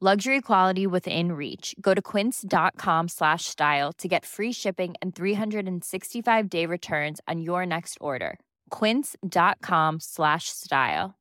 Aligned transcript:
Luxury 0.00 0.40
quality 0.40 0.86
within 0.86 1.32
reach. 1.32 1.74
Go 1.80 1.92
to 1.92 2.00
quince.com 2.00 3.08
slash 3.08 3.46
style 3.46 3.92
to 3.94 4.06
get 4.06 4.24
free 4.24 4.52
shipping 4.52 4.94
and 5.02 5.12
365 5.12 6.48
day 6.48 6.66
returns 6.66 7.20
on 7.26 7.40
your 7.40 7.66
next 7.66 7.98
order. 8.00 8.38
Quince.com 8.70 9.98
slash 9.98 10.50
style. 10.50 11.16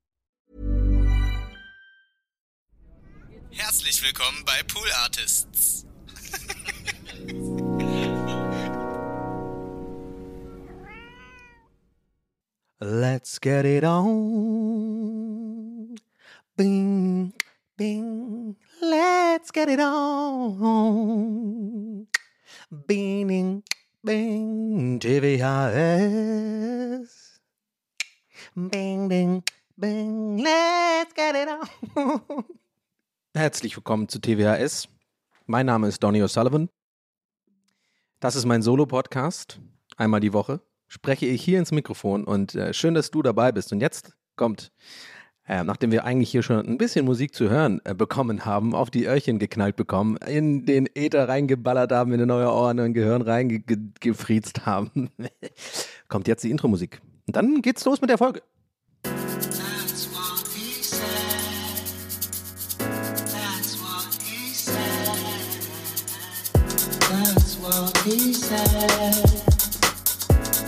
Herzlich 3.49 4.03
willkommen 4.03 4.43
bei 4.45 4.61
Pool 4.67 4.85
Artists. 5.01 5.83
Let's 12.79 13.39
get 13.39 13.65
it 13.65 13.83
on. 13.83 14.05
Bing, 16.55 17.33
bing. 17.75 18.55
Let's 18.81 19.51
get 19.51 19.69
it 19.69 19.79
on. 19.79 21.27
Bing, 22.85 23.63
bing. 24.03 24.99
TVHS. 24.99 25.79
Bing, 28.55 29.07
bing, 29.07 29.43
bing. 29.77 30.37
Let's 30.37 31.13
get 31.15 31.35
it 31.35 31.49
on. 31.95 32.21
Herzlich 33.33 33.75
willkommen 33.75 34.07
zu 34.09 34.19
TVHS. 34.19 34.87
Mein 35.47 35.65
Name 35.65 35.87
ist 35.87 36.03
Donny 36.03 36.21
O'Sullivan. 36.21 36.69
Das 38.19 38.35
ist 38.35 38.45
mein 38.45 38.61
Solo-Podcast. 38.61 39.59
Einmal 39.95 40.19
die 40.19 40.33
Woche 40.33 40.61
spreche 40.87 41.25
ich 41.25 41.43
hier 41.43 41.57
ins 41.57 41.71
Mikrofon 41.71 42.23
und 42.25 42.53
äh, 42.53 42.73
schön, 42.73 42.93
dass 42.93 43.09
du 43.09 43.23
dabei 43.23 43.51
bist. 43.51 43.71
Und 43.71 43.81
jetzt 43.81 44.15
kommt, 44.35 44.71
äh, 45.47 45.63
nachdem 45.63 45.91
wir 45.91 46.03
eigentlich 46.03 46.29
hier 46.29 46.43
schon 46.43 46.65
ein 46.65 46.77
bisschen 46.77 47.05
Musik 47.05 47.33
zu 47.33 47.49
hören 47.49 47.79
äh, 47.85 47.93
bekommen 47.93 48.45
haben, 48.45 48.75
auf 48.75 48.89
die 48.89 49.05
Öhrchen 49.05 49.39
geknallt 49.39 49.75
bekommen, 49.75 50.17
in 50.27 50.65
den 50.65 50.87
Äther 50.93 51.29
reingeballert 51.29 51.91
haben, 51.91 52.13
in 52.13 52.27
neue 52.27 52.51
Ohren 52.51 52.79
und 52.79 52.93
Gehirn 52.93 53.21
reingefriezt 53.21 54.65
haben, 54.65 55.09
kommt 56.09 56.27
jetzt 56.27 56.43
die 56.43 56.51
Intro-Musik. 56.51 57.01
Und 57.27 57.35
dann 57.35 57.61
geht's 57.61 57.85
los 57.85 58.01
mit 58.01 58.09
der 58.09 58.17
Folge. 58.17 58.41
That's 67.09 67.57
what 67.57 67.97
he 68.03 68.33
said. 68.33 69.23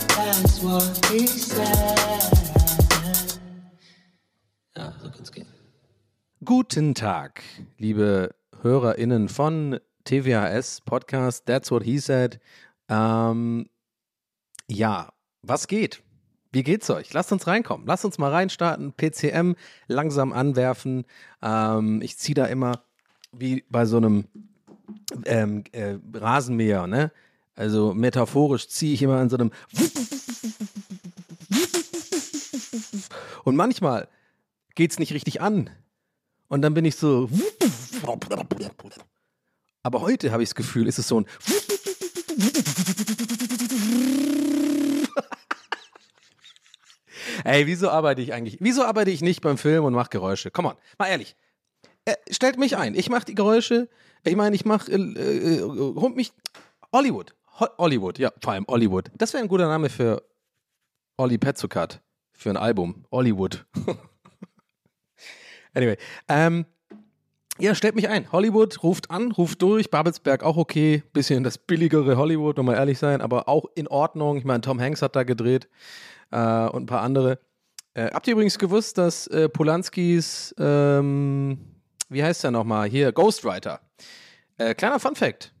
That's 0.08 0.60
what 0.62 1.06
he 1.10 1.26
said. 1.26 2.19
Guten 6.50 6.96
Tag, 6.96 7.44
liebe 7.78 8.34
HörerInnen 8.60 9.28
von 9.28 9.78
TVHS 10.02 10.80
Podcast 10.80 11.46
That's 11.46 11.70
What 11.70 11.84
He 11.84 11.98
Said. 11.98 12.40
Ähm, 12.88 13.70
ja, 14.66 15.12
was 15.42 15.68
geht? 15.68 16.02
Wie 16.50 16.64
geht's 16.64 16.90
euch? 16.90 17.12
Lasst 17.12 17.30
uns 17.30 17.46
reinkommen. 17.46 17.86
Lasst 17.86 18.04
uns 18.04 18.18
mal 18.18 18.32
reinstarten. 18.32 18.92
PCM 18.94 19.52
langsam 19.86 20.32
anwerfen. 20.32 21.04
Ähm, 21.40 22.02
ich 22.02 22.18
ziehe 22.18 22.34
da 22.34 22.46
immer 22.46 22.82
wie 23.30 23.62
bei 23.70 23.86
so 23.86 23.98
einem 23.98 24.24
ähm, 25.26 25.62
äh, 25.70 25.98
Rasenmäher, 26.12 26.88
ne? 26.88 27.12
Also 27.54 27.94
metaphorisch 27.94 28.66
ziehe 28.66 28.94
ich 28.94 29.02
immer 29.02 29.18
an 29.18 29.30
so 29.30 29.36
einem 29.36 29.52
und 33.44 33.54
manchmal 33.54 34.08
geht's 34.74 34.98
nicht 34.98 35.12
richtig 35.12 35.40
an. 35.40 35.70
Und 36.50 36.62
dann 36.62 36.74
bin 36.74 36.84
ich 36.84 36.96
so. 36.96 37.30
Aber 39.82 40.00
heute 40.00 40.32
habe 40.32 40.42
ich 40.42 40.48
das 40.48 40.56
Gefühl, 40.56 40.88
ist 40.88 40.98
es 40.98 41.06
so 41.06 41.20
ein. 41.20 41.26
Ey, 47.44 47.68
wieso 47.68 47.88
arbeite 47.88 48.20
ich 48.20 48.32
eigentlich? 48.32 48.58
Wieso 48.60 48.84
arbeite 48.84 49.12
ich 49.12 49.22
nicht 49.22 49.40
beim 49.42 49.58
Film 49.58 49.84
und 49.84 49.94
mache 49.94 50.10
Geräusche? 50.10 50.50
Come 50.50 50.70
on, 50.70 50.74
mal 50.98 51.06
ehrlich. 51.06 51.36
Äh, 52.04 52.16
stellt 52.30 52.58
mich 52.58 52.76
ein. 52.76 52.96
Ich 52.96 53.08
mache 53.08 53.26
die 53.26 53.36
Geräusche. 53.36 53.88
Ich 54.24 54.34
meine, 54.34 54.56
ich 54.56 54.64
mache. 54.64 54.90
Äh, 54.90 54.96
äh, 54.96 56.08
mich. 56.08 56.32
Hollywood. 56.92 57.36
Ho 57.60 57.66
Hollywood, 57.78 58.18
ja, 58.18 58.32
vor 58.42 58.54
allem 58.54 58.66
Hollywood. 58.66 59.12
Das 59.16 59.32
wäre 59.34 59.44
ein 59.44 59.48
guter 59.48 59.68
Name 59.68 59.88
für 59.88 60.24
Olli 61.16 61.38
Petzokat. 61.38 62.02
Für 62.32 62.50
ein 62.50 62.56
Album. 62.56 63.04
Hollywood. 63.12 63.64
anyway. 65.74 65.96
Ähm, 66.28 66.66
ja, 67.60 67.74
stellt 67.74 67.94
mich 67.94 68.08
ein. 68.08 68.32
Hollywood 68.32 68.82
ruft 68.82 69.10
an, 69.10 69.32
ruft 69.32 69.60
durch. 69.60 69.90
Babelsberg 69.90 70.42
auch 70.42 70.56
okay. 70.56 71.02
Bisschen 71.12 71.44
das 71.44 71.58
billigere 71.58 72.16
Hollywood, 72.16 72.58
um 72.58 72.66
mal 72.66 72.74
ehrlich 72.74 72.98
sein, 72.98 73.20
aber 73.20 73.48
auch 73.48 73.66
in 73.74 73.86
Ordnung. 73.86 74.38
Ich 74.38 74.44
meine, 74.44 74.62
Tom 74.62 74.80
Hanks 74.80 75.02
hat 75.02 75.14
da 75.14 75.24
gedreht 75.24 75.68
äh, 76.30 76.36
und 76.68 76.84
ein 76.84 76.86
paar 76.86 77.02
andere. 77.02 77.38
Äh, 77.92 78.10
habt 78.12 78.26
ihr 78.26 78.32
übrigens 78.32 78.58
gewusst, 78.58 78.96
dass 78.96 79.26
äh, 79.26 79.50
Polanskis, 79.50 80.54
ähm, 80.58 81.58
wie 82.08 82.22
heißt 82.22 82.44
der 82.44 82.50
nochmal? 82.50 82.88
Hier, 82.88 83.12
Ghostwriter. 83.12 83.80
Äh, 84.56 84.74
kleiner 84.74 84.98
Fun 84.98 85.14
Fact. 85.14 85.52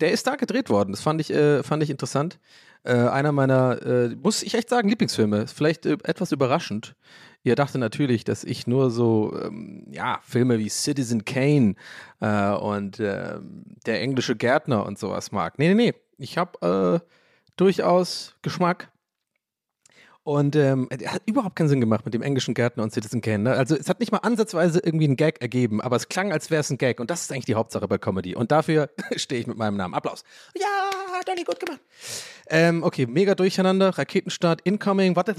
Der 0.00 0.10
ist 0.10 0.26
da 0.26 0.34
gedreht 0.34 0.68
worden. 0.68 0.90
Das 0.90 1.00
fand 1.00 1.20
ich, 1.20 1.30
äh, 1.30 1.62
fand 1.62 1.82
ich 1.84 1.90
interessant. 1.90 2.40
Äh, 2.82 2.94
einer 2.94 3.30
meiner, 3.30 4.10
muss 4.20 4.42
ich 4.42 4.54
echt 4.54 4.68
sagen, 4.68 4.88
Lieblingsfilme. 4.88 5.46
Vielleicht 5.46 5.86
etwas 5.86 6.32
überraschend. 6.32 6.96
Ihr 7.42 7.54
dachtet 7.54 7.80
natürlich, 7.80 8.24
dass 8.24 8.44
ich 8.44 8.66
nur 8.66 8.90
so, 8.90 9.34
ähm, 9.42 9.86
ja, 9.90 10.20
Filme 10.22 10.58
wie 10.58 10.68
Citizen 10.68 11.24
Kane 11.24 11.74
äh, 12.20 12.50
und 12.50 13.00
ähm, 13.00 13.64
Der 13.86 14.02
englische 14.02 14.36
Gärtner 14.36 14.84
und 14.84 14.98
sowas 14.98 15.32
mag. 15.32 15.58
Nee, 15.58 15.72
nee, 15.72 15.74
nee. 15.74 15.94
Ich 16.18 16.36
habe 16.36 17.00
äh, 17.02 17.06
durchaus 17.56 18.36
Geschmack. 18.42 18.90
Und 20.22 20.54
ähm, 20.54 20.86
hat 21.06 21.22
überhaupt 21.24 21.56
keinen 21.56 21.70
Sinn 21.70 21.80
gemacht 21.80 22.04
mit 22.04 22.12
dem 22.12 22.20
englischen 22.20 22.52
Gärtner 22.52 22.82
und 22.82 22.92
Citizen 22.92 23.22
Kane. 23.22 23.38
Ne? 23.38 23.52
Also 23.52 23.74
es 23.74 23.88
hat 23.88 24.00
nicht 24.00 24.12
mal 24.12 24.18
ansatzweise 24.18 24.78
irgendwie 24.78 25.06
einen 25.06 25.16
Gag 25.16 25.40
ergeben, 25.40 25.80
aber 25.80 25.96
es 25.96 26.10
klang, 26.10 26.30
als 26.30 26.50
wäre 26.50 26.60
es 26.60 26.70
ein 26.70 26.76
Gag. 26.76 27.00
Und 27.00 27.10
das 27.10 27.22
ist 27.22 27.32
eigentlich 27.32 27.46
die 27.46 27.54
Hauptsache 27.54 27.88
bei 27.88 27.96
Comedy. 27.96 28.34
Und 28.34 28.52
dafür 28.52 28.90
stehe 29.16 29.40
ich 29.40 29.46
mit 29.46 29.56
meinem 29.56 29.78
Namen. 29.78 29.94
Applaus. 29.94 30.22
Ja, 30.54 30.66
Donny, 31.24 31.42
gut 31.44 31.58
gemacht. 31.58 31.80
Ähm, 32.48 32.82
okay, 32.82 33.06
mega 33.06 33.34
durcheinander. 33.34 33.96
Raketenstart, 33.96 34.60
incoming. 34.62 35.16
Warte. 35.16 35.34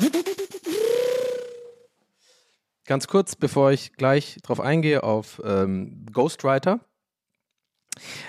Ganz 2.92 3.08
kurz, 3.08 3.38
bevor 3.38 3.72
ich 3.72 3.94
gleich 3.94 4.40
drauf 4.44 4.60
eingehe, 4.60 5.04
auf 5.04 5.42
ähm, 5.46 6.06
Ghostwriter. 6.12 6.82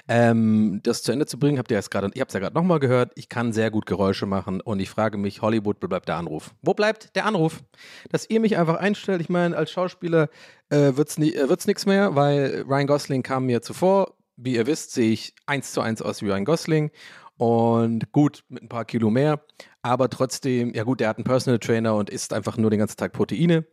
Ähm, 0.07 0.79
das 0.85 1.03
zu 1.03 1.11
Ende 1.11 1.27
zu 1.27 1.37
bringen, 1.37 1.59
habt 1.59 1.73
ihr 1.73 1.77
jetzt 1.77 1.91
gerade, 1.91 2.13
ihr 2.15 2.21
habt 2.21 2.31
es 2.31 2.35
ja 2.35 2.39
gerade 2.39 2.55
nochmal 2.55 2.79
gehört, 2.79 3.11
ich 3.17 3.29
kann 3.29 3.53
sehr 3.53 3.73
gut 3.73 3.87
Geräusche 3.87 4.25
machen 4.25 4.61
und 4.61 4.79
ich 4.79 4.89
frage 4.89 5.19
mich, 5.19 5.43
Hollywood, 5.43 5.79
wo 5.81 5.89
bleibt 5.89 6.07
der 6.07 6.15
Anruf? 6.15 6.55
Wo 6.63 6.75
bleibt 6.75 7.17
der 7.17 7.27
Anruf? 7.27 7.65
Dass 8.13 8.31
ihr 8.31 8.39
mich 8.39 8.57
einfach 8.57 8.77
einstellt, 8.77 9.21
ich 9.21 9.29
meine, 9.29 9.57
als 9.57 9.73
Schauspieler 9.73 10.29
äh, 10.69 10.95
wird 10.95 11.09
es 11.09 11.19
äh, 11.19 11.49
wird's 11.49 11.67
nichts 11.67 11.85
mehr, 11.85 12.15
weil 12.15 12.65
Ryan 12.69 12.87
Gosling 12.87 13.25
kam 13.25 13.47
mir 13.47 13.63
zuvor. 13.63 14.15
Wie 14.37 14.55
ihr 14.55 14.69
wisst, 14.69 14.93
sehe 14.93 15.11
ich 15.11 15.35
eins 15.45 15.73
zu 15.73 15.81
eins 15.81 16.03
aus 16.03 16.23
wie 16.23 16.29
Ryan 16.29 16.45
Gosling 16.45 16.93
und 17.37 18.13
gut, 18.13 18.45
mit 18.49 18.63
ein 18.63 18.69
paar 18.69 18.85
Kilo 18.85 19.11
mehr, 19.11 19.45
aber 19.83 20.09
trotzdem, 20.09 20.73
ja 20.73 20.85
gut, 20.85 21.01
der 21.01 21.09
hat 21.09 21.17
einen 21.17 21.25
Personal 21.25 21.59
Trainer 21.59 21.97
und 21.97 22.11
isst 22.11 22.33
einfach 22.33 22.57
nur 22.57 22.71
den 22.71 22.79
ganzen 22.79 22.97
Tag 22.97 23.13
Proteine. 23.13 23.67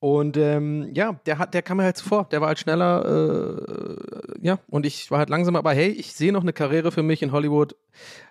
Und 0.00 0.38
ähm, 0.38 0.90
ja, 0.94 1.12
der 1.26 1.38
hat, 1.38 1.52
der 1.52 1.60
kam 1.60 1.76
mir 1.76 1.84
halt 1.84 1.98
zuvor. 1.98 2.24
Der 2.30 2.40
war 2.40 2.48
halt 2.48 2.58
schneller, 2.58 3.04
äh, 3.04 3.96
ja, 4.40 4.58
und 4.68 4.86
ich 4.86 5.10
war 5.10 5.18
halt 5.18 5.28
langsamer. 5.28 5.58
Aber 5.58 5.72
hey, 5.74 5.88
ich 5.90 6.14
sehe 6.14 6.32
noch 6.32 6.40
eine 6.40 6.54
Karriere 6.54 6.90
für 6.90 7.02
mich 7.02 7.20
in 7.22 7.32
Hollywood 7.32 7.76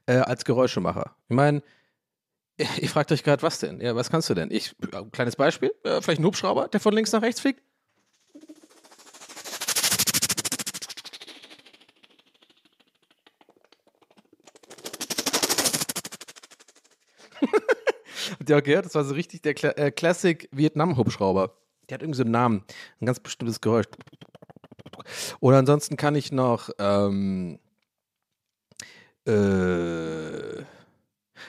äh, 0.07 0.17
als 0.17 0.45
Geräuschemacher. 0.45 1.15
Ich 1.29 1.35
meine, 1.35 1.61
ich 2.79 2.89
fragt 2.89 3.11
euch 3.11 3.23
gerade, 3.23 3.43
was 3.43 3.59
denn? 3.59 3.79
Ja, 3.81 3.95
was 3.95 4.09
kannst 4.09 4.29
du 4.31 4.33
denn? 4.33 4.49
Ich, 4.51 4.75
äh, 4.91 5.03
kleines 5.11 5.35
Beispiel, 5.35 5.71
äh, 5.83 6.01
vielleicht 6.01 6.19
ein 6.19 6.25
Hubschrauber, 6.25 6.67
der 6.69 6.79
von 6.79 6.93
links 6.93 7.11
nach 7.11 7.21
rechts 7.21 7.39
fliegt. 7.39 7.61
Auch 18.55 18.63
gehört? 18.63 18.85
Das 18.85 18.95
war 18.95 19.03
so 19.03 19.13
richtig 19.13 19.41
der 19.41 19.53
Kla 19.53 19.71
äh, 19.71 19.91
Classic 19.91 20.47
Vietnam-Hubschrauber. 20.51 21.53
Der 21.89 21.95
hat 21.95 22.01
irgendwie 22.01 22.17
so 22.17 22.23
einen 22.23 22.31
Namen, 22.31 22.63
ein 23.01 23.05
ganz 23.05 23.19
bestimmtes 23.19 23.61
Geräusch. 23.61 23.87
Oder 25.39 25.57
ansonsten 25.57 25.97
kann 25.97 26.15
ich 26.15 26.31
noch, 26.31 26.69
ähm, 26.77 27.59
äh, 29.25 30.63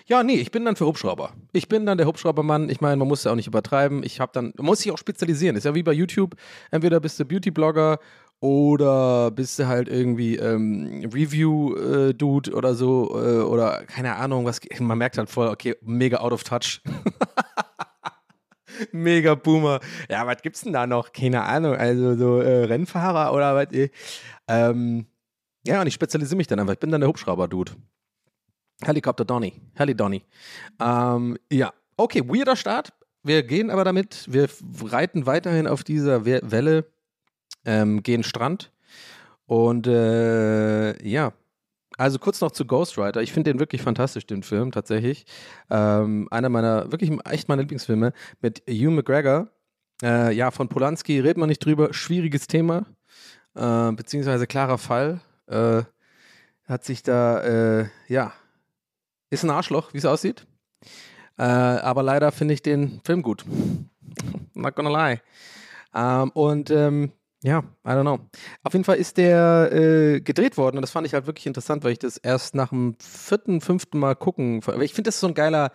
ja, 0.07 0.23
nee, 0.23 0.35
ich 0.35 0.51
bin 0.51 0.65
dann 0.65 0.77
für 0.77 0.87
Hubschrauber. 0.87 1.33
Ich 1.53 1.69
bin 1.69 1.87
dann 1.87 1.99
der 1.99 2.07
Hubschraubermann. 2.07 2.69
Ich 2.69 2.81
meine, 2.81 2.97
man 2.97 3.09
muss 3.09 3.25
ja 3.25 3.33
auch 3.33 3.37
nicht 3.37 3.47
übertreiben. 3.47 4.03
Ich 4.03 4.21
habe 4.21 4.33
dann, 4.33 4.53
man 4.57 4.67
muss 4.67 4.81
sich 4.81 4.93
auch 4.93 4.99
spezialisieren. 4.99 5.57
Ist 5.57 5.65
ja 5.65 5.75
wie 5.75 5.83
bei 5.83 5.93
YouTube. 5.93 6.37
Entweder 6.71 7.01
bist 7.01 7.19
du 7.21 7.25
Beauty-Blogger 7.25 7.99
oder 8.41 9.31
bist 9.31 9.59
du 9.59 9.67
halt 9.67 9.89
irgendwie 9.89 10.37
ähm, 10.37 11.09
Review-Dude 11.13 12.53
oder 12.53 12.75
so 12.75 13.11
äh, 13.15 13.43
oder 13.43 13.85
keine 13.85 14.17
Ahnung, 14.17 14.47
was. 14.47 14.61
Man 14.79 14.99
merkt 14.99 15.19
halt 15.19 15.29
voll, 15.29 15.49
okay, 15.49 15.77
mega 15.83 16.19
out 16.19 16.33
of 16.33 16.43
touch. 16.43 16.81
mega 18.93 19.35
Boomer. 19.35 19.81
Ja, 20.09 20.27
was 20.27 20.41
gibt's 20.43 20.63
denn 20.63 20.73
da 20.73 20.87
noch? 20.87 21.13
Keine 21.13 21.43
Ahnung. 21.43 21.77
Also 21.77 22.17
so 22.17 22.41
äh, 22.41 22.65
Rennfahrer 22.65 23.35
oder 23.35 23.55
was? 23.55 23.73
äh. 23.73 23.91
Ähm, 24.49 25.07
ja, 25.67 25.83
und 25.83 25.87
ich 25.87 25.95
spezialisiere 25.95 26.37
mich 26.37 26.47
dann 26.47 26.61
einfach. 26.61 26.73
Ich 26.73 26.81
bin 26.81 26.91
dann 26.91 27.03
der 27.03 27.09
Hubschrauber-Dude. 27.09 27.73
Helikopter 28.83 29.27
Donny. 29.27 29.61
Heli 29.75 29.95
Donny. 29.95 30.25
Ähm, 30.81 31.37
ja, 31.53 31.75
okay, 31.97 32.23
weirder 32.27 32.57
Start. 32.57 32.93
Wir 33.23 33.43
gehen 33.43 33.71
aber 33.71 33.85
damit, 33.85 34.27
wir 34.31 34.49
reiten 34.85 35.27
weiterhin 35.27 35.67
auf 35.67 35.85
dieser 35.85 36.25
We 36.25 36.41
Welle, 36.43 36.87
ähm, 37.65 38.03
gehen 38.03 38.23
Strand. 38.23 38.73
Und 39.47 39.87
äh, 39.87 41.07
ja, 41.07 41.33
also 41.99 42.19
kurz 42.19 42.41
noch 42.41 42.53
zu 42.53 42.65
Ghost 42.65 42.97
Rider. 42.97 43.21
Ich 43.21 43.33
finde 43.33 43.51
den 43.51 43.61
wirklich 43.61 43.83
fantastisch, 43.83 44.27
den 44.27 44.43
Film, 44.43 44.73
tatsächlich. 44.73 45.27
Ähm, 45.69 46.29
einer 46.31 46.49
meiner, 46.49 46.91
wirklich 46.91 47.11
echt 47.29 47.49
meiner 47.49 47.63
Lieblingsfilme 47.63 48.13
mit 48.41 48.63
Hugh 48.69 48.91
McGregor. 48.91 49.49
Äh, 50.03 50.33
ja, 50.35 50.51
von 50.51 50.69
Polanski 50.69 51.21
redet 51.21 51.37
man 51.37 51.49
nicht 51.49 51.65
drüber. 51.65 51.93
Schwieriges 51.93 52.47
Thema, 52.47 52.87
äh, 53.55 53.93
beziehungsweise 53.93 54.47
klarer 54.47 54.79
Fall. 54.79 55.21
Äh, 55.47 55.83
hat 56.65 56.85
sich 56.85 57.03
da, 57.03 57.81
äh, 57.81 57.89
ja, 58.07 58.33
ist 59.29 59.45
ein 59.45 59.51
Arschloch, 59.51 59.93
wie 59.93 59.99
es 59.99 60.07
aussieht. 60.07 60.47
Äh, 61.37 61.43
aber 61.43 62.03
leider 62.03 62.33
finde 62.33 62.55
ich 62.55 62.63
den 62.63 63.01
Film 63.05 63.23
gut. 63.23 63.45
Not 64.55 64.75
gonna 64.75 65.09
lie. 65.09 65.21
Ähm, 65.95 66.31
und 66.31 66.71
ähm, 66.71 67.13
ja, 67.43 67.61
I 67.87 67.91
don't 67.91 68.03
know. 68.03 68.19
Auf 68.63 68.73
jeden 68.75 68.85
Fall 68.85 68.97
ist 68.97 69.17
der 69.17 69.71
äh, 69.73 70.21
gedreht 70.21 70.57
worden 70.59 70.77
und 70.77 70.83
das 70.83 70.91
fand 70.91 71.07
ich 71.07 71.15
halt 71.15 71.27
wirklich 71.27 71.47
interessant, 71.47 71.85
weil 71.85 71.93
ich 71.93 71.99
das 71.99 72.19
erst 72.19 72.55
nach 72.55 72.69
dem 72.69 72.97
vierten, 73.01 73.61
fünften 73.61 73.99
Mal 73.99 74.15
gucken, 74.15 74.61
weil 74.67 74.83
ich 74.83 74.93
finde, 74.93 75.09
das 75.09 75.17
ist 75.17 75.21
so 75.21 75.29
ein 75.29 75.35
geiler 75.35 75.73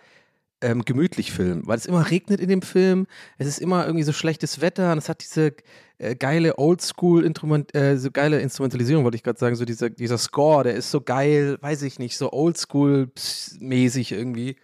ähm, 0.60 0.84
gemütlich 0.84 1.32
Film, 1.32 1.66
weil 1.66 1.76
es 1.76 1.86
immer 1.86 2.08
regnet 2.10 2.40
in 2.40 2.48
dem 2.48 2.62
Film, 2.62 3.06
es 3.36 3.46
ist 3.48 3.58
immer 3.58 3.84
irgendwie 3.84 4.04
so 4.04 4.12
schlechtes 4.12 4.60
Wetter 4.60 4.92
und 4.92 4.98
es 4.98 5.08
hat 5.08 5.22
diese 5.22 5.54
äh, 5.98 6.14
geile 6.14 6.58
Oldschool 6.58 7.24
Instrument, 7.24 7.74
äh, 7.74 7.98
so 7.98 8.10
geile 8.10 8.40
Instrumentalisierung, 8.40 9.04
wollte 9.04 9.16
ich 9.16 9.24
gerade 9.24 9.38
sagen, 9.38 9.56
so 9.56 9.64
dieser, 9.64 9.90
dieser 9.90 10.18
Score, 10.18 10.64
der 10.64 10.74
ist 10.74 10.90
so 10.90 11.00
geil, 11.00 11.58
weiß 11.60 11.82
ich 11.82 11.98
nicht, 11.98 12.16
so 12.16 12.32
Oldschool 12.32 13.10
mäßig 13.58 14.12
irgendwie 14.12 14.56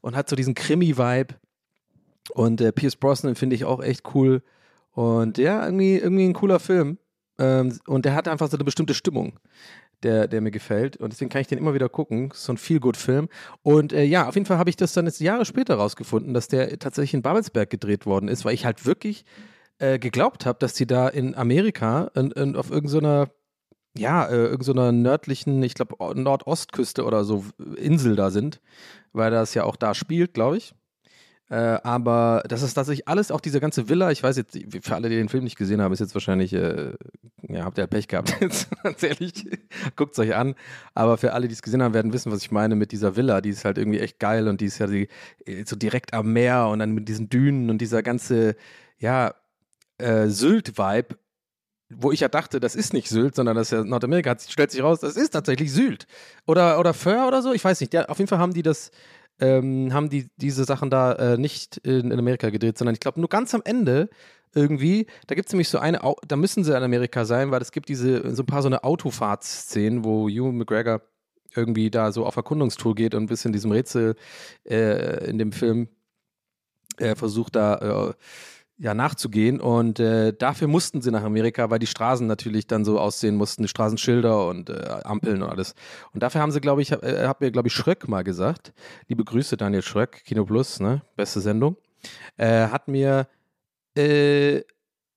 und 0.00 0.16
hat 0.16 0.28
so 0.28 0.36
diesen 0.36 0.54
Krimi-Vibe 0.54 1.34
und 2.30 2.60
äh, 2.60 2.72
Pierce 2.72 2.96
Brosnan 2.96 3.34
finde 3.34 3.56
ich 3.56 3.64
auch 3.64 3.82
echt 3.82 4.14
cool 4.14 4.42
und 4.96 5.38
ja, 5.38 5.64
irgendwie, 5.64 5.96
irgendwie 5.96 6.24
ein 6.24 6.32
cooler 6.32 6.58
Film 6.58 6.98
ähm, 7.38 7.78
und 7.86 8.04
der 8.04 8.14
hat 8.14 8.28
einfach 8.28 8.48
so 8.48 8.56
eine 8.56 8.64
bestimmte 8.64 8.94
Stimmung 8.94 9.38
der, 10.02 10.28
der 10.28 10.40
mir 10.40 10.50
gefällt. 10.50 10.96
Und 10.96 11.12
deswegen 11.12 11.30
kann 11.30 11.40
ich 11.40 11.46
den 11.46 11.58
immer 11.58 11.74
wieder 11.74 11.88
gucken. 11.88 12.30
So 12.34 12.52
ein 12.52 12.58
Feel-Good-Film. 12.58 13.28
Und 13.62 13.92
äh, 13.92 14.04
ja, 14.04 14.28
auf 14.28 14.34
jeden 14.34 14.46
Fall 14.46 14.58
habe 14.58 14.70
ich 14.70 14.76
das 14.76 14.92
dann 14.92 15.06
jetzt 15.06 15.20
Jahre 15.20 15.44
später 15.44 15.76
rausgefunden, 15.76 16.34
dass 16.34 16.48
der 16.48 16.78
tatsächlich 16.78 17.14
in 17.14 17.22
Babelsberg 17.22 17.70
gedreht 17.70 18.06
worden 18.06 18.28
ist, 18.28 18.44
weil 18.44 18.54
ich 18.54 18.66
halt 18.66 18.84
wirklich 18.84 19.24
äh, 19.78 19.98
geglaubt 19.98 20.46
habe, 20.46 20.58
dass 20.58 20.74
die 20.74 20.86
da 20.86 21.08
in 21.08 21.34
Amerika 21.34 22.10
in, 22.14 22.30
in, 22.32 22.56
auf 22.56 22.70
irgendeiner, 22.70 23.30
ja, 23.96 24.26
äh, 24.26 24.34
irgendeiner 24.34 24.92
nördlichen, 24.92 25.62
ich 25.62 25.74
glaube, 25.74 25.96
Nordostküste 26.14 27.04
oder 27.04 27.24
so 27.24 27.44
Insel 27.76 28.16
da 28.16 28.30
sind, 28.30 28.60
weil 29.12 29.30
das 29.30 29.54
ja 29.54 29.64
auch 29.64 29.76
da 29.76 29.94
spielt, 29.94 30.34
glaube 30.34 30.58
ich. 30.58 30.74
Äh, 31.48 31.78
aber 31.84 32.42
das 32.48 32.62
ist 32.62 32.74
tatsächlich 32.74 33.06
alles, 33.06 33.30
auch 33.30 33.40
diese 33.40 33.60
ganze 33.60 33.88
Villa, 33.88 34.10
ich 34.10 34.22
weiß 34.22 34.36
jetzt, 34.36 34.58
für 34.82 34.94
alle, 34.96 35.08
die 35.08 35.16
den 35.16 35.28
Film 35.28 35.44
nicht 35.44 35.56
gesehen 35.56 35.80
haben, 35.80 35.92
ist 35.92 36.00
jetzt 36.00 36.14
wahrscheinlich, 36.14 36.52
äh, 36.52 36.92
ja, 37.48 37.64
habt 37.64 37.78
ihr 37.78 37.82
halt 37.82 37.90
Pech 37.90 38.08
gehabt 38.08 38.36
jetzt, 38.40 38.68
ganz 38.82 39.02
ehrlich, 39.04 39.46
guckt 39.94 40.14
es 40.14 40.18
euch 40.18 40.34
an. 40.34 40.56
Aber 40.94 41.18
für 41.18 41.32
alle, 41.34 41.46
die 41.46 41.54
es 41.54 41.62
gesehen 41.62 41.82
haben, 41.82 41.94
werden 41.94 42.12
wissen, 42.12 42.32
was 42.32 42.42
ich 42.42 42.50
meine 42.50 42.74
mit 42.74 42.90
dieser 42.90 43.14
Villa, 43.14 43.40
die 43.40 43.50
ist 43.50 43.64
halt 43.64 43.78
irgendwie 43.78 44.00
echt 44.00 44.18
geil 44.18 44.48
und 44.48 44.60
die 44.60 44.66
ist 44.66 44.78
ja 44.78 44.88
die, 44.88 45.08
äh, 45.44 45.64
so 45.64 45.76
direkt 45.76 46.14
am 46.14 46.32
Meer 46.32 46.66
und 46.66 46.80
dann 46.80 46.92
mit 46.92 47.08
diesen 47.08 47.28
Dünen 47.28 47.70
und 47.70 47.78
dieser 47.78 48.02
ganze, 48.02 48.56
ja, 48.98 49.34
äh, 49.98 50.26
Sylt-Vibe, 50.26 51.16
wo 51.90 52.10
ich 52.10 52.20
ja 52.20 52.28
dachte, 52.28 52.58
das 52.58 52.74
ist 52.74 52.92
nicht 52.92 53.08
Sylt, 53.08 53.36
sondern 53.36 53.54
das 53.54 53.68
ist 53.68 53.78
ja 53.78 53.84
Nordamerika, 53.84 54.36
stellt 54.48 54.72
sich 54.72 54.82
raus, 54.82 54.98
das 54.98 55.16
ist 55.16 55.30
tatsächlich 55.30 55.72
Sylt. 55.72 56.08
Oder, 56.44 56.80
oder 56.80 56.92
Föhr 56.92 57.28
oder 57.28 57.42
so, 57.42 57.52
ich 57.52 57.64
weiß 57.64 57.80
nicht. 57.80 57.94
Ja, 57.94 58.06
auf 58.06 58.18
jeden 58.18 58.28
Fall 58.28 58.40
haben 58.40 58.52
die 58.52 58.62
das, 58.62 58.90
ähm, 59.40 59.92
haben 59.92 60.08
die 60.08 60.28
diese 60.36 60.64
Sachen 60.64 60.90
da 60.90 61.12
äh, 61.12 61.38
nicht 61.38 61.76
in, 61.78 62.10
in, 62.10 62.18
Amerika 62.18 62.50
gedreht, 62.50 62.78
sondern 62.78 62.94
ich 62.94 63.00
glaube 63.00 63.20
nur 63.20 63.28
ganz 63.28 63.54
am 63.54 63.62
Ende 63.64 64.08
irgendwie, 64.54 65.06
da 65.26 65.34
gibt 65.34 65.48
es 65.48 65.52
nämlich 65.52 65.68
so 65.68 65.78
eine, 65.78 66.00
da 66.26 66.36
müssen 66.36 66.64
sie 66.64 66.74
in 66.74 66.82
Amerika 66.82 67.24
sein, 67.24 67.50
weil 67.50 67.60
es 67.60 67.72
gibt 67.72 67.88
diese, 67.88 68.34
so 68.34 68.42
ein 68.42 68.46
paar 68.46 68.62
so 68.62 68.68
eine 68.68 68.84
Autofahrtsszenen, 68.84 70.04
wo 70.04 70.28
Hugh 70.28 70.52
McGregor 70.52 71.02
irgendwie 71.54 71.90
da 71.90 72.12
so 72.12 72.24
auf 72.24 72.36
Erkundungstour 72.36 72.94
geht 72.94 73.14
und 73.14 73.24
ein 73.24 73.28
bisschen 73.28 73.52
diesem 73.52 73.72
Rätsel 73.72 74.16
äh, 74.64 75.28
in 75.28 75.38
dem 75.38 75.52
Film 75.52 75.88
äh, 76.98 77.14
versucht 77.14 77.56
da 77.56 78.08
äh, 78.08 78.14
ja, 78.78 78.94
nachzugehen. 78.94 79.60
Und 79.60 80.00
äh, 80.00 80.32
dafür 80.32 80.68
mussten 80.68 81.00
sie 81.00 81.10
nach 81.10 81.22
Amerika, 81.22 81.70
weil 81.70 81.78
die 81.78 81.86
Straßen 81.86 82.26
natürlich 82.26 82.66
dann 82.66 82.84
so 82.84 83.00
aussehen 83.00 83.36
mussten, 83.36 83.62
die 83.62 83.68
Straßenschilder 83.68 84.46
und 84.46 84.70
äh, 84.70 85.00
Ampeln 85.04 85.42
und 85.42 85.48
alles. 85.48 85.74
Und 86.12 86.22
dafür 86.22 86.40
haben 86.40 86.52
sie, 86.52 86.60
glaube 86.60 86.82
ich, 86.82 86.92
äh, 86.92 87.26
hat 87.26 87.40
mir, 87.40 87.50
glaube 87.50 87.68
ich, 87.68 87.74
Schröck 87.74 88.08
mal 88.08 88.24
gesagt, 88.24 88.72
liebe 89.08 89.24
Grüße, 89.24 89.56
Daniel 89.56 89.82
Schröck, 89.82 90.22
Kino 90.24 90.44
Plus, 90.44 90.80
ne, 90.80 91.02
beste 91.16 91.40
Sendung, 91.40 91.76
äh, 92.36 92.68
hat 92.68 92.88
mir, 92.88 93.28
äh, 93.96 94.62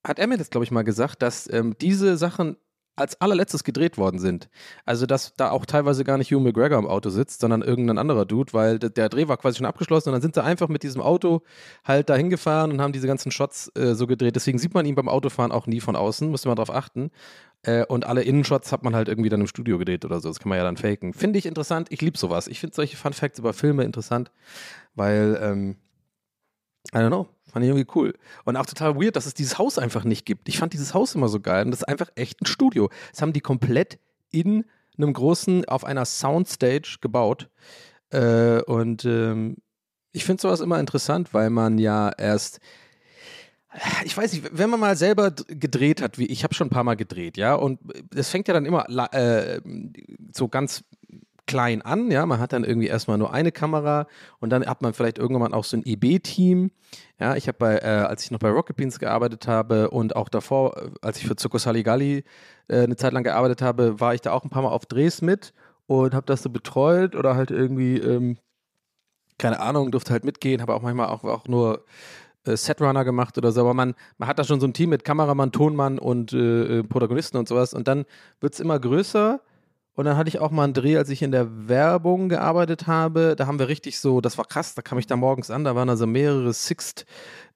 hat 0.04 0.18
er 0.18 0.26
mir 0.26 0.38
das, 0.38 0.50
glaube 0.50 0.64
ich, 0.64 0.70
mal 0.70 0.84
gesagt, 0.84 1.20
dass 1.22 1.50
ähm, 1.52 1.76
diese 1.80 2.16
Sachen 2.16 2.56
als 3.00 3.20
allerletztes 3.20 3.64
gedreht 3.64 3.98
worden 3.98 4.18
sind. 4.18 4.48
Also, 4.84 5.06
dass 5.06 5.34
da 5.34 5.50
auch 5.50 5.66
teilweise 5.66 6.04
gar 6.04 6.18
nicht 6.18 6.30
Hugh 6.30 6.40
McGregor 6.40 6.78
im 6.78 6.86
Auto 6.86 7.10
sitzt, 7.10 7.40
sondern 7.40 7.62
irgendein 7.62 7.98
anderer 7.98 8.26
Dude, 8.26 8.52
weil 8.52 8.78
der, 8.78 9.08
Dreh 9.08 9.28
war 9.28 9.36
quasi 9.36 9.58
schon 9.58 9.66
abgeschlossen 9.66 10.10
und 10.10 10.12
dann 10.14 10.22
sind 10.22 10.34
sie 10.34 10.42
einfach 10.42 10.68
mit 10.68 10.82
diesem 10.82 11.02
Auto 11.02 11.42
halt 11.84 12.08
da 12.08 12.14
hingefahren 12.14 12.70
und 12.70 12.80
haben 12.80 12.92
diese 12.92 13.06
ganzen 13.06 13.32
Shots 13.32 13.72
äh, 13.76 13.94
so 13.94 14.06
gedreht. 14.06 14.36
Deswegen 14.36 14.58
sieht 14.58 14.74
man 14.74 14.86
ihn 14.86 14.94
beim 14.94 15.08
Autofahren 15.08 15.52
auch 15.52 15.66
nie 15.66 15.80
von 15.80 15.96
außen, 15.96 16.30
muss 16.30 16.44
man 16.44 16.56
darauf 16.56 16.74
achten. 16.74 17.10
Äh, 17.62 17.84
und 17.86 18.06
alle 18.06 18.22
Innenshots 18.22 18.72
hat 18.72 18.82
man 18.82 18.94
halt 18.94 19.08
irgendwie 19.08 19.28
dann 19.28 19.40
im 19.40 19.46
Studio 19.46 19.78
gedreht 19.78 20.04
oder 20.04 20.20
so. 20.20 20.28
Das 20.28 20.38
kann 20.38 20.48
man 20.48 20.58
ja 20.58 20.64
dann 20.64 20.76
faken. 20.76 21.12
Finde 21.12 21.38
ich 21.38 21.46
interessant. 21.46 21.88
Ich 21.90 22.00
liebe 22.00 22.16
sowas. 22.16 22.46
Ich 22.46 22.60
finde 22.60 22.74
solche 22.74 22.96
Fun 22.96 23.12
Facts 23.12 23.38
über 23.38 23.52
Filme 23.52 23.84
interessant, 23.84 24.30
weil, 24.94 25.38
ähm, 25.42 25.76
I 26.94 26.98
don't 26.98 27.08
know. 27.08 27.28
Fand 27.50 27.64
ich 27.64 27.70
irgendwie 27.70 27.90
cool. 27.94 28.14
Und 28.44 28.56
auch 28.56 28.66
total 28.66 28.96
weird, 28.96 29.16
dass 29.16 29.26
es 29.26 29.34
dieses 29.34 29.58
Haus 29.58 29.78
einfach 29.78 30.04
nicht 30.04 30.24
gibt. 30.24 30.48
Ich 30.48 30.58
fand 30.58 30.72
dieses 30.72 30.94
Haus 30.94 31.14
immer 31.14 31.28
so 31.28 31.40
geil. 31.40 31.64
Und 31.64 31.70
das 31.72 31.80
ist 31.80 31.88
einfach 31.88 32.10
echt 32.14 32.40
ein 32.40 32.46
Studio. 32.46 32.90
Das 33.10 33.22
haben 33.22 33.32
die 33.32 33.40
komplett 33.40 33.98
in 34.30 34.64
einem 34.96 35.12
großen, 35.12 35.64
auf 35.66 35.84
einer 35.84 36.04
Soundstage 36.04 36.98
gebaut. 37.00 37.48
Äh, 38.10 38.62
und 38.62 39.04
ähm, 39.04 39.56
ich 40.12 40.24
finde 40.24 40.42
sowas 40.42 40.60
immer 40.60 40.78
interessant, 40.80 41.32
weil 41.34 41.50
man 41.50 41.78
ja 41.78 42.10
erst 42.10 42.60
ich 44.04 44.16
weiß 44.16 44.32
nicht, 44.32 44.50
wenn 44.52 44.68
man 44.68 44.80
mal 44.80 44.96
selber 44.96 45.30
gedreht 45.30 46.02
hat, 46.02 46.18
wie 46.18 46.26
ich 46.26 46.42
habe 46.42 46.54
schon 46.54 46.66
ein 46.66 46.70
paar 46.70 46.82
Mal 46.82 46.96
gedreht, 46.96 47.36
ja, 47.36 47.54
und 47.54 47.78
es 48.14 48.28
fängt 48.28 48.48
ja 48.48 48.54
dann 48.54 48.66
immer 48.66 48.86
äh, 49.14 49.60
so 50.32 50.48
ganz 50.48 50.82
klein 51.50 51.82
an, 51.82 52.12
ja, 52.12 52.24
man 52.26 52.38
hat 52.38 52.52
dann 52.52 52.62
irgendwie 52.62 52.86
erstmal 52.86 53.18
nur 53.18 53.32
eine 53.32 53.50
Kamera 53.50 54.06
und 54.38 54.50
dann 54.50 54.64
hat 54.64 54.82
man 54.82 54.94
vielleicht 54.94 55.18
irgendwann 55.18 55.52
auch 55.52 55.64
so 55.64 55.76
ein 55.76 55.82
EB-Team. 55.84 56.70
Ja, 57.18 57.34
ich 57.34 57.48
habe 57.48 57.58
bei, 57.58 57.78
äh, 57.78 57.86
als 57.86 58.22
ich 58.22 58.30
noch 58.30 58.38
bei 58.38 58.50
Rocket 58.50 58.76
Beans 58.76 59.00
gearbeitet 59.00 59.48
habe 59.48 59.90
und 59.90 60.14
auch 60.14 60.28
davor, 60.28 60.76
äh, 60.76 60.90
als 61.02 61.18
ich 61.18 61.26
für 61.26 61.34
Zucco 61.34 61.58
Saligalli 61.58 62.22
äh, 62.68 62.82
eine 62.84 62.94
Zeit 62.94 63.12
lang 63.12 63.24
gearbeitet 63.24 63.62
habe, 63.62 63.98
war 63.98 64.14
ich 64.14 64.20
da 64.20 64.30
auch 64.30 64.44
ein 64.44 64.50
paar 64.50 64.62
Mal 64.62 64.68
auf 64.68 64.86
Drehs 64.86 65.22
mit 65.22 65.52
und 65.88 66.14
habe 66.14 66.26
das 66.26 66.44
so 66.44 66.50
betreut 66.50 67.16
oder 67.16 67.34
halt 67.34 67.50
irgendwie, 67.50 67.98
ähm, 67.98 68.38
keine 69.36 69.58
Ahnung, 69.58 69.90
durfte 69.90 70.12
halt 70.12 70.24
mitgehen, 70.24 70.62
habe 70.62 70.74
auch 70.74 70.82
manchmal 70.82 71.08
auch, 71.08 71.24
auch 71.24 71.48
nur 71.48 71.84
äh, 72.44 72.56
Setrunner 72.56 73.04
gemacht 73.04 73.36
oder 73.38 73.50
so, 73.50 73.62
aber 73.62 73.74
man, 73.74 73.94
man 74.18 74.28
hat 74.28 74.38
da 74.38 74.44
schon 74.44 74.60
so 74.60 74.68
ein 74.68 74.72
Team 74.72 74.90
mit 74.90 75.04
Kameramann, 75.04 75.50
Tonmann 75.50 75.98
und 75.98 76.32
äh, 76.32 76.78
äh, 76.78 76.82
Protagonisten 76.84 77.38
und 77.38 77.48
sowas 77.48 77.74
und 77.74 77.88
dann 77.88 78.04
wird 78.40 78.54
es 78.54 78.60
immer 78.60 78.78
größer 78.78 79.40
und 80.00 80.06
dann 80.06 80.16
hatte 80.16 80.28
ich 80.28 80.38
auch 80.38 80.50
mal 80.50 80.64
einen 80.64 80.72
Dreh, 80.72 80.96
als 80.96 81.10
ich 81.10 81.20
in 81.20 81.30
der 81.30 81.68
Werbung 81.68 82.30
gearbeitet 82.30 82.86
habe, 82.86 83.34
da 83.36 83.46
haben 83.46 83.58
wir 83.58 83.68
richtig 83.68 83.98
so, 83.98 84.22
das 84.22 84.38
war 84.38 84.46
krass, 84.46 84.74
da 84.74 84.80
kam 84.80 84.96
ich 84.96 85.06
da 85.06 85.14
morgens 85.14 85.50
an, 85.50 85.62
da 85.62 85.74
waren 85.76 85.90
also 85.90 86.06
mehrere 86.06 86.54
Sixt 86.54 87.04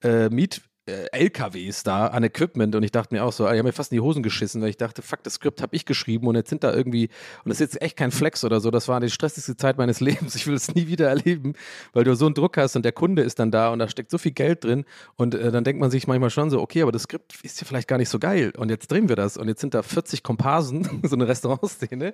äh, 0.03 0.29
Meet 0.29 0.61
LKWs 0.87 1.83
da 1.83 2.07
an 2.07 2.23
Equipment 2.23 2.75
und 2.75 2.83
ich 2.83 2.91
dachte 2.91 3.15
mir 3.15 3.23
auch 3.23 3.31
so, 3.31 3.45
ah, 3.45 3.53
ich 3.53 3.57
habe 3.57 3.67
mir 3.67 3.73
fast 3.73 3.91
in 3.91 3.95
die 3.95 4.01
Hosen 4.01 4.21
geschissen, 4.21 4.61
weil 4.61 4.69
ich 4.69 4.77
dachte, 4.77 5.01
fuck, 5.01 5.23
das 5.23 5.35
Skript 5.35 5.61
habe 5.61 5.75
ich 5.75 5.85
geschrieben 5.85 6.27
und 6.27 6.35
jetzt 6.35 6.49
sind 6.49 6.63
da 6.63 6.71
irgendwie, 6.73 7.09
und 7.43 7.49
das 7.49 7.59
ist 7.59 7.73
jetzt 7.73 7.81
echt 7.81 7.97
kein 7.97 8.11
Flex 8.11 8.43
oder 8.43 8.59
so, 8.59 8.69
das 8.69 8.87
war 8.87 8.99
die 8.99 9.09
stressigste 9.09 9.57
Zeit 9.57 9.77
meines 9.77 9.99
Lebens, 10.01 10.35
ich 10.35 10.45
will 10.45 10.53
es 10.53 10.73
nie 10.75 10.87
wieder 10.87 11.09
erleben, 11.09 11.53
weil 11.93 12.03
du 12.03 12.15
so 12.15 12.27
einen 12.27 12.35
Druck 12.35 12.57
hast 12.57 12.75
und 12.75 12.85
der 12.85 12.91
Kunde 12.91 13.23
ist 13.23 13.39
dann 13.39 13.49
da 13.49 13.69
und 13.69 13.79
da 13.79 13.87
steckt 13.87 14.11
so 14.11 14.19
viel 14.19 14.31
Geld 14.31 14.63
drin 14.63 14.85
und 15.15 15.33
äh, 15.33 15.51
dann 15.51 15.63
denkt 15.63 15.81
man 15.81 15.89
sich 15.89 16.05
manchmal 16.05 16.29
schon 16.29 16.51
so, 16.51 16.61
okay, 16.61 16.83
aber 16.83 16.91
das 16.91 17.03
Skript 17.03 17.33
ist 17.41 17.59
ja 17.59 17.65
vielleicht 17.65 17.87
gar 17.87 17.97
nicht 17.97 18.09
so 18.09 18.19
geil 18.19 18.53
und 18.55 18.69
jetzt 18.69 18.91
drehen 18.91 19.09
wir 19.09 19.15
das 19.15 19.37
und 19.37 19.47
jetzt 19.47 19.61
sind 19.61 19.73
da 19.73 19.81
40 19.81 20.21
Komparsen, 20.21 21.01
so 21.03 21.15
eine 21.15 21.27
Restaurantszene 21.27 22.13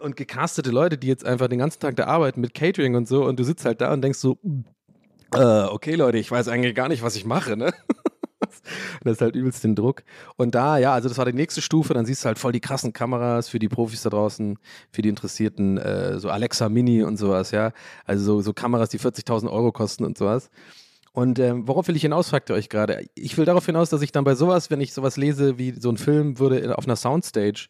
und 0.00 0.16
gecastete 0.16 0.70
Leute, 0.70 0.96
die 0.96 1.08
jetzt 1.08 1.26
einfach 1.26 1.48
den 1.48 1.58
ganzen 1.58 1.80
Tag 1.80 1.96
da 1.96 2.06
arbeiten 2.06 2.40
mit 2.40 2.54
Catering 2.54 2.94
und 2.94 3.06
so 3.06 3.26
und 3.26 3.38
du 3.38 3.44
sitzt 3.44 3.66
halt 3.66 3.82
da 3.82 3.92
und 3.92 4.00
denkst 4.00 4.18
so, 4.18 4.38
äh, 5.34 5.64
okay, 5.64 5.94
Leute, 5.94 6.18
ich 6.18 6.30
weiß 6.30 6.48
eigentlich 6.48 6.74
gar 6.74 6.88
nicht, 6.88 7.02
was 7.02 7.16
ich 7.16 7.24
mache, 7.24 7.56
ne? 7.56 7.72
das 9.04 9.14
ist 9.14 9.20
halt 9.20 9.34
übelst 9.34 9.64
den 9.64 9.74
Druck. 9.74 10.02
Und 10.36 10.54
da, 10.54 10.78
ja, 10.78 10.92
also 10.92 11.08
das 11.08 11.18
war 11.18 11.24
die 11.24 11.32
nächste 11.32 11.62
Stufe, 11.62 11.94
dann 11.94 12.06
siehst 12.06 12.24
du 12.24 12.26
halt 12.26 12.38
voll 12.38 12.52
die 12.52 12.60
krassen 12.60 12.92
Kameras 12.92 13.48
für 13.48 13.58
die 13.58 13.68
Profis 13.68 14.02
da 14.02 14.10
draußen, 14.10 14.58
für 14.90 15.02
die 15.02 15.08
Interessierten, 15.08 15.78
äh, 15.78 16.18
so 16.18 16.30
Alexa 16.30 16.68
Mini 16.68 17.02
und 17.02 17.16
sowas, 17.16 17.50
ja. 17.50 17.72
Also 18.04 18.24
so, 18.24 18.40
so 18.42 18.52
Kameras, 18.52 18.90
die 18.90 18.98
40.000 18.98 19.50
Euro 19.50 19.72
kosten 19.72 20.04
und 20.04 20.18
sowas. 20.18 20.50
Und 21.12 21.38
ähm, 21.38 21.68
worauf 21.68 21.88
will 21.88 21.96
ich 21.96 22.02
hinaus, 22.02 22.30
fragt 22.30 22.50
ihr 22.50 22.54
euch 22.54 22.70
gerade? 22.70 23.04
Ich 23.14 23.36
will 23.36 23.44
darauf 23.44 23.66
hinaus, 23.66 23.90
dass 23.90 24.00
ich 24.00 24.12
dann 24.12 24.24
bei 24.24 24.34
sowas, 24.34 24.70
wenn 24.70 24.80
ich 24.80 24.94
sowas 24.94 25.16
lese, 25.16 25.58
wie 25.58 25.72
so 25.72 25.90
ein 25.90 25.98
Film 25.98 26.38
würde 26.38 26.76
auf 26.78 26.86
einer 26.86 26.96
Soundstage 26.96 27.66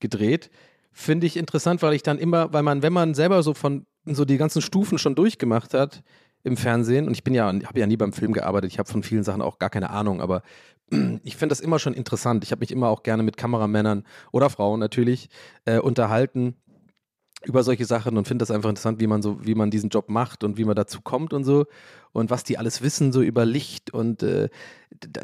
gedreht, 0.00 0.50
finde 0.92 1.26
ich 1.26 1.36
interessant, 1.36 1.82
weil 1.82 1.94
ich 1.94 2.02
dann 2.02 2.18
immer, 2.18 2.52
weil 2.52 2.64
man, 2.64 2.82
wenn 2.82 2.92
man 2.92 3.14
selber 3.14 3.44
so 3.44 3.54
von 3.54 3.86
so 4.06 4.24
die 4.24 4.38
ganzen 4.38 4.60
Stufen 4.60 4.98
schon 4.98 5.14
durchgemacht 5.14 5.72
hat, 5.72 6.02
im 6.42 6.56
Fernsehen. 6.56 7.06
Und 7.06 7.12
ich 7.12 7.24
bin 7.24 7.34
ja, 7.34 7.46
habe 7.46 7.78
ja 7.78 7.86
nie 7.86 7.96
beim 7.96 8.12
Film 8.12 8.32
gearbeitet, 8.32 8.72
ich 8.72 8.78
habe 8.78 8.90
von 8.90 9.02
vielen 9.02 9.24
Sachen 9.24 9.42
auch 9.42 9.58
gar 9.58 9.70
keine 9.70 9.90
Ahnung, 9.90 10.20
aber 10.20 10.42
ich 11.24 11.36
finde 11.36 11.52
das 11.52 11.60
immer 11.60 11.78
schon 11.78 11.94
interessant. 11.94 12.44
Ich 12.44 12.52
habe 12.52 12.60
mich 12.60 12.72
immer 12.72 12.88
auch 12.88 13.02
gerne 13.02 13.22
mit 13.22 13.36
Kameramännern 13.36 14.04
oder 14.32 14.50
Frauen 14.50 14.80
natürlich 14.80 15.28
äh, 15.64 15.78
unterhalten 15.78 16.56
über 17.44 17.62
solche 17.62 17.86
Sachen 17.86 18.18
und 18.18 18.28
finde 18.28 18.42
das 18.42 18.50
einfach 18.50 18.68
interessant, 18.68 19.00
wie 19.00 19.06
man 19.06 19.22
so, 19.22 19.44
wie 19.44 19.54
man 19.54 19.70
diesen 19.70 19.88
Job 19.88 20.08
macht 20.08 20.44
und 20.44 20.58
wie 20.58 20.64
man 20.64 20.76
dazu 20.76 21.00
kommt 21.00 21.32
und 21.32 21.44
so 21.44 21.66
und 22.12 22.30
was 22.30 22.44
die 22.44 22.58
alles 22.58 22.82
wissen 22.82 23.12
so 23.12 23.22
über 23.22 23.44
Licht 23.44 23.92
und 23.92 24.22
äh, 24.22 24.48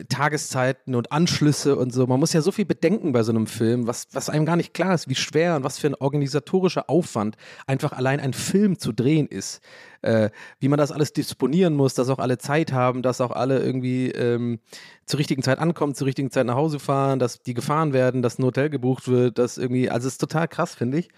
Tageszeiten 0.09 0.95
und 0.95 1.11
Anschlüsse 1.11 1.77
und 1.77 1.93
so. 1.93 2.07
Man 2.07 2.21
muss 2.21 2.33
ja 2.33 2.41
so 2.41 2.53
viel 2.53 2.65
bedenken 2.65 3.13
bei 3.13 3.23
so 3.25 3.33
einem 3.33 3.47
Film, 3.47 3.87
was, 3.87 4.07
was 4.13 4.31
einem 4.31 4.47
gar 4.47 4.57
nicht 4.57 4.73
klar 4.73 4.95
ist, 4.95 5.09
wie 5.09 5.17
schwer 5.17 5.57
und 5.57 5.65
was 5.65 5.79
für 5.79 5.89
ein 5.89 5.95
organisatorischer 5.97 6.89
Aufwand 6.89 7.37
einfach 7.67 7.93
allein 7.93 8.21
ein 8.21 8.33
Film 8.33 8.79
zu 8.79 8.93
drehen 8.93 9.27
ist. 9.27 9.61
Äh, 10.03 10.31
wie 10.61 10.69
man 10.69 10.79
das 10.79 10.93
alles 10.93 11.13
disponieren 11.13 11.75
muss, 11.75 11.95
dass 11.95 12.09
auch 12.09 12.21
alle 12.21 12.39
Zeit 12.39 12.73
haben, 12.73 13.03
dass 13.03 13.21
auch 13.21 13.33
alle 13.33 13.59
irgendwie 13.59 14.11
ähm, 14.13 14.61
zur 15.05 15.19
richtigen 15.19 15.43
Zeit 15.43 15.59
ankommen, 15.59 15.95
zur 15.95 16.07
richtigen 16.07 16.31
Zeit 16.31 16.47
nach 16.47 16.55
Hause 16.55 16.79
fahren, 16.79 17.19
dass 17.19 17.43
die 17.43 17.55
gefahren 17.55 17.93
werden, 17.93 18.23
dass 18.23 18.39
ein 18.39 18.45
Hotel 18.45 18.71
gebucht 18.71 19.09
wird, 19.09 19.39
dass 19.39 19.59
irgendwie, 19.59 19.91
also 19.91 20.07
es 20.07 20.15
ist 20.15 20.21
total 20.21 20.47
krass, 20.47 20.75
finde 20.75 20.99
ich. 20.99 21.09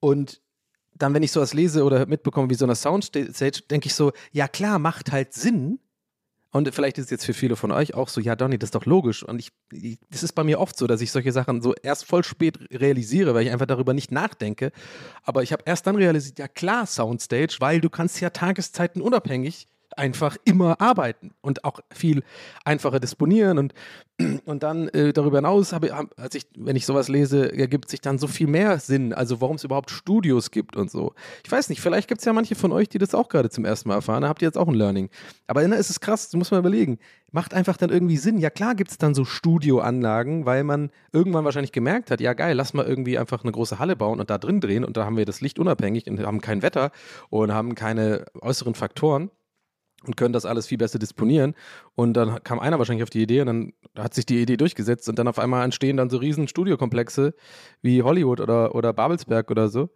Und 0.00 0.40
dann, 0.94 1.14
wenn 1.14 1.22
ich 1.22 1.32
sowas 1.32 1.54
lese 1.54 1.84
oder 1.84 2.06
mitbekomme 2.06 2.50
wie 2.50 2.54
so 2.54 2.64
eine 2.64 2.74
Soundstage, 2.74 3.62
denke 3.70 3.86
ich 3.86 3.94
so, 3.94 4.12
ja 4.32 4.48
klar, 4.48 4.78
macht 4.78 5.12
halt 5.12 5.32
Sinn. 5.32 5.78
Und 6.52 6.72
vielleicht 6.74 6.98
ist 6.98 7.04
es 7.04 7.10
jetzt 7.10 7.26
für 7.26 7.32
viele 7.32 7.54
von 7.54 7.70
euch 7.70 7.94
auch 7.94 8.08
so, 8.08 8.20
ja, 8.20 8.34
Donny, 8.34 8.58
das 8.58 8.68
ist 8.68 8.74
doch 8.74 8.84
logisch. 8.84 9.22
Und 9.22 9.38
ich, 9.38 9.52
es 10.10 10.24
ist 10.24 10.32
bei 10.32 10.42
mir 10.42 10.58
oft 10.58 10.76
so, 10.76 10.88
dass 10.88 11.00
ich 11.00 11.12
solche 11.12 11.30
Sachen 11.30 11.62
so 11.62 11.74
erst 11.80 12.04
voll 12.04 12.24
spät 12.24 12.58
realisiere, 12.72 13.34
weil 13.34 13.46
ich 13.46 13.52
einfach 13.52 13.66
darüber 13.66 13.94
nicht 13.94 14.10
nachdenke. 14.10 14.72
Aber 15.22 15.44
ich 15.44 15.52
habe 15.52 15.62
erst 15.64 15.86
dann 15.86 15.94
realisiert, 15.94 16.40
ja 16.40 16.48
klar, 16.48 16.86
Soundstage, 16.86 17.56
weil 17.60 17.80
du 17.80 17.88
kannst 17.88 18.20
ja 18.20 18.30
Tageszeiten 18.30 19.00
unabhängig 19.00 19.68
einfach 19.96 20.36
immer 20.44 20.80
arbeiten 20.80 21.32
und 21.40 21.64
auch 21.64 21.80
viel 21.92 22.22
einfacher 22.64 23.00
disponieren 23.00 23.58
und, 23.58 23.74
und 24.44 24.62
dann 24.62 24.88
äh, 24.88 25.12
darüber 25.12 25.38
hinaus 25.38 25.72
habe 25.72 25.92
als 26.16 26.34
ich, 26.34 26.46
wenn 26.56 26.76
ich 26.76 26.86
sowas 26.86 27.08
lese, 27.08 27.52
ergibt 27.56 27.90
sich 27.90 28.00
dann 28.00 28.18
so 28.18 28.26
viel 28.26 28.46
mehr 28.46 28.78
Sinn, 28.78 29.12
also 29.12 29.40
warum 29.40 29.56
es 29.56 29.64
überhaupt 29.64 29.90
Studios 29.90 30.50
gibt 30.50 30.76
und 30.76 30.90
so. 30.90 31.14
Ich 31.44 31.50
weiß 31.50 31.68
nicht, 31.68 31.80
vielleicht 31.80 32.08
gibt 32.08 32.20
es 32.20 32.24
ja 32.24 32.32
manche 32.32 32.54
von 32.54 32.72
euch, 32.72 32.88
die 32.88 32.98
das 32.98 33.14
auch 33.14 33.28
gerade 33.28 33.50
zum 33.50 33.64
ersten 33.64 33.88
Mal 33.88 33.96
erfahren, 33.96 34.22
da 34.22 34.28
habt 34.28 34.42
ihr 34.42 34.48
jetzt 34.48 34.58
auch 34.58 34.68
ein 34.68 34.74
Learning. 34.74 35.10
Aber 35.46 35.66
ne, 35.66 35.76
es 35.76 35.90
ist 35.90 36.00
krass, 36.00 36.28
das 36.30 36.38
muss 36.38 36.50
man 36.50 36.60
überlegen. 36.60 36.98
Macht 37.32 37.54
einfach 37.54 37.76
dann 37.76 37.90
irgendwie 37.90 38.16
Sinn. 38.16 38.38
Ja 38.38 38.50
klar 38.50 38.74
gibt 38.74 38.90
es 38.90 38.98
dann 38.98 39.14
so 39.14 39.24
Studioanlagen, 39.24 40.46
weil 40.46 40.64
man 40.64 40.90
irgendwann 41.12 41.44
wahrscheinlich 41.44 41.72
gemerkt 41.72 42.10
hat, 42.10 42.20
ja 42.20 42.32
geil, 42.34 42.56
lass 42.56 42.74
mal 42.74 42.86
irgendwie 42.86 43.18
einfach 43.18 43.42
eine 43.42 43.52
große 43.52 43.78
Halle 43.78 43.96
bauen 43.96 44.20
und 44.20 44.30
da 44.30 44.38
drin 44.38 44.60
drehen 44.60 44.84
und 44.84 44.96
da 44.96 45.04
haben 45.04 45.16
wir 45.16 45.24
das 45.24 45.40
Licht 45.40 45.58
unabhängig 45.58 46.08
und 46.08 46.20
haben 46.20 46.40
kein 46.40 46.62
Wetter 46.62 46.90
und 47.30 47.52
haben 47.52 47.74
keine 47.74 48.26
äußeren 48.40 48.74
Faktoren 48.74 49.30
und 50.04 50.16
können 50.16 50.32
das 50.32 50.46
alles 50.46 50.66
viel 50.66 50.78
besser 50.78 50.98
disponieren. 50.98 51.54
Und 51.94 52.14
dann 52.14 52.42
kam 52.42 52.58
einer 52.58 52.78
wahrscheinlich 52.78 53.02
auf 53.02 53.10
die 53.10 53.22
Idee 53.22 53.40
und 53.42 53.46
dann 53.46 53.72
hat 53.96 54.14
sich 54.14 54.26
die 54.26 54.40
Idee 54.40 54.56
durchgesetzt 54.56 55.08
und 55.08 55.18
dann 55.18 55.28
auf 55.28 55.38
einmal 55.38 55.64
entstehen 55.64 55.96
dann 55.96 56.10
so 56.10 56.16
riesen 56.16 56.48
Studiokomplexe 56.48 57.34
wie 57.82 58.02
Hollywood 58.02 58.40
oder, 58.40 58.74
oder 58.74 58.92
Babelsberg 58.92 59.50
oder 59.50 59.68
so. 59.68 59.90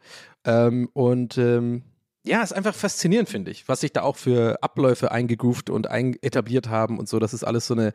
Ähm, 0.45 0.89
und 0.93 1.39
ähm, 1.39 1.83
ja, 2.27 2.43
ist 2.43 2.53
einfach 2.53 2.75
faszinierend, 2.75 3.29
finde 3.29 3.51
ich, 3.51 3.69
was 3.69 3.81
sich 3.81 3.93
da 3.93 4.03
auch 4.03 4.17
für 4.17 4.63
Abläufe 4.63 5.13
eingegroovt 5.13 5.69
und 5.69 5.89
ein 5.89 6.17
etabliert 6.23 6.69
haben 6.69 6.99
und 6.99 7.09
so, 7.09 7.19
dass 7.19 7.35
es 7.35 7.45
alles 7.45 7.67
so 7.67 7.75
eine, 7.75 7.93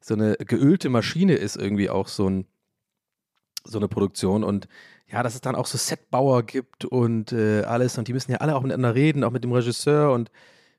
so 0.00 0.14
eine 0.14 0.36
geölte 0.36 0.88
Maschine 0.88 1.34
ist, 1.34 1.56
irgendwie 1.56 1.88
auch 1.88 2.08
so, 2.08 2.28
ein, 2.28 2.46
so 3.64 3.78
eine 3.78 3.88
Produktion. 3.88 4.42
Und 4.42 4.68
ja, 5.06 5.22
dass 5.22 5.34
es 5.34 5.40
dann 5.40 5.54
auch 5.54 5.66
so 5.66 5.78
Setbauer 5.78 6.42
gibt 6.42 6.84
und 6.84 7.32
äh, 7.32 7.62
alles 7.62 7.96
und 7.98 8.08
die 8.08 8.12
müssen 8.12 8.32
ja 8.32 8.38
alle 8.38 8.56
auch 8.56 8.62
miteinander 8.62 8.94
reden, 8.94 9.24
auch 9.24 9.30
mit 9.30 9.44
dem 9.44 9.52
Regisseur 9.52 10.12
und 10.12 10.30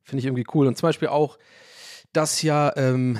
Finde 0.04 0.20
ich 0.20 0.26
irgendwie 0.26 0.46
cool. 0.54 0.68
Und 0.68 0.78
zum 0.78 0.88
Beispiel 0.88 1.08
auch, 1.08 1.38
dass 2.14 2.42
ja 2.42 2.76
ähm, 2.76 3.18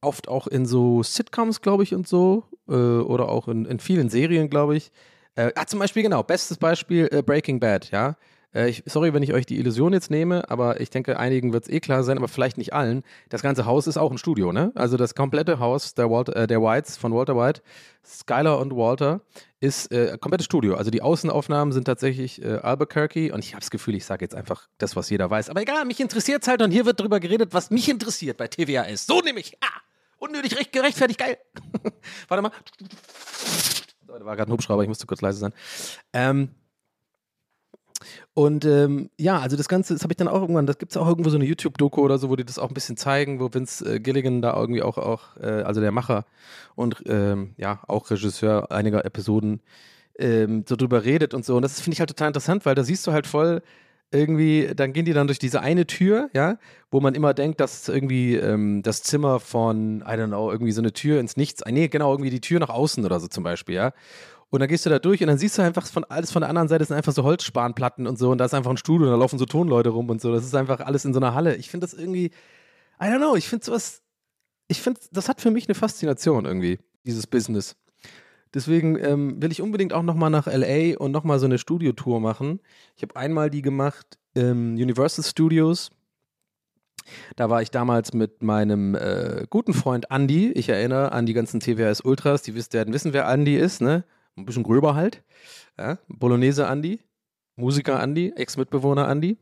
oft 0.00 0.28
auch 0.28 0.46
in 0.46 0.66
so 0.66 1.02
Sitcoms, 1.02 1.60
glaube 1.60 1.82
ich, 1.82 1.94
und 1.94 2.06
so, 2.06 2.44
äh, 2.68 2.72
oder 2.72 3.28
auch 3.28 3.48
in, 3.48 3.64
in 3.64 3.80
vielen 3.80 4.08
Serien, 4.08 4.48
glaube 4.48 4.76
ich. 4.76 4.92
Äh, 5.34 5.52
ah, 5.54 5.66
zum 5.66 5.78
Beispiel, 5.78 6.02
genau, 6.02 6.22
bestes 6.22 6.56
Beispiel 6.58 7.08
äh, 7.10 7.22
Breaking 7.22 7.60
Bad, 7.60 7.90
ja. 7.90 8.16
Äh, 8.54 8.70
ich, 8.70 8.82
sorry, 8.86 9.12
wenn 9.12 9.22
ich 9.22 9.32
euch 9.32 9.46
die 9.46 9.58
Illusion 9.58 9.92
jetzt 9.92 10.10
nehme, 10.10 10.48
aber 10.50 10.80
ich 10.80 10.90
denke, 10.90 11.18
einigen 11.18 11.52
wird 11.52 11.64
es 11.64 11.70
eh 11.70 11.80
klar 11.80 12.02
sein, 12.02 12.16
aber 12.16 12.28
vielleicht 12.28 12.58
nicht 12.58 12.72
allen. 12.72 13.02
Das 13.28 13.42
ganze 13.42 13.66
Haus 13.66 13.86
ist 13.86 13.96
auch 13.96 14.10
ein 14.10 14.18
Studio, 14.18 14.52
ne? 14.52 14.72
Also 14.74 14.96
das 14.96 15.14
komplette 15.14 15.58
Haus 15.58 15.94
der, 15.94 16.10
Walter, 16.10 16.36
äh, 16.36 16.46
der 16.46 16.62
Whites 16.62 16.96
von 16.96 17.14
Walter 17.14 17.36
White, 17.36 17.62
Skylar 18.04 18.58
und 18.58 18.74
Walter, 18.74 19.20
ist 19.60 19.92
äh, 19.92 20.16
komplettes 20.18 20.46
Studio. 20.46 20.76
Also 20.76 20.90
die 20.90 21.02
Außenaufnahmen 21.02 21.72
sind 21.72 21.84
tatsächlich 21.84 22.42
äh, 22.42 22.58
Albuquerque 22.62 23.32
und 23.32 23.44
ich 23.44 23.52
habe 23.52 23.60
das 23.60 23.70
Gefühl, 23.70 23.94
ich 23.94 24.04
sage 24.04 24.24
jetzt 24.24 24.34
einfach 24.34 24.68
das, 24.78 24.96
was 24.96 25.10
jeder 25.10 25.28
weiß. 25.28 25.50
Aber 25.50 25.60
egal, 25.60 25.84
mich 25.84 26.00
interessiert 26.00 26.42
es 26.42 26.48
halt 26.48 26.62
und 26.62 26.70
hier 26.70 26.86
wird 26.86 27.00
drüber 27.00 27.20
geredet, 27.20 27.52
was 27.52 27.70
mich 27.70 27.88
interessiert 27.88 28.36
bei 28.36 28.48
TWAS. 28.48 29.06
So 29.06 29.20
nämlich. 29.20 29.56
Ah, 29.60 29.80
unnötig 30.18 30.56
recht, 30.56 30.72
gerechtfertigt, 30.72 31.18
geil. 31.18 31.38
Warte 32.28 32.42
mal. 32.42 32.52
da 34.06 34.24
war 34.24 34.36
gerade 34.36 34.50
ein 34.50 34.52
Hubschrauber, 34.52 34.82
ich 34.82 34.88
musste 34.88 35.06
kurz 35.06 35.20
leise 35.20 35.38
sein. 35.38 35.52
Ähm, 36.12 36.50
und 38.34 38.64
ähm, 38.64 39.10
ja, 39.18 39.38
also 39.38 39.56
das 39.56 39.68
Ganze, 39.68 39.94
das 39.94 40.02
habe 40.02 40.12
ich 40.12 40.16
dann 40.16 40.28
auch 40.28 40.40
irgendwann, 40.40 40.66
das 40.66 40.78
gibt 40.78 40.92
es 40.92 40.96
auch 40.96 41.08
irgendwo 41.08 41.30
so 41.30 41.36
eine 41.36 41.44
YouTube-Doku 41.44 42.00
oder 42.00 42.18
so, 42.18 42.30
wo 42.30 42.36
die 42.36 42.44
das 42.44 42.58
auch 42.58 42.68
ein 42.68 42.74
bisschen 42.74 42.96
zeigen, 42.96 43.40
wo 43.40 43.52
Vince 43.52 43.94
äh, 43.94 44.00
Gilligan 44.00 44.42
da 44.42 44.58
irgendwie 44.58 44.82
auch, 44.82 44.98
auch 44.98 45.36
äh, 45.38 45.62
also 45.62 45.80
der 45.80 45.92
Macher 45.92 46.24
und 46.74 47.02
ähm, 47.06 47.54
ja, 47.56 47.80
auch 47.88 48.10
Regisseur 48.10 48.70
einiger 48.70 49.04
Episoden 49.04 49.60
ähm, 50.18 50.64
so 50.68 50.76
drüber 50.76 51.04
redet 51.04 51.34
und 51.34 51.44
so. 51.44 51.56
Und 51.56 51.62
das 51.62 51.80
finde 51.80 51.94
ich 51.94 52.00
halt 52.00 52.10
total 52.10 52.28
interessant, 52.28 52.66
weil 52.66 52.74
da 52.74 52.84
siehst 52.84 53.06
du 53.06 53.12
halt 53.12 53.26
voll 53.26 53.62
irgendwie, 54.10 54.70
dann 54.74 54.92
gehen 54.92 55.04
die 55.04 55.12
dann 55.12 55.26
durch 55.26 55.38
diese 55.38 55.60
eine 55.60 55.86
Tür, 55.86 56.30
ja, 56.32 56.58
wo 56.90 57.00
man 57.00 57.14
immer 57.14 57.34
denkt, 57.34 57.60
dass 57.60 57.88
irgendwie 57.88 58.36
ähm, 58.36 58.82
das 58.82 59.02
Zimmer 59.02 59.38
von, 59.38 60.00
I 60.00 60.12
don't 60.12 60.28
know, 60.28 60.50
irgendwie 60.50 60.72
so 60.72 60.80
eine 60.80 60.92
Tür 60.92 61.20
ins 61.20 61.36
Nichts, 61.36 61.62
nee, 61.68 61.88
genau, 61.88 62.12
irgendwie 62.12 62.30
die 62.30 62.40
Tür 62.40 62.58
nach 62.60 62.70
außen 62.70 63.04
oder 63.04 63.20
so 63.20 63.28
zum 63.28 63.44
Beispiel, 63.44 63.74
ja. 63.74 63.92
Und 64.50 64.60
dann 64.60 64.68
gehst 64.68 64.86
du 64.86 64.90
da 64.90 64.98
durch 64.98 65.20
und 65.20 65.26
dann 65.26 65.36
siehst 65.36 65.58
du 65.58 65.62
einfach 65.62 65.86
von 65.86 66.04
alles 66.04 66.32
von 66.32 66.40
der 66.40 66.48
anderen 66.48 66.68
Seite 66.68 66.84
sind 66.84 66.96
einfach 66.96 67.12
so 67.12 67.22
Holzspanplatten 67.22 68.06
und 68.06 68.18
so 68.18 68.30
und 68.30 68.38
da 68.38 68.46
ist 68.46 68.54
einfach 68.54 68.70
ein 68.70 68.78
Studio 68.78 69.06
und 69.06 69.12
da 69.12 69.18
laufen 69.18 69.38
so 69.38 69.44
Tonleute 69.44 69.90
rum 69.90 70.08
und 70.08 70.20
so. 70.20 70.32
Das 70.32 70.44
ist 70.44 70.54
einfach 70.54 70.80
alles 70.80 71.04
in 71.04 71.12
so 71.12 71.20
einer 71.20 71.34
Halle. 71.34 71.56
Ich 71.56 71.70
finde 71.70 71.86
das 71.86 71.92
irgendwie, 71.92 72.26
I 73.00 73.04
don't 73.04 73.18
know, 73.18 73.36
ich 73.36 73.46
finde 73.48 73.66
sowas, 73.66 74.02
ich 74.68 74.80
finde, 74.80 75.00
das 75.12 75.28
hat 75.28 75.40
für 75.40 75.50
mich 75.50 75.68
eine 75.68 75.74
Faszination 75.74 76.46
irgendwie, 76.46 76.78
dieses 77.04 77.26
Business. 77.26 77.76
Deswegen 78.54 78.98
ähm, 78.98 79.42
will 79.42 79.52
ich 79.52 79.60
unbedingt 79.60 79.92
auch 79.92 80.02
nochmal 80.02 80.30
nach 80.30 80.46
LA 80.46 80.96
und 80.96 81.12
nochmal 81.12 81.38
so 81.38 81.44
eine 81.44 81.58
Studiotour 81.58 82.20
machen. 82.20 82.60
Ich 82.96 83.02
habe 83.02 83.16
einmal 83.16 83.50
die 83.50 83.60
gemacht 83.60 84.18
im 84.32 84.74
Universal 84.74 85.24
Studios. 85.24 85.90
Da 87.36 87.50
war 87.50 87.60
ich 87.62 87.70
damals 87.70 88.14
mit 88.14 88.42
meinem 88.42 88.94
äh, 88.94 89.46
guten 89.50 89.74
Freund 89.74 90.06
Andy. 90.10 90.52
Ich 90.52 90.68
erinnere 90.68 91.12
an 91.12 91.26
die 91.26 91.34
ganzen 91.34 91.60
TWS 91.60 92.00
Ultras. 92.00 92.42
Die 92.42 92.54
werden 92.54 92.94
wissen, 92.94 93.12
wer 93.12 93.28
Andy 93.28 93.56
ist, 93.56 93.80
ne? 93.82 94.04
Ein 94.38 94.46
bisschen 94.46 94.62
gröber 94.62 94.94
halt. 94.94 95.22
Ja? 95.78 95.98
Bolognese 96.08 96.66
Andi, 96.66 97.00
Musiker 97.56 98.00
Andi, 98.00 98.32
Ex-Mitbewohner 98.36 99.08
Andi. 99.08 99.36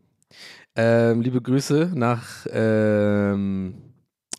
Ähm, 0.75 1.21
liebe 1.21 1.41
Grüße 1.41 1.93
nach 1.95 2.47
ähm, 2.51 3.75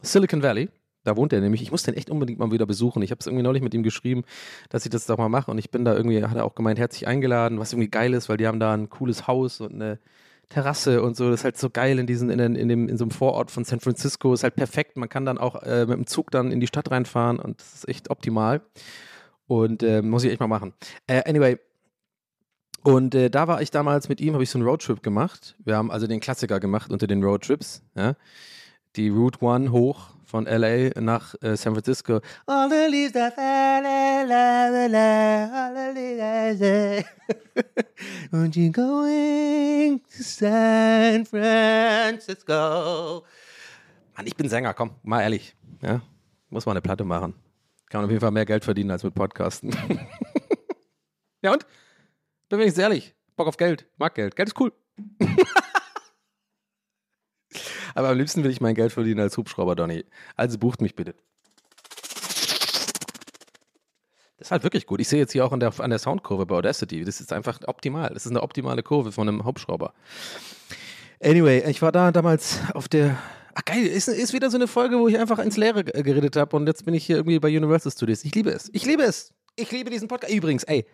Silicon 0.01 0.43
Valley. 0.43 0.69
Da 1.03 1.15
wohnt 1.15 1.31
er 1.31 1.39
nämlich. 1.39 1.61
Ich 1.61 1.71
muss 1.71 1.83
den 1.83 1.93
echt 1.93 2.09
unbedingt 2.09 2.37
mal 2.37 2.51
wieder 2.51 2.65
besuchen. 2.65 3.01
Ich 3.01 3.11
habe 3.11 3.19
es 3.19 3.27
irgendwie 3.27 3.43
neulich 3.43 3.63
mit 3.63 3.73
ihm 3.73 3.81
geschrieben, 3.81 4.23
dass 4.69 4.85
ich 4.85 4.91
das 4.91 5.05
doch 5.05 5.17
mal 5.17 5.29
mache. 5.29 5.49
Und 5.49 5.57
ich 5.57 5.71
bin 5.71 5.85
da 5.85 5.95
irgendwie, 5.95 6.21
hat 6.21 6.35
er 6.35 6.43
auch 6.43 6.53
gemeint, 6.53 6.79
herzlich 6.79 7.07
eingeladen, 7.07 7.59
was 7.59 7.71
irgendwie 7.71 7.89
geil 7.89 8.13
ist, 8.13 8.27
weil 8.27 8.35
die 8.35 8.45
haben 8.45 8.59
da 8.59 8.73
ein 8.73 8.89
cooles 8.89 9.25
Haus 9.25 9.61
und 9.61 9.73
eine 9.73 9.99
Terrasse 10.49 11.01
und 11.01 11.15
so. 11.15 11.29
Das 11.29 11.41
ist 11.41 11.43
halt 11.45 11.57
so 11.57 11.69
geil 11.69 11.97
in 11.97 12.07
diesen, 12.07 12.29
in, 12.29 12.37
den, 12.39 12.55
in, 12.55 12.67
dem, 12.67 12.89
in 12.89 12.97
so 12.97 13.05
einem 13.05 13.11
Vorort 13.11 13.51
von 13.51 13.63
San 13.63 13.79
Francisco. 13.79 14.33
Ist 14.33 14.43
halt 14.43 14.55
perfekt. 14.55 14.97
Man 14.97 15.07
kann 15.07 15.25
dann 15.25 15.37
auch 15.37 15.63
äh, 15.63 15.85
mit 15.85 15.95
dem 15.95 16.07
Zug 16.07 16.29
dann 16.31 16.51
in 16.51 16.59
die 16.59 16.67
Stadt 16.67 16.91
reinfahren 16.91 17.39
und 17.39 17.61
das 17.61 17.73
ist 17.73 17.87
echt 17.87 18.09
optimal. 18.09 18.61
Und 19.47 19.81
äh, 19.81 20.01
muss 20.01 20.23
ich 20.23 20.31
echt 20.31 20.39
mal 20.39 20.47
machen. 20.47 20.73
Äh, 21.07 21.27
anyway, 21.27 21.57
und 22.87 23.15
äh, 23.15 23.29
da 23.29 23.49
war 23.49 23.61
ich 23.61 23.69
damals 23.69 24.07
mit 24.07 24.21
ihm, 24.21 24.33
habe 24.33 24.43
ich 24.43 24.49
so 24.49 24.57
einen 24.57 24.65
Roadtrip 24.65 25.03
gemacht. 25.03 25.55
Wir 25.63 25.75
haben 25.75 25.91
also 25.91 26.07
den 26.07 26.21
Klassiker 26.21 26.61
gemacht 26.61 26.89
unter 26.89 27.05
den 27.05 27.21
Roadtrips. 27.21 27.83
Ja? 27.95 28.15
Die 28.95 29.09
Route 29.09 29.43
One 29.43 29.73
hoch 29.73 30.11
von 30.23 30.45
LA 30.45 30.91
nach 31.01 31.35
äh, 31.41 31.57
San 31.57 31.73
Francisco. 31.73 32.21
All 32.45 32.69
the 32.69 32.87
leaves 32.89 33.11
that 33.11 33.33
fell, 33.35 33.83
la, 34.27 34.87
la, 34.87 35.65
all 35.65 35.75
the 35.75 35.91
leaves 35.99 36.59
that 36.59 37.05
Aren't 38.31 38.55
you 38.55 38.71
going 38.71 39.99
to 39.99 40.23
San 40.23 41.25
Francisco? 41.25 42.55
Mann, 44.15 44.27
ich 44.27 44.35
bin 44.37 44.47
Sänger, 44.47 44.73
komm, 44.73 44.91
mal 45.03 45.23
ehrlich. 45.23 45.55
Ja? 45.81 46.01
Muss 46.49 46.65
mal 46.65 46.71
eine 46.71 46.81
Platte 46.81 47.03
machen. 47.03 47.33
Kann 47.89 47.99
man 47.99 48.05
auf 48.05 48.11
jeden 48.11 48.21
Fall 48.21 48.31
mehr 48.31 48.45
Geld 48.45 48.65
verdienen 48.65 48.91
als 48.91 49.03
mit 49.03 49.13
Podcasten. 49.15 49.71
ja 51.41 51.53
und? 51.53 51.65
Bin 52.49 52.59
wenigstens 52.59 52.81
ehrlich. 52.81 53.15
Bock 53.35 53.47
auf 53.47 53.57
Geld. 53.57 53.87
Mag 53.97 54.15
Geld. 54.15 54.35
Geld 54.35 54.49
ist 54.49 54.59
cool. 54.59 54.73
Aber 57.95 58.09
am 58.09 58.17
liebsten 58.17 58.43
will 58.43 58.51
ich 58.51 58.61
mein 58.61 58.75
Geld 58.75 58.91
verdienen 58.91 59.21
als 59.21 59.37
Hubschrauber, 59.37 59.75
Donny. 59.75 60.05
Also 60.35 60.57
bucht 60.57 60.81
mich 60.81 60.95
bitte. 60.95 61.15
Das 64.37 64.49
ist 64.49 64.51
halt 64.51 64.63
wirklich 64.63 64.85
gut. 64.85 64.99
Ich 65.01 65.07
sehe 65.07 65.19
jetzt 65.19 65.31
hier 65.31 65.45
auch 65.45 65.51
an 65.51 65.59
der, 65.59 65.79
an 65.79 65.89
der 65.89 65.97
Soundkurve 65.97 66.45
bei 66.45 66.55
Audacity. 66.55 67.03
Das 67.03 67.19
ist 67.19 67.33
einfach 67.33 67.59
optimal. 67.65 68.09
Das 68.13 68.25
ist 68.25 68.31
eine 68.31 68.43
optimale 68.43 68.83
Kurve 68.83 69.11
von 69.11 69.27
einem 69.27 69.45
Hubschrauber. 69.45 69.93
Anyway, 71.19 71.63
ich 71.67 71.81
war 71.81 71.91
da 71.91 72.11
damals 72.11 72.59
auf 72.73 72.87
der. 72.87 73.17
Ach 73.59 73.65
geil, 73.65 73.87
ist, 73.87 74.07
ist 74.07 74.33
wieder 74.33 74.51
so 74.51 74.57
eine 74.57 74.67
Folge, 74.67 74.99
wo 74.99 75.07
ich 75.07 75.17
einfach 75.17 75.39
ins 75.39 75.57
Leere 75.57 75.83
geredet 75.83 76.35
habe 76.35 76.55
und 76.55 76.67
jetzt 76.67 76.85
bin 76.85 76.93
ich 76.93 77.07
hier 77.07 77.15
irgendwie 77.15 77.39
bei 77.39 77.47
Universal 77.47 77.91
Studios. 77.91 78.23
Ich 78.23 78.35
liebe 78.35 78.51
es. 78.51 78.69
Ich 78.71 78.85
liebe 78.85 79.01
es. 79.01 79.33
Ich 79.55 79.71
liebe 79.71 79.89
diesen 79.89 80.07
Podcast. 80.07 80.31
Übrigens, 80.31 80.63
ey, 80.65 80.85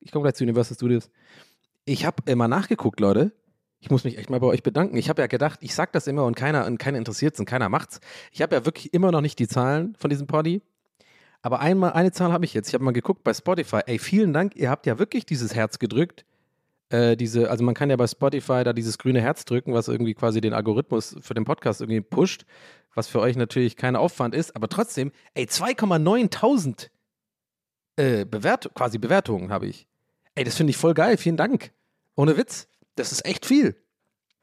ich 0.00 0.12
komme 0.12 0.24
gleich 0.24 0.34
zu 0.34 0.44
Universal 0.44 0.74
Studios. 0.74 1.08
Ich 1.86 2.04
habe 2.04 2.22
immer 2.26 2.46
nachgeguckt, 2.46 3.00
Leute. 3.00 3.32
Ich 3.80 3.88
muss 3.88 4.04
mich 4.04 4.18
echt 4.18 4.28
mal 4.28 4.38
bei 4.38 4.48
euch 4.48 4.62
bedanken. 4.62 4.98
Ich 4.98 5.08
habe 5.08 5.22
ja 5.22 5.28
gedacht, 5.28 5.60
ich 5.62 5.74
sag 5.74 5.92
das 5.92 6.06
immer 6.06 6.26
und 6.26 6.34
keiner, 6.34 6.66
und 6.66 6.76
keiner 6.76 6.98
interessiert 6.98 7.32
es 7.32 7.40
und 7.40 7.46
keiner 7.46 7.70
macht's. 7.70 8.00
Ich 8.32 8.42
habe 8.42 8.54
ja 8.54 8.66
wirklich 8.66 8.92
immer 8.92 9.10
noch 9.10 9.22
nicht 9.22 9.38
die 9.38 9.48
Zahlen 9.48 9.94
von 9.98 10.10
diesem 10.10 10.26
Poddy. 10.26 10.60
Aber 11.40 11.60
einmal, 11.60 11.92
eine 11.92 12.12
Zahl 12.12 12.32
habe 12.34 12.44
ich 12.44 12.52
jetzt. 12.52 12.68
Ich 12.68 12.74
habe 12.74 12.84
mal 12.84 12.90
geguckt 12.90 13.24
bei 13.24 13.32
Spotify. 13.32 13.80
Ey, 13.86 13.98
vielen 13.98 14.34
Dank. 14.34 14.56
Ihr 14.56 14.68
habt 14.68 14.84
ja 14.84 14.98
wirklich 14.98 15.24
dieses 15.24 15.54
Herz 15.54 15.78
gedrückt. 15.78 16.26
Äh, 16.90 17.16
diese, 17.16 17.50
also 17.50 17.64
man 17.64 17.74
kann 17.74 17.90
ja 17.90 17.96
bei 17.96 18.06
Spotify 18.06 18.64
da 18.64 18.72
dieses 18.72 18.98
grüne 18.98 19.20
Herz 19.20 19.44
drücken, 19.44 19.74
was 19.74 19.88
irgendwie 19.88 20.14
quasi 20.14 20.40
den 20.40 20.54
Algorithmus 20.54 21.16
für 21.20 21.34
den 21.34 21.44
Podcast 21.44 21.80
irgendwie 21.80 22.00
pusht, 22.00 22.44
was 22.94 23.08
für 23.08 23.20
euch 23.20 23.36
natürlich 23.36 23.76
kein 23.76 23.96
Aufwand 23.96 24.34
ist, 24.34 24.56
aber 24.56 24.68
trotzdem, 24.68 25.12
ey, 25.34 25.44
2,9 25.44 26.88
äh, 27.96 28.24
Bewert 28.24 28.70
quasi 28.74 28.98
Bewertungen 28.98 29.50
habe 29.50 29.66
ich. 29.66 29.86
Ey, 30.34 30.44
das 30.44 30.56
finde 30.56 30.70
ich 30.70 30.76
voll 30.76 30.94
geil. 30.94 31.16
Vielen 31.16 31.36
Dank. 31.36 31.72
Ohne 32.14 32.36
Witz. 32.36 32.68
Das 32.94 33.12
ist 33.12 33.24
echt 33.26 33.44
viel. 33.44 33.76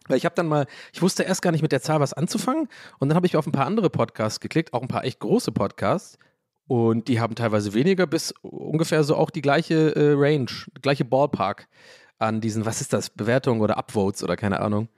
Weil 0.07 0.17
ich 0.17 0.25
habe 0.25 0.35
dann 0.35 0.47
mal, 0.47 0.67
ich 0.93 1.01
wusste 1.01 1.23
erst 1.23 1.41
gar 1.41 1.51
nicht 1.51 1.61
mit 1.61 1.71
der 1.71 1.81
Zahl 1.81 1.99
was 1.99 2.13
anzufangen 2.13 2.67
und 2.99 3.09
dann 3.09 3.15
habe 3.15 3.25
ich 3.25 3.37
auf 3.37 3.47
ein 3.47 3.51
paar 3.51 3.65
andere 3.65 3.89
Podcasts 3.89 4.39
geklickt, 4.39 4.73
auch 4.73 4.81
ein 4.81 4.87
paar 4.87 5.03
echt 5.03 5.19
große 5.19 5.51
Podcasts 5.51 6.19
und 6.67 7.07
die 7.07 7.19
haben 7.19 7.33
teilweise 7.35 7.73
weniger 7.73 8.05
bis 8.05 8.33
ungefähr 8.41 9.03
so 9.03 9.15
auch 9.15 9.29
die 9.29 9.41
gleiche 9.41 9.95
äh, 9.95 10.13
Range, 10.15 10.51
gleiche 10.81 11.05
Ballpark 11.05 11.67
an 12.17 12.41
diesen, 12.41 12.65
was 12.65 12.81
ist 12.81 12.93
das, 12.93 13.09
Bewertungen 13.09 13.61
oder 13.61 13.77
Upvotes 13.77 14.23
oder 14.23 14.35
keine 14.35 14.59
Ahnung. 14.61 14.89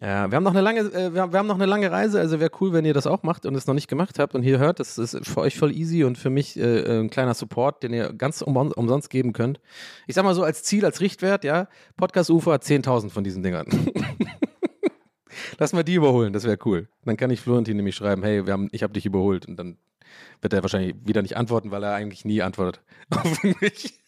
Ja, 0.00 0.30
wir 0.30 0.36
haben 0.36 0.44
noch 0.44 0.52
eine 0.52 0.60
lange, 0.60 0.80
äh, 0.80 1.12
wir, 1.12 1.22
haben, 1.22 1.48
noch 1.48 1.56
eine 1.56 1.66
lange 1.66 1.90
Reise, 1.90 2.20
also 2.20 2.38
wäre 2.38 2.52
cool, 2.60 2.72
wenn 2.72 2.84
ihr 2.84 2.94
das 2.94 3.08
auch 3.08 3.24
macht 3.24 3.46
und 3.46 3.56
es 3.56 3.66
noch 3.66 3.74
nicht 3.74 3.88
gemacht 3.88 4.20
habt 4.20 4.36
und 4.36 4.42
hier 4.44 4.60
hört. 4.60 4.78
Das 4.78 4.96
ist 4.96 5.26
für 5.26 5.40
euch 5.40 5.58
voll 5.58 5.72
easy 5.72 6.04
und 6.04 6.16
für 6.16 6.30
mich 6.30 6.56
äh, 6.56 7.00
ein 7.00 7.10
kleiner 7.10 7.34
Support, 7.34 7.82
den 7.82 7.92
ihr 7.92 8.12
ganz 8.12 8.40
um, 8.40 8.56
umsonst 8.56 9.10
geben 9.10 9.32
könnt. 9.32 9.60
Ich 10.06 10.14
sag 10.14 10.24
mal 10.24 10.36
so 10.36 10.44
als 10.44 10.62
Ziel, 10.62 10.84
als 10.84 11.00
Richtwert, 11.00 11.42
ja, 11.42 11.66
Podcast 11.96 12.30
Ufer 12.30 12.54
10.000 12.54 13.10
von 13.10 13.24
diesen 13.24 13.42
Dingern. 13.42 13.66
Lass 15.58 15.72
mal 15.72 15.82
die 15.82 15.94
überholen, 15.94 16.32
das 16.32 16.44
wäre 16.44 16.58
cool. 16.64 16.88
Dann 17.04 17.16
kann 17.16 17.30
ich 17.30 17.40
Florentin 17.40 17.76
nämlich 17.76 17.96
schreiben, 17.96 18.22
hey, 18.22 18.46
wir 18.46 18.52
haben, 18.52 18.68
ich 18.70 18.84
habe 18.84 18.92
dich 18.92 19.04
überholt 19.04 19.46
und 19.46 19.56
dann 19.56 19.78
wird 20.40 20.52
er 20.52 20.62
wahrscheinlich 20.62 20.94
wieder 21.04 21.22
nicht 21.22 21.36
antworten, 21.36 21.72
weil 21.72 21.82
er 21.82 21.94
eigentlich 21.94 22.24
nie 22.24 22.42
antwortet 22.42 22.82
auf 23.10 23.42
mich. 23.42 23.98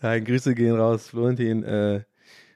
Nein, 0.00 0.24
Grüße 0.24 0.54
gehen 0.54 0.76
raus, 0.76 1.08
Florentin. 1.08 1.62
Äh, 1.62 2.04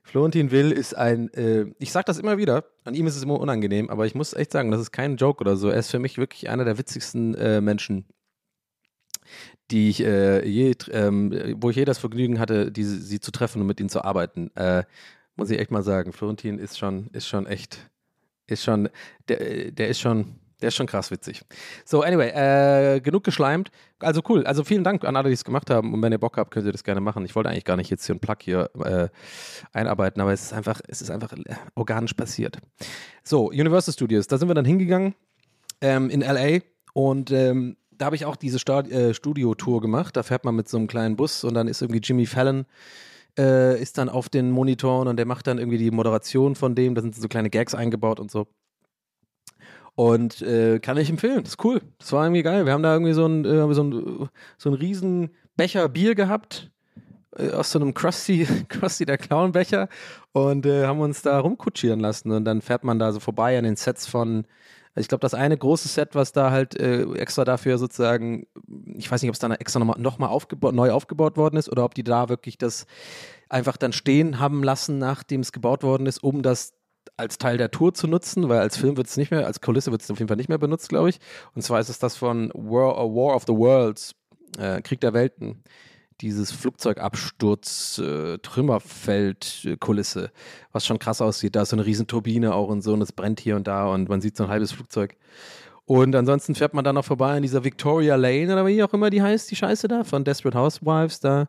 Florentin 0.09 0.51
Will 0.51 0.73
ist 0.73 0.97
ein, 0.97 1.33
äh, 1.35 1.66
ich 1.79 1.92
sag 1.92 2.07
das 2.07 2.18
immer 2.18 2.38
wieder, 2.38 2.64
an 2.85 2.94
ihm 2.94 3.07
ist 3.07 3.16
es 3.16 3.23
immer 3.23 3.38
unangenehm, 3.38 3.90
aber 3.90 4.07
ich 4.07 4.14
muss 4.14 4.33
echt 4.33 4.53
sagen, 4.53 4.71
das 4.71 4.81
ist 4.81 4.90
kein 4.90 5.16
Joke 5.16 5.40
oder 5.40 5.57
so. 5.57 5.68
Er 5.68 5.79
ist 5.79 5.90
für 5.90 5.99
mich 5.99 6.16
wirklich 6.16 6.49
einer 6.49 6.64
der 6.64 6.79
witzigsten 6.79 7.35
äh, 7.35 7.61
Menschen, 7.61 8.07
die 9.71 9.90
ich 9.90 10.03
äh, 10.03 10.47
je, 10.49 10.75
ähm, 10.92 11.57
wo 11.57 11.68
ich 11.68 11.77
je 11.77 11.85
das 11.85 11.99
Vergnügen 11.99 12.38
hatte, 12.38 12.73
diese, 12.73 12.99
sie 12.99 13.21
zu 13.21 13.31
treffen 13.31 13.61
und 13.61 13.66
mit 13.66 13.81
ihnen 13.81 13.90
zu 13.90 14.03
arbeiten. 14.03 14.51
Äh, 14.57 14.85
muss 15.37 15.51
ich 15.51 15.59
echt 15.59 15.71
mal 15.71 15.83
sagen, 15.83 16.12
Florentin 16.12 16.59
ist 16.59 16.79
schon, 16.79 17.09
ist 17.12 17.29
schon 17.29 17.47
echt, 17.47 17.90
ist 18.47 18.64
schon, 18.64 18.88
der, 19.29 19.71
der 19.73 19.88
ist 19.88 20.01
schon, 20.01 20.37
der 20.61 20.68
ist 20.68 20.77
schon 20.77 20.87
krass 20.87 21.11
witzig. 21.11 21.42
So, 21.85 22.03
anyway, 22.03 22.31
äh, 22.31 23.01
genug 23.01 23.25
geschleimt. 23.25 23.71
Also 24.01 24.23
cool. 24.29 24.44
Also 24.47 24.64
vielen 24.64 24.85
Dank 24.85 25.05
an 25.05 25.16
alle, 25.16 25.29
die 25.29 25.35
es 25.35 25.44
gemacht 25.44 25.71
haben. 25.71 25.94
Und 25.94 26.03
wenn 26.03 26.12
ihr 26.12 26.18
Bock 26.18 26.37
habt, 26.37 26.51
könnt 26.51 26.66
ihr 26.66 26.73
das 26.73 26.85
gerne 26.85 27.01
machen. 27.01 27.25
Ich 27.25 27.35
wollte 27.35 27.49
eigentlich 27.49 27.64
gar 27.64 27.77
nicht 27.77 27.90
jetzt 27.90 28.07
hier 28.07 28.14
einen 28.14 28.21
Plug 28.21 28.37
hier 28.40 28.71
äh, 28.85 29.09
einarbeiten, 29.73 30.21
aber 30.21 30.33
es 30.33 30.42
ist 30.42 30.53
einfach, 30.53 30.81
es 30.88 31.01
ist 31.01 31.11
einfach 31.11 31.33
organisch 31.75 32.14
passiert. 32.14 32.59
So, 33.23 33.49
Universal 33.49 33.94
Studios, 33.94 34.27
da 34.27 34.38
sind 34.38 34.49
wir 34.49 34.55
dann 34.55 34.64
hingegangen 34.64 35.14
ähm, 35.81 36.11
in 36.11 36.21
LA 36.21 36.61
und 36.92 37.31
ähm, 37.31 37.77
da 37.90 38.07
habe 38.07 38.16
ich 38.16 38.25
auch 38.25 38.37
diese 38.37 38.59
Sta 38.59 38.81
äh, 38.81 39.12
Studio-Tour 39.12 39.81
gemacht. 39.81 40.16
Da 40.16 40.23
fährt 40.23 40.44
man 40.44 40.55
mit 40.55 40.68
so 40.68 40.77
einem 40.77 40.87
kleinen 40.87 41.16
Bus 41.16 41.44
und 41.44 41.55
dann 41.55 41.68
ist 41.68 41.83
irgendwie 41.83 42.01
Jimmy 42.01 42.27
Fallon 42.27 42.64
äh, 43.38 43.81
ist 43.81 43.99
dann 43.99 44.09
auf 44.09 44.29
den 44.29 44.51
Monitoren 44.51 45.09
und 45.09 45.16
der 45.16 45.27
macht 45.27 45.47
dann 45.47 45.59
irgendwie 45.59 45.79
die 45.79 45.90
Moderation 45.90 46.55
von 46.55 46.75
dem. 46.75 46.94
Da 46.94 47.03
sind 47.03 47.14
so 47.14 47.29
kleine 47.29 47.51
Gags 47.51 47.75
eingebaut 47.75 48.21
und 48.21 48.31
so. 48.31 48.49
Und 49.98 50.42
äh, 50.42 50.78
kann 50.78 50.96
ich 50.96 51.11
empfehlen. 51.11 51.42
Das 51.42 51.54
ist 51.54 51.64
cool. 51.64 51.80
Das 51.98 52.12
war 52.12 52.24
irgendwie 52.24 52.44
geil. 52.44 52.64
Wir 52.66 52.72
haben 52.72 52.84
da 52.84 52.92
irgendwie 52.92 53.14
so 53.14 53.24
einen, 53.24 53.44
äh, 53.44 53.74
so 53.74 54.28
so 54.56 54.68
einen 54.68 54.78
riesen 54.78 55.30
Becher 55.56 55.88
Bier 55.88 56.14
gehabt. 56.14 56.70
äh, 57.37 57.52
Aus 57.52 57.72
so 57.72 57.80
einem 57.80 57.94
Krusty, 57.94 58.46
Krusty 58.68 59.06
der 59.06 59.18
Clownbecher 59.18 59.88
und 60.32 60.66
äh, 60.66 60.87
haben 60.87 61.00
uns 61.00 61.22
da 61.22 61.40
rumkutschieren 61.40 62.00
lassen. 62.00 62.32
Und 62.32 62.44
dann 62.44 62.62
fährt 62.62 62.84
man 62.84 62.98
da 63.00 63.12
so 63.12 63.20
vorbei 63.20 63.58
an 63.58 63.64
den 63.64 63.76
Sets 63.76 64.06
von, 64.06 64.46
ich 64.96 65.08
glaube, 65.08 65.22
das 65.22 65.34
eine 65.34 65.58
große 65.58 65.88
Set, 65.88 66.14
was 66.14 66.32
da 66.32 66.50
halt 66.52 66.78
äh, 66.80 67.02
extra 67.14 67.44
dafür 67.44 67.78
sozusagen, 67.78 68.46
ich 68.96 69.11
weiß 69.11 69.22
nicht, 69.22 69.30
ob 69.30 69.34
es 69.34 69.40
dann 69.40 69.52
extra 69.52 69.80
nochmal 69.80 70.00
noch 70.00 70.18
mal 70.18 70.28
aufgebaut, 70.28 70.74
neu 70.74 70.92
aufgebaut 70.92 71.37
worden 71.37 71.56
ist 71.56 71.70
oder 71.70 71.84
ob 71.84 71.94
die 71.94 72.04
da 72.04 72.28
wirklich 72.28 72.58
das 72.58 72.87
einfach 73.48 73.76
dann 73.78 73.92
stehen 73.92 74.38
haben 74.40 74.62
lassen, 74.62 74.98
nachdem 74.98 75.40
es 75.42 75.52
gebaut 75.52 75.82
worden 75.82 76.06
ist, 76.06 76.22
um 76.22 76.42
das 76.42 76.74
als 77.16 77.38
Teil 77.38 77.59
der 77.59 77.71
Tour 77.71 77.94
zu 77.94 78.07
nutzen, 78.07 78.49
weil 78.49 78.61
als 78.61 78.77
Film 78.77 78.97
wird 78.97 79.07
es 79.07 79.16
nicht 79.16 79.31
mehr, 79.31 79.47
als 79.47 79.61
Kulisse 79.61 79.90
wird 79.90 80.03
es 80.03 80.11
auf 80.11 80.18
jeden 80.18 80.29
Fall 80.29 80.37
nicht 80.37 80.49
mehr 80.49 80.59
benutzt, 80.59 80.88
glaube 80.88 81.11
ich. 81.11 81.18
Und 81.55 81.62
zwar 81.62 81.81
ist 81.81 81.88
es 81.88 81.99
das 81.99 82.16
von 82.16 82.51
War, 82.55 82.94
äh, 82.94 83.14
War 83.14 83.35
of 83.35 83.44
the 83.47 83.55
Worlds, 83.55 84.14
äh, 84.59 84.81
Krieg 84.83 85.01
der 85.01 85.12
Welten, 85.12 85.62
dieses 86.21 86.51
Flugzeugabsturz, 86.51 87.99
äh, 87.99 88.38
Trümmerfeld-Kulisse, 88.38 90.31
was 90.73 90.85
schon 90.85 90.99
krass 90.99 91.21
aussieht. 91.21 91.55
Da 91.55 91.62
ist 91.62 91.71
so 91.71 91.77
eine 91.77 91.87
riesen 91.87 92.07
Turbine 92.07 92.55
auch 92.55 92.68
und 92.68 92.83
so 92.83 92.92
und 92.92 93.03
es 93.03 93.12
brennt 93.12 93.40
hier 93.40 93.57
und 93.57 93.66
da 93.66 93.87
und 93.87 94.09
man 94.09 94.21
sieht 94.21 94.37
so 94.37 94.44
ein 94.44 94.51
halbes 94.51 94.73
Flugzeug. 94.73 95.16
Und 95.88 96.14
ansonsten 96.14 96.55
fährt 96.55 96.75
man 96.75 96.85
dann 96.85 96.97
noch 96.97 97.05
vorbei 97.07 97.37
an 97.37 97.42
dieser 97.42 97.64
Victoria 97.64 98.16
Lane 98.16 98.53
oder 98.53 98.66
wie 98.66 98.83
auch 98.83 98.92
immer 98.92 99.09
die 99.09 99.23
heißt, 99.23 99.51
die 99.51 99.57
Scheiße 99.57 99.88
da, 99.88 100.05
von 100.05 100.23
Desperate 100.23 100.59
Housewives, 100.59 101.21
da 101.21 101.47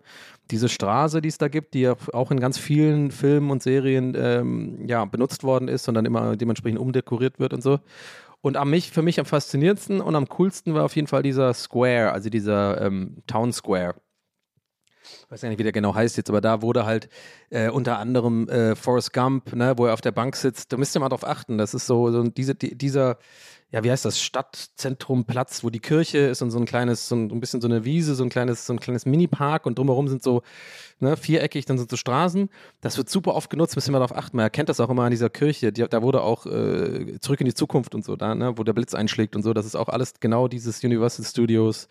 diese 0.52 0.70
Straße, 0.70 1.22
die 1.22 1.30
es 1.30 1.38
da 1.38 1.48
gibt, 1.48 1.74
die 1.74 1.82
ja 1.82 1.96
auch 2.14 2.32
in 2.32 2.40
ganz 2.40 2.58
vielen 2.58 3.12
Filmen 3.12 3.52
und 3.52 3.64
Serien 3.64 4.16
ähm, 4.18 4.88
ja, 4.88 5.06
benutzt 5.06 5.44
worden 5.44 5.68
ist 5.68 5.88
und 5.88 5.96
dann 5.96 6.06
immer 6.06 6.36
dementsprechend 6.36 6.80
umdekoriert 6.80 7.40
wird 7.40 7.54
und 7.54 7.62
so. 7.62 7.80
Und 8.42 8.56
am 8.58 8.70
mich, 8.70 8.92
für 8.92 9.02
mich 9.02 9.20
am 9.20 9.26
faszinierendsten 9.26 10.00
und 10.02 10.16
am 10.16 10.28
coolsten 10.30 10.74
war 10.74 10.86
auf 10.86 10.96
jeden 10.96 11.08
Fall 11.08 11.24
dieser 11.24 11.54
Square, 11.54 12.12
also 12.12 12.30
dieser 12.30 12.82
ähm, 12.82 13.18
Town 13.28 13.52
Square. 13.52 13.96
Weiß 15.30 15.42
ja 15.42 15.50
nicht, 15.50 15.60
wie 15.60 15.64
der 15.64 15.72
genau 15.72 15.96
heißt 15.96 16.18
jetzt, 16.18 16.30
aber 16.30 16.42
da 16.42 16.62
wurde 16.62 16.86
halt 16.86 17.10
äh, 17.50 17.70
unter 17.70 18.00
anderem 18.00 18.48
äh, 18.50 18.76
Forrest 18.76 19.14
Gump, 19.14 19.56
ne, 19.56 19.74
wo 19.78 19.86
er 19.86 19.94
auf 19.94 20.02
der 20.02 20.12
Bank 20.12 20.36
sitzt, 20.36 20.72
da 20.74 20.78
müsst 20.78 20.96
ihr 20.96 21.00
mal 21.00 21.10
drauf 21.10 21.26
achten, 21.26 21.58
das 21.58 21.74
ist 21.74 21.86
so, 21.86 22.12
so 22.12 22.24
diese, 22.24 22.56
die, 22.56 22.78
dieser, 22.78 23.18
ja, 23.72 23.84
wie 23.84 23.92
heißt 23.92 24.06
das, 24.06 24.20
Stadtzentrumplatz, 24.20 25.64
wo 25.64 25.70
die 25.70 25.80
Kirche 25.80 26.18
ist 26.18 26.42
und 26.42 26.50
so 26.50 26.58
ein 26.58 26.66
kleines, 26.66 27.08
so 27.08 27.16
ein, 27.16 27.32
ein 27.32 27.40
bisschen 27.40 27.62
so 27.62 27.68
eine 27.68 27.86
Wiese, 27.86 28.16
so 28.16 28.24
ein 28.24 28.30
kleines, 28.30 28.66
so 28.66 28.74
ein 28.74 28.80
kleines 28.80 29.06
Mini-Park 29.06 29.68
und 29.68 29.78
drumherum 29.78 30.08
sind 30.08 30.24
so, 30.24 30.42
ne, 31.00 31.16
viereckig, 31.16 31.66
dann 31.66 31.78
sind 31.78 31.92
so 31.92 31.96
Straßen. 31.96 32.50
Das 32.82 32.98
wird 32.98 33.10
super 33.10 33.36
oft 33.36 33.50
genutzt, 33.52 33.76
müssen 33.76 33.94
wir 33.94 34.00
darauf 34.00 34.16
achten. 34.16 34.38
Man 34.38 34.44
erkennt 34.44 34.70
das 34.70 34.80
auch 34.80 34.90
immer 34.90 35.04
an 35.04 35.12
dieser 35.12 35.30
Kirche. 35.30 35.72
Die, 35.72 35.86
da 35.88 36.02
wurde 36.02 36.24
auch 36.24 36.48
äh, 36.48 37.20
zurück 37.20 37.42
in 37.42 37.46
die 37.46 37.54
Zukunft 37.54 37.94
und 37.94 38.04
so, 38.04 38.16
da, 38.16 38.34
ne, 38.34 38.58
wo 38.58 38.64
der 38.64 38.74
Blitz 38.74 38.96
einschlägt 38.96 39.36
und 39.36 39.44
so. 39.44 39.54
Das 39.54 39.68
ist 39.68 39.76
auch 39.76 39.90
alles 39.90 40.14
genau 40.20 40.48
dieses 40.48 40.84
Universal 40.84 41.24
Studios 41.24 41.88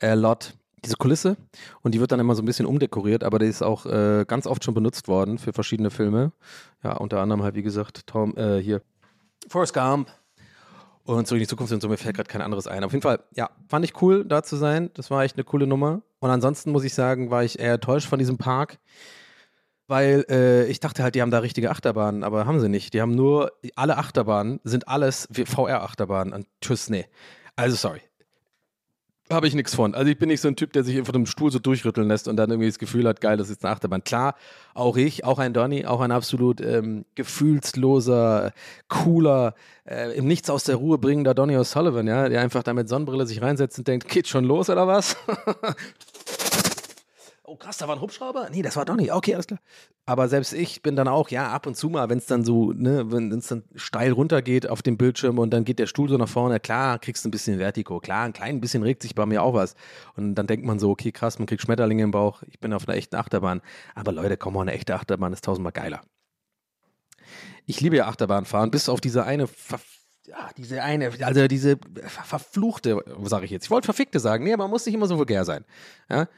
äh, 0.00 0.14
Lot 0.14 0.54
diese 0.84 0.96
Kulisse 0.96 1.36
und 1.82 1.94
die 1.94 2.00
wird 2.00 2.12
dann 2.12 2.20
immer 2.20 2.34
so 2.34 2.42
ein 2.42 2.46
bisschen 2.46 2.66
umdekoriert, 2.66 3.24
aber 3.24 3.38
die 3.38 3.46
ist 3.46 3.62
auch 3.62 3.86
äh, 3.86 4.24
ganz 4.26 4.46
oft 4.46 4.64
schon 4.64 4.74
benutzt 4.74 5.08
worden 5.08 5.38
für 5.38 5.52
verschiedene 5.52 5.90
Filme. 5.90 6.32
Ja, 6.82 6.96
unter 6.96 7.20
anderem 7.20 7.42
halt, 7.42 7.54
wie 7.54 7.62
gesagt, 7.62 8.06
Tom, 8.06 8.36
äh, 8.36 8.58
hier 8.58 8.82
Forrest 9.48 9.74
Gump 9.74 10.10
und 11.04 11.26
zurück 11.26 11.38
in 11.38 11.44
die 11.44 11.48
Zukunft 11.48 11.72
und 11.72 11.80
so, 11.80 11.88
mir 11.88 11.96
fällt 11.96 12.16
gerade 12.16 12.28
kein 12.28 12.42
anderes 12.42 12.66
ein. 12.66 12.84
Auf 12.84 12.92
jeden 12.92 13.02
Fall, 13.02 13.20
ja, 13.34 13.50
fand 13.68 13.84
ich 13.84 14.00
cool, 14.02 14.24
da 14.24 14.42
zu 14.42 14.56
sein. 14.56 14.90
Das 14.94 15.10
war 15.10 15.22
echt 15.24 15.36
eine 15.36 15.44
coole 15.44 15.66
Nummer. 15.66 16.02
Und 16.20 16.30
ansonsten 16.30 16.72
muss 16.72 16.84
ich 16.84 16.94
sagen, 16.94 17.30
war 17.30 17.44
ich 17.44 17.58
eher 17.58 17.74
enttäuscht 17.74 18.08
von 18.08 18.18
diesem 18.18 18.38
Park, 18.38 18.78
weil 19.86 20.24
äh, 20.28 20.66
ich 20.66 20.80
dachte 20.80 21.02
halt, 21.02 21.14
die 21.14 21.22
haben 21.22 21.30
da 21.30 21.38
richtige 21.38 21.70
Achterbahnen, 21.70 22.22
aber 22.22 22.46
haben 22.46 22.60
sie 22.60 22.68
nicht. 22.68 22.94
Die 22.94 23.00
haben 23.00 23.14
nur, 23.14 23.52
alle 23.74 23.96
Achterbahnen 23.96 24.60
sind 24.64 24.88
alles 24.88 25.28
VR-Achterbahnen. 25.32 26.32
Und 26.32 26.46
tschüss, 26.60 26.90
nee. 26.90 27.06
Also, 27.56 27.76
sorry 27.76 28.00
habe 29.30 29.46
ich 29.46 29.54
nichts 29.54 29.74
von. 29.74 29.94
Also 29.94 30.10
ich 30.10 30.18
bin 30.18 30.28
nicht 30.28 30.40
so 30.40 30.48
ein 30.48 30.56
Typ, 30.56 30.72
der 30.72 30.84
sich 30.84 31.02
von 31.04 31.12
dem 31.12 31.26
Stuhl 31.26 31.50
so 31.50 31.58
durchrütteln 31.58 32.08
lässt 32.08 32.28
und 32.28 32.36
dann 32.36 32.50
irgendwie 32.50 32.68
das 32.68 32.78
Gefühl 32.78 33.06
hat, 33.06 33.20
geil, 33.20 33.36
das 33.36 33.50
ist 33.50 33.64
eine 33.64 33.72
Achterbahn. 33.72 34.04
Klar, 34.04 34.34
auch 34.74 34.96
ich, 34.96 35.24
auch 35.24 35.38
ein 35.38 35.52
Donny, 35.52 35.86
auch 35.86 36.00
ein 36.00 36.10
absolut 36.10 36.60
ähm, 36.60 37.04
gefühlsloser, 37.14 38.52
cooler, 38.88 39.54
äh, 39.86 40.16
im 40.16 40.26
Nichts 40.26 40.50
aus 40.50 40.64
der 40.64 40.76
Ruhe 40.76 40.98
bringender 40.98 41.34
Donny 41.34 41.56
O'Sullivan, 41.56 42.08
ja, 42.08 42.28
der 42.28 42.40
einfach 42.40 42.62
da 42.62 42.74
mit 42.74 42.88
Sonnenbrille 42.88 43.26
sich 43.26 43.40
reinsetzt 43.40 43.78
und 43.78 43.88
denkt, 43.88 44.08
geht 44.08 44.28
schon 44.28 44.44
los 44.44 44.68
oder 44.68 44.86
was? 44.86 45.16
oh 47.50 47.56
krass, 47.56 47.78
da 47.78 47.88
war 47.88 47.96
ein 47.96 48.00
Hubschrauber? 48.00 48.48
Nee, 48.50 48.62
das 48.62 48.76
war 48.76 48.84
Donny. 48.84 49.10
Okay, 49.10 49.34
alles 49.34 49.48
klar. 49.48 49.60
Aber 50.06 50.28
selbst 50.28 50.52
ich 50.52 50.82
bin 50.82 50.94
dann 50.94 51.08
auch, 51.08 51.28
ja, 51.30 51.48
ab 51.48 51.66
und 51.66 51.76
zu 51.76 51.88
mal, 51.88 52.08
wenn 52.08 52.18
es 52.18 52.26
dann 52.26 52.44
so, 52.44 52.72
ne, 52.72 53.10
wenn 53.10 53.32
es 53.32 53.48
dann 53.48 53.64
steil 53.74 54.12
runtergeht 54.12 54.68
auf 54.68 54.82
dem 54.82 54.96
Bildschirm 54.96 55.38
und 55.38 55.50
dann 55.50 55.64
geht 55.64 55.78
der 55.78 55.86
Stuhl 55.86 56.08
so 56.08 56.16
nach 56.16 56.28
vorne, 56.28 56.60
klar, 56.60 56.98
kriegst 56.98 57.24
du 57.24 57.28
ein 57.28 57.32
bisschen 57.32 57.58
Vertigo. 57.58 57.98
Klar, 57.98 58.24
ein 58.24 58.32
klein 58.32 58.60
bisschen 58.60 58.82
regt 58.82 59.02
sich 59.02 59.14
bei 59.14 59.26
mir 59.26 59.42
auch 59.42 59.54
was. 59.54 59.74
Und 60.14 60.36
dann 60.36 60.46
denkt 60.46 60.64
man 60.64 60.78
so, 60.78 60.90
okay, 60.90 61.10
krass, 61.10 61.38
man 61.38 61.46
kriegt 61.46 61.62
Schmetterlinge 61.62 62.04
im 62.04 62.12
Bauch. 62.12 62.42
Ich 62.46 62.60
bin 62.60 62.72
auf 62.72 62.88
einer 62.88 62.96
echten 62.96 63.16
Achterbahn. 63.16 63.60
Aber 63.94 64.12
Leute, 64.12 64.36
komm 64.36 64.54
mal, 64.54 64.62
eine 64.62 64.72
echte 64.72 64.94
Achterbahn 64.94 65.32
ist 65.32 65.44
tausendmal 65.44 65.72
geiler. 65.72 66.00
Ich 67.66 67.80
liebe 67.80 67.96
ja 67.96 68.06
Achterbahnfahren, 68.06 68.70
bis 68.70 68.88
auf 68.88 69.00
diese 69.00 69.24
eine 69.24 69.48
ja, 70.26 70.50
diese 70.56 70.82
eine, 70.82 71.10
also 71.22 71.48
diese 71.48 71.78
ver- 72.06 72.24
verfluchte, 72.24 73.02
sage 73.24 73.46
ich 73.46 73.50
jetzt. 73.50 73.64
Ich 73.64 73.70
wollte 73.70 73.86
verfickte 73.86 74.20
sagen. 74.20 74.44
Nee, 74.44 74.56
man 74.56 74.70
muss 74.70 74.86
nicht 74.86 74.94
immer 74.94 75.06
so 75.06 75.18
vulgär 75.18 75.44
sein. 75.44 75.64
Ja? 76.08 76.28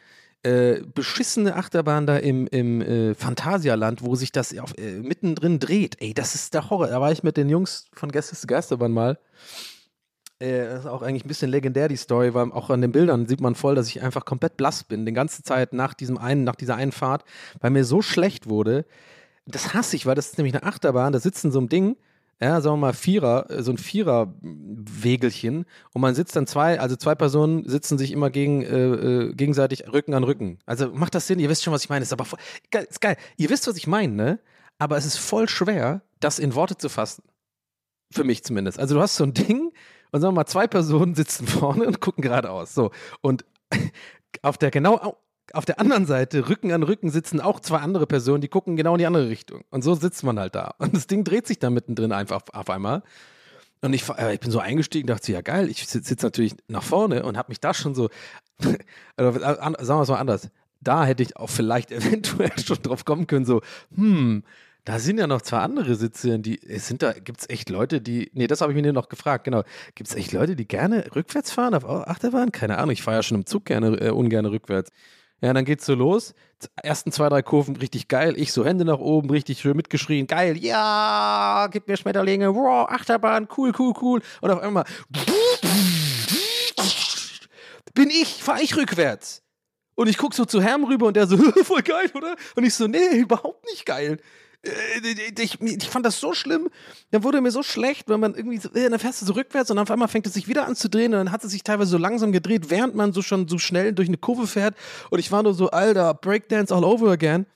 Äh, 0.44 0.82
beschissene 0.94 1.54
Achterbahn 1.54 2.04
da 2.04 2.16
im, 2.16 2.48
im 2.48 2.80
äh, 2.80 3.14
Phantasialand, 3.14 4.02
wo 4.02 4.16
sich 4.16 4.32
das 4.32 4.56
auf, 4.58 4.76
äh, 4.76 4.98
mittendrin 4.98 5.60
dreht. 5.60 5.96
Ey, 6.00 6.14
das 6.14 6.34
ist 6.34 6.52
der 6.54 6.68
Horror. 6.68 6.88
Da 6.88 7.00
war 7.00 7.12
ich 7.12 7.22
mit 7.22 7.36
den 7.36 7.48
Jungs 7.48 7.86
von 7.92 8.10
Gästes 8.10 8.44
Geisterbahn 8.48 8.90
mal. 8.90 9.18
Äh, 10.40 10.64
das 10.64 10.80
ist 10.80 10.86
auch 10.86 11.02
eigentlich 11.02 11.24
ein 11.24 11.28
bisschen 11.28 11.50
legendär, 11.50 11.86
die 11.86 11.96
Story, 11.96 12.34
weil 12.34 12.50
auch 12.50 12.70
an 12.70 12.80
den 12.80 12.90
Bildern 12.90 13.28
sieht 13.28 13.40
man 13.40 13.54
voll, 13.54 13.76
dass 13.76 13.86
ich 13.86 14.02
einfach 14.02 14.24
komplett 14.24 14.56
blass 14.56 14.82
bin, 14.82 15.06
die 15.06 15.12
ganze 15.12 15.44
Zeit 15.44 15.72
nach 15.72 15.94
diesem 15.94 16.18
einen, 16.18 16.42
nach 16.42 16.56
dieser 16.56 16.74
einen 16.74 16.92
Fahrt, 16.92 17.24
weil 17.60 17.70
mir 17.70 17.84
so 17.84 18.02
schlecht 18.02 18.48
wurde. 18.48 18.84
Das 19.46 19.74
hasse 19.74 19.94
ich, 19.94 20.06
weil 20.06 20.16
das 20.16 20.30
ist 20.30 20.38
nämlich 20.38 20.54
eine 20.54 20.64
Achterbahn, 20.64 21.12
da 21.12 21.20
sitzt 21.20 21.44
in 21.44 21.52
so 21.52 21.60
einem 21.60 21.68
Ding, 21.68 21.96
ja, 22.42 22.60
sagen 22.60 22.74
wir 22.74 22.88
mal 22.88 22.92
Vierer, 22.92 23.48
äh, 23.50 23.62
so 23.62 23.70
ein 23.70 23.78
Vierer-Wegelchen 23.78 25.64
und 25.92 26.00
man 26.00 26.14
sitzt 26.14 26.34
dann 26.34 26.46
zwei, 26.46 26.80
also 26.80 26.96
zwei 26.96 27.14
Personen 27.14 27.68
sitzen 27.68 27.98
sich 27.98 28.10
immer 28.10 28.30
gegen, 28.30 28.62
äh, 28.62 28.86
äh, 28.86 29.32
gegenseitig 29.34 29.86
Rücken 29.92 30.12
an 30.14 30.24
Rücken. 30.24 30.58
Also 30.66 30.90
macht 30.90 31.14
das 31.14 31.28
Sinn? 31.28 31.38
Ihr 31.38 31.48
wisst 31.48 31.62
schon, 31.62 31.72
was 31.72 31.84
ich 31.84 31.88
meine. 31.88 32.02
Ist 32.02 32.12
aber 32.12 32.24
voll, 32.24 32.40
geil, 32.70 32.86
ist 32.90 33.00
geil. 33.00 33.16
Ihr 33.36 33.48
wisst, 33.48 33.68
was 33.68 33.76
ich 33.76 33.86
meine, 33.86 34.12
ne? 34.12 34.40
Aber 34.78 34.96
es 34.96 35.06
ist 35.06 35.18
voll 35.18 35.48
schwer, 35.48 36.02
das 36.18 36.40
in 36.40 36.56
Worte 36.56 36.76
zu 36.76 36.88
fassen. 36.88 37.22
Für 38.12 38.24
mich 38.24 38.42
zumindest. 38.42 38.80
Also 38.80 38.96
du 38.96 39.00
hast 39.00 39.14
so 39.14 39.24
ein 39.24 39.34
Ding 39.34 39.72
und 40.10 40.20
sagen 40.20 40.34
wir 40.34 40.40
mal, 40.40 40.46
zwei 40.46 40.66
Personen 40.66 41.14
sitzen 41.14 41.46
vorne 41.48 41.86
und 41.86 42.00
gucken 42.00 42.22
geradeaus. 42.22 42.74
So. 42.74 42.90
Und 43.20 43.44
auf 44.42 44.58
der 44.58 44.72
genau 44.72 45.16
auf 45.54 45.64
der 45.64 45.78
anderen 45.80 46.06
Seite, 46.06 46.48
Rücken 46.48 46.72
an 46.72 46.82
Rücken, 46.82 47.10
sitzen 47.10 47.40
auch 47.40 47.60
zwei 47.60 47.78
andere 47.78 48.06
Personen, 48.06 48.40
die 48.40 48.48
gucken 48.48 48.76
genau 48.76 48.94
in 48.94 48.98
die 48.98 49.06
andere 49.06 49.28
Richtung. 49.28 49.62
Und 49.70 49.82
so 49.82 49.94
sitzt 49.94 50.22
man 50.24 50.38
halt 50.38 50.54
da. 50.54 50.74
Und 50.78 50.94
das 50.94 51.06
Ding 51.06 51.24
dreht 51.24 51.46
sich 51.46 51.58
dann 51.58 51.74
mittendrin 51.74 52.12
einfach 52.12 52.42
auf, 52.52 52.70
einmal. 52.70 53.02
Und 53.80 53.92
ich, 53.92 54.08
äh, 54.08 54.34
ich 54.34 54.40
bin 54.40 54.50
so 54.50 54.58
eingestiegen, 54.60 55.06
dachte, 55.06 55.32
ja 55.32 55.40
geil, 55.40 55.68
ich 55.68 55.86
sitze 55.86 56.08
sitz 56.08 56.22
natürlich 56.22 56.54
nach 56.68 56.82
vorne 56.82 57.24
und 57.24 57.36
habe 57.36 57.50
mich 57.50 57.60
da 57.60 57.74
schon 57.74 57.94
so, 57.94 58.08
an- 59.16 59.76
sagen 59.80 59.98
wir 59.98 60.02
es 60.02 60.08
mal 60.08 60.18
anders, 60.18 60.50
da 60.80 61.04
hätte 61.04 61.22
ich 61.22 61.36
auch 61.36 61.50
vielleicht 61.50 61.90
eventuell 61.92 62.56
schon 62.58 62.78
drauf 62.82 63.04
kommen 63.04 63.26
können, 63.26 63.44
so, 63.44 63.60
hm, 63.94 64.44
da 64.84 64.98
sind 64.98 65.18
ja 65.18 65.28
noch 65.28 65.42
zwei 65.42 65.58
andere 65.58 65.94
Sitze, 65.94 66.38
die, 66.40 66.60
es 66.60 66.88
sind 66.88 67.02
da, 67.02 67.12
gibt 67.12 67.40
es 67.40 67.48
echt 67.48 67.70
Leute, 67.70 68.00
die, 68.00 68.30
nee, 68.34 68.48
das 68.48 68.60
habe 68.60 68.72
ich 68.72 68.80
mir 68.82 68.92
noch 68.92 69.08
gefragt, 69.08 69.44
genau, 69.44 69.62
gibt 69.94 70.10
es 70.10 70.16
echt 70.16 70.32
Leute, 70.32 70.56
die 70.56 70.66
gerne 70.66 71.04
rückwärts 71.14 71.52
fahren 71.52 71.74
auf 71.74 71.84
Achterbahn? 71.84 72.50
Keine 72.50 72.78
Ahnung, 72.78 72.90
ich 72.90 73.02
fahre 73.02 73.18
ja 73.18 73.22
schon 73.22 73.38
im 73.38 73.46
Zug 73.46 73.64
gerne, 73.66 73.96
äh, 74.00 74.10
ungerne 74.10 74.50
rückwärts. 74.50 74.90
Ja, 75.42 75.52
dann 75.52 75.64
geht's 75.64 75.84
so 75.84 75.94
los. 75.94 76.34
Ersten 76.84 77.10
zwei, 77.10 77.28
drei 77.28 77.42
Kurven 77.42 77.74
richtig 77.74 78.06
geil. 78.06 78.34
Ich 78.36 78.52
so 78.52 78.64
Hände 78.64 78.84
nach 78.84 79.00
oben, 79.00 79.28
richtig 79.28 79.60
schön 79.60 79.76
mitgeschrien. 79.76 80.28
Geil, 80.28 80.56
ja, 80.56 81.68
gib 81.72 81.88
mir 81.88 81.96
Schmetterlinge. 81.96 82.54
Wow, 82.54 82.88
Achterbahn, 82.88 83.48
cool, 83.56 83.72
cool, 83.76 83.92
cool. 84.00 84.22
Und 84.40 84.50
auf 84.50 84.60
einmal 84.60 84.84
bin 87.92 88.08
ich, 88.10 88.28
fahre 88.42 88.62
ich 88.62 88.76
rückwärts. 88.76 89.42
Und 89.96 90.08
ich 90.08 90.16
guck 90.16 90.32
so 90.32 90.44
zu 90.44 90.62
Herm 90.62 90.84
rüber 90.84 91.06
und 91.06 91.16
der 91.16 91.26
so, 91.26 91.36
voll 91.64 91.82
geil, 91.82 92.10
oder? 92.14 92.36
Und 92.54 92.64
ich 92.64 92.74
so, 92.74 92.86
nee, 92.86 93.16
überhaupt 93.16 93.64
nicht 93.66 93.84
geil. 93.84 94.18
Äh, 94.64 94.70
Ich, 95.40 95.60
ich 95.60 95.88
fand 95.88 96.06
das 96.06 96.20
so 96.20 96.32
schlimm. 96.34 96.68
Dann 97.10 97.24
wurde 97.24 97.40
mir 97.40 97.50
so 97.50 97.62
schlecht, 97.62 98.08
wenn 98.08 98.20
man 98.20 98.34
irgendwie, 98.34 98.58
so, 98.58 98.68
äh, 98.74 98.88
dann 98.88 98.98
fährst 98.98 99.22
du 99.22 99.26
so 99.26 99.32
rückwärts 99.32 99.70
und 99.70 99.78
auf 99.78 99.90
einmal 99.90 100.08
fängt 100.08 100.26
es 100.26 100.34
sich 100.34 100.48
wieder 100.48 100.66
an 100.66 100.76
zu 100.76 100.88
drehen 100.88 101.12
und 101.12 101.18
dann 101.18 101.32
hat 101.32 101.44
es 101.44 101.50
sich 101.52 101.62
teilweise 101.64 101.90
so 101.92 101.98
langsam 101.98 102.32
gedreht, 102.32 102.70
während 102.70 102.94
man 102.94 103.12
so 103.12 103.22
schon 103.22 103.48
so 103.48 103.58
schnell 103.58 103.92
durch 103.92 104.08
eine 104.08 104.18
Kurve 104.18 104.46
fährt. 104.46 104.74
Und 105.10 105.18
ich 105.18 105.32
war 105.32 105.42
nur 105.42 105.54
so, 105.54 105.70
Alter, 105.70 106.14
Breakdance 106.14 106.74
all 106.74 106.84
over 106.84 107.10
again. 107.10 107.46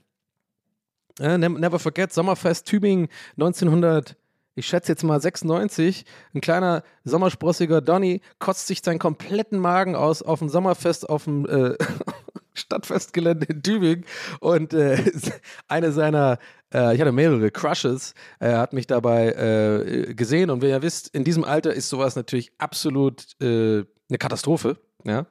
Äh, 1.19 1.39
ne- 1.39 1.49
never 1.49 1.79
forget, 1.79 2.13
Sommerfest 2.13 2.67
Tübingen 2.67 3.09
1900, 3.39 4.17
ich 4.55 4.67
schätze 4.67 4.93
jetzt 4.93 5.03
mal 5.05 5.21
96. 5.21 6.05
Ein 6.35 6.41
kleiner 6.41 6.83
sommersprossiger 7.05 7.81
Donny 7.81 8.21
kotzt 8.39 8.67
sich 8.67 8.83
seinen 8.83 8.99
kompletten 8.99 9.59
Magen 9.59 9.95
aus 9.97 10.23
auf 10.23 10.41
dem 10.41 10.49
Sommerfest 10.49 11.09
auf 11.09 11.25
dem 11.25 11.47
äh, 11.47 11.77
Stadtfestgelände 12.55 13.47
in 13.47 13.63
Tübingen. 13.63 14.05
Und 14.41 14.73
äh, 14.75 14.99
eine 15.69 15.93
seiner, 15.93 16.39
äh, 16.77 16.95
ich 16.95 17.01
hatte 17.01 17.13
mehrere 17.13 17.51
Crushes, 17.51 18.15
äh, 18.39 18.53
hat 18.53 18.73
mich 18.73 18.87
dabei 18.87 19.33
äh, 19.33 20.15
gesehen. 20.15 20.51
Und 20.51 20.63
wie 20.63 20.69
ihr 20.69 20.83
wisst, 20.83 21.09
in 21.15 21.25
diesem 21.25 21.45
Alter 21.45 21.73
ist 21.73 21.89
sowas 21.89 22.17
natürlich 22.17 22.53
absolut 22.59 23.25
äh, 23.41 23.85
eine 24.09 24.19
Katastrophe. 24.19 24.79
Ja. 25.05 25.27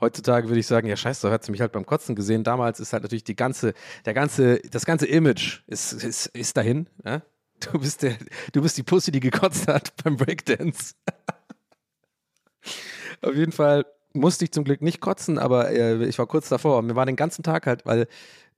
Heutzutage 0.00 0.48
würde 0.48 0.60
ich 0.60 0.66
sagen, 0.66 0.88
ja 0.88 0.96
scheiße, 0.96 1.30
hat 1.30 1.44
sie 1.44 1.52
mich 1.52 1.60
halt 1.60 1.72
beim 1.72 1.86
Kotzen 1.86 2.14
gesehen. 2.14 2.44
Damals 2.44 2.80
ist 2.80 2.92
halt 2.92 3.04
natürlich 3.04 3.24
die 3.24 3.36
ganze, 3.36 3.72
der 4.04 4.14
ganze, 4.14 4.58
das 4.70 4.84
ganze 4.84 5.06
Image 5.06 5.62
ist, 5.66 5.92
ist, 5.92 6.26
ist 6.26 6.56
dahin. 6.56 6.88
Ja? 7.04 7.22
Du 7.60 7.78
bist 7.78 8.02
der, 8.02 8.16
du 8.52 8.62
bist 8.62 8.76
die 8.76 8.82
Pussy, 8.82 9.12
die 9.12 9.20
gekotzt 9.20 9.68
hat 9.68 9.94
beim 10.04 10.16
Breakdance. 10.16 10.94
Auf 13.22 13.34
jeden 13.34 13.52
Fall 13.52 13.86
musste 14.12 14.44
ich 14.44 14.52
zum 14.52 14.64
Glück 14.64 14.82
nicht 14.82 15.00
kotzen, 15.00 15.38
aber 15.38 15.70
äh, 15.70 16.04
ich 16.04 16.18
war 16.18 16.26
kurz 16.26 16.48
davor. 16.48 16.82
Mir 16.82 16.96
war 16.96 17.06
den 17.06 17.16
ganzen 17.16 17.42
Tag 17.42 17.66
halt, 17.66 17.86
weil 17.86 18.08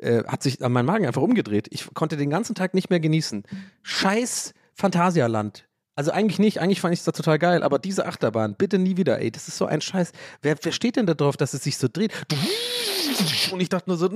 äh, 0.04 0.24
hat 0.26 0.42
sich 0.42 0.60
mein 0.60 0.86
Magen 0.86 1.06
einfach 1.06 1.22
umgedreht. 1.22 1.68
Ich 1.70 1.92
konnte 1.94 2.16
den 2.16 2.30
ganzen 2.30 2.54
Tag 2.54 2.74
nicht 2.74 2.90
mehr 2.90 3.00
genießen. 3.00 3.44
Scheiß 3.82 4.54
Phantasialand. 4.74 5.66
Also 5.96 6.10
eigentlich 6.10 6.38
nicht, 6.40 6.60
eigentlich 6.60 6.80
fand 6.80 6.92
ich 6.92 7.00
es 7.00 7.04
da 7.04 7.12
total 7.12 7.38
geil, 7.38 7.62
aber 7.62 7.78
diese 7.78 8.04
Achterbahn, 8.06 8.56
bitte 8.56 8.78
nie 8.78 8.96
wieder, 8.96 9.20
ey, 9.20 9.30
das 9.30 9.46
ist 9.46 9.56
so 9.56 9.66
ein 9.66 9.80
Scheiß. 9.80 10.10
Wer, 10.42 10.56
wer 10.60 10.72
steht 10.72 10.96
denn 10.96 11.06
da 11.06 11.14
drauf, 11.14 11.36
dass 11.36 11.54
es 11.54 11.62
sich 11.62 11.78
so 11.78 11.86
dreht? 11.92 12.12
Und 13.52 13.60
ich 13.60 13.68
dachte 13.68 13.88
nur 13.88 13.96
so, 13.96 14.06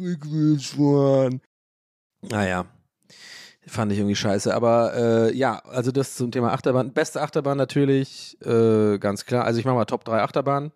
Rückwärtsfahren. 0.00 1.40
Naja, 2.22 2.66
fand 3.66 3.90
ich 3.92 3.98
irgendwie 3.98 4.14
scheiße. 4.16 4.54
Aber 4.54 4.94
äh, 4.94 5.34
ja, 5.36 5.58
also 5.58 5.90
das 5.90 6.14
zum 6.14 6.30
Thema 6.30 6.52
Achterbahn. 6.52 6.92
Beste 6.92 7.20
Achterbahn 7.20 7.58
natürlich, 7.58 8.38
äh, 8.42 8.98
ganz 8.98 9.24
klar. 9.24 9.44
Also 9.44 9.58
ich 9.58 9.64
mache 9.64 9.74
mal 9.74 9.84
Top 9.86 10.04
3 10.04 10.22
Achterbahn. 10.22 10.70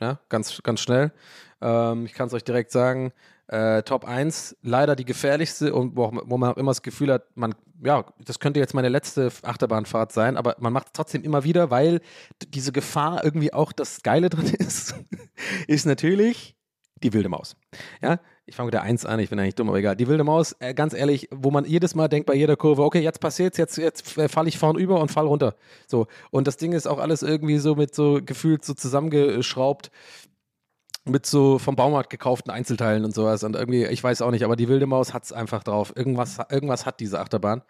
Ja, 0.00 0.20
ganz, 0.28 0.62
ganz 0.62 0.80
schnell. 0.80 1.12
Ähm, 1.60 2.06
ich 2.06 2.14
kann 2.14 2.28
es 2.28 2.34
euch 2.34 2.44
direkt 2.44 2.70
sagen. 2.70 3.12
Äh, 3.48 3.82
Top 3.82 4.04
1, 4.04 4.58
leider 4.62 4.94
die 4.94 5.06
gefährlichste 5.06 5.74
und 5.74 5.96
wo, 5.96 6.12
wo 6.24 6.36
man 6.36 6.52
auch 6.52 6.58
immer 6.58 6.70
das 6.70 6.82
Gefühl 6.82 7.10
hat, 7.10 7.24
man, 7.34 7.54
ja, 7.82 8.04
das 8.22 8.40
könnte 8.40 8.60
jetzt 8.60 8.74
meine 8.74 8.90
letzte 8.90 9.32
Achterbahnfahrt 9.42 10.12
sein, 10.12 10.36
aber 10.36 10.56
man 10.58 10.72
macht 10.72 10.88
es 10.88 10.92
trotzdem 10.92 11.22
immer 11.22 11.44
wieder, 11.44 11.70
weil 11.70 12.02
diese 12.48 12.72
Gefahr 12.72 13.24
irgendwie 13.24 13.54
auch 13.54 13.72
das 13.72 14.02
Geile 14.02 14.28
drin 14.28 14.54
ist, 14.58 14.94
ist 15.66 15.86
natürlich 15.86 16.56
die 17.02 17.12
wilde 17.14 17.30
Maus. 17.30 17.56
Ja, 18.02 18.20
ich 18.44 18.56
fange 18.56 18.66
mit 18.66 18.74
der 18.74 18.82
1 18.82 19.06
an, 19.06 19.18
ich 19.20 19.30
bin 19.30 19.38
eigentlich 19.38 19.54
dumm, 19.54 19.68
aber 19.68 19.78
egal. 19.78 19.96
Die 19.96 20.08
wilde 20.08 20.24
Maus, 20.24 20.54
äh, 20.58 20.74
ganz 20.74 20.92
ehrlich, 20.92 21.28
wo 21.30 21.50
man 21.50 21.64
jedes 21.64 21.94
Mal 21.94 22.08
denkt 22.08 22.26
bei 22.26 22.34
jeder 22.34 22.56
Kurve, 22.56 22.82
okay, 22.82 23.00
jetzt 23.00 23.20
passiert's, 23.20 23.56
jetzt, 23.56 23.78
jetzt 23.78 24.18
äh, 24.18 24.28
falle 24.28 24.48
ich 24.48 24.58
vorn 24.58 24.76
über 24.76 25.00
und 25.00 25.10
fall 25.10 25.26
runter. 25.26 25.54
So. 25.86 26.06
Und 26.30 26.46
das 26.46 26.56
Ding 26.56 26.72
ist 26.72 26.86
auch 26.86 26.98
alles 26.98 27.22
irgendwie 27.22 27.58
so 27.58 27.76
mit 27.76 27.94
so 27.94 28.20
gefühlt 28.22 28.64
so 28.64 28.74
zusammengeschraubt 28.74 29.90
mit 31.08 31.26
so 31.26 31.58
vom 31.58 31.76
Baumarkt 31.76 32.10
gekauften 32.10 32.50
Einzelteilen 32.50 33.04
und 33.04 33.14
sowas. 33.14 33.42
Und 33.44 33.56
irgendwie, 33.56 33.84
ich 33.86 34.02
weiß 34.02 34.22
auch 34.22 34.30
nicht, 34.30 34.44
aber 34.44 34.56
die 34.56 34.68
wilde 34.68 34.86
Maus 34.86 35.14
hat 35.14 35.24
es 35.24 35.32
einfach 35.32 35.62
drauf. 35.64 35.92
Irgendwas, 35.96 36.38
irgendwas 36.50 36.86
hat 36.86 37.00
diese 37.00 37.20
Achterbahn. 37.20 37.62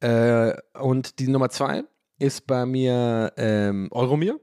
Äh, 0.00 0.54
und 0.78 1.18
die 1.18 1.28
Nummer 1.28 1.50
zwei 1.50 1.84
ist 2.18 2.46
bei 2.46 2.66
mir 2.66 3.32
ähm, 3.36 3.88
Euromir. 3.92 4.40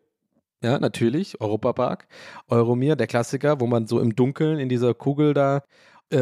Ja, 0.64 0.80
natürlich, 0.80 1.40
Europapark. 1.40 2.08
Euromir, 2.48 2.96
der 2.96 3.08
Klassiker, 3.08 3.60
wo 3.60 3.68
man 3.68 3.86
so 3.86 4.00
im 4.00 4.16
Dunkeln 4.16 4.60
in 4.60 4.70
dieser 4.70 4.94
Kugel 4.94 5.34
da 5.34 5.64
äh, 6.12 6.18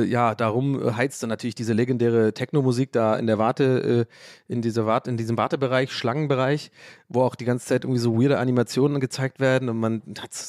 äh, 0.00 0.04
ja, 0.04 0.34
darum 0.34 0.96
heizt 0.96 1.22
dann 1.22 1.30
natürlich 1.30 1.54
diese 1.54 1.72
legendäre 1.72 2.34
Techno-Musik 2.34 2.90
da 2.90 3.16
in 3.16 3.28
der 3.28 3.38
Warte, 3.38 4.06
äh, 4.48 4.52
in 4.52 4.60
dieser 4.60 4.86
Warte, 4.86 5.08
in 5.08 5.16
diesem 5.16 5.36
Wartebereich, 5.36 5.92
Schlangenbereich, 5.92 6.72
wo 7.08 7.22
auch 7.22 7.36
die 7.36 7.44
ganze 7.44 7.66
Zeit 7.66 7.84
irgendwie 7.84 8.00
so 8.00 8.20
weirde 8.20 8.38
Animationen 8.38 9.00
gezeigt 9.00 9.38
werden 9.38 9.68
und 9.68 9.78
man 9.78 10.02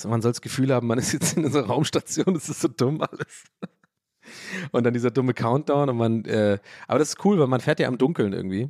man 0.08 0.22
soll 0.22 0.32
das 0.32 0.42
Gefühl 0.42 0.74
haben, 0.74 0.88
man 0.88 0.98
ist 1.00 1.14
jetzt 1.14 1.38
in 1.38 1.46
unserer 1.46 1.68
Raumstation, 1.68 2.34
das 2.34 2.50
ist 2.50 2.62
so 2.62 2.68
dumm 2.68 3.02
alles. 3.02 3.44
Und 4.72 4.86
dann 4.86 4.94
dieser 4.94 5.12
dumme 5.12 5.34
Countdown 5.34 5.90
und 5.90 5.98
man, 5.98 6.26
äh, 6.26 6.60
aber 6.88 7.00
das 7.00 7.10
ist 7.10 7.26
cool, 7.26 7.40
weil 7.40 7.48
man 7.48 7.60
fährt 7.60 7.80
ja 7.80 7.88
im 7.88 7.98
Dunkeln 7.98 8.34
irgendwie. 8.34 8.66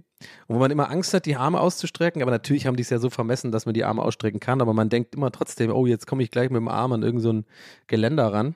Und 0.47 0.56
wo 0.56 0.60
man 0.60 0.71
immer 0.71 0.89
Angst 0.89 1.13
hat, 1.13 1.26
die 1.26 1.36
Arme 1.36 1.60
auszustrecken, 1.60 2.21
aber 2.21 2.32
natürlich 2.32 2.65
haben 2.65 2.78
die 2.78 2.84
es 2.84 2.89
ja 2.89 3.00
so 3.00 3.10
vermessen, 3.10 3.52
dass 3.52 3.65
man 3.65 3.74
die 3.74 3.84
Arme 3.84 4.02
ausstrecken 4.02 4.39
kann, 4.39 4.62
aber 4.62 4.74
man 4.74 4.89
denkt 4.89 5.13
immer 5.13 5.32
trotzdem, 5.32 5.71
oh, 5.71 5.86
jetzt 5.86 6.08
komme 6.08 6.24
ich 6.24 6.32
gleich 6.32 6.50
mit 6.50 6.58
dem 6.58 6.69
Arm 6.69 6.93
an 6.93 7.04
irgendein 7.04 7.43
so 7.43 7.43
Geländer 7.88 8.32
ran. 8.32 8.56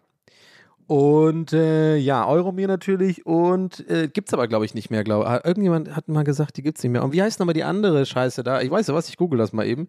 Und 0.88 1.52
äh, 1.52 1.98
ja, 1.98 2.28
Euromir 2.28 2.68
natürlich 2.68 3.26
und 3.26 3.90
äh, 3.90 4.08
gibt's 4.08 4.34
aber, 4.34 4.48
glaube 4.48 4.66
ich, 4.66 4.76
nicht 4.76 4.92
mehr, 4.92 5.04
glaube. 5.04 5.42
Irgendjemand 5.44 5.96
hat 5.96 6.08
mal 6.08 6.24
gesagt, 6.24 6.58
die 6.58 6.62
gibt's 6.62 6.84
nicht 6.84 6.92
mehr. 6.92 7.04
Und 7.04 7.12
wie 7.12 7.24
heißt 7.24 7.40
nochmal 7.40 7.54
die 7.54 7.64
andere 7.64 8.06
Scheiße 8.06 8.44
da? 8.44 8.62
Ich 8.62 8.70
weiß 8.70 8.88
ja 8.88 8.94
was, 8.94 9.10
ich 9.10 9.18
google 9.18 9.40
das 9.40 9.52
mal 9.52 9.66
eben. 9.66 9.88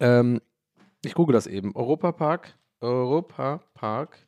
Ähm, 0.00 0.40
ich 1.04 1.14
google 1.14 1.32
das 1.32 1.46
eben. 1.46 1.74
Europapark, 1.74 2.54
Europapark 2.80 4.18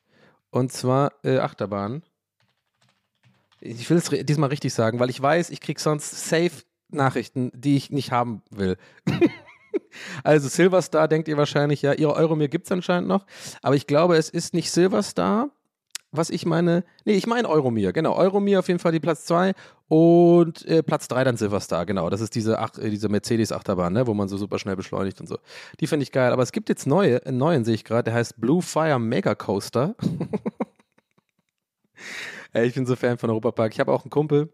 und 0.49 0.71
zwar 0.71 1.11
äh, 1.23 1.37
Achterbahn. 1.37 2.01
Ich 3.59 3.87
will 3.89 3.97
es 3.97 4.09
diesmal 4.25 4.49
richtig 4.49 4.73
sagen, 4.73 4.99
weil 4.99 5.11
ich 5.11 5.21
weiß, 5.21 5.51
ich 5.51 5.61
krieg 5.61 5.79
sonst 5.79 6.29
safe 6.29 6.63
Nachrichten, 6.89 7.51
die 7.53 7.77
ich 7.77 7.91
nicht 7.91 8.11
haben 8.11 8.41
will. 8.49 8.77
also 10.23 10.47
Silverstar 10.47 11.07
denkt 11.07 11.27
ihr 11.27 11.37
wahrscheinlich, 11.37 11.83
ja, 11.83 11.93
ihre 11.93 12.15
Euromir 12.15 12.47
gibt's 12.47 12.71
anscheinend 12.71 13.07
noch, 13.07 13.27
aber 13.61 13.75
ich 13.75 13.85
glaube, 13.85 14.17
es 14.17 14.29
ist 14.29 14.55
nicht 14.55 14.71
Silverstar, 14.71 15.51
was 16.11 16.29
ich 16.29 16.45
meine. 16.45 16.83
Nee, 17.05 17.13
ich 17.13 17.25
meine 17.27 17.49
Euromir, 17.49 17.93
genau. 17.93 18.15
Euromir 18.15 18.59
auf 18.59 18.67
jeden 18.67 18.79
Fall 18.79 18.91
die 18.91 18.99
Platz 18.99 19.25
2 19.25 19.53
und 19.87 20.65
äh, 20.65 20.83
Platz 20.83 21.07
3 21.07 21.23
dann 21.23 21.37
Silverstar, 21.37 21.85
genau. 21.85 22.09
Das 22.09 22.21
ist 22.21 22.35
diese, 22.35 22.59
Ach, 22.59 22.77
äh, 22.77 22.89
diese 22.89 23.09
Mercedes-Achterbahn, 23.09 23.93
ne, 23.93 24.07
wo 24.07 24.13
man 24.13 24.27
so 24.27 24.37
super 24.37 24.59
schnell 24.59 24.75
beschleunigt 24.75 25.21
und 25.21 25.27
so. 25.27 25.37
Die 25.79 25.87
finde 25.87 26.03
ich 26.03 26.11
geil. 26.11 26.31
Aber 26.31 26.43
es 26.43 26.51
gibt 26.51 26.69
jetzt 26.69 26.85
neue, 26.85 27.25
einen 27.25 27.37
neuen 27.37 27.63
sehe 27.63 27.75
ich 27.75 27.85
gerade, 27.85 28.03
der 28.03 28.13
heißt 28.13 28.39
Blue 28.39 28.61
Fire 28.61 28.99
Mega 28.99 29.35
Coaster. 29.35 29.95
Ey, 32.53 32.67
ich 32.67 32.73
bin 32.73 32.85
so 32.85 32.95
Fan 32.95 33.17
von 33.17 33.29
Europapark. 33.29 33.73
Ich 33.73 33.79
habe 33.79 33.93
auch 33.93 34.03
einen 34.03 34.09
Kumpel, 34.11 34.53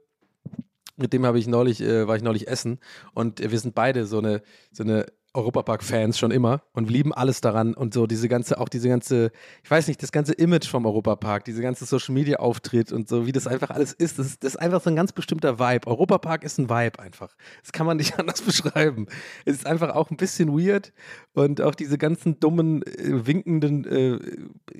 mit 0.97 1.13
dem 1.13 1.25
habe 1.25 1.39
ich 1.39 1.47
neulich, 1.47 1.81
äh, 1.81 2.07
war 2.07 2.15
ich 2.15 2.23
neulich 2.23 2.47
essen 2.47 2.79
und 3.13 3.39
äh, 3.39 3.51
wir 3.51 3.59
sind 3.59 3.73
beide 3.73 4.05
so 4.05 4.19
eine, 4.19 4.43
so 4.71 4.83
eine 4.83 5.05
Europapark-Fans 5.38 6.17
schon 6.17 6.32
immer 6.32 6.63
und 6.73 6.89
lieben 6.89 7.13
alles 7.13 7.41
daran 7.41 7.73
und 7.76 7.93
so 7.93 8.08
diese 8.08 8.28
ganze, 8.28 8.60
auch 8.60 8.69
diese 8.69 8.89
ganze, 8.89 9.32
ich 9.63 9.69
weiß 9.69 9.88
nicht, 9.88 10.02
das 10.02 10.12
ganze 10.12 10.34
Image 10.34 10.67
vom 10.67 10.86
Europapark, 10.86 11.45
diese 11.45 11.62
ganze 11.62 11.86
Social-Media-Auftritt 11.86 12.91
und 12.91 13.08
so, 13.08 13.28
wie 13.28 13.32
das 13.32 13.47
einfach 13.47 13.69
alles 13.69 13.93
ist, 13.93 14.19
das, 14.19 14.26
ist, 14.26 14.43
das 14.43 14.56
ist 14.56 14.60
einfach 14.60 14.82
so 14.82 14.89
ein 14.89 14.95
ganz 14.95 15.12
bestimmter 15.13 15.60
Vibe. 15.60 15.88
Europapark 15.88 16.43
ist 16.43 16.58
ein 16.58 16.69
Vibe 16.69 17.00
einfach. 17.00 17.36
Das 17.62 17.71
kann 17.71 17.86
man 17.86 17.97
nicht 17.97 18.19
anders 18.19 18.41
beschreiben. 18.41 19.08
Es 19.45 19.56
ist 19.56 19.67
einfach 19.67 19.95
auch 19.95 20.10
ein 20.10 20.17
bisschen 20.17 20.50
weird 20.58 20.91
und 21.34 21.62
auch 21.62 21.76
diese 21.76 21.97
ganzen 21.97 22.39
dummen, 22.39 22.82
äh, 22.84 23.26
winkenden 23.28 23.86
äh, 23.86 24.19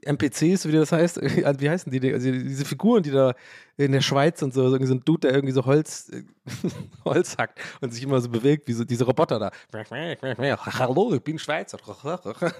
NPCs, 0.10 0.68
wie 0.68 0.72
das 0.72 0.92
heißt, 0.92 1.22
wie 1.60 1.70
heißen 1.70 1.92
die, 1.92 2.14
also 2.14 2.32
diese 2.32 2.66
Figuren, 2.66 3.04
die 3.04 3.12
da 3.12 3.36
in 3.78 3.92
der 3.92 4.02
Schweiz 4.02 4.42
und 4.42 4.54
so, 4.54 4.70
so 4.70 4.76
ein 4.76 5.06
Dude, 5.06 5.28
der 5.28 5.36
irgendwie 5.36 5.54
so 5.54 5.66
Holz, 5.66 6.12
Holz 7.06 7.38
hackt 7.38 7.60
und 7.80 7.94
sich 7.94 8.04
immer 8.04 8.20
so 8.20 8.30
bewegt, 8.30 8.68
wie 8.68 8.74
so 8.74 8.84
diese 8.84 9.06
Roboter 9.06 9.38
da. 9.38 9.52
Hallo, 10.56 11.14
ich 11.14 11.22
bin 11.22 11.38
Schweizer. 11.40 11.78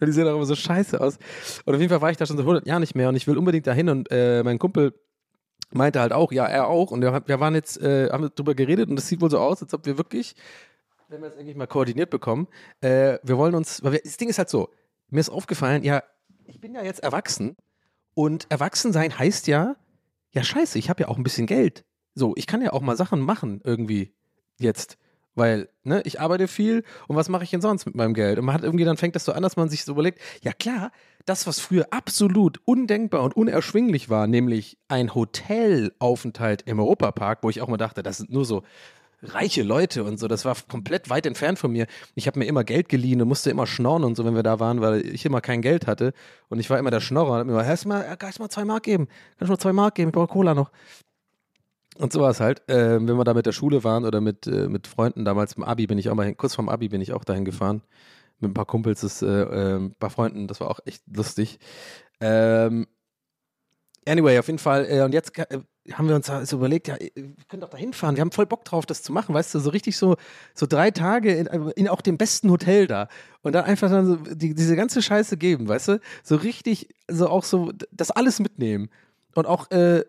Die 0.00 0.12
sehen 0.12 0.28
auch 0.28 0.34
immer 0.34 0.46
so 0.46 0.54
scheiße 0.54 1.00
aus. 1.00 1.18
Und 1.64 1.74
auf 1.74 1.80
jeden 1.80 1.90
Fall 1.90 2.00
war 2.00 2.10
ich 2.10 2.16
da 2.16 2.26
schon 2.26 2.36
seit 2.36 2.44
100 2.44 2.66
Jahren 2.66 2.80
nicht 2.80 2.94
mehr 2.94 3.08
und 3.08 3.16
ich 3.16 3.26
will 3.26 3.38
unbedingt 3.38 3.66
dahin 3.66 3.88
und 3.88 4.10
äh, 4.10 4.42
mein 4.42 4.58
Kumpel 4.58 4.92
meinte 5.72 6.00
halt 6.00 6.12
auch, 6.12 6.32
ja, 6.32 6.46
er 6.46 6.68
auch. 6.68 6.90
Und 6.90 7.00
wir, 7.02 7.22
wir 7.26 7.40
waren 7.40 7.54
jetzt, 7.54 7.80
äh, 7.80 8.10
haben 8.10 8.30
drüber 8.34 8.54
geredet 8.54 8.90
und 8.90 8.96
das 8.96 9.08
sieht 9.08 9.20
wohl 9.20 9.30
so 9.30 9.38
aus, 9.38 9.62
als 9.62 9.72
ob 9.74 9.86
wir 9.86 9.96
wirklich, 9.98 10.34
wenn 11.08 11.22
wir 11.22 11.28
es 11.28 11.36
eigentlich 11.36 11.56
mal 11.56 11.66
koordiniert 11.66 12.10
bekommen, 12.10 12.48
äh, 12.80 13.18
wir 13.22 13.38
wollen 13.38 13.54
uns, 13.54 13.82
weil 13.82 13.92
wir, 13.92 14.00
das 14.02 14.16
Ding 14.16 14.28
ist 14.28 14.38
halt 14.38 14.50
so, 14.50 14.68
mir 15.08 15.20
ist 15.20 15.30
aufgefallen, 15.30 15.82
ja, 15.82 16.02
ich 16.46 16.60
bin 16.60 16.74
ja 16.74 16.82
jetzt 16.82 17.02
erwachsen 17.02 17.56
und 18.14 18.50
erwachsen 18.50 18.92
sein 18.92 19.18
heißt 19.18 19.46
ja, 19.46 19.76
ja 20.32 20.42
scheiße, 20.42 20.78
ich 20.78 20.90
habe 20.90 21.02
ja 21.02 21.08
auch 21.08 21.16
ein 21.16 21.22
bisschen 21.22 21.46
Geld. 21.46 21.84
So, 22.14 22.34
ich 22.36 22.46
kann 22.46 22.60
ja 22.60 22.72
auch 22.72 22.82
mal 22.82 22.96
Sachen 22.96 23.20
machen 23.20 23.60
irgendwie 23.64 24.14
jetzt. 24.58 24.98
Weil, 25.34 25.68
ne, 25.82 26.02
ich 26.04 26.20
arbeite 26.20 26.46
viel 26.46 26.84
und 27.08 27.16
was 27.16 27.28
mache 27.28 27.44
ich 27.44 27.50
denn 27.50 27.62
sonst 27.62 27.86
mit 27.86 27.94
meinem 27.94 28.12
Geld? 28.12 28.38
Und 28.38 28.44
man 28.44 28.54
hat 28.54 28.64
irgendwie, 28.64 28.84
dann 28.84 28.98
fängt 28.98 29.16
das 29.16 29.24
so 29.24 29.32
an, 29.32 29.42
dass 29.42 29.56
man 29.56 29.70
sich 29.70 29.84
so 29.84 29.92
überlegt, 29.92 30.20
ja 30.42 30.52
klar, 30.52 30.92
das, 31.24 31.46
was 31.46 31.58
früher 31.58 31.86
absolut 31.90 32.60
undenkbar 32.64 33.22
und 33.22 33.34
unerschwinglich 33.34 34.10
war, 34.10 34.26
nämlich 34.26 34.76
ein 34.88 35.14
Hotelaufenthalt 35.14 36.62
im 36.62 36.80
Europapark, 36.80 37.38
wo 37.42 37.50
ich 37.50 37.62
auch 37.62 37.68
mal 37.68 37.76
dachte, 37.76 38.02
das 38.02 38.18
sind 38.18 38.30
nur 38.30 38.44
so 38.44 38.62
reiche 39.22 39.62
Leute 39.62 40.04
und 40.04 40.18
so, 40.18 40.26
das 40.26 40.44
war 40.44 40.56
komplett 40.68 41.08
weit 41.08 41.26
entfernt 41.26 41.58
von 41.58 41.70
mir. 41.70 41.86
Ich 42.14 42.26
habe 42.26 42.38
mir 42.38 42.46
immer 42.46 42.64
Geld 42.64 42.88
geliehen 42.88 43.22
und 43.22 43.28
musste 43.28 43.50
immer 43.50 43.66
schnorren 43.66 44.04
und 44.04 44.16
so, 44.16 44.24
wenn 44.24 44.34
wir 44.34 44.42
da 44.42 44.58
waren, 44.58 44.80
weil 44.80 45.06
ich 45.06 45.24
immer 45.24 45.40
kein 45.40 45.62
Geld 45.62 45.86
hatte. 45.86 46.12
Und 46.48 46.58
ich 46.58 46.68
war 46.70 46.78
immer 46.78 46.90
der 46.90 47.00
Schnorrer 47.00 47.32
und 47.32 47.38
hab 47.38 47.46
mir 47.46 47.52
immer, 47.52 47.86
mal, 47.86 48.16
kannst 48.16 48.38
du 48.38 48.42
mal 48.42 48.48
zwei 48.48 48.64
Mark 48.64 48.82
geben? 48.82 49.06
Kannst 49.38 49.48
du 49.48 49.52
mal 49.52 49.58
zwei 49.58 49.72
Mark 49.72 49.94
geben? 49.94 50.08
Ich 50.08 50.14
brauche 50.14 50.26
Cola 50.28 50.54
noch. 50.54 50.70
Und 52.02 52.12
so 52.12 52.20
war 52.20 52.30
es 52.30 52.40
halt. 52.40 52.68
Äh, 52.68 52.94
wenn 53.06 53.16
wir 53.16 53.22
da 53.22 53.32
mit 53.32 53.46
der 53.46 53.52
Schule 53.52 53.84
waren 53.84 54.04
oder 54.04 54.20
mit, 54.20 54.48
äh, 54.48 54.66
mit 54.66 54.88
Freunden, 54.88 55.24
damals 55.24 55.52
im 55.52 55.62
Abi 55.62 55.86
bin 55.86 55.98
ich 55.98 56.10
auch 56.10 56.16
mal 56.16 56.26
hin, 56.26 56.36
kurz 56.36 56.56
vorm 56.56 56.68
Abi 56.68 56.88
bin 56.88 57.00
ich 57.00 57.12
auch 57.12 57.22
dahin 57.22 57.44
gefahren. 57.44 57.80
Mit 58.40 58.50
ein 58.50 58.54
paar 58.54 58.66
Kumpels, 58.66 59.02
das, 59.02 59.22
äh, 59.22 59.26
äh, 59.28 59.76
ein 59.76 59.94
paar 59.94 60.10
Freunden, 60.10 60.48
das 60.48 60.58
war 60.58 60.68
auch 60.68 60.80
echt 60.84 61.04
lustig. 61.06 61.60
Ähm, 62.18 62.88
anyway, 64.04 64.36
auf 64.40 64.48
jeden 64.48 64.58
Fall, 64.58 64.84
äh, 64.90 65.02
und 65.02 65.14
jetzt 65.14 65.38
äh, 65.38 65.60
haben 65.92 66.08
wir 66.08 66.16
uns 66.16 66.26
so 66.26 66.56
überlegt, 66.56 66.88
ja, 66.88 66.96
wir 66.98 67.34
können 67.48 67.60
doch 67.60 67.70
da 67.70 67.78
hinfahren. 67.78 68.16
Wir 68.16 68.22
haben 68.22 68.32
voll 68.32 68.46
Bock 68.46 68.64
drauf, 68.64 68.84
das 68.84 69.04
zu 69.04 69.12
machen, 69.12 69.32
weißt 69.32 69.54
du, 69.54 69.60
so 69.60 69.70
richtig 69.70 69.96
so, 69.96 70.16
so 70.54 70.66
drei 70.66 70.90
Tage 70.90 71.32
in, 71.32 71.46
in 71.46 71.86
auch 71.86 72.00
dem 72.00 72.18
besten 72.18 72.50
Hotel 72.50 72.88
da. 72.88 73.06
Und 73.42 73.52
dann 73.52 73.64
einfach 73.64 73.90
dann 73.90 74.06
so 74.06 74.16
die, 74.16 74.56
diese 74.56 74.74
ganze 74.74 75.02
Scheiße 75.02 75.36
geben, 75.36 75.68
weißt 75.68 75.86
du? 75.86 76.00
So 76.24 76.34
richtig, 76.34 76.88
so 77.06 77.28
auch 77.28 77.44
so, 77.44 77.70
das 77.92 78.10
alles 78.10 78.40
mitnehmen. 78.40 78.90
Und 79.36 79.46
auch, 79.46 79.70
äh, 79.70 80.02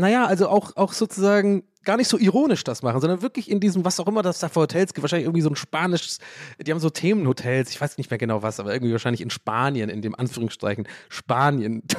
naja, 0.00 0.26
also 0.26 0.48
auch, 0.48 0.76
auch 0.76 0.92
sozusagen 0.92 1.64
gar 1.84 1.96
nicht 1.96 2.08
so 2.08 2.18
ironisch 2.18 2.64
das 2.64 2.82
machen, 2.82 3.00
sondern 3.00 3.22
wirklich 3.22 3.50
in 3.50 3.60
diesem, 3.60 3.84
was 3.84 4.00
auch 4.00 4.06
immer 4.06 4.22
das 4.22 4.38
da 4.38 4.48
für 4.48 4.60
Hotels 4.60 4.92
gibt, 4.92 5.02
wahrscheinlich 5.02 5.26
irgendwie 5.26 5.40
so 5.40 5.50
ein 5.50 5.56
spanisches, 5.56 6.18
die 6.60 6.70
haben 6.70 6.80
so 6.80 6.90
Themenhotels, 6.90 7.70
ich 7.70 7.80
weiß 7.80 7.96
nicht 7.98 8.10
mehr 8.10 8.18
genau 8.18 8.42
was, 8.42 8.60
aber 8.60 8.72
irgendwie 8.72 8.92
wahrscheinlich 8.92 9.22
in 9.22 9.30
Spanien, 9.30 9.88
in 9.88 10.02
dem 10.02 10.14
Anführungsstreichen 10.14 10.86
Spanien. 11.08 11.82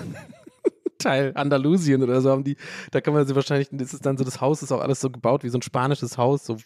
Teil 0.99 1.31
Andalusien 1.33 2.03
oder 2.03 2.21
so 2.21 2.29
haben 2.29 2.43
die, 2.43 2.57
da 2.91 3.01
kann 3.01 3.15
man 3.15 3.25
sie 3.25 3.35
wahrscheinlich, 3.35 3.69
das 3.71 3.91
ist 3.91 4.05
dann 4.05 4.17
so, 4.17 4.23
das 4.23 4.39
Haus 4.39 4.61
ist 4.61 4.71
auch 4.71 4.81
alles 4.81 5.01
so 5.01 5.09
gebaut 5.09 5.43
wie 5.43 5.49
so 5.49 5.57
ein 5.57 5.63
spanisches 5.63 6.19
Haus, 6.19 6.45
so 6.45 6.57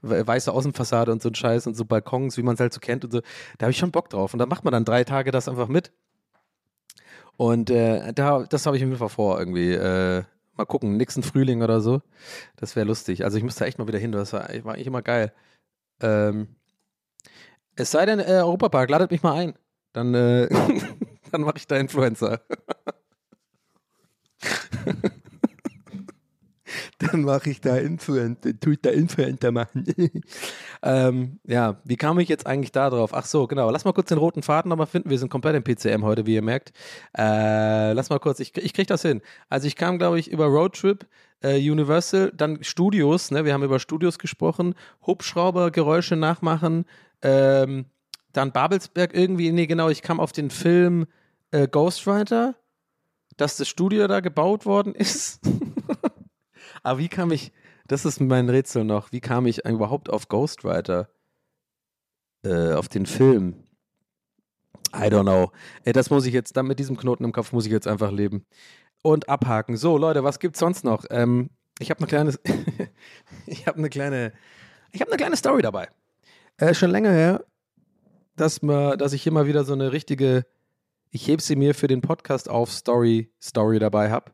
weiße 0.00 0.50
Außenfassade 0.50 1.12
und 1.12 1.20
so 1.20 1.28
ein 1.28 1.34
Scheiß 1.34 1.66
und 1.66 1.74
so 1.74 1.84
Balkons, 1.84 2.38
wie 2.38 2.42
man 2.42 2.54
es 2.54 2.60
halt 2.60 2.72
so 2.72 2.80
kennt 2.80 3.04
und 3.04 3.10
so. 3.10 3.20
Da 3.58 3.64
habe 3.64 3.70
ich 3.70 3.76
schon 3.76 3.90
Bock 3.90 4.08
drauf. 4.08 4.32
Und 4.32 4.38
da 4.38 4.46
macht 4.46 4.64
man 4.64 4.72
dann 4.72 4.86
drei 4.86 5.04
Tage 5.04 5.30
das 5.30 5.46
einfach 5.46 5.68
mit. 5.68 5.92
Und 7.36 7.68
äh, 7.68 8.14
da, 8.14 8.44
das 8.44 8.64
habe 8.64 8.78
ich 8.78 8.84
mir 8.84 8.96
vor, 8.96 9.38
irgendwie. 9.38 9.72
Äh, 9.72 10.24
mal 10.62 10.66
gucken, 10.66 10.96
nächsten 10.96 11.22
Frühling 11.22 11.62
oder 11.62 11.80
so. 11.80 12.02
Das 12.56 12.76
wäre 12.76 12.86
lustig. 12.86 13.24
Also 13.24 13.36
ich 13.38 13.44
müsste 13.44 13.66
echt 13.66 13.78
mal 13.78 13.88
wieder 13.88 13.98
hin, 13.98 14.12
das 14.12 14.32
war, 14.32 14.48
war 14.64 14.74
eigentlich 14.74 14.86
immer 14.86 15.02
geil. 15.02 15.32
Ähm, 16.00 16.48
es 17.76 17.90
sei 17.90 18.06
denn, 18.06 18.20
äh, 18.20 18.40
Europapark, 18.42 18.90
ladet 18.90 19.10
mich 19.10 19.22
mal 19.22 19.34
ein. 19.34 19.54
Dann, 19.92 20.14
äh, 20.14 20.48
dann 21.32 21.42
mache 21.42 21.58
ich 21.58 21.66
da 21.66 21.76
Influencer. 21.76 22.40
dann 26.98 27.22
mache 27.22 27.50
ich 27.50 27.60
da 27.60 27.76
Influencer, 27.76 28.58
tue 28.60 28.74
ich 28.74 28.80
da 28.80 28.90
Influencer 28.90 29.52
machen. 29.52 29.84
Ähm, 30.84 31.38
ja, 31.46 31.80
wie 31.84 31.96
kam 31.96 32.18
ich 32.18 32.28
jetzt 32.28 32.46
eigentlich 32.46 32.72
da 32.72 32.90
drauf? 32.90 33.14
Ach 33.14 33.24
so, 33.24 33.46
genau. 33.46 33.70
Lass 33.70 33.84
mal 33.84 33.92
kurz 33.92 34.08
den 34.08 34.18
roten 34.18 34.42
Faden 34.42 34.68
nochmal 34.68 34.88
finden. 34.88 35.10
Wir 35.10 35.18
sind 35.18 35.28
komplett 35.28 35.54
im 35.54 35.62
PCM 35.62 36.04
heute, 36.04 36.26
wie 36.26 36.34
ihr 36.34 36.42
merkt. 36.42 36.72
Äh, 37.16 37.92
lass 37.92 38.10
mal 38.10 38.18
kurz, 38.18 38.40
ich, 38.40 38.56
ich 38.56 38.74
krieg 38.74 38.88
das 38.88 39.02
hin. 39.02 39.22
Also 39.48 39.68
ich 39.68 39.76
kam, 39.76 39.98
glaube 39.98 40.18
ich, 40.18 40.30
über 40.30 40.46
Roadtrip, 40.46 41.06
äh, 41.42 41.58
Universal, 41.58 42.32
dann 42.34 42.62
Studios, 42.64 43.30
ne? 43.30 43.44
Wir 43.44 43.52
haben 43.52 43.62
über 43.62 43.78
Studios 43.78 44.18
gesprochen, 44.18 44.74
Hubschraubergeräusche 45.06 46.16
nachmachen, 46.16 46.84
ähm, 47.22 47.86
dann 48.32 48.52
Babelsberg 48.52 49.14
irgendwie, 49.14 49.52
nee, 49.52 49.66
genau, 49.66 49.88
ich 49.88 50.02
kam 50.02 50.18
auf 50.18 50.32
den 50.32 50.50
Film 50.50 51.06
äh, 51.50 51.68
Ghostwriter, 51.68 52.56
dass 53.36 53.56
das 53.56 53.68
Studio 53.68 54.06
da 54.08 54.20
gebaut 54.20 54.66
worden 54.66 54.94
ist. 54.96 55.40
Aber 56.82 56.98
wie 56.98 57.08
kam 57.08 57.30
ich, 57.30 57.52
das 57.88 58.04
ist 58.04 58.20
mein 58.20 58.48
Rätsel 58.48 58.84
noch, 58.84 59.12
wie 59.12 59.20
kam 59.20 59.46
ich 59.46 59.64
überhaupt 59.64 60.10
auf 60.10 60.28
Ghostwriter? 60.28 61.08
Äh, 62.44 62.72
auf 62.72 62.88
den 62.88 63.06
Film? 63.06 63.64
I 64.94 65.08
don't 65.08 65.22
know. 65.22 65.52
Ey, 65.84 65.92
das 65.92 66.10
muss 66.10 66.26
ich 66.26 66.34
jetzt, 66.34 66.56
dann 66.56 66.66
mit 66.66 66.78
diesem 66.78 66.96
Knoten 66.96 67.24
im 67.24 67.32
Kopf 67.32 67.52
muss 67.52 67.66
ich 67.66 67.72
jetzt 67.72 67.88
einfach 67.88 68.10
leben. 68.10 68.44
Und 69.02 69.28
abhaken. 69.28 69.76
So, 69.76 69.96
Leute, 69.96 70.22
was 70.22 70.38
gibt's 70.38 70.60
sonst 70.60 70.84
noch? 70.84 71.04
Ähm, 71.10 71.50
ich 71.78 71.90
habe 71.90 71.98
eine 71.98 72.06
kleine, 72.06 72.34
eine 73.74 73.88
kleine, 73.90 74.32
ich 74.92 75.00
habe 75.00 75.10
eine 75.10 75.16
kleine 75.16 75.36
Story 75.36 75.62
dabei. 75.62 75.88
Äh, 76.58 76.74
schon 76.74 76.90
länger 76.90 77.10
her, 77.10 77.44
dass, 78.36 78.62
mal, 78.62 78.96
dass 78.96 79.12
ich 79.12 79.22
hier 79.22 79.32
mal 79.32 79.46
wieder 79.46 79.64
so 79.64 79.72
eine 79.72 79.92
richtige, 79.92 80.46
ich 81.10 81.26
heb 81.26 81.40
sie 81.40 81.56
mir 81.56 81.74
für 81.74 81.88
den 81.88 82.02
Podcast 82.02 82.48
auf 82.48 82.70
Story, 82.70 83.32
Story 83.40 83.78
dabei 83.78 84.10
habe. 84.10 84.32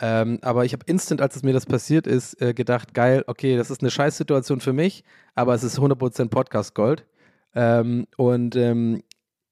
Ähm, 0.00 0.38
aber 0.42 0.64
ich 0.64 0.72
habe 0.72 0.84
instant, 0.86 1.20
als 1.20 1.36
es 1.36 1.42
mir 1.42 1.52
das 1.52 1.66
passiert 1.66 2.06
ist, 2.06 2.40
äh, 2.40 2.54
gedacht, 2.54 2.94
geil, 2.94 3.24
okay, 3.26 3.56
das 3.56 3.70
ist 3.70 3.82
eine 3.82 3.90
Scheißsituation 3.90 4.60
für 4.60 4.72
mich, 4.72 5.02
aber 5.34 5.54
es 5.54 5.64
ist 5.64 5.78
100% 5.78 6.28
Podcast-Gold. 6.28 7.04
Ähm, 7.54 8.06
und 8.16 8.54
ähm, 8.54 9.02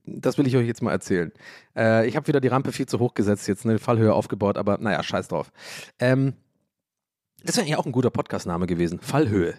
das 0.04 0.38
will 0.38 0.46
ich 0.46 0.56
euch 0.56 0.66
jetzt 0.66 0.82
mal 0.82 0.92
erzählen. 0.92 1.32
Äh, 1.76 2.06
ich 2.06 2.16
habe 2.16 2.28
wieder 2.28 2.40
die 2.40 2.48
Rampe 2.48 2.70
viel 2.70 2.86
zu 2.86 3.00
hoch 3.00 3.14
gesetzt, 3.14 3.48
jetzt 3.48 3.64
eine 3.64 3.78
Fallhöhe 3.78 4.14
aufgebaut, 4.14 4.56
aber 4.56 4.78
naja, 4.78 5.02
scheiß 5.02 5.28
drauf. 5.28 5.50
Ähm, 5.98 6.34
das 7.42 7.56
wäre 7.56 7.64
eigentlich 7.66 7.76
auch 7.76 7.86
ein 7.86 7.92
guter 7.92 8.10
Podcast-Name 8.10 8.66
gewesen. 8.66 9.00
Fallhöhe. 9.00 9.54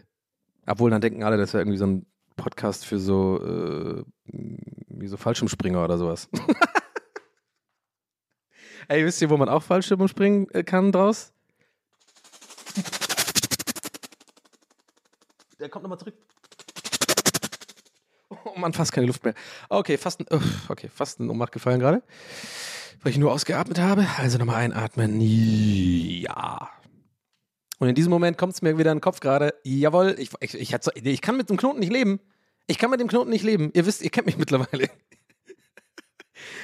Obwohl, 0.66 0.90
dann 0.90 1.02
denken 1.02 1.24
alle, 1.24 1.38
das 1.38 1.54
wäre 1.54 1.62
irgendwie 1.62 1.78
so 1.78 1.86
ein 1.86 2.06
Podcast 2.36 2.86
für 2.86 3.00
so, 3.00 3.42
äh, 3.44 4.04
wie 4.26 5.08
so 5.08 5.18
Fallschirmspringer 5.18 5.84
oder 5.84 5.98
sowas. 5.98 6.30
Ey, 8.90 9.06
wisst 9.06 9.22
ihr, 9.22 9.30
wo 9.30 9.38
man 9.38 9.50
auch 9.50 9.64
Fallschirm 9.64 10.08
springen 10.08 10.48
äh, 10.52 10.64
kann 10.64 10.92
draus? 10.92 11.34
Der 15.60 15.70
kommt 15.70 15.84
nochmal 15.84 16.00
zurück. 16.00 16.16
Oh 18.46 18.58
Mann, 18.58 18.74
fast 18.74 18.92
keine 18.92 19.08
Luft 19.08 19.24
mehr. 19.26 19.34
Okay, 19.70 19.98
fast 19.98 20.22
ein, 20.22 20.28
uff, 20.32 20.70
okay, 20.70 20.90
fast 20.94 21.20
ein 21.20 21.30
Ohnmacht 21.30 21.52
gefallen 21.52 21.80
gerade. 21.80 22.02
Weil 23.02 23.12
ich 23.12 23.18
nur 23.18 23.32
ausgeatmet 23.32 23.80
habe. 23.80 24.06
Also 24.18 24.38
nochmal 24.38 24.58
einatmen. 24.58 25.20
Ja. 25.20 26.70
Und 27.80 27.90
in 27.90 27.96
diesem 27.96 28.10
Moment 28.10 28.38
kommt 28.38 28.54
es 28.54 28.62
mir 28.62 28.78
wieder 28.78 28.92
in 28.92 28.98
den 28.98 29.02
Kopf 29.02 29.20
gerade. 29.20 29.54
Jawohl, 29.64 30.16
ich, 30.18 30.32
ich, 30.40 30.56
ich, 30.56 31.06
ich 31.06 31.22
kann 31.22 31.38
mit 31.38 31.50
dem 31.50 31.58
Knoten 31.58 31.80
nicht 31.80 31.92
leben. 31.92 32.20
Ich 32.68 32.78
kann 32.78 32.90
mit 32.90 33.00
dem 33.00 33.08
Knoten 33.08 33.30
nicht 33.30 33.44
leben. 33.44 33.72
Ihr 33.74 33.86
wisst, 33.86 34.02
ihr 34.02 34.10
kennt 34.10 34.28
mich 34.28 34.38
mittlerweile. 34.40 34.90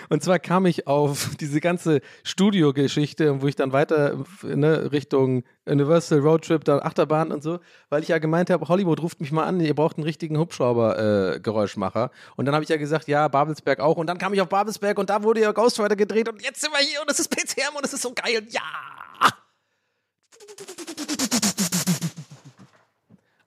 Und 0.09 0.23
zwar 0.23 0.39
kam 0.39 0.65
ich 0.65 0.87
auf 0.87 1.31
diese 1.39 1.59
ganze 1.59 2.01
Studiogeschichte, 2.23 3.41
wo 3.41 3.47
ich 3.47 3.55
dann 3.55 3.71
weiter 3.73 4.23
ne, 4.43 4.91
Richtung 4.91 5.43
Universal 5.65 6.19
Roadtrip, 6.19 6.63
dann 6.65 6.81
Achterbahn 6.81 7.31
und 7.31 7.41
so, 7.43 7.59
weil 7.89 8.03
ich 8.03 8.09
ja 8.09 8.17
gemeint 8.17 8.49
habe, 8.49 8.67
Hollywood 8.67 9.01
ruft 9.01 9.21
mich 9.21 9.31
mal 9.31 9.45
an, 9.45 9.59
ihr 9.59 9.73
braucht 9.73 9.97
einen 9.97 10.03
richtigen 10.03 10.37
Hubschrauber-Geräuschmacher. 10.37 12.11
und 12.35 12.45
dann 12.45 12.53
habe 12.53 12.63
ich 12.63 12.69
ja 12.69 12.77
gesagt, 12.77 13.07
ja, 13.07 13.27
Babelsberg 13.27 13.79
auch. 13.79 13.97
Und 13.97 14.07
dann 14.07 14.17
kam 14.17 14.33
ich 14.33 14.41
auf 14.41 14.49
Babelsberg 14.49 14.97
und 14.99 15.09
da 15.09 15.23
wurde 15.23 15.41
ja 15.41 15.51
Ghostwriter 15.51 15.95
gedreht 15.95 16.29
und 16.29 16.41
jetzt 16.41 16.61
sind 16.61 16.71
wir 16.71 16.79
hier 16.79 17.01
und 17.01 17.09
es 17.09 17.19
ist 17.19 17.29
PCM 17.29 17.75
und 17.75 17.85
es 17.85 17.93
ist 17.93 18.01
so 18.01 18.13
geil. 18.13 18.45
Ja! 18.49 18.61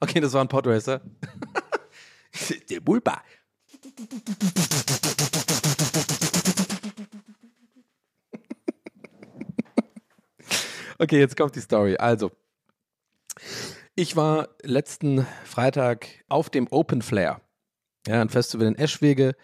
Okay, 0.01 0.21
das 0.21 0.33
war 0.33 0.43
ein 0.43 0.49
Podracer. 0.49 1.01
Der 2.71 2.81
Bulba. 2.81 3.23
Okay, 10.99 11.19
jetzt 11.19 11.37
kommt 11.37 11.55
die 11.55 11.61
Story. 11.61 11.97
Also, 11.97 12.31
ich 13.95 14.17
war 14.17 14.49
letzten 14.63 15.27
Freitag 15.45 16.07
auf 16.29 16.49
dem 16.49 16.69
Open 16.71 17.03
Flair, 17.03 17.43
ja, 18.07 18.23
ein 18.23 18.31
Festival 18.31 18.67
in 18.67 18.77
Eschwege. 18.77 19.35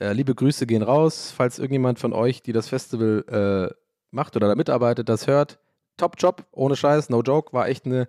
Äh, 0.00 0.12
liebe 0.12 0.34
Grüße 0.34 0.66
gehen 0.66 0.82
raus, 0.82 1.32
falls 1.34 1.58
irgendjemand 1.58 1.98
von 1.98 2.12
euch, 2.12 2.42
die 2.42 2.52
das 2.52 2.68
Festival 2.68 3.24
äh, 3.72 3.74
macht 4.10 4.36
oder 4.36 4.48
da 4.48 4.54
mitarbeitet, 4.54 5.08
das 5.08 5.26
hört. 5.26 5.58
Top 5.96 6.16
Job, 6.18 6.44
ohne 6.52 6.76
Scheiß, 6.76 7.08
no 7.08 7.22
joke, 7.22 7.54
war 7.54 7.68
echt 7.68 7.86
eine 7.86 8.06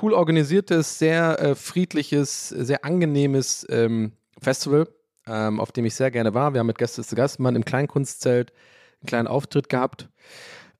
cool 0.00 0.14
organisiertes, 0.14 0.98
sehr 0.98 1.38
äh, 1.38 1.54
friedliches, 1.54 2.48
sehr 2.48 2.84
angenehmes 2.84 3.66
ähm, 3.68 4.12
Festival, 4.40 4.88
ähm, 5.26 5.60
auf 5.60 5.70
dem 5.70 5.84
ich 5.84 5.94
sehr 5.94 6.10
gerne 6.10 6.32
war. 6.32 6.54
Wir 6.54 6.60
haben 6.60 6.66
mit 6.66 6.78
Gäste 6.78 7.04
zu 7.04 7.14
Gastmann 7.14 7.56
im 7.56 7.64
Kleinkunstzelt 7.66 8.52
einen 9.00 9.06
kleinen 9.06 9.28
Auftritt 9.28 9.68
gehabt. 9.68 10.08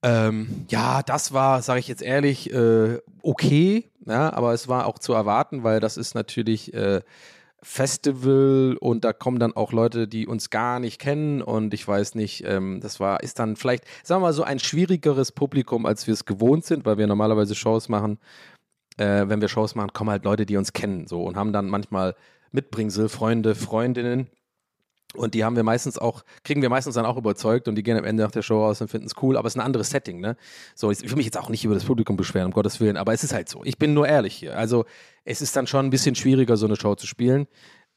Ähm, 0.03 0.67
ja, 0.69 1.03
das 1.03 1.33
war, 1.33 1.62
sage 1.62 1.81
ich 1.81 1.88
jetzt 1.88 2.03
ehrlich, 2.03 2.53
äh, 2.53 2.99
okay, 3.23 3.91
ja, 4.07 4.33
aber 4.33 4.53
es 4.53 4.67
war 4.67 4.87
auch 4.87 4.99
zu 4.99 5.12
erwarten, 5.12 5.62
weil 5.62 5.79
das 5.79 5.97
ist 5.97 6.15
natürlich 6.15 6.75
äh, 6.75 7.03
Festival 7.62 8.77
und 8.81 9.05
da 9.05 9.12
kommen 9.12 9.38
dann 9.38 9.55
auch 9.55 9.73
Leute, 9.73 10.09
die 10.09 10.27
uns 10.27 10.51
gar 10.51 10.81
nicht 10.81 11.01
kennen 11.01 11.41
und 11.41 11.73
ich 11.73 11.87
weiß 11.87 12.17
nicht, 12.17 12.43
ähm, 12.45 12.81
das 12.81 12.99
war, 12.99 13.23
ist 13.23 13.38
dann 13.38 13.55
vielleicht, 13.55 13.85
sagen 14.03 14.21
wir 14.21 14.27
mal 14.27 14.33
so, 14.33 14.43
ein 14.43 14.59
schwierigeres 14.59 15.31
Publikum, 15.31 15.87
als 15.87 16.09
wir 16.09 16.15
es 16.15 16.25
gewohnt 16.25 16.65
sind, 16.65 16.85
weil 16.85 16.99
wir 16.99 17.07
normalerweise 17.07 17.55
Shows 17.55 17.88
machen. 17.88 18.19
Äh, 18.97 19.29
wenn 19.29 19.41
wir 19.41 19.49
Shows 19.49 19.77
machen, 19.77 19.93
kommen 19.93 20.11
halt 20.11 20.25
Leute, 20.25 20.45
die 20.45 20.57
uns 20.57 20.73
kennen, 20.73 21.07
so 21.07 21.23
und 21.23 21.37
haben 21.37 21.53
dann 21.53 21.69
manchmal 21.69 22.17
Mitbringsel, 22.51 23.09
Freunde, 23.09 23.55
Freundinnen. 23.55 24.29
Und 25.14 25.35
die 25.35 25.44
haben 25.44 25.57
wir 25.57 25.62
meistens 25.62 25.98
auch, 25.98 26.22
kriegen 26.44 26.62
wir 26.62 26.70
meistens 26.70 26.94
dann 26.94 27.07
auch 27.07 27.16
überzeugt 27.16 27.68
und 27.68 27.75
die 27.75 27.83
gehen 27.83 27.96
am 27.96 28.05
Ende 28.05 28.22
nach 28.22 28.31
der 28.31 28.42
Show 28.42 28.64
aus 28.64 28.81
und 28.81 28.88
finden 28.88 29.07
es 29.07 29.14
cool, 29.22 29.37
aber 29.37 29.46
es 29.46 29.55
ist 29.55 29.61
ein 29.61 29.64
anderes 29.64 29.90
Setting, 29.90 30.20
ne? 30.20 30.37
So, 30.75 30.90
ich 30.90 31.03
will 31.03 31.16
mich 31.16 31.27
jetzt 31.27 31.38
auch 31.38 31.48
nicht 31.48 31.64
über 31.64 31.75
das 31.75 31.85
Publikum 31.85 32.16
beschweren, 32.16 32.46
um 32.46 32.53
Gottes 32.53 32.81
Willen, 32.81 32.96
aber 32.96 33.12
es 33.12 33.25
ist 33.25 33.33
halt 33.33 33.48
so. 33.48 33.62
Ich 33.64 33.79
bin 33.79 33.94
nur 33.94 34.09
ehrlich 34.09 34.35
hier. 34.35 34.57
Also, 34.57 34.85
es 35.25 35.42
ist 35.42 35.55
dann 35.57 35.66
schon 35.66 35.87
ein 35.87 35.90
bisschen 35.90 36.14
schwieriger, 36.14 36.57
so 36.57 36.66
eine 36.66 36.77
Show 36.77 36.94
zu 36.94 37.07
spielen. 37.07 37.46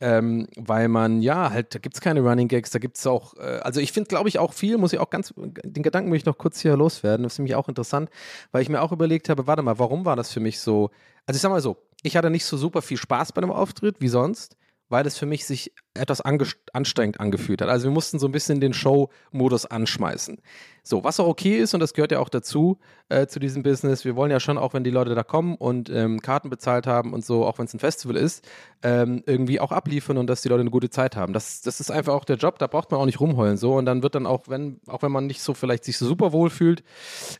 Ähm, 0.01 0.47
weil 0.57 0.89
man, 0.89 1.21
ja, 1.21 1.51
halt, 1.51 1.73
da 1.73 1.79
gibt 1.79 1.95
es 1.95 2.01
keine 2.01 2.19
Running 2.19 2.49
Gags, 2.49 2.69
da 2.69 2.79
gibt 2.79 2.97
es 2.97 3.07
auch, 3.07 3.33
äh, 3.37 3.59
also 3.63 3.79
ich 3.79 3.93
finde, 3.93 4.09
glaube 4.09 4.27
ich, 4.27 4.39
auch 4.39 4.51
viel, 4.51 4.77
muss 4.77 4.91
ich 4.91 4.99
auch 4.99 5.09
ganz, 5.09 5.33
den 5.37 5.83
Gedanken 5.83 6.11
will 6.11 6.17
ich 6.17 6.25
noch 6.25 6.37
kurz 6.37 6.59
hier 6.59 6.75
loswerden, 6.75 7.23
das 7.23 7.35
ist 7.35 7.39
nämlich 7.39 7.55
auch 7.55 7.69
interessant, 7.69 8.09
weil 8.51 8.61
ich 8.61 8.67
mir 8.67 8.81
auch 8.81 8.91
überlegt 8.91 9.29
habe, 9.29 9.47
warte 9.47 9.61
mal, 9.61 9.79
warum 9.79 10.03
war 10.03 10.17
das 10.17 10.33
für 10.33 10.41
mich 10.41 10.59
so, 10.59 10.89
also 11.25 11.37
ich 11.37 11.41
sag 11.41 11.49
mal 11.49 11.61
so, 11.61 11.77
ich 12.03 12.17
hatte 12.17 12.29
nicht 12.29 12.43
so 12.43 12.57
super 12.57 12.81
viel 12.81 12.97
Spaß 12.97 13.31
bei 13.31 13.39
dem 13.39 13.51
Auftritt 13.51 14.01
wie 14.01 14.09
sonst, 14.09 14.57
weil 14.89 15.07
es 15.07 15.17
für 15.17 15.25
mich 15.25 15.45
sich 15.45 15.71
etwas 15.95 16.21
anstrengend 16.21 17.19
angefühlt 17.19 17.61
hat. 17.61 17.69
Also 17.69 17.85
wir 17.85 17.91
mussten 17.91 18.19
so 18.19 18.27
ein 18.27 18.31
bisschen 18.31 18.59
den 18.59 18.73
Show-Modus 18.73 19.65
anschmeißen. 19.65 20.37
So, 20.87 21.03
was 21.03 21.19
auch 21.19 21.27
okay 21.27 21.57
ist, 21.57 21.73
und 21.73 21.79
das 21.79 21.95
gehört 21.95 22.11
ja 22.11 22.19
auch 22.19 22.29
dazu, 22.29 22.77
äh, 23.09 23.25
zu 23.25 23.39
diesem 23.39 23.63
Business, 23.63 24.05
wir 24.05 24.15
wollen 24.15 24.29
ja 24.29 24.39
schon, 24.39 24.59
auch 24.59 24.75
wenn 24.75 24.83
die 24.83 24.91
Leute 24.91 25.15
da 25.15 25.23
kommen 25.23 25.55
und 25.55 25.89
ähm, 25.89 26.21
Karten 26.21 26.51
bezahlt 26.51 26.85
haben 26.85 27.11
und 27.11 27.25
so, 27.25 27.43
auch 27.43 27.57
wenn 27.57 27.65
es 27.65 27.73
ein 27.73 27.79
Festival 27.79 28.15
ist, 28.15 28.47
ähm, 28.83 29.23
irgendwie 29.25 29.59
auch 29.59 29.71
abliefern 29.71 30.19
und 30.19 30.27
dass 30.27 30.43
die 30.43 30.49
Leute 30.49 30.61
eine 30.61 30.69
gute 30.69 30.91
Zeit 30.91 31.15
haben. 31.15 31.33
Das, 31.33 31.61
das 31.61 31.79
ist 31.79 31.89
einfach 31.89 32.13
auch 32.13 32.23
der 32.23 32.35
Job, 32.35 32.59
da 32.59 32.67
braucht 32.67 32.91
man 32.91 32.99
auch 32.99 33.07
nicht 33.07 33.19
rumheulen 33.19 33.57
so 33.57 33.73
und 33.73 33.87
dann 33.87 34.03
wird 34.03 34.13
dann 34.13 34.27
auch, 34.27 34.43
wenn, 34.47 34.79
auch 34.85 35.01
wenn 35.01 35.11
man 35.11 35.25
nicht 35.25 35.41
so 35.41 35.55
vielleicht 35.55 35.85
sich 35.85 35.97
so 35.97 36.05
super 36.05 36.33
wohl 36.33 36.51
fühlt, 36.51 36.83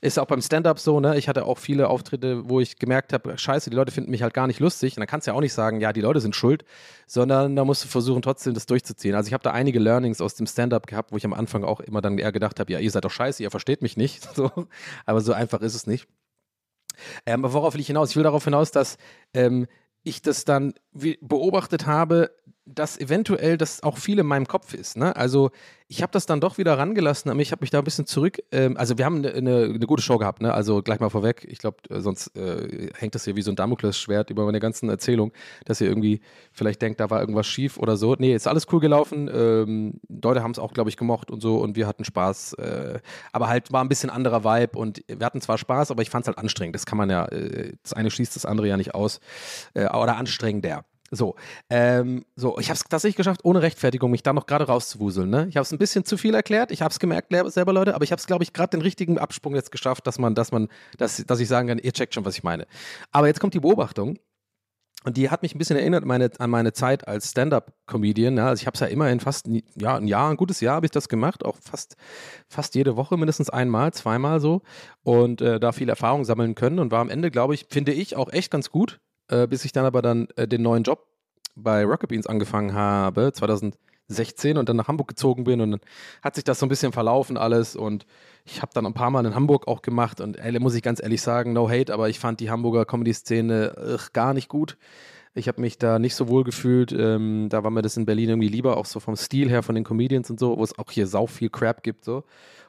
ist 0.02 0.18
auch 0.18 0.26
beim 0.26 0.41
Stand-Up 0.41 0.80
so, 0.80 1.00
ne? 1.00 1.15
Ich 1.15 1.30
hatte 1.30 1.46
auch 1.46 1.60
viele 1.60 1.89
Auftritte, 1.89 2.50
wo 2.50 2.60
ich 2.60 2.80
gemerkt 2.80 3.13
habe, 3.13 3.38
scheiße, 3.38 3.70
die 3.70 3.76
Leute 3.76 3.91
finden 3.91 4.10
mich 4.10 4.24
halt 4.24 4.34
gar 4.34 4.48
nicht 4.48 4.60
lustig 4.60 4.98
und 4.98 5.02
dann 5.02 5.08
kannst 5.08 5.28
du 5.28 5.32
ja 5.32 5.38
auch 5.38 5.41
nicht 5.41 5.54
sagen, 5.54 5.82
ja, 5.82 5.94
die 5.94 6.02
Leute 6.02 6.20
sind 6.20 6.36
schuld, 6.36 6.65
sondern 7.06 7.56
da 7.56 7.63
musst 7.63 7.84
du 7.84 7.88
versuchen, 7.88 8.24
trotzdem 8.24 8.44
das 8.53 8.65
durchzuziehen. 8.65 9.15
Also 9.15 9.27
ich 9.27 9.34
habe 9.34 9.43
da 9.43 9.51
einige 9.51 9.79
Learnings 9.79 10.21
aus 10.21 10.36
dem 10.36 10.47
Stand-Up 10.47 10.88
gehabt, 10.88 11.12
wo 11.12 11.17
ich 11.17 11.25
am 11.25 11.34
Anfang 11.34 11.63
auch 11.63 11.79
immer 11.79 12.01
dann 12.01 12.17
eher 12.17 12.31
gedacht 12.31 12.60
habe, 12.60 12.71
ja, 12.71 12.79
ihr 12.79 12.91
seid 12.91 13.05
doch 13.05 13.12
scheiße, 13.12 13.43
ihr 13.43 13.51
versteht 13.51 13.81
mich 13.81 13.97
nicht. 13.97 14.27
So. 14.36 14.51
Aber 15.05 15.21
so 15.21 15.31
einfach 15.31 15.62
ist 15.62 15.75
es 15.75 15.88
nicht. 15.88 16.08
Ähm, 17.25 17.45
aber 17.45 17.53
worauf 17.53 17.73
will 17.73 17.79
ich 17.79 17.88
hinaus? 17.88 18.10
Ich 18.10 18.15
will 18.17 18.23
darauf 18.23 18.43
hinaus, 18.43 18.71
dass 18.71 18.97
ähm, 19.34 19.67
ich 20.03 20.21
das 20.21 20.43
dann 20.43 20.73
beobachtet 20.91 21.86
habe, 21.86 22.31
dass 22.65 22.97
eventuell 22.99 23.58
das 23.58 23.84
auch 23.84 23.97
viel 23.97 24.19
in 24.19 24.25
meinem 24.25 24.47
Kopf 24.47 24.73
ist. 24.73 24.97
Ne? 24.97 25.15
Also 25.15 25.51
ich 25.88 26.01
habe 26.01 26.12
das 26.12 26.25
dann 26.25 26.41
doch 26.41 26.58
wieder 26.58 26.80
rangelassen, 26.80 27.30
aber 27.30 27.39
ich 27.41 27.51
habe 27.51 27.62
mich 27.62 27.69
da 27.69 27.78
ein 27.78 27.84
bisschen 27.84 28.08
zurück. 28.08 28.39
Ähm, 28.51 28.75
also 28.75 28.97
wir 28.97 29.06
haben 29.06 29.17
eine, 29.17 29.34
eine, 29.34 29.65
eine 29.65 29.86
gute 29.86 30.01
Show 30.01 30.17
gehabt, 30.17 30.41
ne? 30.41 30.51
Also 30.51 30.82
gleich 30.82 30.99
mal 30.99 31.12
vorweg. 31.12 31.45
Ich 31.47 31.60
glaube, 31.60 31.78
äh, 31.91 31.99
sonst 32.01 32.36
äh, 32.36 32.89
hängt 32.97 33.13
das 33.13 33.25
hier 33.25 33.36
wie 33.36 33.43
so 33.43 33.51
ein 33.51 33.56
Damoklesschwert 33.56 34.32
über 34.32 34.45
meine 34.45 34.60
ganzen 34.60 34.89
Erzählung, 34.89 35.32
dass 35.65 35.82
ihr 35.82 35.88
irgendwie 35.88 36.21
vielleicht 36.51 36.82
denkt, 36.82 36.99
da 36.99 37.12
war 37.12 37.19
irgendwas 37.21 37.45
schief 37.45 37.78
oder 37.78 37.97
so. 37.97 38.15
Nee, 38.17 38.34
ist 38.34 38.47
alles 38.47 38.65
cool 38.71 38.80
gelaufen. 38.80 39.30
Ähm, 39.32 39.99
Leute 40.10 40.41
haben 40.41 40.51
es 40.51 40.60
auch, 40.60 40.73
glaube 40.73 40.89
ich, 40.89 40.97
gemocht 40.97 41.30
und 41.30 41.41
so 41.41 41.58
und 41.58 41.75
wir 41.75 41.86
hatten 41.86 42.04
Spaß. 42.04 42.54
Äh, 42.54 42.99
aber 43.32 43.47
halt 43.47 43.71
war 43.71 43.84
ein 43.84 43.89
bisschen 43.89 44.10
anderer 44.10 44.43
Vibe 44.43 44.80
und 44.80 45.04
wir 45.08 45.23
hatten 45.23 45.41
zwar 45.41 45.60
Spaß, 45.60 45.91
aber 45.91 46.01
ich 46.01 46.10
fand 46.10 46.23
es 46.23 46.28
halt 46.28 46.39
anstrengend. 46.39 46.73
Das 46.73 46.88
kann 46.88 46.97
man 46.97 47.12
ja, 47.12 47.25
äh, 47.25 47.73
das 47.84 47.93
eine 47.93 48.10
schließt 48.10 48.36
das 48.36 48.45
andere 48.47 48.67
ja 48.67 48.78
nicht 48.78 48.95
aus. 48.95 49.19
Äh, 49.76 49.86
oder 49.86 50.18
anstrengender. 50.18 50.84
So, 51.12 51.36
ähm, 51.70 52.26
so, 52.36 52.58
ich 52.58 52.70
habe 52.70 52.76
es 52.76 52.84
tatsächlich 52.84 53.16
geschafft, 53.16 53.41
ohne 53.43 53.62
Rechtfertigung 53.62 54.10
mich 54.10 54.24
da 54.24 54.34
noch 54.34 54.47
gerade 54.47 54.66
rauszuwuseln. 54.66 55.30
Ne? 55.30 55.47
Ich 55.49 55.56
habe 55.56 55.64
es 55.64 55.72
ein 55.72 55.78
bisschen 55.78 56.03
zu 56.03 56.18
viel 56.18 56.34
erklärt. 56.34 56.72
Ich 56.72 56.82
habe 56.82 56.91
es 56.91 56.99
gemerkt 56.99 57.32
selber, 57.47 57.74
Leute, 57.74 57.93
aber 57.93 58.03
ich 58.03 58.12
habe 58.12 58.20
es, 58.20 58.26
glaube 58.26 58.43
ich, 58.43 58.53
gerade 58.53 58.72
den 58.72 58.82
richtigen 58.82 59.20
Absprung 59.20 59.53
jetzt 59.56 59.72
geschafft, 59.72 60.08
dass 60.08 60.18
man, 60.18 60.34
dass 60.34 60.51
man, 60.51 60.68
dass, 60.97 61.24
dass 61.26 61.39
ich 61.39 61.47
sagen 61.47 61.68
kann, 61.68 61.78
ihr 61.78 61.93
checkt 61.93 62.16
schon, 62.16 62.26
was 62.26 62.36
ich 62.36 62.43
meine. 62.43 62.66
Aber 63.12 63.28
jetzt 63.28 63.39
kommt 63.39 63.53
die 63.53 63.60
Beobachtung. 63.60 64.18
Und 65.03 65.18
die 65.18 65.30
hat 65.30 65.43
mich 65.43 65.53
ein 65.53 65.60
bisschen 65.60 65.78
erinnert 65.78 66.03
meine, 66.03 66.32
an 66.39 66.49
meine 66.49 66.74
Zeit 66.74 67.08
als 67.08 67.30
Stand-up-Comedian. 67.30 68.38
Ja. 68.38 68.47
Also 68.47 68.62
ich 68.62 68.66
habe 68.66 68.74
es 68.74 68.80
ja 68.80 68.88
immerhin 68.88 69.20
fast 69.20 69.45
ein, 69.45 69.62
ja, 69.76 69.97
ein 69.97 70.08
Jahr, 70.08 70.32
ein 70.32 70.38
gutes 70.38 70.62
Jahr 70.62 70.78
habe 70.78 70.88
ich 70.88 70.91
das 70.91 71.10
gemacht, 71.10 71.45
auch 71.45 71.58
fast, 71.62 71.95
fast 72.49 72.74
jede 72.74 72.95
Woche 72.95 73.16
mindestens 73.16 73.51
einmal, 73.51 73.93
zweimal 73.93 74.39
so 74.39 74.64
und 75.03 75.41
äh, 75.41 75.60
da 75.60 75.74
viel 75.74 75.89
Erfahrung 75.89 76.26
sammeln 76.26 76.56
können 76.56 76.80
und 76.80 76.91
war 76.91 77.01
am 77.01 77.10
Ende, 77.10 77.30
glaube 77.30 77.53
ich, 77.53 77.68
finde 77.70 77.91
ich 77.93 78.16
auch 78.16 78.34
echt 78.34 78.49
ganz 78.49 78.72
gut, 78.72 78.99
äh, 79.30 79.47
bis 79.47 79.65
ich 79.65 79.71
dann 79.71 79.86
aber 79.86 80.01
dann 80.01 80.28
äh, 80.36 80.47
den 80.47 80.61
neuen 80.61 80.84
Job 80.84 81.05
bei 81.55 81.86
Rocket 81.86 82.09
Beans 82.09 82.28
angefangen 82.28 82.73
habe, 82.73 83.32
2016 83.34 84.57
und 84.57 84.67
dann 84.67 84.76
nach 84.76 84.88
Hamburg 84.88 85.07
gezogen 85.07 85.45
bin 85.45 85.61
und 85.61 85.71
dann 85.71 85.80
hat 86.21 86.36
sich 86.36 86.43
das 86.43 86.59
so 86.59 86.65
ein 86.65 86.69
bisschen 86.69 86.91
verlaufen 86.91 87.38
alles 87.38 87.76
und 87.76 88.05
ich 88.43 88.61
habe 88.61 88.71
dann 88.73 88.86
ein 88.86 88.93
paar 88.93 89.09
Mal 89.09 89.26
in 89.26 89.36
Hamburg 89.36 89.67
auch 89.67 89.82
gemacht 89.82 90.21
und 90.21 90.38
ey, 90.38 90.59
muss 90.59 90.76
ich 90.76 90.84
ganz 90.84 91.01
ehrlich 91.01 91.21
sagen, 91.21 91.53
no 91.53 91.69
hate, 91.69 91.93
aber 91.93 92.09
ich 92.09 92.19
fand 92.19 92.39
die 92.39 92.51
Hamburger 92.51 92.86
Comedy-Szene 92.86 93.97
gar 94.13 94.34
nicht 94.34 94.49
gut. 94.49 94.78
Ich 95.38 95.49
habe 95.49 95.59
mich 95.59 95.78
da 95.78 95.99
nicht 95.99 96.15
so 96.15 96.30
wohl 96.30 96.45
gefühlt. 96.45 96.93
Ähm, 96.93 97.49
da 97.49 97.63
war 97.63 97.69
mir 97.69 97.82
das 97.82 97.97
in 97.97 98.05
Berlin 98.05 98.30
irgendwie 98.30 98.47
lieber, 98.47 98.78
auch 98.78 98.86
so 98.86 99.01
vom 99.01 99.17
Stil 99.17 99.49
her 99.49 99.63
von 99.63 99.76
den 99.76 99.84
Comedians 99.84 100.30
und 100.30 100.39
so, 100.39 100.57
wo 100.57 100.63
es 100.63 100.80
auch 100.80 100.89
hier 100.89 101.07
sau 101.07 101.28
viel 101.28 101.49
Crap 101.49 101.84
gibt 101.84 102.05
so. 102.05 102.23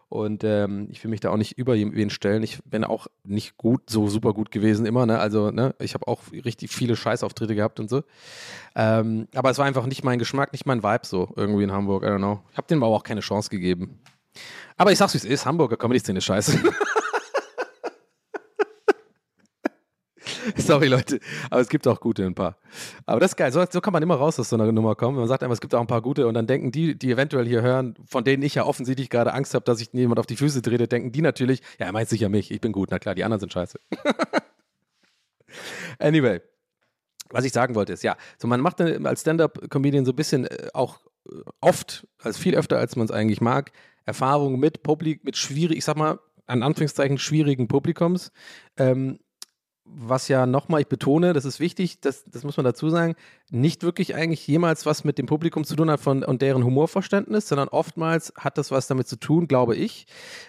Und 0.09 0.45
ähm, 0.45 0.87
ich 0.91 1.03
will 1.03 1.11
mich 1.11 1.21
da 1.21 1.31
auch 1.31 1.37
nicht 1.37 1.59
über 1.59 1.75
wen 1.75 2.11
stellen. 2.11 2.43
Ich 2.43 2.61
bin 2.65 2.85
auch 2.85 3.09
nicht 3.25 3.57
gut, 3.57 3.91
so 3.91 4.09
super 4.09 4.35
gut 4.35 4.51
gewesen 4.51 4.87
immer. 4.87 5.05
Ne? 5.05 5.19
Also 5.19 5.51
ne, 5.51 5.75
ich 5.81 5.95
habe 5.95 6.07
auch 6.07 6.21
richtig 6.33 6.71
viele 6.71 6.95
Scheißauftritte 6.95 7.57
gehabt 7.57 7.81
und 7.81 7.91
so. 7.91 8.05
Ähm, 8.77 9.27
aber 9.35 9.51
es 9.51 9.59
war 9.59 9.67
einfach 9.67 9.87
nicht 9.87 10.05
mein 10.05 10.19
Geschmack, 10.19 10.53
nicht 10.53 10.67
mein 10.67 10.83
Vibe 10.83 11.07
so 11.07 11.33
irgendwie 11.35 11.65
in 11.65 11.73
Hamburg. 11.73 12.05
I 12.05 12.07
don't 12.07 12.19
know. 12.19 12.41
Ich 12.53 12.57
habe 12.57 12.69
dem 12.69 12.83
aber 12.83 12.95
auch 12.95 13.03
keine 13.03 13.21
Chance 13.21 13.51
gegeben. 13.51 13.99
Aber 14.77 14.93
ich 14.93 14.99
sag's 14.99 15.15
wie 15.15 15.19
es 15.19 15.25
ist, 15.25 15.47
Hamburger 15.47 15.77
Comedy-Szene 15.77 16.19
ist 16.19 16.25
scheiße. 16.25 16.61
Sorry, 20.57 20.89
Leute, 20.89 21.21
aber 21.51 21.61
es 21.61 21.69
gibt 21.69 21.87
auch 21.87 22.01
gute 22.01 22.25
ein 22.25 22.35
paar. 22.35 22.57
Aber 23.05 23.21
das 23.21 23.33
ist 23.33 23.37
geil. 23.37 23.53
So, 23.53 23.65
so 23.69 23.81
kann 23.81 23.93
man 23.93 24.03
immer 24.03 24.17
raus 24.17 24.39
aus 24.39 24.49
so 24.49 24.57
einer 24.57 24.71
Nummer 24.73 24.95
kommen. 24.95 25.19
Man 25.19 25.29
sagt 25.29 25.43
einfach, 25.43 25.55
es 25.55 25.61
gibt 25.61 25.75
auch 25.75 25.81
ein 25.81 25.87
paar 25.87 26.03
gute 26.03 26.27
und 26.27 26.35
dann 26.35 26.47
denken 26.47 26.73
die, 26.73 26.99
die 26.99 27.11
eventuell 27.11 27.47
hier 27.47 27.63
hören, 27.63 27.95
von 28.07 28.25
denen 28.25 28.43
ich 28.43 28.55
ja 28.55 28.65
offensichtlich 28.65 29.11
gerade 29.11 29.33
Angst 29.33 29.55
habe, 29.55 29.65
dass 29.65 29.81
ich 29.81 29.93
jemand 29.93 30.19
auf 30.19 30.27
die 30.27 30.37
Füße 30.37 30.63
trete, 30.63 30.89
denken 30.89 31.13
die 31.13 31.23
natürlich, 31.23 31.61
ja, 31.79 31.87
er 31.87 31.93
meint 31.93 32.09
sicher 32.09 32.29
mich, 32.29 32.51
ich 32.51 32.61
bin 32.61 32.73
gut. 32.73 32.89
Na 32.91 32.99
klar, 32.99 33.15
die 33.15 33.25
anderen 33.25 33.41
sind 33.41 33.53
scheiße. 33.53 33.79
anyway, 35.99 36.41
was 37.31 37.45
ich 37.45 37.53
sagen 37.53 37.75
wollte 37.75 37.93
ist, 37.93 38.03
ja, 38.03 38.17
so 38.39 38.47
man 38.47 38.61
macht 38.61 38.81
dann 38.81 39.07
als 39.07 39.23
Stand-Up-Comedian 39.23 40.05
so 40.05 40.13
ein 40.13 40.17
bisschen 40.17 40.47
äh, 40.47 40.69
auch 40.75 41.01
äh, 41.29 41.35
oft, 41.61 42.07
also 42.23 42.41
viel 42.41 42.55
öfter, 42.55 42.79
als 42.79 42.97
man 42.97 43.07
es 43.07 43.11
eigentlich 43.11 43.41
mag, 43.41 43.73
Erfahrungen 44.05 44.61
mit 44.61 44.83
Publik, 44.83 45.25
mit 45.25 45.37
schwierig, 45.37 45.79
ich 45.79 45.85
sag 45.85 45.97
mal, 45.97 46.21
an 46.47 46.63
Anführungszeichen 46.63 47.19
schwierigen 47.19 47.67
Publikums. 47.67 48.31
Ähm, 48.77 49.19
was 49.87 50.29
ja 50.29 50.47
nochmal, 50.47 50.83
ich 50.83 50.89
betone, 50.89 51.33
das 51.33 51.45
ist 51.45 51.61
wichtig, 51.61 52.01
das, 52.01 52.25
das 52.27 52.45
muss 52.45 52.57
man 52.57 52.65
dazu 52.65 52.91
sagen, 52.91 53.15
nicht 53.51 53.83
wirklich 53.83 54.15
eigentlich 54.15 54.47
jemals 54.47 54.87
was 54.87 55.05
mit 55.05 55.19
dem 55.19 55.27
Publikum 55.27 55.65
zu 55.65 55.77
tun 55.77 55.91
hat 55.91 56.01
von, 56.01 56.25
und 56.25 56.43
deren 56.43 56.65
Humorverständnis, 56.65 57.49
sondern 57.49 57.69
oftmals 57.69 58.33
hat 58.37 58.59
das 58.59 58.71
was 58.71 58.87
damit 58.89 59.07
zu 59.07 59.17
tun, 59.17 59.47
glaube 59.47 59.77
ich, 59.77 60.07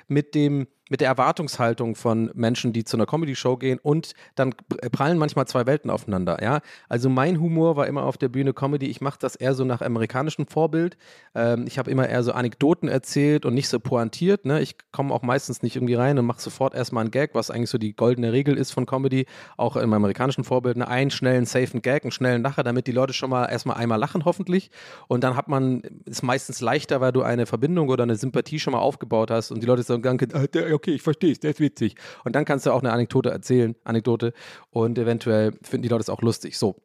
mit 0.07 0.33
dem, 0.33 0.67
mit 0.89 1.01
der 1.01 1.09
Erwartungshaltung 1.09 1.95
von 1.95 2.31
Menschen, 2.33 2.73
die 2.73 2.85
zu 2.85 2.97
einer 2.97 3.05
Comedy-Show 3.05 3.57
gehen 3.57 3.77
und 3.81 4.13
dann 4.35 4.55
prallen 4.91 5.17
manchmal 5.17 5.45
zwei 5.45 5.65
Welten 5.65 5.91
aufeinander, 5.91 6.41
ja. 6.41 6.61
Also 6.89 7.09
mein 7.09 7.39
Humor 7.39 7.75
war 7.75 7.87
immer 7.87 8.03
auf 8.03 8.17
der 8.17 8.29
Bühne 8.29 8.53
Comedy, 8.53 8.87
ich 8.87 9.01
mache 9.01 9.19
das 9.19 9.35
eher 9.35 9.53
so 9.53 9.63
nach 9.65 9.81
amerikanischem 9.81 10.47
Vorbild. 10.47 10.97
Ähm, 11.35 11.65
ich 11.67 11.77
habe 11.77 11.91
immer 11.91 12.07
eher 12.07 12.23
so 12.23 12.31
Anekdoten 12.31 12.87
erzählt 12.87 13.45
und 13.45 13.53
nicht 13.53 13.67
so 13.67 13.79
pointiert, 13.79 14.45
ne. 14.45 14.61
Ich 14.61 14.77
komme 14.91 15.13
auch 15.13 15.21
meistens 15.21 15.61
nicht 15.61 15.75
irgendwie 15.75 15.95
rein 15.95 16.17
und 16.17 16.25
mache 16.25 16.41
sofort 16.41 16.73
erstmal 16.73 17.01
einen 17.01 17.11
Gag, 17.11 17.35
was 17.35 17.51
eigentlich 17.51 17.69
so 17.69 17.77
die 17.77 17.93
goldene 17.93 18.31
Regel 18.31 18.57
ist 18.57 18.71
von 18.71 18.85
Comedy, 18.85 19.25
auch 19.57 19.75
im 19.75 19.93
amerikanischen 19.93 20.45
Vorbild, 20.45 20.77
ne. 20.77 20.87
Einen 20.87 21.11
schnellen, 21.11 21.45
safen 21.45 21.81
Gag, 21.81 22.03
einen 22.03 22.11
schnellen 22.11 22.41
Lacher, 22.41 22.63
damit 22.63 22.86
die 22.87 22.91
Leute 22.91 23.13
schon 23.13 23.29
mal 23.29 23.45
erstmal 23.45 23.77
einmal 23.77 23.99
lachen, 23.99 24.25
hoffentlich. 24.25 24.71
Und 25.07 25.23
dann 25.23 25.35
hat 25.35 25.47
man, 25.47 25.81
ist 26.05 26.23
meistens 26.23 26.61
leichter, 26.61 27.01
weil 27.01 27.11
du 27.11 27.21
eine 27.21 27.45
Verbindung 27.45 27.89
oder 27.89 28.03
eine 28.03 28.15
Sympathie 28.15 28.59
schon 28.59 28.73
mal 28.73 28.79
aufgebaut 28.79 29.29
hast 29.29 29.51
und 29.51 29.61
die 29.61 29.67
Leute 29.67 29.83
sagen, 29.83 30.29
ah, 30.33 30.43
okay, 30.73 30.91
ich 30.91 31.01
verstehe 31.01 31.31
es, 31.31 31.39
der 31.39 31.51
ist 31.51 31.59
witzig. 31.59 31.95
Und 32.23 32.35
dann 32.35 32.45
kannst 32.45 32.65
du 32.65 32.71
auch 32.71 32.81
eine 32.81 32.91
Anekdote 32.91 33.29
erzählen, 33.29 33.75
Anekdote, 33.83 34.33
und 34.69 34.97
eventuell 34.97 35.51
finden 35.61 35.83
die 35.83 35.89
Leute 35.89 36.01
es 36.01 36.09
auch 36.09 36.21
lustig. 36.21 36.57
So. 36.57 36.75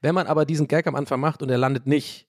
Wenn 0.00 0.14
man 0.14 0.26
aber 0.26 0.44
diesen 0.44 0.68
Gag 0.68 0.86
am 0.86 0.94
Anfang 0.94 1.20
macht 1.20 1.42
und 1.42 1.50
er 1.50 1.58
landet 1.58 1.86
nicht 1.86 2.28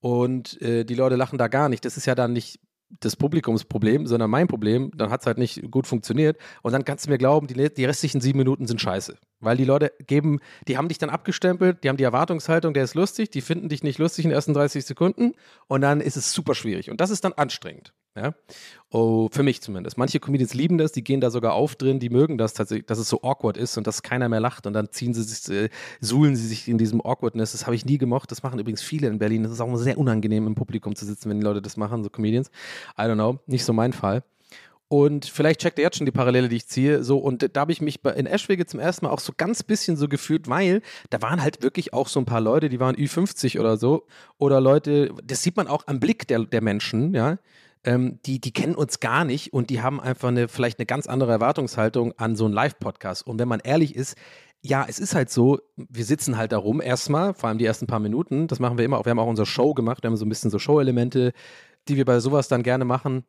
und 0.00 0.60
äh, 0.62 0.84
die 0.84 0.94
Leute 0.94 1.16
lachen 1.16 1.38
da 1.38 1.48
gar 1.48 1.68
nicht, 1.68 1.84
das 1.84 1.96
ist 1.96 2.06
ja 2.06 2.14
dann 2.14 2.32
nicht 2.32 2.60
das 3.00 3.16
Publikumsproblem, 3.16 4.06
sondern 4.06 4.30
mein 4.30 4.48
Problem, 4.48 4.90
dann 4.96 5.10
hat 5.10 5.20
es 5.20 5.26
halt 5.26 5.38
nicht 5.38 5.70
gut 5.70 5.86
funktioniert. 5.86 6.36
Und 6.62 6.72
dann 6.72 6.84
kannst 6.84 7.06
du 7.06 7.10
mir 7.10 7.18
glauben, 7.18 7.46
die, 7.46 7.72
die 7.72 7.84
restlichen 7.84 8.20
sieben 8.20 8.38
Minuten 8.38 8.66
sind 8.66 8.80
scheiße. 8.80 9.16
Weil 9.38 9.56
die 9.56 9.64
Leute 9.64 9.92
geben, 10.06 10.40
die 10.68 10.76
haben 10.76 10.88
dich 10.88 10.98
dann 10.98 11.10
abgestempelt, 11.10 11.82
die 11.84 11.88
haben 11.88 11.96
die 11.96 12.04
Erwartungshaltung, 12.04 12.74
der 12.74 12.84
ist 12.84 12.94
lustig, 12.94 13.30
die 13.30 13.40
finden 13.40 13.68
dich 13.68 13.82
nicht 13.82 13.98
lustig 13.98 14.24
in 14.24 14.30
den 14.30 14.34
ersten 14.34 14.54
30 14.54 14.84
Sekunden 14.84 15.32
und 15.66 15.80
dann 15.80 16.00
ist 16.00 16.16
es 16.16 16.32
super 16.32 16.54
schwierig. 16.54 16.90
Und 16.90 17.00
das 17.00 17.10
ist 17.10 17.24
dann 17.24 17.32
anstrengend. 17.32 17.94
Ja? 18.16 18.34
Oh, 18.90 19.28
für 19.30 19.42
mich 19.42 19.60
zumindest. 19.60 19.96
Manche 19.96 20.18
Comedians 20.18 20.52
lieben 20.54 20.78
das, 20.78 20.92
die 20.92 21.04
gehen 21.04 21.20
da 21.20 21.30
sogar 21.30 21.54
auf 21.54 21.76
drin, 21.76 22.00
die 22.00 22.10
mögen 22.10 22.38
das 22.38 22.54
tatsächlich, 22.54 22.86
dass 22.86 22.98
es 22.98 23.08
so 23.08 23.22
awkward 23.22 23.56
ist 23.56 23.78
und 23.78 23.86
dass 23.86 24.02
keiner 24.02 24.28
mehr 24.28 24.40
lacht 24.40 24.66
und 24.66 24.72
dann 24.72 24.90
ziehen 24.90 25.14
sie 25.14 25.22
sich, 25.22 25.48
äh, 25.54 25.68
suhlen 26.00 26.34
sie 26.34 26.46
sich 26.46 26.68
in 26.68 26.76
diesem 26.76 27.00
Awkwardness. 27.00 27.52
Das 27.52 27.66
habe 27.66 27.76
ich 27.76 27.84
nie 27.84 27.98
gemocht. 27.98 28.30
Das 28.30 28.42
machen 28.42 28.58
übrigens 28.58 28.82
viele 28.82 29.06
in 29.06 29.18
Berlin. 29.18 29.44
Das 29.44 29.52
ist 29.52 29.60
auch 29.60 29.76
sehr 29.76 29.96
unangenehm 29.96 30.46
im 30.46 30.54
Publikum 30.54 30.96
zu 30.96 31.04
sitzen, 31.04 31.30
wenn 31.30 31.38
die 31.38 31.44
Leute 31.44 31.62
das 31.62 31.76
machen, 31.76 32.02
so 32.02 32.10
Comedians. 32.10 32.50
I 32.98 33.02
don't 33.02 33.14
know, 33.14 33.38
nicht 33.46 33.64
so 33.64 33.72
mein 33.72 33.92
Fall. 33.92 34.24
Und 34.92 35.24
vielleicht 35.24 35.60
checkt 35.60 35.78
ihr 35.78 35.84
jetzt 35.84 35.98
schon 35.98 36.04
die 36.06 36.10
Parallele, 36.10 36.48
die 36.48 36.56
ich 36.56 36.66
ziehe. 36.66 37.04
So, 37.04 37.18
und 37.18 37.48
da 37.54 37.60
habe 37.60 37.70
ich 37.70 37.80
mich 37.80 38.04
in 38.04 38.26
Eschwege 38.26 38.66
zum 38.66 38.80
ersten 38.80 39.06
Mal 39.06 39.12
auch 39.12 39.20
so 39.20 39.32
ganz 39.36 39.62
bisschen 39.62 39.96
so 39.96 40.08
gefühlt, 40.08 40.48
weil 40.48 40.82
da 41.10 41.22
waren 41.22 41.40
halt 41.40 41.62
wirklich 41.62 41.92
auch 41.92 42.08
so 42.08 42.18
ein 42.18 42.24
paar 42.24 42.40
Leute, 42.40 42.68
die 42.68 42.80
waren 42.80 42.96
Ü50 42.96 43.60
oder 43.60 43.76
so. 43.76 44.04
Oder 44.38 44.60
Leute, 44.60 45.14
das 45.22 45.44
sieht 45.44 45.56
man 45.56 45.68
auch 45.68 45.86
am 45.86 46.00
Blick 46.00 46.26
der, 46.26 46.40
der 46.40 46.60
Menschen, 46.60 47.14
ja. 47.14 47.38
Ähm, 47.84 48.20
die, 48.26 48.40
die 48.40 48.52
kennen 48.52 48.74
uns 48.74 49.00
gar 49.00 49.24
nicht 49.24 49.52
und 49.52 49.70
die 49.70 49.80
haben 49.80 50.00
einfach 50.00 50.28
eine, 50.28 50.48
vielleicht 50.48 50.78
eine 50.78 50.86
ganz 50.86 51.06
andere 51.06 51.32
Erwartungshaltung 51.32 52.12
an 52.18 52.36
so 52.36 52.44
einen 52.44 52.54
Live-Podcast. 52.54 53.26
Und 53.26 53.38
wenn 53.38 53.48
man 53.48 53.60
ehrlich 53.60 53.94
ist, 53.94 54.16
ja, 54.62 54.84
es 54.86 54.98
ist 54.98 55.14
halt 55.14 55.30
so, 55.30 55.60
wir 55.76 56.04
sitzen 56.04 56.36
halt 56.36 56.52
da 56.52 56.58
rum 56.58 56.82
erstmal, 56.82 57.32
vor 57.32 57.48
allem 57.48 57.58
die 57.58 57.64
ersten 57.64 57.86
paar 57.86 58.00
Minuten. 58.00 58.46
Das 58.46 58.58
machen 58.58 58.76
wir 58.76 58.84
immer 58.84 58.98
auch. 58.98 59.06
Wir 59.06 59.10
haben 59.10 59.18
auch 59.18 59.26
unsere 59.26 59.46
Show 59.46 59.72
gemacht, 59.72 60.02
wir 60.02 60.08
haben 60.08 60.16
so 60.16 60.26
ein 60.26 60.28
bisschen 60.28 60.50
so 60.50 60.58
Show-Elemente, 60.58 61.32
die 61.88 61.96
wir 61.96 62.04
bei 62.04 62.20
sowas 62.20 62.48
dann 62.48 62.62
gerne 62.62 62.84
machen. 62.84 63.24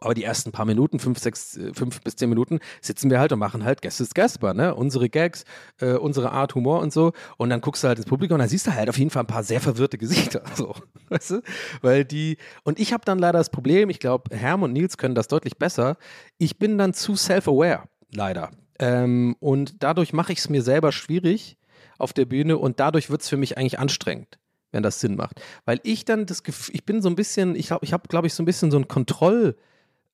Aber 0.00 0.14
die 0.14 0.24
ersten 0.24 0.50
paar 0.50 0.64
Minuten, 0.64 0.98
fünf, 0.98 1.18
sechs, 1.18 1.56
äh, 1.56 1.72
fünf 1.74 2.00
bis 2.00 2.16
zehn 2.16 2.28
Minuten, 2.28 2.58
sitzen 2.80 3.10
wir 3.10 3.20
halt 3.20 3.32
und 3.32 3.38
machen 3.38 3.64
halt 3.64 3.82
Guest 3.82 4.00
is 4.00 4.14
Gasper, 4.14 4.54
ne? 4.54 4.74
Unsere 4.74 5.10
Gags, 5.10 5.44
äh, 5.80 5.92
unsere 5.92 6.32
Art 6.32 6.54
Humor 6.54 6.80
und 6.80 6.92
so. 6.92 7.12
Und 7.36 7.50
dann 7.50 7.60
guckst 7.60 7.84
du 7.84 7.88
halt 7.88 7.98
ins 7.98 8.06
Publikum 8.06 8.36
und 8.36 8.40
dann 8.40 8.48
siehst 8.48 8.66
du 8.66 8.74
halt 8.74 8.88
auf 8.88 8.98
jeden 8.98 9.10
Fall 9.10 9.24
ein 9.24 9.26
paar 9.26 9.44
sehr 9.44 9.60
verwirrte 9.60 9.98
Gesichter. 9.98 10.42
So, 10.54 10.74
weißt 11.08 11.30
du? 11.30 11.42
Weil 11.80 12.04
die. 12.04 12.36
Und 12.64 12.80
ich 12.80 12.92
habe 12.92 13.04
dann 13.04 13.18
leider 13.18 13.38
das 13.38 13.50
Problem, 13.50 13.88
ich 13.88 13.98
glaube, 13.98 14.36
Herm 14.36 14.62
und 14.62 14.72
Nils 14.72 14.98
können 14.98 15.14
das 15.14 15.28
deutlich 15.28 15.56
besser. 15.58 15.96
Ich 16.38 16.58
bin 16.58 16.76
dann 16.76 16.92
zu 16.92 17.14
self-aware, 17.14 17.84
leider. 18.12 18.50
Ähm, 18.78 19.36
und 19.38 19.82
dadurch 19.82 20.12
mache 20.12 20.32
ich 20.32 20.40
es 20.40 20.48
mir 20.48 20.62
selber 20.62 20.92
schwierig 20.92 21.56
auf 21.98 22.12
der 22.12 22.24
Bühne 22.24 22.58
und 22.58 22.80
dadurch 22.80 23.10
wird 23.10 23.22
es 23.22 23.28
für 23.28 23.36
mich 23.36 23.56
eigentlich 23.56 23.78
anstrengend 23.78 24.38
wenn 24.72 24.82
das 24.82 25.00
Sinn 25.00 25.16
macht. 25.16 25.40
Weil 25.64 25.80
ich 25.82 26.04
dann 26.04 26.26
das 26.26 26.42
Gefühl, 26.42 26.74
ich 26.74 26.84
bin 26.84 27.02
so 27.02 27.08
ein 27.08 27.16
bisschen, 27.16 27.56
ich 27.56 27.68
glaube, 27.68 27.84
ich 27.84 27.92
habe, 27.92 28.08
glaube 28.08 28.26
ich, 28.26 28.34
so 28.34 28.42
ein 28.42 28.46
bisschen 28.46 28.70
so 28.70 28.78
ein 28.78 28.88
Kontroll, 28.88 29.56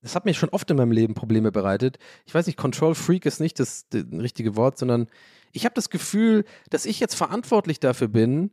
das 0.01 0.15
hat 0.15 0.25
mir 0.25 0.33
schon 0.33 0.49
oft 0.49 0.69
in 0.69 0.77
meinem 0.77 0.91
Leben 0.91 1.13
Probleme 1.13 1.51
bereitet. 1.51 1.97
Ich 2.25 2.33
weiß 2.33 2.47
nicht, 2.47 2.57
Control 2.57 2.95
Freak 2.95 3.25
ist 3.25 3.39
nicht 3.39 3.59
das, 3.59 3.87
das 3.89 4.05
richtige 4.11 4.55
Wort, 4.55 4.77
sondern 4.77 5.07
ich 5.51 5.65
habe 5.65 5.75
das 5.75 5.89
Gefühl, 5.89 6.45
dass 6.69 6.85
ich 6.85 6.99
jetzt 6.99 7.15
verantwortlich 7.15 7.79
dafür 7.79 8.07
bin, 8.07 8.51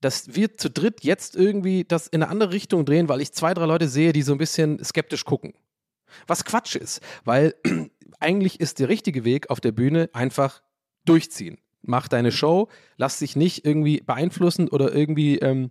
dass 0.00 0.34
wir 0.34 0.56
zu 0.56 0.70
dritt 0.70 1.04
jetzt 1.04 1.36
irgendwie 1.36 1.84
das 1.84 2.06
in 2.06 2.22
eine 2.22 2.30
andere 2.30 2.52
Richtung 2.52 2.84
drehen, 2.84 3.08
weil 3.08 3.20
ich 3.20 3.32
zwei, 3.32 3.54
drei 3.54 3.66
Leute 3.66 3.88
sehe, 3.88 4.12
die 4.12 4.22
so 4.22 4.32
ein 4.32 4.38
bisschen 4.38 4.82
skeptisch 4.84 5.24
gucken. 5.24 5.54
Was 6.26 6.44
Quatsch 6.44 6.76
ist, 6.76 7.00
weil 7.24 7.54
eigentlich 8.20 8.60
ist 8.60 8.78
der 8.78 8.88
richtige 8.88 9.24
Weg 9.24 9.50
auf 9.50 9.60
der 9.60 9.72
Bühne 9.72 10.10
einfach 10.12 10.62
durchziehen. 11.04 11.58
Mach 11.82 12.08
deine 12.08 12.32
Show, 12.32 12.68
lass 12.96 13.20
dich 13.20 13.36
nicht 13.36 13.64
irgendwie 13.64 14.00
beeinflussen 14.00 14.68
oder 14.68 14.94
irgendwie, 14.94 15.38
ähm, 15.38 15.70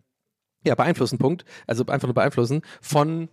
ja, 0.66 0.76
beeinflussen, 0.76 1.18
Punkt. 1.18 1.46
Also 1.68 1.86
einfach 1.88 2.08
nur 2.08 2.16
beeinflussen 2.16 2.62
von 2.82 3.30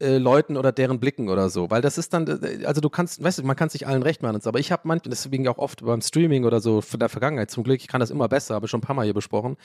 äh, 0.00 0.18
Leuten 0.18 0.56
oder 0.56 0.72
deren 0.72 1.00
Blicken 1.00 1.28
oder 1.28 1.50
so. 1.50 1.70
Weil 1.70 1.82
das 1.82 1.98
ist 1.98 2.12
dann, 2.12 2.26
äh, 2.26 2.64
also 2.64 2.80
du 2.80 2.88
kannst, 2.88 3.22
weißt 3.22 3.38
du, 3.38 3.42
man 3.42 3.56
kann 3.56 3.68
sich 3.68 3.86
allen 3.86 4.02
recht 4.02 4.22
machen 4.22 4.40
aber 4.44 4.60
ich 4.60 4.70
habe 4.70 4.82
manchmal, 4.84 5.10
deswegen 5.10 5.48
auch 5.48 5.58
oft 5.58 5.84
beim 5.84 6.00
Streaming 6.00 6.44
oder 6.44 6.60
so 6.60 6.80
von 6.80 7.00
der 7.00 7.08
Vergangenheit 7.08 7.50
zum 7.50 7.64
Glück, 7.64 7.80
ich 7.80 7.88
kann 7.88 8.00
das 8.00 8.10
immer 8.10 8.28
besser, 8.28 8.54
habe 8.54 8.66
ich 8.66 8.70
schon 8.70 8.78
ein 8.78 8.82
paar 8.82 8.94
Mal 8.94 9.04
hier 9.04 9.14
besprochen, 9.14 9.56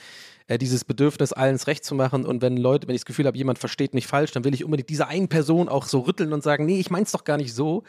äh, 0.47 0.57
dieses 0.57 0.83
Bedürfnis, 0.83 1.33
allen 1.33 1.55
recht 1.55 1.85
zu 1.85 1.95
machen 1.95 2.25
und 2.25 2.41
wenn 2.41 2.57
Leute, 2.57 2.87
wenn 2.87 2.95
ich 2.95 3.01
das 3.01 3.05
Gefühl 3.05 3.27
habe, 3.27 3.37
jemand 3.37 3.59
versteht 3.59 3.93
mich 3.93 4.07
falsch, 4.07 4.31
dann 4.31 4.43
will 4.43 4.53
ich 4.53 4.63
unbedingt 4.63 4.89
dieser 4.89 5.07
einen 5.07 5.27
Person 5.27 5.69
auch 5.69 5.85
so 5.85 5.99
rütteln 5.99 6.33
und 6.33 6.43
sagen, 6.43 6.65
nee, 6.65 6.79
ich 6.79 6.89
mein's 6.89 7.11
doch 7.11 7.23
gar 7.23 7.37
nicht 7.37 7.53
so. 7.53 7.83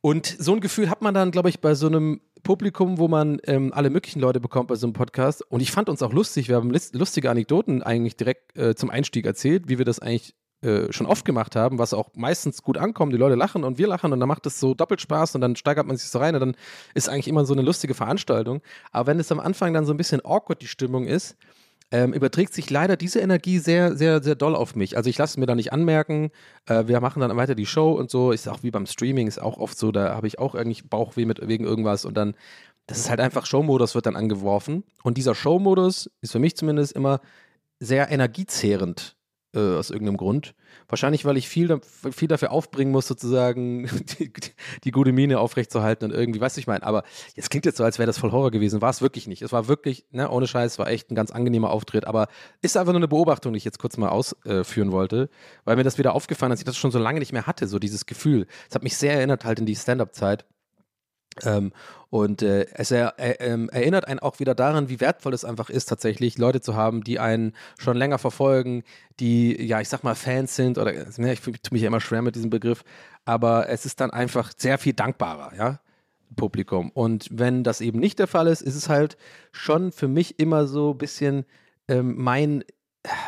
Und 0.00 0.26
so 0.38 0.52
ein 0.52 0.60
Gefühl 0.60 0.88
hat 0.88 1.02
man 1.02 1.14
dann, 1.14 1.32
glaube 1.32 1.48
ich, 1.48 1.60
bei 1.60 1.74
so 1.74 1.88
einem 1.88 2.20
Publikum, 2.44 2.98
wo 2.98 3.08
man 3.08 3.40
ähm, 3.44 3.72
alle 3.72 3.90
möglichen 3.90 4.20
Leute 4.20 4.38
bekommt 4.38 4.68
bei 4.68 4.76
so 4.76 4.86
einem 4.86 4.92
Podcast. 4.92 5.42
Und 5.50 5.60
ich 5.60 5.72
fand 5.72 5.88
uns 5.88 6.00
auch 6.00 6.12
lustig. 6.12 6.48
Wir 6.48 6.54
haben 6.54 6.70
lustige 6.92 7.28
Anekdoten 7.28 7.82
eigentlich 7.82 8.16
direkt 8.16 8.56
äh, 8.56 8.76
zum 8.76 8.88
Einstieg 8.88 9.26
erzählt, 9.26 9.68
wie 9.68 9.78
wir 9.78 9.84
das 9.84 9.98
eigentlich 9.98 10.36
äh, 10.62 10.92
schon 10.92 11.06
oft 11.06 11.24
gemacht 11.24 11.54
haben, 11.54 11.78
was 11.78 11.92
auch 11.92 12.10
meistens 12.14 12.62
gut 12.62 12.78
ankommt. 12.78 13.12
Die 13.12 13.18
Leute 13.18 13.34
lachen 13.34 13.62
und 13.62 13.76
wir 13.78 13.86
lachen 13.86 14.12
und 14.12 14.20
dann 14.20 14.28
macht 14.28 14.46
es 14.46 14.58
so 14.58 14.74
doppelt 14.74 15.00
Spaß 15.00 15.34
und 15.34 15.42
dann 15.42 15.54
steigert 15.54 15.86
man 15.86 15.96
sich 15.96 16.08
so 16.08 16.18
rein 16.18 16.34
und 16.34 16.40
dann 16.40 16.56
ist 16.94 17.08
eigentlich 17.08 17.28
immer 17.28 17.44
so 17.44 17.52
eine 17.52 17.62
lustige 17.62 17.94
Veranstaltung. 17.94 18.62
Aber 18.90 19.06
wenn 19.06 19.20
es 19.20 19.30
am 19.30 19.38
Anfang 19.40 19.74
dann 19.74 19.84
so 19.84 19.92
ein 19.92 19.98
bisschen 19.98 20.24
awkward 20.24 20.62
die 20.62 20.66
Stimmung 20.66 21.06
ist, 21.06 21.36
ähm, 21.92 22.12
überträgt 22.12 22.52
sich 22.52 22.68
leider 22.68 22.96
diese 22.96 23.20
Energie 23.20 23.58
sehr, 23.58 23.96
sehr, 23.96 24.22
sehr 24.22 24.34
doll 24.34 24.56
auf 24.56 24.74
mich. 24.74 24.96
Also 24.96 25.08
ich 25.08 25.18
lasse 25.18 25.32
es 25.32 25.36
mir 25.36 25.46
da 25.46 25.54
nicht 25.54 25.72
anmerken. 25.72 26.30
Äh, 26.66 26.88
wir 26.88 27.00
machen 27.00 27.20
dann 27.20 27.36
weiter 27.36 27.54
die 27.54 27.66
Show 27.66 27.92
und 27.92 28.10
so. 28.10 28.32
Ist 28.32 28.48
auch 28.48 28.62
wie 28.62 28.70
beim 28.70 28.86
Streaming, 28.86 29.28
ist 29.28 29.40
auch 29.40 29.58
oft 29.58 29.78
so, 29.78 29.92
da 29.92 30.14
habe 30.14 30.26
ich 30.26 30.38
auch 30.38 30.54
irgendwie 30.54 30.82
Bauchweh 30.82 31.26
mit 31.26 31.46
wegen 31.46 31.64
irgendwas 31.64 32.04
und 32.04 32.16
dann, 32.16 32.34
das 32.86 32.98
ist 32.98 33.10
halt 33.10 33.20
einfach 33.20 33.46
Showmodus 33.46 33.94
wird 33.94 34.06
dann 34.06 34.16
angeworfen. 34.16 34.84
Und 35.02 35.16
dieser 35.18 35.34
Showmodus 35.34 36.10
ist 36.22 36.32
für 36.32 36.38
mich 36.38 36.56
zumindest 36.56 36.92
immer 36.92 37.20
sehr 37.78 38.10
energiezehrend 38.10 39.15
äh, 39.56 39.76
aus 39.76 39.90
irgendeinem 39.90 40.18
Grund. 40.18 40.54
Wahrscheinlich, 40.88 41.24
weil 41.24 41.36
ich 41.36 41.48
viel, 41.48 41.80
viel 42.12 42.28
dafür 42.28 42.52
aufbringen 42.52 42.92
muss, 42.92 43.08
sozusagen 43.08 43.86
die, 44.18 44.30
die 44.84 44.90
gute 44.90 45.12
Miene 45.12 45.40
aufrechtzuerhalten 45.40 46.04
und 46.04 46.16
irgendwie, 46.16 46.40
weißt 46.40 46.56
du, 46.56 46.60
ich 46.60 46.66
meine, 46.66 46.84
aber 46.84 47.02
jetzt 47.34 47.50
klingt 47.50 47.64
jetzt 47.64 47.78
so, 47.78 47.84
als 47.84 47.98
wäre 47.98 48.06
das 48.06 48.18
voll 48.18 48.32
Horror 48.32 48.50
gewesen. 48.50 48.82
War 48.82 48.90
es 48.90 49.02
wirklich 49.02 49.26
nicht. 49.26 49.42
Es 49.42 49.52
war 49.52 49.66
wirklich, 49.66 50.04
ne, 50.10 50.30
ohne 50.30 50.46
Scheiß, 50.46 50.78
war 50.78 50.88
echt 50.88 51.10
ein 51.10 51.14
ganz 51.14 51.30
angenehmer 51.30 51.70
Auftritt, 51.70 52.06
aber 52.06 52.28
ist 52.60 52.76
einfach 52.76 52.92
nur 52.92 53.00
eine 53.00 53.08
Beobachtung, 53.08 53.52
die 53.52 53.56
ich 53.56 53.64
jetzt 53.64 53.78
kurz 53.78 53.96
mal 53.96 54.10
ausführen 54.10 54.92
wollte, 54.92 55.30
weil 55.64 55.76
mir 55.76 55.84
das 55.84 55.98
wieder 55.98 56.14
aufgefallen 56.14 56.52
ist, 56.52 56.58
dass 56.58 56.62
ich 56.62 56.66
das 56.66 56.76
schon 56.76 56.90
so 56.90 56.98
lange 56.98 57.18
nicht 57.18 57.32
mehr 57.32 57.46
hatte, 57.46 57.66
so 57.66 57.78
dieses 57.78 58.06
Gefühl. 58.06 58.46
Es 58.68 58.74
hat 58.74 58.82
mich 58.82 58.96
sehr 58.96 59.14
erinnert 59.14 59.44
halt 59.44 59.58
in 59.58 59.66
die 59.66 59.76
Stand-Up-Zeit. 59.76 60.44
Ähm, 61.44 61.72
und 62.10 62.42
äh, 62.42 62.66
es 62.72 62.90
er, 62.90 63.14
er, 63.18 63.40
ähm, 63.40 63.68
erinnert 63.68 64.06
einen 64.06 64.20
auch 64.20 64.38
wieder 64.40 64.54
daran, 64.54 64.88
wie 64.88 65.00
wertvoll 65.00 65.34
es 65.34 65.44
einfach 65.44 65.70
ist, 65.70 65.86
tatsächlich 65.86 66.38
Leute 66.38 66.60
zu 66.60 66.74
haben, 66.74 67.04
die 67.04 67.18
einen 67.18 67.54
schon 67.78 67.96
länger 67.96 68.18
verfolgen, 68.18 68.84
die, 69.20 69.60
ja, 69.62 69.80
ich 69.80 69.88
sag 69.88 70.04
mal, 70.04 70.14
Fans 70.14 70.56
sind 70.56 70.78
oder, 70.78 70.92
ne, 70.92 71.32
ich 71.32 71.40
tue 71.40 71.54
mich 71.70 71.82
ja 71.82 71.88
immer 71.88 72.00
schwer 72.00 72.22
mit 72.22 72.36
diesem 72.36 72.50
Begriff, 72.50 72.84
aber 73.24 73.68
es 73.68 73.84
ist 73.84 74.00
dann 74.00 74.10
einfach 74.10 74.52
sehr 74.56 74.78
viel 74.78 74.92
dankbarer, 74.92 75.54
ja, 75.56 75.80
Publikum. 76.36 76.90
Und 76.90 77.28
wenn 77.30 77.64
das 77.64 77.80
eben 77.80 77.98
nicht 77.98 78.18
der 78.18 78.26
Fall 78.26 78.46
ist, 78.46 78.62
ist 78.62 78.76
es 78.76 78.88
halt 78.88 79.16
schon 79.52 79.92
für 79.92 80.08
mich 80.08 80.38
immer 80.38 80.66
so 80.66 80.92
ein 80.92 80.98
bisschen 80.98 81.44
ähm, 81.88 82.14
mein 82.16 82.64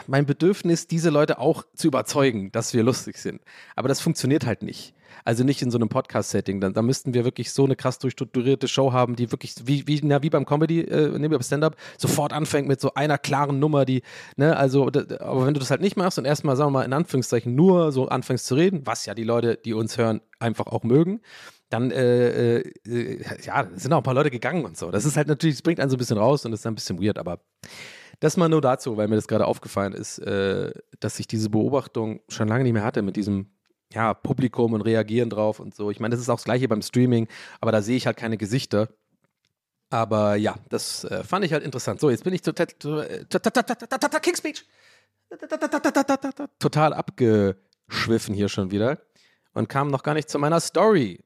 mein 0.07 0.27
Bedürfnis, 0.27 0.87
diese 0.87 1.11
Leute 1.11 1.39
auch 1.39 1.65
zu 1.75 1.89
überzeugen, 1.89 2.53
dass 2.53 2.75
wir 2.75 2.83
lustig 2.83 3.19
sind. 3.19 3.43
Aber 3.77 3.89
das 3.89 4.01
funktioniert 4.01 4.47
halt 4.47 4.63
nicht. 4.63 4.95
Also 5.25 5.45
nicht 5.45 5.63
in 5.63 5.71
so 5.71 5.79
einem 5.79 5.89
Podcast-Setting. 5.89 6.61
Da, 6.61 6.71
da 6.71 6.83
müssten 6.83 7.15
wir 7.15 7.25
wirklich 7.25 7.53
so 7.53 7.65
eine 7.65 7.77
krass 7.77 7.99
durchstrukturierte 7.99 8.69
Show 8.69 8.93
haben, 8.93 9.17
die 9.17 9.31
wirklich, 9.31 9.55
wie, 9.65 9.87
wie, 9.87 10.01
na, 10.03 10.23
wie 10.23 10.31
beim 10.31 10.47
Comedy, 10.47 10.81
äh, 10.81 11.19
nee, 11.19 11.29
beim 11.29 11.43
Stand-Up, 11.43 11.77
sofort 11.97 12.33
anfängt 12.33 12.69
mit 12.69 12.81
so 12.81 12.95
einer 12.95 13.19
klaren 13.19 13.59
Nummer, 13.59 13.85
die, 13.85 14.03
ne, 14.37 14.57
also, 14.57 14.87
aber 14.87 15.47
wenn 15.47 15.55
du 15.55 15.61
das 15.61 15.71
halt 15.71 15.81
nicht 15.81 15.97
machst 15.97 16.19
und 16.19 16.25
erstmal, 16.25 16.57
sagen 16.57 16.69
wir 16.69 16.79
mal, 16.79 16.85
in 16.85 16.93
Anführungszeichen 16.93 17.55
nur 17.55 17.93
so 17.93 18.09
anfängst 18.09 18.47
zu 18.47 18.55
reden, 18.55 18.83
was 18.85 19.07
ja 19.07 19.15
die 19.15 19.25
Leute, 19.25 19.57
die 19.57 19.75
uns 19.75 19.99
hören, 19.99 20.21
einfach 20.39 20.67
auch 20.67 20.83
mögen, 20.83 21.21
dann, 21.71 21.91
äh, 21.91 22.59
äh, 22.59 22.73
äh, 22.87 23.25
ja, 23.45 23.69
sind 23.75 23.93
auch 23.93 23.99
ein 23.99 24.03
paar 24.03 24.15
Leute 24.15 24.31
gegangen 24.31 24.65
und 24.65 24.77
so. 24.77 24.91
Das 24.91 25.05
ist 25.05 25.17
halt 25.17 25.29
natürlich, 25.29 25.57
es 25.57 25.63
bringt 25.63 25.81
einen 25.81 25.91
so 25.91 25.97
ein 25.97 25.99
bisschen 25.99 26.19
raus 26.19 26.47
und 26.47 26.53
ist 26.53 26.65
dann 26.65 26.73
ein 26.73 26.77
bisschen 26.77 27.03
weird, 27.03 27.19
aber 27.19 27.41
das 28.21 28.37
mal 28.37 28.49
nur 28.49 28.61
dazu, 28.61 28.97
weil 28.97 29.09
mir 29.09 29.17
das 29.17 29.29
gerade 29.29 29.47
aufgefallen 29.47 29.93
ist, 29.93 30.19
äh, 30.19 30.73
dass 31.01 31.19
ich 31.21 31.27
diese 31.27 31.51
Beobachtung 31.51 32.21
schon 32.29 32.49
lange 32.49 32.65
nicht 32.65 32.73
mehr 32.73 32.85
hatte 32.85 33.03
mit 33.03 33.17
diesem 33.17 33.51
ja, 33.93 34.15
Publikum 34.15 34.73
und 34.73 34.83
reagieren 34.83 35.31
drauf 35.31 35.61
und 35.61 35.75
so. 35.75 35.91
Ich 35.91 36.01
meine, 36.01 36.15
das 36.15 36.21
ist 36.21 36.29
auch 36.29 36.37
das 36.37 36.45
gleiche 36.45 36.69
beim 36.69 36.83
Streaming, 36.83 37.29
aber 37.61 37.73
da 37.73 37.81
sehe 37.83 37.97
ich 37.97 38.07
halt 38.07 38.17
keine 38.17 38.37
Gesichter. 38.37 38.89
Aber 39.91 40.37
ja, 40.37 40.57
das 40.69 41.05
äh, 41.05 41.25
fand 41.25 41.45
ich 41.45 41.53
halt 41.53 41.65
interessant. 41.65 42.01
So, 42.01 42.11
jetzt 42.11 42.25
bin 42.25 42.35
ich 42.35 42.43
total 42.43 42.67
King 44.21 44.37
Speech. 44.37 44.67
Total 46.59 46.93
abgeschwiffen 46.93 48.35
hier 48.35 48.49
schon 48.49 48.71
wieder 48.71 48.99
und 49.55 49.69
kam 49.69 49.89
noch 49.89 50.03
gar 50.03 50.15
nicht 50.15 50.29
zu 50.29 50.39
meiner 50.39 50.61
Story. 50.61 51.21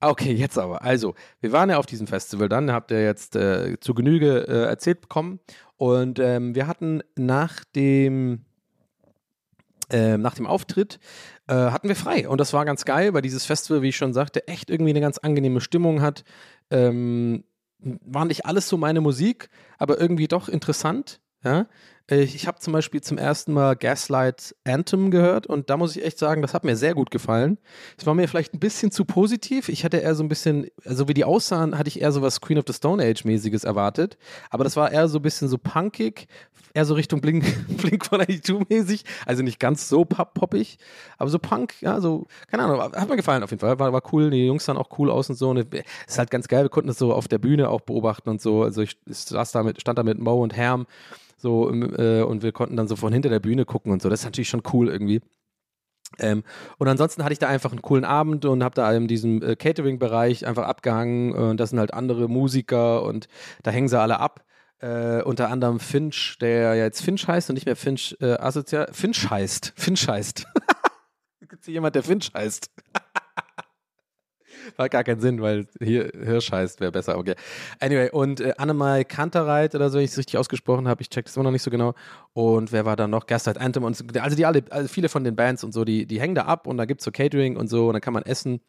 Okay, 0.00 0.32
jetzt 0.32 0.58
aber. 0.58 0.82
Also, 0.82 1.14
wir 1.40 1.52
waren 1.52 1.70
ja 1.70 1.78
auf 1.78 1.86
diesem 1.86 2.06
Festival 2.06 2.48
dann, 2.48 2.70
habt 2.70 2.90
ihr 2.90 3.02
jetzt 3.02 3.36
äh, 3.36 3.78
zu 3.80 3.94
Genüge 3.94 4.46
äh, 4.46 4.64
erzählt 4.64 5.00
bekommen. 5.00 5.40
Und 5.76 6.18
ähm, 6.18 6.54
wir 6.54 6.66
hatten 6.66 7.02
nach 7.16 7.64
dem, 7.74 8.44
ähm, 9.90 10.20
nach 10.20 10.34
dem 10.34 10.46
Auftritt, 10.46 10.98
äh, 11.46 11.54
hatten 11.54 11.88
wir 11.88 11.96
frei. 11.96 12.28
Und 12.28 12.38
das 12.38 12.52
war 12.52 12.64
ganz 12.64 12.84
geil, 12.84 13.14
weil 13.14 13.22
dieses 13.22 13.44
Festival, 13.46 13.82
wie 13.82 13.88
ich 13.88 13.96
schon 13.96 14.12
sagte, 14.12 14.46
echt 14.46 14.70
irgendwie 14.70 14.90
eine 14.90 15.00
ganz 15.00 15.18
angenehme 15.18 15.60
Stimmung 15.60 16.02
hat. 16.02 16.24
Ähm, 16.70 17.44
war 17.78 18.24
nicht 18.24 18.46
alles 18.46 18.68
so 18.68 18.76
meine 18.76 19.00
Musik, 19.00 19.48
aber 19.78 20.00
irgendwie 20.00 20.28
doch 20.28 20.48
interessant. 20.48 21.20
Ja? 21.42 21.66
Ich 22.10 22.46
habe 22.46 22.58
zum 22.58 22.74
Beispiel 22.74 23.00
zum 23.00 23.16
ersten 23.16 23.54
Mal 23.54 23.76
Gaslight 23.76 24.54
Anthem 24.64 25.10
gehört 25.10 25.46
und 25.46 25.70
da 25.70 25.78
muss 25.78 25.96
ich 25.96 26.04
echt 26.04 26.18
sagen, 26.18 26.42
das 26.42 26.52
hat 26.52 26.62
mir 26.62 26.76
sehr 26.76 26.92
gut 26.94 27.10
gefallen. 27.10 27.56
Es 27.96 28.04
war 28.04 28.12
mir 28.12 28.28
vielleicht 28.28 28.52
ein 28.52 28.60
bisschen 28.60 28.90
zu 28.90 29.06
positiv. 29.06 29.70
Ich 29.70 29.86
hatte 29.86 29.96
eher 29.96 30.14
so 30.14 30.22
ein 30.22 30.28
bisschen, 30.28 30.66
also 30.84 31.08
wie 31.08 31.14
die 31.14 31.24
aussahen, 31.24 31.78
hatte 31.78 31.88
ich 31.88 32.02
eher 32.02 32.12
so 32.12 32.20
was 32.20 32.42
Queen 32.42 32.58
of 32.58 32.64
the 32.66 32.74
Stone 32.74 33.02
Age 33.02 33.24
mäßiges 33.24 33.64
erwartet. 33.64 34.18
Aber 34.50 34.64
das 34.64 34.76
war 34.76 34.92
eher 34.92 35.08
so 35.08 35.18
ein 35.18 35.22
bisschen 35.22 35.48
so 35.48 35.56
punkig, 35.56 36.28
eher 36.74 36.84
so 36.84 36.92
Richtung 36.92 37.22
Blink, 37.22 37.44
Blink 37.78 38.04
182 38.04 38.68
mäßig. 38.68 39.04
Also 39.24 39.42
nicht 39.42 39.58
ganz 39.58 39.88
so 39.88 40.04
pop 40.04 40.34
poppig, 40.34 40.76
aber 41.16 41.30
so 41.30 41.38
Punk, 41.38 41.80
ja, 41.80 42.02
so, 42.02 42.26
keine 42.48 42.64
Ahnung, 42.64 42.82
hat 42.82 43.08
mir 43.08 43.16
gefallen 43.16 43.42
auf 43.42 43.50
jeden 43.50 43.60
Fall. 43.60 43.78
War, 43.78 43.94
war 43.94 44.02
cool, 44.12 44.28
die 44.28 44.44
Jungs 44.44 44.66
sahen 44.66 44.76
auch 44.76 44.90
cool 44.98 45.10
aus 45.10 45.30
und 45.30 45.36
so. 45.36 45.48
Und 45.48 45.72
ist 45.72 46.18
halt 46.18 46.30
ganz 46.30 46.48
geil, 46.48 46.64
wir 46.64 46.68
konnten 46.68 46.88
das 46.88 46.98
so 46.98 47.14
auf 47.14 47.28
der 47.28 47.38
Bühne 47.38 47.70
auch 47.70 47.80
beobachten 47.80 48.28
und 48.28 48.42
so. 48.42 48.62
Also 48.62 48.82
ich 48.82 48.98
saß 49.06 49.52
da 49.52 49.62
mit, 49.62 49.80
stand 49.80 49.98
da 49.98 50.02
mit 50.02 50.18
Mo 50.18 50.42
und 50.42 50.54
Herm 50.54 50.86
so 51.44 51.70
äh, 51.70 52.22
und 52.22 52.42
wir 52.42 52.52
konnten 52.52 52.76
dann 52.76 52.88
so 52.88 52.96
von 52.96 53.12
hinter 53.12 53.28
der 53.28 53.38
Bühne 53.38 53.66
gucken 53.66 53.92
und 53.92 54.00
so. 54.00 54.08
Das 54.08 54.20
ist 54.20 54.24
natürlich 54.24 54.48
schon 54.48 54.62
cool 54.72 54.88
irgendwie. 54.88 55.20
Ähm, 56.18 56.42
und 56.78 56.88
ansonsten 56.88 57.22
hatte 57.22 57.34
ich 57.34 57.38
da 57.38 57.48
einfach 57.48 57.70
einen 57.70 57.82
coolen 57.82 58.04
Abend 58.04 58.46
und 58.46 58.64
habe 58.64 58.74
da 58.74 58.90
in 58.92 59.06
diesem 59.06 59.42
äh, 59.42 59.56
Catering-Bereich 59.56 60.46
einfach 60.46 60.64
abgehangen. 60.64 61.34
Und 61.34 61.58
das 61.58 61.70
sind 61.70 61.78
halt 61.78 61.92
andere 61.92 62.28
Musiker 62.28 63.02
und 63.02 63.28
da 63.62 63.70
hängen 63.70 63.88
sie 63.88 64.00
alle 64.00 64.20
ab. 64.20 64.44
Äh, 64.78 65.22
unter 65.22 65.50
anderem 65.50 65.80
Finch, 65.80 66.38
der 66.40 66.74
ja 66.74 66.84
jetzt 66.84 67.02
Finch 67.02 67.28
heißt 67.28 67.50
und 67.50 67.54
nicht 67.54 67.66
mehr 67.66 67.76
Finch 67.76 68.16
äh, 68.20 68.34
asozial. 68.38 68.88
Finch 68.92 69.28
heißt. 69.28 69.74
Finch 69.76 70.08
heißt. 70.08 70.46
Gibt 71.40 71.60
es 71.60 71.66
hier 71.66 71.74
jemand, 71.74 71.94
der 71.94 72.02
Finch 72.02 72.32
heißt? 72.34 72.70
Macht 74.76 74.90
gar 74.90 75.04
keinen 75.04 75.20
Sinn, 75.20 75.40
weil 75.40 75.66
hier 75.80 76.10
Hirsch 76.12 76.52
heißt, 76.52 76.80
wäre 76.80 76.92
besser. 76.92 77.18
Okay. 77.18 77.34
Anyway, 77.80 78.10
und 78.10 78.40
äh, 78.40 78.54
Annemai 78.56 79.04
Kantereit 79.04 79.74
oder 79.74 79.90
so, 79.90 79.98
wenn 79.98 80.04
ich 80.04 80.12
es 80.12 80.18
richtig 80.18 80.38
ausgesprochen 80.38 80.88
habe, 80.88 81.02
ich 81.02 81.10
check 81.10 81.24
das 81.26 81.36
immer 81.36 81.44
noch 81.44 81.50
nicht 81.50 81.62
so 81.62 81.70
genau. 81.70 81.94
Und 82.32 82.72
wer 82.72 82.84
war 82.84 82.96
da 82.96 83.06
noch? 83.06 83.26
Gaslight 83.26 83.58
Anthem 83.58 83.84
und 83.84 83.96
so. 83.96 84.04
also 84.20 84.36
die 84.36 84.46
alle, 84.46 84.64
also 84.70 84.88
viele 84.88 85.08
von 85.08 85.24
den 85.24 85.36
Bands 85.36 85.64
und 85.64 85.72
so, 85.72 85.84
die, 85.84 86.06
die 86.06 86.20
hängen 86.20 86.34
da 86.34 86.42
ab 86.42 86.66
und 86.66 86.76
da 86.76 86.84
gibt 86.84 87.00
es 87.00 87.04
so 87.04 87.10
Catering 87.10 87.56
und 87.56 87.68
so 87.68 87.88
und 87.88 87.94
dann 87.94 88.02
kann 88.02 88.14
man 88.14 88.24
essen. 88.24 88.60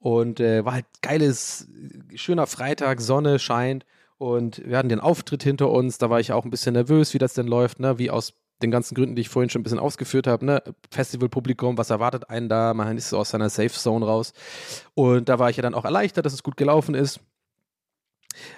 Und 0.00 0.38
äh, 0.40 0.64
war 0.64 0.74
halt 0.74 0.86
geiles, 1.02 1.68
schöner 2.14 2.46
Freitag, 2.46 3.00
Sonne 3.00 3.38
scheint 3.38 3.84
und 4.18 4.62
wir 4.64 4.76
hatten 4.76 4.88
den 4.88 5.00
Auftritt 5.00 5.42
hinter 5.42 5.70
uns. 5.70 5.98
Da 5.98 6.10
war 6.10 6.20
ich 6.20 6.32
auch 6.32 6.44
ein 6.44 6.50
bisschen 6.50 6.74
nervös, 6.74 7.14
wie 7.14 7.18
das 7.18 7.34
denn 7.34 7.46
läuft, 7.46 7.80
ne? 7.80 7.98
Wie 7.98 8.10
aus 8.10 8.34
den 8.62 8.70
ganzen 8.70 8.94
Gründen, 8.94 9.16
die 9.16 9.22
ich 9.22 9.28
vorhin 9.28 9.50
schon 9.50 9.60
ein 9.60 9.62
bisschen 9.62 9.78
ausgeführt 9.78 10.26
habe, 10.26 10.44
ne? 10.44 10.62
Festivalpublikum, 10.90 11.78
was 11.78 11.90
erwartet 11.90 12.28
einen 12.28 12.48
da? 12.48 12.74
Man 12.74 12.96
ist 12.96 13.08
so 13.10 13.18
aus 13.18 13.30
seiner 13.30 13.50
Safe 13.50 13.70
Zone 13.70 14.04
raus. 14.04 14.32
Und 14.94 15.28
da 15.28 15.38
war 15.38 15.50
ich 15.50 15.56
ja 15.56 15.62
dann 15.62 15.74
auch 15.74 15.84
erleichtert, 15.84 16.26
dass 16.26 16.32
es 16.32 16.42
gut 16.42 16.56
gelaufen 16.56 16.94
ist. 16.94 17.20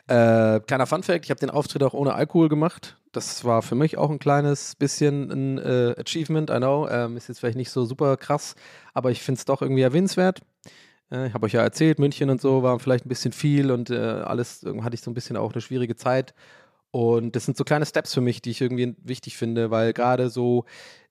Äh, 0.07 0.61
kleiner 0.61 0.87
Funfact, 0.87 1.25
ich 1.25 1.31
habe 1.31 1.41
den 1.41 1.51
Auftritt 1.51 1.83
auch 1.83 1.95
ohne 1.95 2.15
Alkohol 2.15 2.49
gemacht. 2.49 2.97
Das 3.13 3.45
war 3.45 3.63
für 3.63 3.75
mich 3.75 3.99
auch 3.99 4.11
ein 4.11 4.19
kleines 4.19 4.77
bisschen 4.77 5.31
ein 5.31 5.59
äh, 5.59 5.95
Achievement, 5.99 6.51
I 6.51 6.59
know. 6.59 6.89
Ähm, 6.89 7.17
ist 7.17 7.29
jetzt 7.29 7.41
vielleicht 7.41 7.57
nicht 7.57 7.71
so 7.71 7.85
super 7.85 8.17
krass, 8.17 8.55
aber 8.95 9.11
ich 9.11 9.23
finde 9.23 9.39
es 9.39 9.45
doch 9.45 9.63
irgendwie 9.63 9.83
erwähnenswert. 9.83 10.41
Äh, 11.11 11.29
ich 11.29 11.35
habe 11.35 11.47
euch 11.47 11.53
ja 11.53 11.63
erzählt, 11.63 11.99
München 11.99 12.31
und 12.31 12.41
so 12.41 12.63
war 12.63 12.79
vielleicht 12.79 13.07
ein 13.07 13.09
bisschen 13.09 13.33
viel 13.33 13.71
und 13.71 13.91
äh, 13.91 13.97
alles 13.99 14.65
hatte 14.83 14.95
ich 14.95 15.01
so 15.01 15.11
ein 15.11 15.15
bisschen 15.15 15.37
auch 15.37 15.53
eine 15.53 15.61
schwierige 15.61 15.97
Zeit. 15.97 16.35
Und 16.91 17.37
das 17.37 17.45
sind 17.45 17.57
so 17.57 17.65
kleine 17.65 17.87
Steps 17.87 18.15
für 18.15 18.21
mich, 18.21 18.43
die 18.43 18.51
ich 18.51 18.61
irgendwie 18.61 18.95
wichtig 19.03 19.37
finde, 19.37 19.71
weil 19.71 19.93
gerade 19.93 20.29
so 20.29 20.65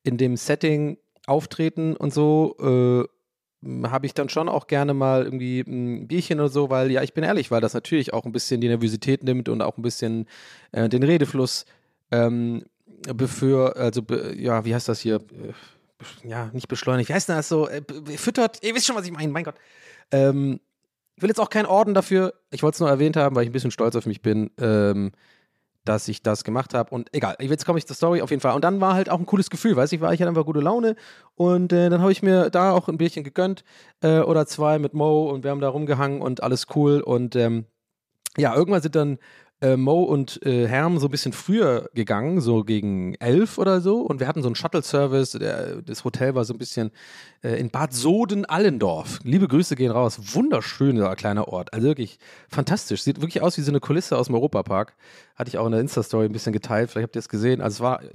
in 0.03 0.17
dem 0.17 0.35
Setting 0.35 0.97
auftreten 1.25 1.95
und 1.95 2.13
so 2.13 2.55
äh, 2.59 3.07
habe 3.87 4.05
ich 4.05 4.13
dann 4.13 4.29
schon 4.29 4.49
auch 4.49 4.67
gerne 4.67 4.93
mal 4.93 5.23
irgendwie 5.23 5.61
ein 5.61 6.07
Bierchen 6.07 6.39
oder 6.39 6.49
so, 6.49 6.69
weil 6.69 6.91
ja, 6.91 7.03
ich 7.03 7.13
bin 7.13 7.23
ehrlich, 7.23 7.51
weil 7.51 7.61
das 7.61 7.73
natürlich 7.73 8.13
auch 8.13 8.25
ein 8.25 8.31
bisschen 8.31 8.61
die 8.61 8.67
Nervosität 8.67 9.23
nimmt 9.23 9.49
und 9.49 9.61
auch 9.61 9.77
ein 9.77 9.81
bisschen 9.81 10.27
äh, 10.71 10.87
den 10.89 11.03
Redefluss 11.03 11.65
ähm, 12.11 12.63
befür, 13.13 13.75
also 13.77 14.01
be, 14.01 14.35
ja, 14.37 14.65
wie 14.65 14.73
heißt 14.73 14.87
das 14.89 14.99
hier? 14.99 15.15
Äh, 15.15 15.53
Ja, 16.27 16.49
nicht 16.53 16.67
beschleunigt. 16.69 17.09
Wie 17.09 17.13
heißt 17.13 17.27
denn 17.29 17.35
das 17.35 17.49
so? 17.49 17.67
Äh, 17.67 17.81
füttert, 18.15 18.63
ihr 18.63 18.73
wisst 18.75 18.85
schon, 18.87 18.95
was 18.95 19.05
ich 19.05 19.11
meine, 19.11 19.31
mein 19.31 19.43
Gott. 19.43 19.55
Ähm, 20.11 20.59
ich 21.15 21.21
will 21.21 21.29
jetzt 21.29 21.39
auch 21.39 21.49
keinen 21.49 21.65
Orden 21.65 21.93
dafür. 21.93 22.33
Ich 22.51 22.63
wollte 22.63 22.75
es 22.75 22.79
nur 22.79 22.89
erwähnt 22.89 23.17
haben, 23.17 23.35
weil 23.35 23.43
ich 23.43 23.49
ein 23.49 23.53
bisschen 23.53 23.71
stolz 23.71 23.95
auf 23.97 24.05
mich 24.05 24.21
bin. 24.21 24.51
Ähm, 24.57 25.11
dass 25.89 26.07
ich 26.07 26.21
das 26.21 26.43
gemacht 26.43 26.75
habe. 26.75 26.93
Und 26.93 27.09
egal, 27.15 27.35
jetzt 27.39 27.65
komme 27.65 27.79
ich 27.79 27.87
zur 27.87 27.95
Story 27.95 28.21
auf 28.21 28.29
jeden 28.29 28.41
Fall. 28.41 28.53
Und 28.53 28.63
dann 28.63 28.79
war 28.79 28.93
halt 28.93 29.09
auch 29.09 29.17
ein 29.17 29.25
cooles 29.25 29.49
Gefühl, 29.49 29.75
weiß 29.75 29.91
ich, 29.91 30.01
war 30.01 30.13
ich 30.13 30.21
hatte 30.21 30.29
einfach 30.29 30.45
gute 30.45 30.59
Laune. 30.59 30.95
Und 31.33 31.73
äh, 31.73 31.89
dann 31.89 32.01
habe 32.01 32.11
ich 32.11 32.21
mir 32.21 32.51
da 32.51 32.73
auch 32.73 32.89
ein 32.89 32.99
Bierchen 32.99 33.23
gegönnt 33.23 33.63
äh, 34.01 34.19
oder 34.19 34.45
zwei 34.45 34.77
mit 34.77 34.93
Mo 34.93 35.31
und 35.31 35.43
wir 35.43 35.49
haben 35.49 35.61
da 35.61 35.69
rumgehangen 35.69 36.21
und 36.21 36.43
alles 36.43 36.67
cool. 36.75 37.01
Und 37.01 37.35
ähm, 37.35 37.65
ja, 38.37 38.55
irgendwann 38.55 38.83
sind 38.83 38.95
dann 38.95 39.17
äh, 39.61 39.77
Mo 39.77 40.03
und 40.03 40.45
äh, 40.45 40.67
Herm 40.67 40.99
so 40.99 41.07
ein 41.07 41.11
bisschen 41.11 41.33
früher 41.33 41.89
gegangen, 41.95 42.39
so 42.39 42.63
gegen 42.63 43.15
elf 43.15 43.57
oder 43.57 43.81
so. 43.81 44.01
Und 44.01 44.19
wir 44.19 44.27
hatten 44.27 44.43
so 44.43 44.47
einen 44.47 44.55
Shuttle-Service. 44.55 45.39
Das 45.85 46.03
Hotel 46.03 46.35
war 46.35 46.45
so 46.45 46.53
ein 46.53 46.59
bisschen 46.59 46.91
in 47.41 47.69
Bad 47.69 47.93
Soden-Allendorf. 47.93 49.19
Liebe 49.23 49.47
Grüße 49.47 49.75
gehen 49.75 49.91
raus. 49.91 50.19
Wunderschöner 50.33 51.15
kleiner 51.15 51.47
Ort. 51.47 51.73
Also 51.73 51.87
wirklich 51.87 52.19
fantastisch. 52.49 53.03
Sieht 53.03 53.21
wirklich 53.21 53.41
aus 53.41 53.57
wie 53.57 53.61
so 53.61 53.71
eine 53.71 53.79
Kulisse 53.79 54.17
aus 54.17 54.27
dem 54.27 54.35
Europapark. 54.35 54.95
Hatte 55.35 55.49
ich 55.49 55.57
auch 55.57 55.65
in 55.65 55.71
der 55.71 55.81
Insta-Story 55.81 56.25
ein 56.25 56.33
bisschen 56.33 56.51
geteilt. 56.51 56.91
Vielleicht 56.91 57.07
habt 57.07 57.15
ihr 57.15 57.19
es 57.19 57.29
gesehen. 57.29 57.61
Also 57.61 57.75
es 57.75 57.79
war, 57.81 58.03
äh, 58.03 58.07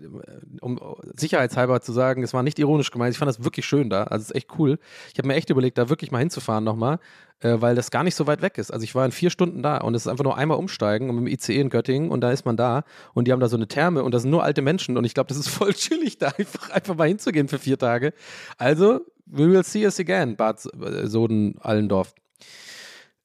um 0.60 0.78
sicherheitshalber 1.14 1.80
zu 1.80 1.92
sagen, 1.92 2.22
es 2.22 2.34
war 2.34 2.42
nicht 2.42 2.58
ironisch 2.58 2.90
gemeint. 2.90 3.12
Ich 3.12 3.18
fand 3.18 3.28
das 3.28 3.42
wirklich 3.42 3.64
schön 3.64 3.88
da. 3.88 4.04
Also 4.04 4.22
es 4.22 4.30
ist 4.30 4.36
echt 4.36 4.58
cool. 4.58 4.78
Ich 5.12 5.18
habe 5.18 5.28
mir 5.28 5.34
echt 5.34 5.48
überlegt, 5.48 5.78
da 5.78 5.88
wirklich 5.88 6.10
mal 6.10 6.18
hinzufahren 6.18 6.64
nochmal 6.64 6.98
äh, 7.44 7.60
weil 7.60 7.74
das 7.74 7.90
gar 7.90 8.02
nicht 8.02 8.14
so 8.14 8.26
weit 8.26 8.42
weg 8.42 8.58
ist. 8.58 8.70
Also 8.70 8.84
ich 8.84 8.94
war 8.94 9.04
in 9.04 9.12
vier 9.12 9.30
Stunden 9.30 9.62
da 9.62 9.78
und 9.78 9.94
es 9.94 10.02
ist 10.02 10.08
einfach 10.08 10.24
nur 10.24 10.36
einmal 10.36 10.58
umsteigen 10.58 11.10
und 11.10 11.16
mit 11.16 11.26
dem 11.26 11.32
ICE 11.32 11.60
in 11.60 11.68
Göttingen 11.68 12.10
und 12.10 12.20
da 12.22 12.32
ist 12.32 12.46
man 12.46 12.56
da 12.56 12.84
und 13.12 13.28
die 13.28 13.32
haben 13.32 13.40
da 13.40 13.48
so 13.48 13.56
eine 13.56 13.68
Therme 13.68 14.02
und 14.02 14.12
das 14.12 14.22
sind 14.22 14.30
nur 14.30 14.42
alte 14.42 14.62
Menschen 14.62 14.96
und 14.96 15.04
ich 15.04 15.14
glaube, 15.14 15.28
das 15.28 15.36
ist 15.36 15.48
voll 15.50 15.74
chillig, 15.74 16.18
da 16.18 16.28
einfach, 16.28 16.70
einfach 16.70 16.96
mal 16.96 17.08
hinzugehen 17.08 17.48
für 17.48 17.58
vier 17.58 17.78
Tage. 17.78 18.12
Also, 18.56 19.00
we 19.26 19.50
will 19.50 19.64
see 19.64 19.84
us 19.84 19.98
again, 19.98 20.36
Bad 20.36 20.60
Soden-Allendorf. 20.60 22.14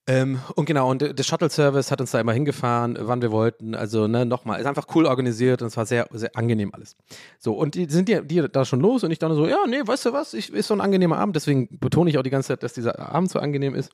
Ähm, 0.10 0.40
und 0.56 0.66
genau, 0.66 0.90
und 0.90 1.02
der 1.02 1.24
Shuttle-Service 1.24 1.92
hat 1.92 2.02
uns 2.02 2.10
da 2.10 2.20
immer 2.20 2.34
hingefahren, 2.34 2.98
wann 3.00 3.22
wir 3.22 3.32
wollten. 3.32 3.76
Also, 3.76 4.08
ne, 4.08 4.26
nochmal, 4.26 4.60
ist 4.60 4.66
einfach 4.66 4.88
cool 4.96 5.06
organisiert 5.06 5.62
und 5.62 5.68
es 5.68 5.78
war 5.78 5.86
sehr, 5.86 6.08
sehr 6.12 6.36
angenehm 6.36 6.74
alles. 6.74 6.96
So, 7.38 7.54
und 7.54 7.76
die 7.76 7.86
sind 7.86 8.10
die, 8.10 8.20
die 8.26 8.44
da 8.52 8.66
schon 8.66 8.80
los 8.80 9.04
und 9.04 9.12
ich 9.12 9.20
dann 9.20 9.36
so, 9.36 9.48
ja, 9.48 9.60
nee, 9.68 9.82
weißt 9.86 10.08
du 10.08 10.14
was, 10.14 10.34
ich, 10.34 10.52
ist 10.52 10.68
so 10.68 10.74
ein 10.74 10.82
angenehmer 10.82 11.20
Abend, 11.20 11.36
deswegen 11.36 11.78
betone 11.80 12.10
ich 12.10 12.18
auch 12.18 12.24
die 12.24 12.32
ganze 12.32 12.48
Zeit, 12.48 12.64
dass 12.64 12.74
dieser 12.74 12.98
Abend 12.98 13.30
so 13.30 13.38
angenehm 13.38 13.76
ist. 13.76 13.92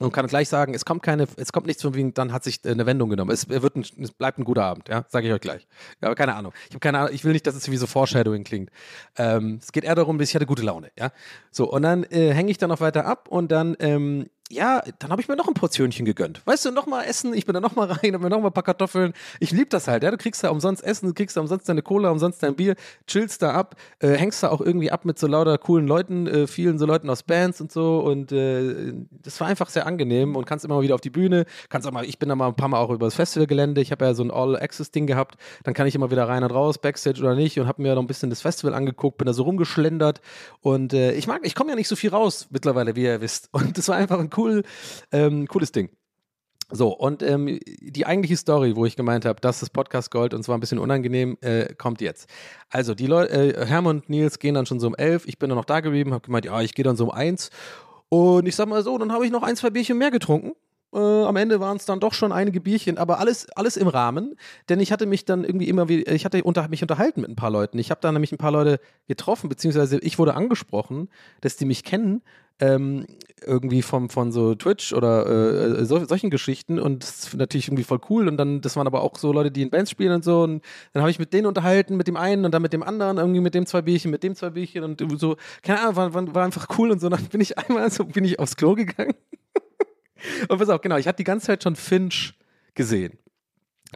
Und 0.00 0.12
kann 0.12 0.26
gleich 0.26 0.48
sagen, 0.48 0.74
es 0.74 0.84
kommt 0.84 1.04
keine, 1.04 1.28
es 1.36 1.52
kommt 1.52 1.68
nichts 1.68 1.80
von 1.80 1.94
wegen, 1.94 2.14
dann 2.14 2.32
hat 2.32 2.42
sich 2.42 2.64
äh, 2.64 2.70
eine 2.70 2.84
Wendung 2.84 3.10
genommen. 3.10 3.30
Es, 3.30 3.44
er 3.44 3.62
wird 3.62 3.76
ein, 3.76 3.84
es 4.00 4.10
bleibt 4.10 4.38
ein 4.38 4.44
guter 4.44 4.64
Abend, 4.64 4.88
ja, 4.88 5.04
sage 5.08 5.28
ich 5.28 5.32
euch 5.32 5.40
gleich. 5.40 5.68
Ja, 6.00 6.08
aber 6.08 6.16
keine 6.16 6.34
Ahnung. 6.34 6.52
Ich 6.64 6.70
habe 6.70 6.80
keine 6.80 6.98
Ahnung, 6.98 7.14
ich 7.14 7.24
will 7.24 7.32
nicht, 7.32 7.46
dass 7.46 7.54
es 7.54 7.70
wie 7.70 7.76
so 7.76 7.86
Foreshadowing 7.86 8.42
klingt. 8.42 8.70
Ähm, 9.16 9.60
es 9.62 9.70
geht 9.70 9.84
eher 9.84 9.94
darum, 9.94 10.20
ich 10.20 10.34
hatte 10.34 10.46
gute 10.46 10.62
Laune, 10.62 10.90
ja. 10.98 11.12
So, 11.52 11.70
und 11.70 11.82
dann 11.82 12.02
äh, 12.04 12.32
hänge 12.32 12.50
ich 12.50 12.58
dann 12.58 12.70
noch 12.70 12.80
weiter 12.80 13.06
ab 13.06 13.28
und 13.28 13.52
dann, 13.52 13.76
ähm, 13.78 14.26
ja, 14.54 14.82
dann 14.98 15.10
habe 15.10 15.20
ich 15.20 15.28
mir 15.28 15.36
noch 15.36 15.48
ein 15.48 15.54
Portionchen 15.54 16.04
gegönnt. 16.04 16.40
Weißt 16.44 16.64
du, 16.64 16.70
nochmal 16.70 17.06
essen, 17.06 17.34
ich 17.34 17.44
bin 17.44 17.54
da 17.54 17.60
nochmal 17.60 17.90
rein, 17.90 18.14
habe 18.14 18.24
mir 18.24 18.30
nochmal 18.30 18.50
ein 18.50 18.54
paar 18.54 18.62
Kartoffeln. 18.62 19.12
Ich 19.40 19.50
liebe 19.50 19.68
das 19.68 19.88
halt, 19.88 20.02
ja. 20.02 20.10
Du 20.10 20.16
kriegst 20.16 20.44
da 20.44 20.50
umsonst 20.50 20.82
Essen, 20.84 21.08
du 21.08 21.14
kriegst 21.14 21.36
da 21.36 21.40
umsonst 21.40 21.68
deine 21.68 21.82
Cola, 21.82 22.10
umsonst 22.10 22.42
dein 22.42 22.54
Bier, 22.54 22.76
chillst 23.06 23.42
da 23.42 23.52
ab, 23.52 23.76
äh, 23.98 24.12
hängst 24.12 24.42
da 24.42 24.50
auch 24.50 24.60
irgendwie 24.60 24.90
ab 24.90 25.04
mit 25.04 25.18
so 25.18 25.26
lauter 25.26 25.58
coolen 25.58 25.86
Leuten, 25.86 26.26
äh, 26.26 26.46
vielen 26.46 26.78
so 26.78 26.86
Leuten 26.86 27.10
aus 27.10 27.22
Bands 27.22 27.60
und 27.60 27.72
so. 27.72 27.98
Und 27.98 28.32
äh, 28.32 28.94
das 29.22 29.40
war 29.40 29.48
einfach 29.48 29.68
sehr 29.68 29.86
angenehm 29.86 30.36
und 30.36 30.46
kannst 30.46 30.64
immer 30.64 30.76
mal 30.76 30.82
wieder 30.82 30.94
auf 30.94 31.00
die 31.00 31.10
Bühne, 31.10 31.44
kannst 31.68 31.86
auch 31.88 31.92
mal, 31.92 32.04
ich 32.04 32.18
bin 32.18 32.28
da 32.28 32.36
mal 32.36 32.48
ein 32.48 32.56
paar 32.56 32.68
Mal 32.68 32.78
auch 32.78 32.90
über 32.90 33.06
das 33.06 33.14
Festivalgelände, 33.14 33.80
ich 33.80 33.90
habe 33.90 34.04
ja 34.04 34.14
so 34.14 34.22
ein 34.22 34.30
All-Access-Ding 34.30 35.06
gehabt, 35.06 35.36
dann 35.64 35.74
kann 35.74 35.86
ich 35.86 35.94
immer 35.94 36.10
wieder 36.10 36.28
rein 36.28 36.44
und 36.44 36.50
raus, 36.50 36.78
Backstage 36.78 37.20
oder 37.20 37.34
nicht 37.34 37.58
und 37.58 37.66
habe 37.66 37.82
mir 37.82 37.94
noch 37.94 38.02
ein 38.02 38.06
bisschen 38.06 38.30
das 38.30 38.42
Festival 38.42 38.74
angeguckt, 38.74 39.18
bin 39.18 39.26
da 39.26 39.32
so 39.32 39.42
rumgeschlendert 39.42 40.20
und 40.60 40.92
äh, 40.92 41.12
ich 41.12 41.26
mag, 41.26 41.40
ich 41.44 41.54
komme 41.54 41.70
ja 41.70 41.76
nicht 41.76 41.88
so 41.88 41.96
viel 41.96 42.10
raus 42.10 42.48
mittlerweile, 42.50 42.96
wie 42.96 43.02
ihr 43.04 43.20
wisst. 43.20 43.48
Und 43.52 43.78
das 43.78 43.88
war 43.88 43.96
einfach 43.96 44.18
ein 44.18 44.30
cool, 44.36 44.43
ähm, 45.12 45.46
cooles 45.46 45.72
Ding. 45.72 45.90
So, 46.70 46.88
und 46.88 47.22
ähm, 47.22 47.60
die 47.80 48.06
eigentliche 48.06 48.36
Story, 48.36 48.74
wo 48.74 48.86
ich 48.86 48.96
gemeint 48.96 49.26
habe, 49.26 49.40
das 49.40 49.62
ist 49.62 49.70
Podcast 49.70 50.10
Gold 50.10 50.32
und 50.32 50.42
zwar 50.42 50.56
ein 50.56 50.60
bisschen 50.60 50.78
unangenehm, 50.78 51.36
äh, 51.42 51.74
kommt 51.74 52.00
jetzt. 52.00 52.28
Also, 52.70 52.94
die 52.94 53.06
Leute, 53.06 53.32
äh, 53.32 53.66
Hermann 53.66 53.98
und 53.98 54.08
Nils 54.08 54.38
gehen 54.38 54.54
dann 54.54 54.66
schon 54.66 54.80
so 54.80 54.86
um 54.86 54.94
elf, 54.94 55.26
ich 55.26 55.38
bin 55.38 55.50
dann 55.50 55.58
noch 55.58 55.66
da 55.66 55.80
geblieben, 55.80 56.12
habe 56.12 56.24
gemeint, 56.24 56.46
ja, 56.46 56.60
ich 56.62 56.74
gehe 56.74 56.84
dann 56.84 56.96
so 56.96 57.04
um 57.04 57.10
eins. 57.10 57.50
Und 58.08 58.46
ich 58.46 58.56
sag 58.56 58.66
mal 58.68 58.82
so, 58.82 58.96
dann 58.96 59.12
habe 59.12 59.26
ich 59.26 59.32
noch 59.32 59.42
ein, 59.42 59.56
zwei 59.56 59.70
Bierchen 59.70 59.98
mehr 59.98 60.10
getrunken. 60.10 60.52
Äh, 60.94 60.98
am 60.98 61.36
Ende 61.36 61.58
waren 61.60 61.76
es 61.76 61.86
dann 61.86 61.98
doch 61.98 62.14
schon 62.14 62.30
einige 62.30 62.60
Bierchen, 62.60 62.98
aber 62.98 63.18
alles, 63.18 63.50
alles 63.50 63.76
im 63.76 63.88
Rahmen, 63.88 64.36
denn 64.68 64.78
ich 64.78 64.92
hatte 64.92 65.06
mich 65.06 65.24
dann 65.24 65.42
irgendwie 65.42 65.68
immer 65.68 65.88
wieder, 65.88 66.12
ich 66.12 66.24
hatte 66.24 66.42
unter, 66.44 66.68
mich 66.68 66.82
unterhalten 66.82 67.22
mit 67.22 67.30
ein 67.30 67.36
paar 67.36 67.50
Leuten. 67.50 67.78
Ich 67.78 67.90
habe 67.90 68.00
da 68.00 68.12
nämlich 68.12 68.32
ein 68.32 68.38
paar 68.38 68.52
Leute 68.52 68.78
getroffen, 69.08 69.48
beziehungsweise 69.48 69.98
ich 69.98 70.18
wurde 70.18 70.34
angesprochen, 70.34 71.08
dass 71.40 71.56
die 71.56 71.64
mich 71.64 71.82
kennen, 71.82 72.22
ähm, 72.60 73.06
irgendwie 73.44 73.82
vom, 73.82 74.08
von 74.08 74.30
so 74.30 74.54
Twitch 74.54 74.92
oder 74.92 75.26
äh, 75.26 75.84
so, 75.84 76.04
solchen 76.04 76.30
Geschichten. 76.30 76.78
Und 76.78 77.02
das 77.02 77.26
ist 77.26 77.34
natürlich 77.34 77.66
irgendwie 77.66 77.82
voll 77.82 78.00
cool. 78.08 78.28
Und 78.28 78.36
dann, 78.36 78.60
das 78.60 78.76
waren 78.76 78.86
aber 78.86 79.02
auch 79.02 79.18
so 79.18 79.32
Leute, 79.32 79.50
die 79.50 79.62
in 79.62 79.70
Bands 79.70 79.90
spielen 79.90 80.12
und 80.12 80.24
so. 80.24 80.44
Und 80.44 80.62
dann 80.92 81.02
habe 81.02 81.10
ich 81.10 81.18
mit 81.18 81.32
denen 81.32 81.46
unterhalten, 81.46 81.96
mit 81.96 82.06
dem 82.06 82.16
einen 82.16 82.44
und 82.44 82.52
dann 82.52 82.62
mit 82.62 82.72
dem 82.72 82.84
anderen, 82.84 83.18
irgendwie 83.18 83.40
mit 83.40 83.54
dem 83.54 83.66
zwei 83.66 83.82
Bierchen, 83.82 84.12
mit 84.12 84.22
dem 84.22 84.36
zwei 84.36 84.50
Bierchen 84.50 84.84
und 84.84 85.02
so, 85.18 85.36
keine 85.62 85.80
Ahnung, 85.80 85.96
war, 85.96 86.14
war, 86.14 86.34
war 86.34 86.44
einfach 86.44 86.68
cool 86.78 86.92
und 86.92 87.00
so, 87.00 87.08
dann 87.08 87.24
bin 87.24 87.40
ich 87.40 87.58
einmal 87.68 87.90
so, 87.90 88.04
bin 88.04 88.24
ich 88.24 88.38
aufs 88.38 88.56
Klo 88.56 88.74
gegangen 88.74 89.14
und 90.48 90.58
pass 90.58 90.68
auf, 90.68 90.80
genau, 90.80 90.96
ich 90.96 91.06
hatte 91.06 91.18
die 91.18 91.24
ganze 91.24 91.46
Zeit 91.46 91.62
schon 91.62 91.76
Finch 91.76 92.34
gesehen. 92.74 93.18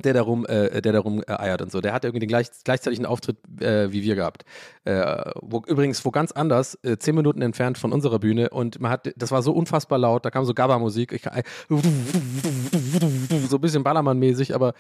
Der 0.05 0.13
darum, 0.13 0.47
äh, 0.47 0.81
der 0.81 0.93
darum 0.93 1.25
äh, 1.27 1.33
eiert 1.33 1.61
und 1.61 1.73
so. 1.73 1.81
Der 1.81 1.93
hat 1.93 2.05
irgendwie 2.05 2.21
den 2.21 2.29
gleich, 2.29 2.47
gleichzeitigen 2.63 3.05
Auftritt 3.05 3.39
äh, 3.61 3.91
wie 3.91 4.05
wir 4.05 4.15
gehabt. 4.15 4.45
Äh, 4.85 5.33
wo, 5.41 5.63
übrigens, 5.67 6.05
wo 6.05 6.13
ganz 6.13 6.31
anders, 6.31 6.79
äh, 6.85 6.99
zehn 6.99 7.17
Minuten 7.17 7.43
entfernt 7.43 7.79
von 7.79 7.93
unserer 7.93 8.21
Bühne 8.21 8.51
und 8.51 8.81
man 8.81 8.93
hat, 8.93 9.13
das 9.17 9.33
war 9.33 9.43
so 9.43 9.53
unfassbar 9.53 9.99
laut, 9.99 10.25
da 10.25 10.31
kam 10.31 10.45
so 10.45 10.55
Gabba-Musik, 10.55 11.27
äh, 11.27 11.43
so 11.69 13.57
ein 13.57 13.61
bisschen 13.61 13.83
Ballermann-mäßig, 13.83 14.55
aber 14.55 14.75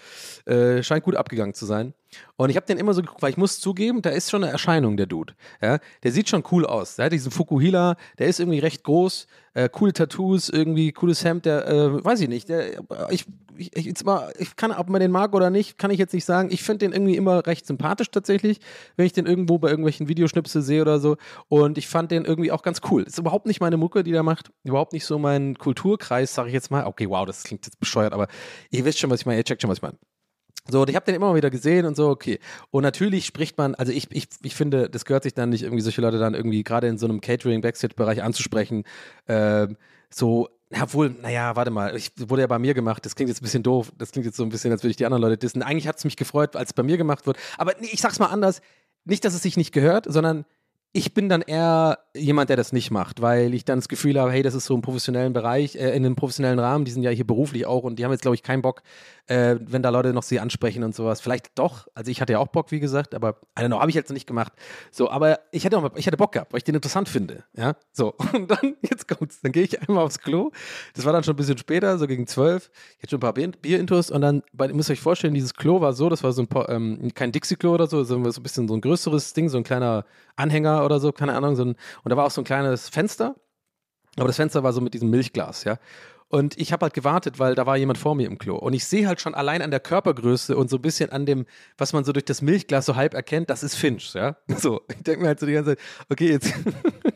scheint 0.82 1.02
gut 1.02 1.16
abgegangen 1.16 1.54
zu 1.54 1.66
sein. 1.66 1.94
Und 2.36 2.50
ich 2.50 2.56
habe 2.56 2.66
den 2.66 2.78
immer 2.78 2.94
so 2.94 3.02
geguckt, 3.02 3.20
weil 3.22 3.30
ich 3.30 3.36
muss 3.36 3.60
zugeben, 3.60 4.02
da 4.02 4.10
ist 4.10 4.30
schon 4.30 4.42
eine 4.42 4.52
Erscheinung, 4.52 4.96
der 4.96 5.06
Dude. 5.06 5.34
Ja? 5.60 5.78
Der 6.02 6.12
sieht 6.12 6.28
schon 6.28 6.44
cool 6.50 6.64
aus. 6.64 6.96
Der 6.96 7.06
hat 7.06 7.12
diesen 7.12 7.30
Fukuhila, 7.30 7.96
der 8.18 8.28
ist 8.28 8.40
irgendwie 8.40 8.60
recht 8.60 8.84
groß, 8.84 9.26
äh, 9.54 9.68
coole 9.68 9.92
Tattoos, 9.92 10.48
irgendwie 10.48 10.92
cooles 10.92 11.24
Hemd, 11.24 11.44
der, 11.44 11.66
äh, 11.66 12.04
weiß 12.04 12.20
ich 12.20 12.28
nicht, 12.28 12.48
der, 12.48 12.78
ich, 13.10 13.26
ich, 13.56 13.76
ich, 13.76 13.86
jetzt 13.86 14.04
mal, 14.04 14.32
ich 14.38 14.56
kann, 14.56 14.70
ob 14.72 14.88
man 14.88 15.00
den 15.00 15.10
mag 15.10 15.34
oder 15.34 15.50
nicht, 15.50 15.78
kann 15.78 15.90
ich 15.90 15.98
jetzt 15.98 16.14
nicht 16.14 16.24
sagen. 16.24 16.48
Ich 16.52 16.62
finde 16.62 16.86
den 16.86 16.92
irgendwie 16.92 17.16
immer 17.16 17.44
recht 17.46 17.66
sympathisch 17.66 18.10
tatsächlich, 18.10 18.60
wenn 18.96 19.06
ich 19.06 19.12
den 19.12 19.26
irgendwo 19.26 19.58
bei 19.58 19.68
irgendwelchen 19.68 20.08
Videoschnipsel 20.08 20.62
sehe 20.62 20.80
oder 20.80 21.00
so. 21.00 21.16
Und 21.48 21.76
ich 21.76 21.88
fand 21.88 22.10
den 22.10 22.24
irgendwie 22.24 22.52
auch 22.52 22.62
ganz 22.62 22.80
cool. 22.90 23.02
Ist 23.02 23.18
überhaupt 23.18 23.46
nicht 23.46 23.60
meine 23.60 23.76
Mucke, 23.76 24.04
die 24.04 24.12
der 24.12 24.22
macht. 24.22 24.50
Überhaupt 24.62 24.92
nicht 24.92 25.04
so 25.04 25.18
mein 25.18 25.58
Kulturkreis, 25.58 26.34
sage 26.34 26.48
ich 26.48 26.54
jetzt 26.54 26.70
mal. 26.70 26.84
Okay, 26.86 27.08
wow, 27.08 27.26
das 27.26 27.42
klingt 27.42 27.66
jetzt 27.66 27.80
bescheuert, 27.80 28.12
aber 28.12 28.28
ihr 28.70 28.84
wisst 28.84 29.00
schon, 29.00 29.10
was 29.10 29.20
ich 29.20 29.26
meine. 29.26 29.38
Ihr 29.38 29.44
checkt 29.44 29.62
schon, 29.62 29.70
was 29.70 29.78
ich 29.78 29.82
meine. 29.82 29.98
So, 30.70 30.82
und 30.82 30.90
ich 30.90 30.96
habe 30.96 31.06
den 31.06 31.14
immer 31.14 31.34
wieder 31.34 31.50
gesehen 31.50 31.86
und 31.86 31.96
so, 31.96 32.08
okay. 32.08 32.38
Und 32.70 32.82
natürlich 32.82 33.24
spricht 33.24 33.56
man, 33.56 33.74
also 33.74 33.92
ich, 33.92 34.10
ich, 34.10 34.28
ich 34.42 34.54
finde, 34.54 34.90
das 34.90 35.04
gehört 35.04 35.22
sich 35.22 35.34
dann 35.34 35.48
nicht 35.48 35.62
irgendwie 35.62 35.82
solche 35.82 36.00
Leute 36.00 36.18
dann 36.18 36.34
irgendwie 36.34 36.62
gerade 36.62 36.88
in 36.88 36.98
so 36.98 37.06
einem 37.06 37.20
Catering-Backstage-Bereich 37.20 38.22
anzusprechen. 38.22 38.84
Ähm, 39.28 39.76
so, 40.10 40.48
ja, 40.70 40.92
wohl, 40.92 41.10
naja, 41.22 41.56
warte 41.56 41.70
mal, 41.70 41.96
ich 41.96 42.12
wurde 42.18 42.42
ja 42.42 42.46
bei 42.46 42.58
mir 42.58 42.74
gemacht, 42.74 43.04
das 43.06 43.14
klingt 43.14 43.30
jetzt 43.30 43.40
ein 43.40 43.44
bisschen 43.44 43.62
doof, 43.62 43.92
das 43.96 44.12
klingt 44.12 44.26
jetzt 44.26 44.36
so 44.36 44.42
ein 44.42 44.50
bisschen, 44.50 44.70
als 44.70 44.82
würde 44.82 44.90
ich 44.90 44.96
die 44.96 45.06
anderen 45.06 45.22
Leute 45.22 45.38
dissen. 45.38 45.62
Eigentlich 45.62 45.88
hat 45.88 45.96
es 45.96 46.04
mich 46.04 46.16
gefreut, 46.16 46.56
als 46.56 46.70
es 46.70 46.74
bei 46.74 46.82
mir 46.82 46.98
gemacht 46.98 47.26
wird. 47.26 47.38
Aber 47.56 47.72
nee, 47.80 47.88
ich 47.90 48.02
sag's 48.02 48.18
mal 48.18 48.26
anders, 48.26 48.60
nicht, 49.04 49.24
dass 49.24 49.34
es 49.34 49.42
sich 49.42 49.56
nicht 49.56 49.72
gehört, 49.72 50.04
sondern 50.08 50.44
ich 50.92 51.12
bin 51.12 51.28
dann 51.28 51.42
eher 51.42 51.98
jemand, 52.16 52.48
der 52.48 52.56
das 52.56 52.72
nicht 52.72 52.90
macht, 52.90 53.20
weil 53.20 53.52
ich 53.52 53.64
dann 53.64 53.78
das 53.78 53.88
Gefühl 53.88 54.18
habe, 54.18 54.32
hey, 54.32 54.42
das 54.42 54.54
ist 54.54 54.64
so 54.64 54.74
im 54.74 54.80
professionellen 54.80 55.32
Bereich, 55.34 55.76
äh, 55.76 55.90
in 55.94 56.04
einem 56.04 56.16
professionellen 56.16 56.58
Rahmen, 56.58 56.84
die 56.86 56.90
sind 56.90 57.02
ja 57.02 57.10
hier 57.10 57.26
beruflich 57.26 57.66
auch 57.66 57.82
und 57.84 57.98
die 57.98 58.04
haben 58.04 58.10
jetzt, 58.12 58.22
glaube 58.22 58.34
ich, 58.34 58.42
keinen 58.42 58.62
Bock, 58.62 58.82
äh, 59.26 59.56
wenn 59.60 59.82
da 59.82 59.90
Leute 59.90 60.14
noch 60.14 60.22
sie 60.22 60.40
ansprechen 60.40 60.82
und 60.84 60.94
sowas. 60.94 61.20
Vielleicht 61.20 61.58
doch, 61.58 61.88
also 61.94 62.10
ich 62.10 62.20
hatte 62.22 62.32
ja 62.32 62.38
auch 62.38 62.48
Bock, 62.48 62.70
wie 62.72 62.80
gesagt, 62.80 63.14
aber 63.14 63.40
I 63.58 63.62
don't 63.62 63.66
know, 63.66 63.80
habe 63.80 63.90
ich 63.90 63.94
jetzt 63.94 64.10
nicht 64.10 64.26
gemacht. 64.26 64.52
So, 64.90 65.10
aber 65.10 65.40
ich 65.52 65.66
hatte, 65.66 65.78
mal, 65.78 65.90
ich 65.94 66.06
hatte 66.06 66.16
Bock 66.16 66.32
gehabt, 66.32 66.52
weil 66.52 66.58
ich 66.58 66.64
den 66.64 66.74
interessant 66.74 67.08
finde, 67.08 67.44
ja, 67.54 67.74
so. 67.92 68.14
Und 68.32 68.50
dann, 68.50 68.76
jetzt 68.82 69.06
kommt's, 69.06 69.40
dann 69.42 69.52
gehe 69.52 69.64
ich 69.64 69.86
einmal 69.86 70.04
aufs 70.04 70.20
Klo, 70.20 70.50
das 70.94 71.04
war 71.04 71.12
dann 71.12 71.22
schon 71.22 71.34
ein 71.34 71.36
bisschen 71.36 71.58
später, 71.58 71.98
so 71.98 72.06
gegen 72.06 72.26
zwölf, 72.26 72.70
ich 72.96 73.02
hatte 73.02 73.10
schon 73.10 73.18
ein 73.18 73.20
paar 73.20 73.34
Bier- 73.34 73.52
Bierintos 73.60 74.10
und 74.10 74.22
dann, 74.22 74.42
bei, 74.54 74.66
ihr 74.66 74.74
müsst 74.74 74.90
euch 74.90 75.00
vorstellen, 75.00 75.34
dieses 75.34 75.54
Klo 75.54 75.82
war 75.82 75.92
so, 75.92 76.08
das 76.08 76.24
war 76.24 76.32
so 76.32 76.42
ein, 76.42 76.48
paar, 76.48 76.68
ähm, 76.70 77.10
kein 77.14 77.30
Dixie-Klo 77.30 77.74
oder 77.74 77.86
so, 77.86 78.02
sondern 78.04 78.32
so 78.32 78.40
ein 78.40 78.42
bisschen 78.42 78.66
so 78.68 78.74
ein 78.74 78.80
größeres 78.80 79.34
Ding, 79.34 79.48
so 79.50 79.58
ein 79.58 79.64
kleiner 79.64 80.04
Anhänger 80.38 80.84
oder 80.84 81.00
so, 81.00 81.12
keine 81.12 81.34
Ahnung, 81.34 81.56
so 81.56 81.64
ein, 81.64 81.76
und 82.04 82.10
da 82.10 82.16
war 82.16 82.24
auch 82.24 82.30
so 82.30 82.40
ein 82.40 82.44
kleines 82.44 82.88
Fenster, 82.88 83.36
aber 84.16 84.26
das 84.26 84.36
Fenster 84.36 84.62
war 84.62 84.72
so 84.72 84.80
mit 84.80 84.94
diesem 84.94 85.10
Milchglas, 85.10 85.64
ja. 85.64 85.78
Und 86.30 86.58
ich 86.58 86.72
habe 86.72 86.84
halt 86.84 86.92
gewartet, 86.92 87.38
weil 87.38 87.54
da 87.54 87.64
war 87.64 87.78
jemand 87.78 87.96
vor 87.96 88.14
mir 88.14 88.26
im 88.26 88.36
Klo. 88.36 88.56
Und 88.56 88.74
ich 88.74 88.84
sehe 88.84 89.08
halt 89.08 89.18
schon 89.18 89.34
allein 89.34 89.62
an 89.62 89.70
der 89.70 89.80
Körpergröße 89.80 90.56
und 90.58 90.68
so 90.68 90.76
ein 90.76 90.82
bisschen 90.82 91.10
an 91.10 91.24
dem, 91.24 91.46
was 91.78 91.94
man 91.94 92.04
so 92.04 92.12
durch 92.12 92.26
das 92.26 92.42
Milchglas 92.42 92.84
so 92.84 92.96
halb 92.96 93.14
erkennt, 93.14 93.48
das 93.48 93.62
ist 93.62 93.76
Finch, 93.76 94.12
ja. 94.12 94.36
So, 94.58 94.82
ich 94.88 95.02
denke 95.02 95.22
mir 95.22 95.28
halt 95.28 95.40
so 95.40 95.46
die 95.46 95.54
ganze 95.54 95.76
Zeit, 95.76 95.86
okay, 96.10 96.30
jetzt, 96.30 96.52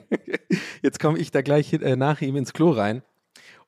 jetzt 0.83 0.99
komme 0.99 1.19
ich 1.19 1.31
da 1.31 1.43
gleich 1.43 1.75
äh, 1.75 1.95
nach 1.95 2.23
ihm 2.23 2.37
ins 2.37 2.55
Klo 2.55 2.71
rein. 2.71 3.03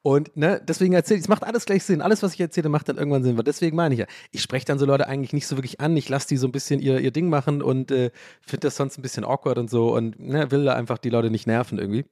Und 0.07 0.37
ne, 0.37 0.61
deswegen 0.63 0.93
erzähle 0.93 1.17
ich, 1.17 1.25
es 1.25 1.29
macht 1.29 1.45
alles 1.45 1.65
gleich 1.65 1.83
Sinn. 1.83 2.03
Alles, 2.03 2.23
was 2.23 2.35
ich 2.35 2.41
erzähle, 2.41 2.69
macht 2.69 2.91
dann 2.91 2.99
irgendwann 2.99 3.23
Sinn. 3.23 3.41
Deswegen 3.43 3.75
meine 3.75 3.95
ich 3.95 4.01
ja, 4.01 4.07
ich 4.33 4.43
spreche 4.43 4.67
dann 4.67 4.79
so 4.79 4.85
Leute 4.85 5.07
eigentlich 5.07 5.33
nicht 5.33 5.47
so 5.47 5.57
wirklich 5.57 5.81
an. 5.81 5.97
Ich 5.97 6.11
lasse 6.11 6.29
die 6.29 6.37
so 6.37 6.47
ein 6.47 6.53
bisschen 6.53 6.79
ihr, 6.79 7.01
ihr 7.01 7.11
Ding 7.11 7.31
machen 7.31 7.63
und 7.63 7.91
äh, 7.91 8.11
finde 8.43 8.67
das 8.67 8.77
sonst 8.77 8.99
ein 8.99 9.03
bisschen 9.03 9.25
awkward 9.25 9.57
und 9.57 9.71
so 9.71 9.97
und 9.97 10.21
ne, 10.21 10.51
will 10.51 10.67
da 10.67 10.75
einfach 10.75 10.99
die 10.99 11.09
Leute 11.09 11.31
nicht 11.31 11.47
nerven 11.47 11.79
irgendwie. 11.79 12.05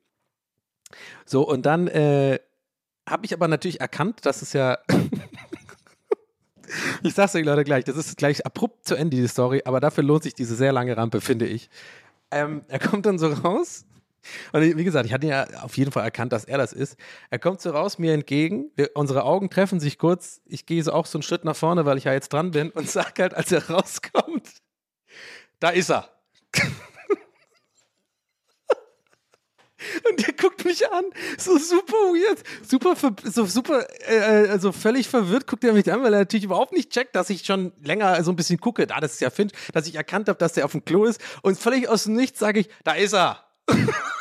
So, 1.27 1.47
und 1.47 1.67
dann 1.67 1.87
äh, 1.87 2.39
habe 3.07 3.27
ich 3.27 3.35
aber 3.35 3.47
natürlich 3.47 3.83
erkannt, 3.83 4.25
dass 4.25 4.41
es 4.41 4.55
ja. 4.55 4.79
ich 7.03 7.13
sag's 7.13 7.35
euch 7.35 7.45
Leute 7.45 7.63
gleich, 7.63 7.85
das 7.85 7.99
ist 7.99 8.17
gleich 8.17 8.47
abrupt 8.47 8.89
zu 8.89 8.95
Ende, 8.95 9.17
diese 9.17 9.29
Story, 9.29 9.61
aber 9.67 9.81
dafür 9.81 10.03
lohnt 10.03 10.23
sich 10.23 10.33
diese 10.33 10.55
sehr 10.55 10.73
lange 10.73 10.97
Rampe, 10.97 11.21
finde 11.21 11.45
ich. 11.45 11.69
Ähm, 12.31 12.63
er 12.69 12.79
kommt 12.79 13.05
dann 13.05 13.19
so 13.19 13.29
raus 13.29 13.85
Und 14.53 14.77
wie 14.77 14.85
gesagt, 14.85 15.07
ich 15.07 15.13
hatte 15.13 15.27
ja 15.27 15.47
auf 15.63 15.77
jeden 15.77 15.93
Fall 15.93 16.05
erkannt, 16.05 16.33
dass 16.33 16.45
er 16.45 16.59
das 16.59 16.73
ist. 16.73 16.97
Er 17.31 17.39
kommt 17.39 17.61
so 17.61 17.71
raus 17.71 17.99
mir 17.99 18.13
entgegen, 18.13 18.71
wir, 18.77 18.91
unsere 18.95 19.25
Augen 19.25 19.51
treffen 19.51 19.81
sich 19.81 19.99
kurz. 19.99 20.41
Ich 20.47 20.67
gehe 20.67 20.83
so 20.83 20.93
auch 20.93 21.07
so 21.07 21.19
einen 21.19 21.23
Schritt 21.23 21.45
nach 21.45 21.57
vorne, 21.57 21.85
weil 21.85 21.99
ich 21.99 22.05
ja 22.05 22.13
jetzt 22.13 22.33
dran 22.33 22.53
bin 22.53 22.71
und 22.71 22.89
sag 22.91 23.19
halt, 23.19 23.35
als 23.35 23.53
er 23.53 23.69
rauskommt, 23.69 24.49
da 25.61 25.71
ist 25.71 25.91
er. 25.91 26.09
Und 30.09 30.27
der 30.27 30.35
guckt 30.35 30.65
mich 30.65 30.91
an, 30.91 31.05
so 31.39 31.59
super 31.59 31.97
weird, 31.97 32.43
super, 32.63 32.95
so 33.25 33.47
super, 33.47 33.87
äh, 34.07 34.49
also 34.49 34.73
völlig 34.73 35.09
verwirrt 35.09 35.47
guckt 35.47 35.65
er 35.65 35.73
mich 35.73 35.91
an, 35.93 36.03
weil 36.03 36.13
er 36.13 36.21
natürlich 36.21 36.45
überhaupt 36.45 36.73
nicht 36.73 36.91
checkt, 36.91 37.17
dass 37.17 37.31
ich 37.31 37.45
schon 37.45 37.73
länger 37.83 38.23
so 38.23 38.31
ein 38.31 38.37
bisschen 38.37 38.61
gucke. 38.61 38.87
Da, 38.87 39.01
das 39.01 39.15
ist 39.15 39.21
ja 39.21 39.31
Finch, 39.31 39.53
dass 39.73 39.87
ich 39.87 39.97
erkannt 39.97 40.29
habe, 40.29 40.39
dass 40.39 40.53
der 40.53 40.65
auf 40.65 40.73
dem 40.73 40.85
Klo 40.85 41.05
ist. 41.05 41.21
Und 41.43 41.59
völlig 41.59 41.89
aus 41.89 42.05
dem 42.05 42.15
Nichts 42.15 42.39
sage 42.39 42.61
ich, 42.61 42.69
da 42.85 42.93
ist 42.93 43.15
er. 43.15 43.45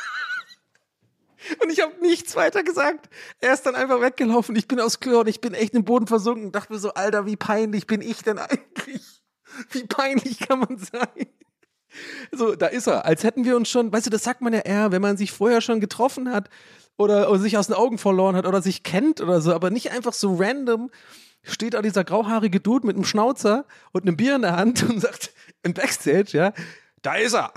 Und 1.62 1.70
ich 1.70 1.80
habe 1.80 1.92
nichts 2.00 2.36
weiter 2.36 2.62
gesagt. 2.62 3.08
Er 3.40 3.54
ist 3.54 3.62
dann 3.62 3.74
einfach 3.74 4.00
weggelaufen. 4.00 4.56
Ich 4.56 4.68
bin 4.68 4.80
aufs 4.80 5.00
Klo 5.00 5.20
und 5.20 5.28
ich 5.28 5.40
bin 5.40 5.54
echt 5.54 5.74
im 5.74 5.84
Boden 5.84 6.06
versunken. 6.06 6.46
und 6.46 6.54
Dachte 6.54 6.72
mir 6.72 6.78
so, 6.78 6.94
Alter, 6.94 7.26
wie 7.26 7.36
peinlich 7.36 7.86
bin 7.86 8.00
ich 8.00 8.22
denn 8.22 8.38
eigentlich? 8.38 9.22
Wie 9.70 9.84
peinlich 9.84 10.38
kann 10.38 10.60
man 10.60 10.78
sein? 10.78 11.26
So, 12.30 12.54
da 12.54 12.66
ist 12.66 12.86
er. 12.86 13.04
Als 13.04 13.22
hätten 13.22 13.44
wir 13.44 13.56
uns 13.56 13.68
schon, 13.68 13.92
weißt 13.92 14.06
du, 14.06 14.10
das 14.10 14.24
sagt 14.24 14.40
man 14.40 14.52
ja 14.52 14.60
eher, 14.60 14.92
wenn 14.92 15.02
man 15.02 15.16
sich 15.16 15.32
vorher 15.32 15.60
schon 15.60 15.80
getroffen 15.80 16.30
hat 16.30 16.48
oder, 16.96 17.30
oder 17.30 17.38
sich 17.38 17.58
aus 17.58 17.66
den 17.66 17.76
Augen 17.76 17.98
verloren 17.98 18.36
hat 18.36 18.46
oder 18.46 18.62
sich 18.62 18.82
kennt 18.82 19.20
oder 19.20 19.40
so, 19.40 19.52
aber 19.52 19.70
nicht 19.70 19.90
einfach 19.90 20.12
so 20.12 20.36
random 20.36 20.90
steht 21.42 21.74
da 21.74 21.82
dieser 21.82 22.04
grauhaarige 22.04 22.60
Dude 22.60 22.86
mit 22.86 22.96
einem 22.96 23.04
Schnauzer 23.04 23.66
und 23.92 24.02
einem 24.02 24.16
Bier 24.16 24.36
in 24.36 24.42
der 24.42 24.56
Hand 24.56 24.82
und 24.88 25.00
sagt 25.00 25.32
im 25.62 25.74
Backstage, 25.74 26.30
ja, 26.32 26.52
da 27.02 27.14
ist 27.14 27.34
er. 27.34 27.52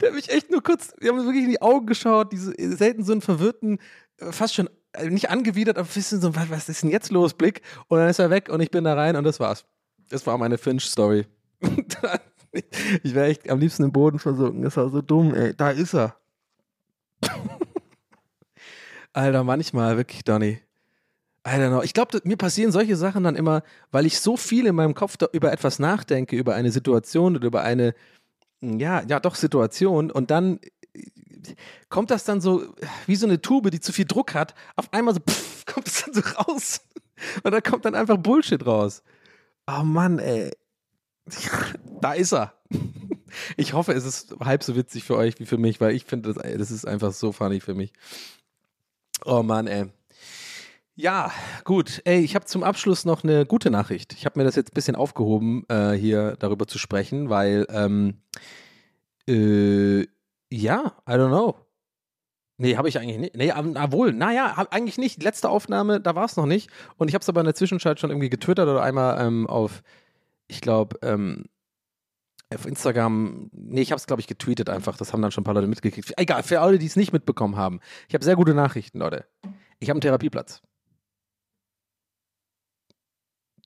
Der 0.00 0.08
hat 0.08 0.14
mich 0.14 0.30
echt 0.30 0.50
nur 0.50 0.62
kurz, 0.62 0.92
wir 0.98 1.10
haben 1.10 1.24
wirklich 1.24 1.44
in 1.44 1.50
die 1.50 1.62
Augen 1.62 1.86
geschaut, 1.86 2.32
diese 2.32 2.54
selten 2.76 3.04
so 3.04 3.12
einen 3.12 3.20
verwirrten, 3.20 3.78
äh, 4.18 4.32
fast 4.32 4.54
schon 4.54 4.68
äh, 4.92 5.08
nicht 5.08 5.30
angewidert, 5.30 5.78
aber 5.78 5.88
ein 5.88 5.94
bisschen 5.94 6.20
so, 6.20 6.34
was, 6.34 6.68
ist 6.68 6.82
denn 6.82 6.90
jetzt 6.90 7.10
los, 7.10 7.34
Blick? 7.34 7.62
Und 7.88 7.98
dann 7.98 8.08
ist 8.08 8.18
er 8.18 8.30
weg 8.30 8.48
und 8.48 8.60
ich 8.60 8.70
bin 8.70 8.84
da 8.84 8.94
rein 8.94 9.16
und 9.16 9.24
das 9.24 9.40
war's. 9.40 9.64
Das 10.08 10.26
war 10.26 10.36
meine 10.38 10.58
Finch-Story. 10.58 11.26
ich 13.02 13.14
wäre 13.14 13.26
echt 13.26 13.48
am 13.48 13.60
liebsten 13.60 13.84
im 13.84 13.92
Boden 13.92 14.18
versunken. 14.18 14.62
Das 14.62 14.76
war 14.76 14.88
so 14.88 15.02
dumm, 15.02 15.34
ey. 15.34 15.54
Da 15.54 15.70
ist 15.70 15.94
er. 15.94 16.16
Alter, 19.12 19.44
manchmal, 19.44 19.96
wirklich, 19.96 20.24
Donny. 20.24 20.60
I 21.46 21.52
don't 21.52 21.68
know. 21.68 21.82
Ich 21.82 21.94
glaube, 21.94 22.20
mir 22.24 22.36
passieren 22.36 22.70
solche 22.70 22.96
Sachen 22.96 23.24
dann 23.24 23.34
immer, 23.34 23.62
weil 23.90 24.04
ich 24.04 24.20
so 24.20 24.36
viel 24.36 24.66
in 24.66 24.74
meinem 24.74 24.94
Kopf 24.94 25.16
über 25.32 25.52
etwas 25.52 25.78
nachdenke, 25.78 26.36
über 26.36 26.54
eine 26.54 26.70
Situation 26.70 27.36
oder 27.36 27.46
über 27.46 27.62
eine, 27.62 27.94
ja, 28.60 29.02
ja, 29.02 29.20
doch 29.20 29.34
Situation 29.34 30.10
und 30.10 30.30
dann 30.30 30.60
äh, 30.92 31.02
kommt 31.88 32.10
das 32.10 32.24
dann 32.24 32.40
so 32.40 32.74
wie 33.06 33.16
so 33.16 33.26
eine 33.26 33.40
Tube, 33.40 33.70
die 33.70 33.80
zu 33.80 33.92
viel 33.92 34.04
Druck 34.04 34.34
hat. 34.34 34.54
Auf 34.76 34.92
einmal 34.92 35.14
so, 35.14 35.20
pff, 35.20 35.66
kommt 35.72 35.86
es 35.86 36.04
dann 36.04 36.14
so 36.14 36.20
raus. 36.20 36.80
Und 37.42 37.52
da 37.52 37.60
kommt 37.60 37.84
dann 37.84 37.94
einfach 37.94 38.16
Bullshit 38.16 38.64
raus. 38.64 39.02
Oh 39.66 39.82
Mann, 39.82 40.18
ey. 40.18 40.50
Da 42.00 42.12
ist 42.14 42.32
er. 42.32 42.54
Ich 43.56 43.74
hoffe, 43.74 43.92
es 43.92 44.04
ist 44.04 44.34
halb 44.40 44.64
so 44.64 44.74
witzig 44.74 45.04
für 45.04 45.16
euch 45.16 45.38
wie 45.38 45.46
für 45.46 45.56
mich, 45.56 45.80
weil 45.80 45.94
ich 45.94 46.04
finde, 46.04 46.32
das, 46.32 46.42
das 46.42 46.72
ist 46.72 46.84
einfach 46.84 47.12
so 47.12 47.30
funny 47.30 47.60
für 47.60 47.74
mich. 47.74 47.92
Oh 49.24 49.44
Mann, 49.44 49.68
ey. 49.68 49.86
Ja, 51.00 51.32
gut. 51.64 52.02
Ey, 52.04 52.20
ich 52.20 52.34
habe 52.34 52.44
zum 52.44 52.62
Abschluss 52.62 53.06
noch 53.06 53.24
eine 53.24 53.46
gute 53.46 53.70
Nachricht. 53.70 54.12
Ich 54.12 54.26
habe 54.26 54.38
mir 54.38 54.44
das 54.44 54.54
jetzt 54.54 54.72
ein 54.72 54.74
bisschen 54.74 54.96
aufgehoben, 54.96 55.64
äh, 55.70 55.92
hier 55.92 56.36
darüber 56.38 56.66
zu 56.66 56.76
sprechen, 56.76 57.30
weil, 57.30 57.66
ähm, 57.70 58.20
äh, 59.26 60.00
ja, 60.50 60.92
I 61.08 61.12
don't 61.12 61.28
know. 61.28 61.56
Nee, 62.58 62.76
habe 62.76 62.90
ich 62.90 62.98
eigentlich 62.98 63.16
nicht. 63.16 63.34
Nee, 63.34 63.50
ah, 63.50 63.92
wohl. 63.92 64.12
Naja, 64.12 64.58
hab 64.58 64.74
eigentlich 64.74 64.98
nicht. 64.98 65.22
Letzte 65.22 65.48
Aufnahme, 65.48 66.02
da 66.02 66.14
war 66.14 66.26
es 66.26 66.36
noch 66.36 66.44
nicht. 66.44 66.68
Und 66.98 67.08
ich 67.08 67.14
habe 67.14 67.22
es 67.22 67.28
aber 67.30 67.40
in 67.40 67.46
der 67.46 67.54
Zwischenzeit 67.54 67.98
schon 67.98 68.10
irgendwie 68.10 68.28
getwittert 68.28 68.68
oder 68.68 68.82
einmal 68.82 69.26
ähm, 69.26 69.46
auf, 69.46 69.82
ich 70.48 70.60
glaube, 70.60 70.98
ähm, 71.00 71.46
auf 72.54 72.66
Instagram, 72.66 73.48
nee, 73.54 73.80
ich 73.80 73.92
habe 73.92 73.98
es, 73.98 74.06
glaube 74.06 74.20
ich, 74.20 74.26
getweetet 74.26 74.68
einfach. 74.68 74.98
Das 74.98 75.14
haben 75.14 75.22
dann 75.22 75.30
schon 75.30 75.42
ein 75.42 75.46
paar 75.46 75.54
Leute 75.54 75.66
mitgekriegt. 75.66 76.12
Egal, 76.18 76.42
für 76.42 76.60
alle, 76.60 76.78
die 76.78 76.84
es 76.86 76.96
nicht 76.96 77.14
mitbekommen 77.14 77.56
haben. 77.56 77.80
Ich 78.06 78.12
habe 78.12 78.22
sehr 78.22 78.36
gute 78.36 78.52
Nachrichten, 78.52 78.98
Leute. 78.98 79.24
Ich 79.78 79.88
habe 79.88 79.96
einen 79.96 80.02
Therapieplatz. 80.02 80.60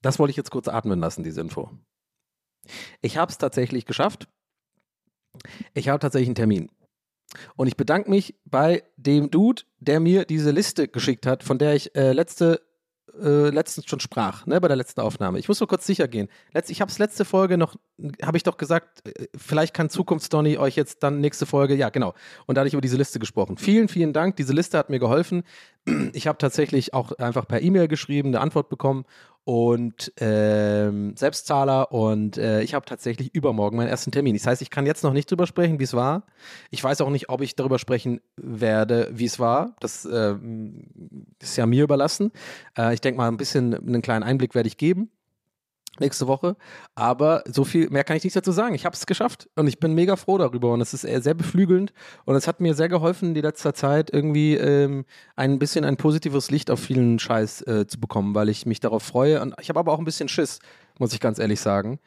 Das 0.05 0.19
wollte 0.19 0.33
ich 0.33 0.37
jetzt 0.37 0.51
kurz 0.51 0.69
atmen 0.69 1.01
lassen, 1.01 1.25
diese 1.25 1.41
Info. 1.41 1.71
Ich 3.01 3.17
habe 3.17 3.33
es 3.33 3.39
tatsächlich 3.39 3.87
geschafft. 3.87 4.29
Ich 5.73 5.89
habe 5.89 5.99
tatsächlich 5.99 6.29
einen 6.29 6.35
Termin. 6.35 6.71
Und 7.57 7.69
ich 7.69 7.77
bedanke 7.79 8.11
mich 8.11 8.35
bei 8.45 8.85
dem 8.99 9.31
Dude, 9.31 9.63
der 9.79 10.01
mir 10.01 10.27
diese 10.27 10.51
Liste 10.51 10.89
geschickt 10.89 11.27
hat, 11.27 11.43
von 11.43 11.59
der 11.59 11.75
ich 11.75 11.97
äh, 11.97 12.13
letzte, 12.13 12.61
äh, 13.19 13.49
letztens 13.49 13.87
schon 13.87 13.99
sprach, 13.99 14.45
ne, 14.45 14.61
bei 14.61 14.69
der 14.69 14.77
letzten 14.77 15.01
Aufnahme. 15.01 15.39
Ich 15.39 15.49
muss 15.49 15.59
nur 15.59 15.69
kurz 15.69 15.87
sicher 15.87 16.07
gehen. 16.07 16.29
Letz, 16.53 16.69
ich 16.69 16.83
habe 16.83 16.91
es 16.91 16.99
letzte 16.99 17.25
Folge 17.25 17.57
noch, 17.57 17.75
habe 18.23 18.37
ich 18.37 18.43
doch 18.43 18.59
gesagt, 18.59 19.09
äh, 19.09 19.29
vielleicht 19.35 19.73
kann 19.73 19.89
Zukunftsdonny 19.89 20.59
euch 20.59 20.77
jetzt 20.77 21.03
dann 21.03 21.21
nächste 21.21 21.47
Folge, 21.47 21.77
ja 21.77 21.89
genau. 21.89 22.13
Und 22.45 22.57
da 22.57 22.61
hatte 22.61 22.69
ich 22.69 22.75
über 22.75 22.83
diese 22.83 22.99
Liste 22.99 23.19
gesprochen. 23.19 23.57
Vielen, 23.57 23.89
vielen 23.89 24.13
Dank. 24.13 24.37
Diese 24.37 24.53
Liste 24.53 24.77
hat 24.77 24.91
mir 24.91 24.99
geholfen. 24.99 25.45
Ich 26.13 26.27
habe 26.27 26.39
tatsächlich 26.39 26.95
auch 26.95 27.13
einfach 27.13 27.49
per 27.49 27.63
E-Mail 27.63 27.89
geschrieben, 27.89 28.29
eine 28.29 28.41
Antwort 28.41 28.69
bekommen 28.69 29.07
und 29.45 30.13
ähm, 30.19 31.15
Selbstzahler 31.17 31.93
und 31.93 32.39
äh, 32.39 32.63
ich 32.63 32.75
habe 32.75 32.87
tatsächlich 32.87 33.35
übermorgen 33.35 33.77
meinen 33.77 33.89
ersten 33.89 34.11
Termin. 34.11 34.35
Das 34.35 34.47
heißt, 34.47 34.63
ich 34.63 34.71
kann 34.71 34.87
jetzt 34.87 35.05
noch 35.05 35.13
nicht 35.13 35.31
drüber 35.31 35.47
sprechen, 35.47 35.79
wie 35.79 35.85
es 35.85 35.93
war. 35.93 36.25
Ich 36.71 36.83
weiß 36.83 37.03
auch 37.03 37.11
nicht, 37.11 37.29
ob 37.29 37.43
ich 37.43 37.55
darüber 37.55 37.79
sprechen 37.79 38.21
werde, 38.37 39.11
wie 39.13 39.27
es 39.27 39.39
war. 39.39 39.77
Das 39.81 40.07
äh, 40.07 40.35
ist 41.41 41.57
ja 41.57 41.67
mir 41.67 41.85
überlassen. 41.85 42.33
Äh, 42.77 42.95
ich 42.95 43.01
denke 43.03 43.19
mal, 43.19 43.29
ein 43.29 43.37
bisschen 43.37 43.75
einen 43.75 44.03
kleinen 44.03 44.23
Einblick 44.23 44.55
werde 44.55 44.69
ich 44.69 44.79
geben 44.79 45.11
nächste 46.01 46.27
Woche. 46.27 46.57
Aber 46.95 47.43
so 47.47 47.65
viel 47.65 47.91
mehr 47.91 48.05
kann 48.05 48.17
ich 48.17 48.25
nicht 48.25 48.37
dazu 48.37 48.53
sagen. 48.53 48.75
Ich 48.75 48.85
habe 48.85 48.95
es 48.95 49.07
geschafft 49.07 49.49
und 49.57 49.67
ich 49.67 49.79
bin 49.79 49.95
mega 49.95 50.17
froh 50.17 50.39
darüber 50.39 50.73
und 50.73 50.81
es 50.81 50.95
ist 50.95 51.05
eher 51.05 51.23
sehr 51.23 51.35
beflügelnd 51.35 51.93
und 52.25 52.35
es 52.35 52.47
hat 52.47 52.61
mir 52.61 52.75
sehr 52.75 52.89
geholfen, 52.89 53.35
die 53.35 53.41
letzte 53.41 53.73
Zeit 53.73 54.11
irgendwie 54.13 54.55
ähm, 54.55 55.05
ein 55.37 55.59
bisschen 55.59 55.85
ein 55.85 55.97
positives 55.97 56.51
Licht 56.51 56.71
auf 56.71 56.81
vielen 56.81 57.19
Scheiß 57.19 57.63
äh, 57.63 57.87
zu 57.87 58.01
bekommen, 58.01 58.35
weil 58.35 58.49
ich 58.49 58.67
mich 58.67 58.81
darauf 58.81 59.03
freue 59.03 59.41
und 59.41 59.55
ich 59.61 59.69
habe 59.69 59.81
aber 59.81 59.93
auch 59.93 59.99
ein 59.99 60.05
bisschen 60.05 60.29
Schiss, 60.29 60.59
muss 60.99 61.13
ich 61.13 61.21
ganz 61.21 61.39
ehrlich 61.39 61.61
sagen. 61.61 62.01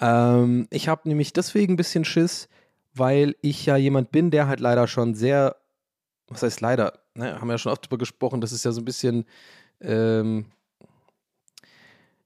Ähm, 0.00 0.66
ich 0.70 0.88
habe 0.88 1.08
nämlich 1.08 1.32
deswegen 1.32 1.74
ein 1.74 1.76
bisschen 1.76 2.04
Schiss, 2.04 2.48
weil 2.94 3.36
ich 3.42 3.66
ja 3.66 3.76
jemand 3.76 4.10
bin, 4.10 4.30
der 4.30 4.46
halt 4.46 4.60
leider 4.60 4.86
schon 4.86 5.14
sehr, 5.14 5.56
was 6.28 6.42
heißt 6.42 6.60
leider, 6.60 7.00
ne, 7.14 7.40
haben 7.40 7.48
wir 7.48 7.54
ja 7.54 7.58
schon 7.58 7.72
oft 7.72 7.84
drüber 7.84 7.98
gesprochen, 7.98 8.40
das 8.40 8.52
ist 8.52 8.64
ja 8.64 8.72
so 8.72 8.80
ein 8.80 8.84
bisschen, 8.84 9.24
ähm, 9.80 10.46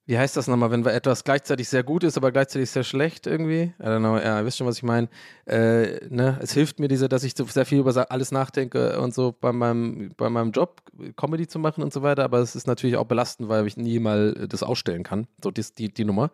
wie 0.09 0.19
heißt 0.19 0.39
das 0.39 0.47
nochmal, 0.47 0.71
wenn 0.71 0.87
etwas 0.87 1.23
gleichzeitig 1.23 1.69
sehr 1.69 1.83
gut 1.83 2.03
ist, 2.03 2.17
aber 2.17 2.33
gleichzeitig 2.33 2.71
sehr 2.71 2.83
schlecht 2.83 3.27
irgendwie? 3.27 3.75
I 3.79 3.83
don't 3.83 3.99
know, 3.99 4.17
ja, 4.17 4.41
ihr 4.41 4.47
wisst 4.47 4.57
schon, 4.57 4.67
was 4.67 4.79
ich 4.79 4.83
meine. 4.83 5.11
Äh, 5.45 6.01
ne? 6.09 6.39
Es 6.41 6.55
hilft 6.55 6.81
mir 6.81 6.89
diese, 6.89 7.11
dass 7.11 7.25
ich 7.25 7.35
so 7.37 7.45
sehr 7.45 7.67
viel 7.67 7.81
über 7.81 8.11
alles 8.11 8.33
nachdenke 8.33 8.99
und 9.03 9.13
so 9.13 9.37
bei 9.39 9.53
meinem, 9.53 10.15
bei 10.17 10.31
meinem 10.31 10.53
Job, 10.53 10.81
Comedy 11.17 11.47
zu 11.47 11.59
machen 11.59 11.85
und 11.85 11.93
so 11.93 12.01
weiter, 12.03 12.25
aber 12.25 12.39
es 12.39 12.57
ist 12.57 12.67
natürlich 12.67 12.97
auch 12.97 13.05
belastend, 13.05 13.51
weil 13.51 13.67
ich 13.67 13.77
nie 13.77 13.99
mal 13.99 14.35
äh, 14.35 14.49
das 14.49 14.63
ausstellen 14.63 15.03
kann, 15.03 15.27
so 15.45 15.51
die, 15.51 15.63
die, 15.77 15.93
die 15.93 16.07
Nummer. 16.07 16.31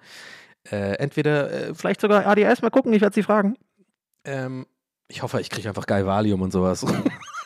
Äh, 0.70 0.94
entweder, 0.98 1.50
äh, 1.50 1.74
vielleicht 1.74 2.00
sogar 2.00 2.28
ADS, 2.28 2.62
mal 2.62 2.70
gucken, 2.70 2.92
ich 2.92 3.00
werde 3.00 3.14
sie 3.14 3.24
fragen. 3.24 3.56
Ähm, 4.24 4.66
ich 5.08 5.22
hoffe, 5.22 5.40
ich 5.40 5.50
kriege 5.50 5.68
einfach 5.68 5.86
geil 5.86 6.06
Valium 6.06 6.42
und 6.42 6.52
sowas. 6.52 6.86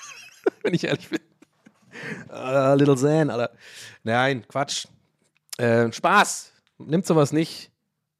Wenn 0.62 0.74
ich 0.74 0.84
ehrlich 0.84 1.08
bin. 1.08 1.20
Ah, 2.28 2.74
Little 2.74 2.98
Zen, 2.98 3.30
Alter. 3.30 3.50
Nein, 4.02 4.44
Quatsch. 4.46 4.84
Äh, 5.58 5.92
Spaß. 5.92 6.52
Nimmt 6.78 7.06
sowas 7.06 7.32
nicht. 7.32 7.70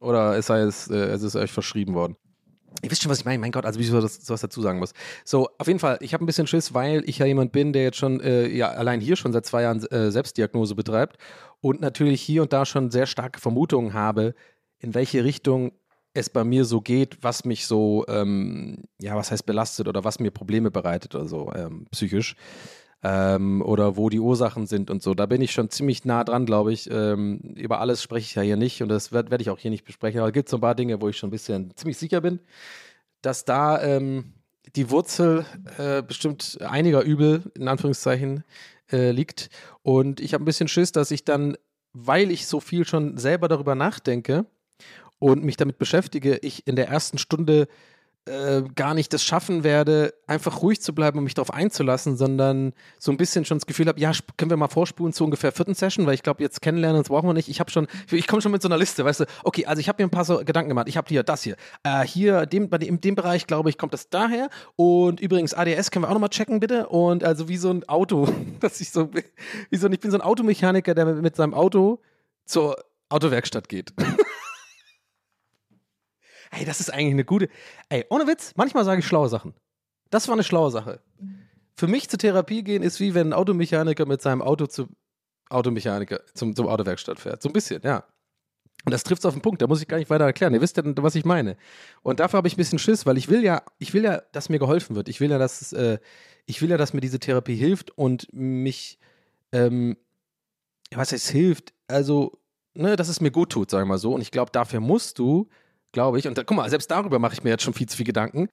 Oder 0.00 0.36
es, 0.36 0.46
sei 0.46 0.60
es, 0.60 0.88
äh, 0.88 0.96
es 0.96 1.22
ist 1.22 1.36
euch 1.36 1.50
verschrieben 1.50 1.94
worden. 1.94 2.16
Ihr 2.82 2.90
wisst 2.90 3.02
schon, 3.02 3.10
was 3.10 3.20
ich 3.20 3.24
meine. 3.24 3.38
Mein 3.38 3.50
Gott, 3.50 3.64
also 3.64 3.78
wie 3.78 3.84
ich 3.84 3.90
sowas, 3.90 4.24
sowas 4.24 4.40
dazu 4.40 4.60
sagen 4.62 4.78
muss. 4.78 4.92
So, 5.24 5.48
auf 5.58 5.66
jeden 5.66 5.80
Fall, 5.80 5.98
ich 6.00 6.14
habe 6.14 6.24
ein 6.24 6.26
bisschen 6.26 6.46
Schiss, 6.46 6.74
weil 6.74 7.02
ich 7.06 7.18
ja 7.18 7.26
jemand 7.26 7.50
bin, 7.52 7.72
der 7.72 7.82
jetzt 7.82 7.96
schon, 7.96 8.20
äh, 8.20 8.46
ja, 8.48 8.68
allein 8.70 9.00
hier 9.00 9.16
schon 9.16 9.32
seit 9.32 9.46
zwei 9.46 9.62
Jahren 9.62 9.84
äh, 9.86 10.10
Selbstdiagnose 10.10 10.74
betreibt 10.74 11.16
und 11.60 11.80
natürlich 11.80 12.20
hier 12.22 12.42
und 12.42 12.52
da 12.52 12.66
schon 12.66 12.90
sehr 12.90 13.06
starke 13.06 13.40
Vermutungen 13.40 13.94
habe, 13.94 14.34
in 14.78 14.94
welche 14.94 15.24
Richtung 15.24 15.72
es 16.14 16.30
bei 16.30 16.44
mir 16.44 16.64
so 16.64 16.80
geht, 16.80 17.18
was 17.22 17.44
mich 17.44 17.66
so, 17.66 18.04
ähm, 18.08 18.84
ja, 19.00 19.16
was 19.16 19.30
heißt 19.30 19.46
belastet 19.46 19.88
oder 19.88 20.04
was 20.04 20.20
mir 20.20 20.30
Probleme 20.30 20.70
bereitet 20.70 21.14
oder 21.14 21.26
so, 21.26 21.52
ähm, 21.54 21.86
psychisch. 21.90 22.36
Ähm, 23.02 23.62
oder 23.62 23.96
wo 23.96 24.08
die 24.08 24.18
Ursachen 24.18 24.66
sind 24.66 24.90
und 24.90 25.02
so. 25.02 25.14
Da 25.14 25.26
bin 25.26 25.40
ich 25.40 25.52
schon 25.52 25.70
ziemlich 25.70 26.04
nah 26.04 26.24
dran, 26.24 26.46
glaube 26.46 26.72
ich. 26.72 26.90
Ähm, 26.90 27.38
über 27.54 27.80
alles 27.80 28.02
spreche 28.02 28.24
ich 28.24 28.34
ja 28.34 28.42
hier 28.42 28.56
nicht 28.56 28.82
und 28.82 28.88
das 28.88 29.12
werde 29.12 29.30
werd 29.30 29.40
ich 29.40 29.50
auch 29.50 29.58
hier 29.58 29.70
nicht 29.70 29.84
besprechen. 29.84 30.20
Aber 30.20 30.28
es 30.28 30.34
gibt 30.34 30.48
so 30.48 30.56
ein 30.56 30.60
paar 30.60 30.74
Dinge, 30.74 31.00
wo 31.00 31.08
ich 31.08 31.16
schon 31.16 31.28
ein 31.28 31.30
bisschen 31.30 31.76
ziemlich 31.76 31.96
sicher 31.96 32.20
bin, 32.20 32.40
dass 33.22 33.44
da 33.44 33.80
ähm, 33.82 34.32
die 34.74 34.90
Wurzel 34.90 35.46
äh, 35.78 36.02
bestimmt 36.02 36.58
einiger 36.60 37.02
Übel, 37.02 37.42
in 37.54 37.68
Anführungszeichen, 37.68 38.44
äh, 38.90 39.10
liegt. 39.10 39.50
Und 39.82 40.20
ich 40.20 40.34
habe 40.34 40.42
ein 40.42 40.46
bisschen 40.46 40.68
Schiss, 40.68 40.92
dass 40.92 41.10
ich 41.10 41.24
dann, 41.24 41.56
weil 41.92 42.30
ich 42.30 42.46
so 42.46 42.60
viel 42.60 42.84
schon 42.86 43.16
selber 43.16 43.48
darüber 43.48 43.74
nachdenke 43.74 44.46
und 45.18 45.44
mich 45.44 45.56
damit 45.56 45.78
beschäftige, 45.78 46.38
ich 46.38 46.66
in 46.66 46.76
der 46.76 46.88
ersten 46.88 47.18
Stunde 47.18 47.68
äh, 48.28 48.62
gar 48.74 48.94
nicht 48.94 49.12
das 49.12 49.24
schaffen 49.24 49.64
werde, 49.64 50.14
einfach 50.26 50.62
ruhig 50.62 50.80
zu 50.80 50.94
bleiben 50.94 51.18
und 51.18 51.24
mich 51.24 51.34
darauf 51.34 51.52
einzulassen, 51.52 52.16
sondern 52.16 52.72
so 52.98 53.10
ein 53.10 53.16
bisschen 53.16 53.44
schon 53.44 53.58
das 53.58 53.66
Gefühl 53.66 53.88
habe, 53.88 53.98
ja, 53.98 54.12
können 54.36 54.50
wir 54.50 54.56
mal 54.56 54.68
vorspulen 54.68 55.12
zu 55.12 55.24
ungefähr 55.24 55.52
vierten 55.52 55.74
Session, 55.74 56.06
weil 56.06 56.14
ich 56.14 56.22
glaube, 56.22 56.42
jetzt 56.42 56.60
kennenlernen, 56.60 57.00
das 57.00 57.08
brauchen 57.08 57.28
wir 57.28 57.34
nicht. 57.34 57.48
Ich 57.48 57.60
habe 57.60 57.70
schon, 57.70 57.86
ich 58.10 58.26
komme 58.26 58.42
schon 58.42 58.52
mit 58.52 58.62
so 58.62 58.68
einer 58.68 58.78
Liste, 58.78 59.04
weißt 59.04 59.20
du, 59.20 59.24
okay, 59.44 59.66
also 59.66 59.80
ich 59.80 59.88
habe 59.88 60.02
mir 60.02 60.06
ein 60.06 60.10
paar 60.10 60.24
so 60.24 60.38
Gedanken 60.44 60.68
gemacht. 60.68 60.88
Ich 60.88 60.96
habe 60.96 61.08
hier 61.08 61.22
das 61.22 61.42
hier. 61.42 61.56
Äh, 61.82 62.04
hier, 62.04 62.46
dem, 62.46 62.68
bei 62.68 62.78
dem, 62.78 62.88
in 62.88 63.00
dem 63.00 63.14
Bereich, 63.14 63.46
glaube 63.46 63.70
ich, 63.70 63.78
kommt 63.78 63.94
das 63.94 64.08
daher. 64.10 64.48
Und 64.76 65.20
übrigens, 65.20 65.54
ADS 65.54 65.90
können 65.90 66.04
wir 66.04 66.08
auch 66.08 66.14
nochmal 66.14 66.30
checken, 66.30 66.60
bitte. 66.60 66.88
Und 66.88 67.24
also 67.24 67.48
wie 67.48 67.56
so 67.56 67.70
ein 67.70 67.88
Auto, 67.88 68.28
dass 68.60 68.80
ich 68.80 68.90
so, 68.90 69.10
wie 69.70 69.76
so, 69.76 69.88
ich 69.88 70.00
bin 70.00 70.10
so 70.10 70.18
ein 70.18 70.22
Automechaniker, 70.22 70.94
der 70.94 71.06
mit, 71.06 71.22
mit 71.22 71.36
seinem 71.36 71.54
Auto 71.54 72.00
zur 72.44 72.76
Autowerkstatt 73.08 73.68
geht. 73.68 73.92
Ey, 76.50 76.64
das 76.64 76.80
ist 76.80 76.92
eigentlich 76.92 77.12
eine 77.12 77.24
gute. 77.24 77.48
Ey, 77.88 78.04
ohne 78.10 78.26
Witz, 78.26 78.52
manchmal 78.56 78.84
sage 78.84 79.00
ich 79.00 79.06
schlaue 79.06 79.28
Sachen. 79.28 79.54
Das 80.10 80.28
war 80.28 80.34
eine 80.34 80.44
schlaue 80.44 80.70
Sache. 80.70 81.00
Für 81.76 81.86
mich 81.86 82.08
zur 82.08 82.18
Therapie 82.18 82.62
gehen 82.62 82.82
ist 82.82 83.00
wie 83.00 83.14
wenn 83.14 83.28
ein 83.28 83.32
Automechaniker 83.32 84.06
mit 84.06 84.22
seinem 84.22 84.42
Auto 84.42 84.66
zu 84.66 84.88
Automechaniker 85.50 86.20
zum, 86.34 86.54
zum 86.54 86.66
Autowerkstatt 86.66 87.18
fährt. 87.20 87.42
So 87.42 87.48
ein 87.48 87.52
bisschen, 87.52 87.82
ja. 87.82 88.04
Und 88.84 88.92
das 88.92 89.02
trifft 89.02 89.22
es 89.22 89.26
auf 89.26 89.34
den 89.34 89.42
Punkt, 89.42 89.60
da 89.60 89.66
muss 89.66 89.82
ich 89.82 89.88
gar 89.88 89.98
nicht 89.98 90.08
weiter 90.08 90.24
erklären. 90.24 90.54
Ihr 90.54 90.60
wisst 90.60 90.76
ja, 90.76 90.82
was 90.84 91.14
ich 91.14 91.24
meine. 91.24 91.56
Und 92.02 92.20
dafür 92.20 92.38
habe 92.38 92.48
ich 92.48 92.54
ein 92.54 92.58
bisschen 92.58 92.78
Schiss, 92.78 93.06
weil 93.06 93.18
ich 93.18 93.28
will 93.28 93.42
ja, 93.42 93.62
ich 93.78 93.92
will 93.92 94.04
ja, 94.04 94.22
dass 94.32 94.48
mir 94.48 94.58
geholfen 94.58 94.94
wird. 94.96 95.08
Ich 95.08 95.20
will 95.20 95.30
ja, 95.30 95.38
dass 95.38 95.60
es, 95.60 95.72
äh, 95.72 95.98
ich 96.46 96.62
will 96.62 96.70
ja, 96.70 96.76
dass 96.76 96.94
mir 96.94 97.00
diese 97.00 97.18
Therapie 97.18 97.56
hilft 97.56 97.90
und 97.98 98.32
mich, 98.32 98.98
ähm, 99.52 99.96
was 100.94 101.12
heißt 101.12 101.28
hilft, 101.28 101.74
also, 101.88 102.38
ne, 102.74 102.96
dass 102.96 103.08
es 103.08 103.20
mir 103.20 103.30
gut 103.30 103.50
tut, 103.50 103.70
sagen 103.70 103.84
wir 103.84 103.94
mal 103.94 103.98
so. 103.98 104.14
Und 104.14 104.20
ich 104.20 104.30
glaube, 104.30 104.52
dafür 104.52 104.80
musst 104.80 105.18
du, 105.18 105.48
glaube 105.92 106.18
ich, 106.18 106.26
und 106.26 106.36
da, 106.38 106.44
guck 106.44 106.56
mal, 106.56 106.68
selbst 106.70 106.90
darüber 106.90 107.18
mache 107.18 107.34
ich 107.34 107.42
mir 107.42 107.50
jetzt 107.50 107.62
schon 107.62 107.74
viel 107.74 107.88
zu 107.88 107.96
viel 107.96 108.06
Gedanken. 108.06 108.48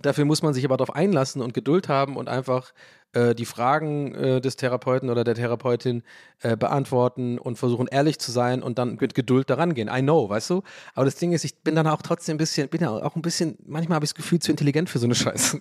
Dafür 0.00 0.24
muss 0.24 0.42
man 0.42 0.54
sich 0.54 0.64
aber 0.64 0.78
darauf 0.78 0.94
einlassen 0.94 1.42
und 1.42 1.52
Geduld 1.52 1.88
haben 1.88 2.16
und 2.16 2.28
einfach 2.28 2.72
äh, 3.12 3.34
die 3.34 3.44
Fragen 3.44 4.14
äh, 4.14 4.40
des 4.40 4.56
Therapeuten 4.56 5.10
oder 5.10 5.22
der 5.22 5.34
Therapeutin 5.34 6.02
äh, 6.40 6.56
beantworten 6.56 7.38
und 7.38 7.58
versuchen 7.58 7.88
ehrlich 7.88 8.18
zu 8.18 8.32
sein 8.32 8.62
und 8.62 8.78
dann 8.78 8.96
mit 8.98 9.14
Geduld 9.14 9.50
daran 9.50 9.74
gehen. 9.74 9.90
I 9.92 10.00
know, 10.00 10.28
weißt 10.30 10.48
du? 10.48 10.62
Aber 10.94 11.04
das 11.04 11.16
Ding 11.16 11.32
ist, 11.32 11.44
ich 11.44 11.62
bin 11.62 11.74
dann 11.74 11.86
auch 11.86 12.00
trotzdem 12.00 12.36
ein 12.36 12.38
bisschen, 12.38 12.68
bin 12.68 12.80
ja 12.80 12.90
auch 12.90 13.16
ein 13.16 13.22
bisschen, 13.22 13.58
manchmal 13.66 13.96
habe 13.96 14.06
ich 14.06 14.12
das 14.12 14.16
Gefühl, 14.16 14.38
zu 14.38 14.50
intelligent 14.50 14.88
für 14.88 14.98
so 14.98 15.06
eine 15.06 15.14
Scheiße. 15.14 15.60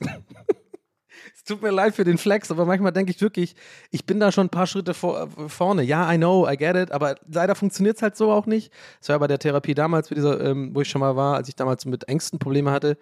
Tut 1.46 1.62
mir 1.62 1.72
leid 1.72 1.96
für 1.96 2.04
den 2.04 2.18
Flex, 2.18 2.52
aber 2.52 2.66
manchmal 2.66 2.92
denke 2.92 3.12
ich 3.12 3.22
wirklich, 3.22 3.56
ich 3.90 4.06
bin 4.06 4.20
da 4.20 4.32
schon 4.32 4.48
ein 4.48 4.50
paar 4.50 4.68
Schritte 4.68 4.94
vor, 4.94 5.24
äh, 5.24 5.50
vorne. 5.50 5.84
Ja, 5.84 6.12
I 6.12 6.18
know, 6.18 6.48
I 6.48 6.56
get 6.56 6.76
it, 6.76 6.92
aber 6.92 7.16
leider 7.28 7.56
funktioniert 7.56 7.98
es 7.98 8.02
halt 8.04 8.16
so 8.16 8.32
auch 8.32 8.46
nicht. 8.46 8.72
Das 9.00 9.10
war 9.10 9.20
bei 9.20 9.28
der 9.28 9.40
Therapie 9.40 9.74
damals, 9.74 10.10
dieser, 10.10 10.40
ähm, 10.42 10.74
wo 10.74 10.82
ich 10.82 10.90
schon 10.90 11.02
mal 11.02 11.16
war, 11.16 11.36
als 11.36 11.50
ich 11.50 11.56
damals 11.56 11.86
mit 11.86 12.08
Ängsten 12.08 12.40
Probleme 12.40 12.72
hatte, 12.72 12.98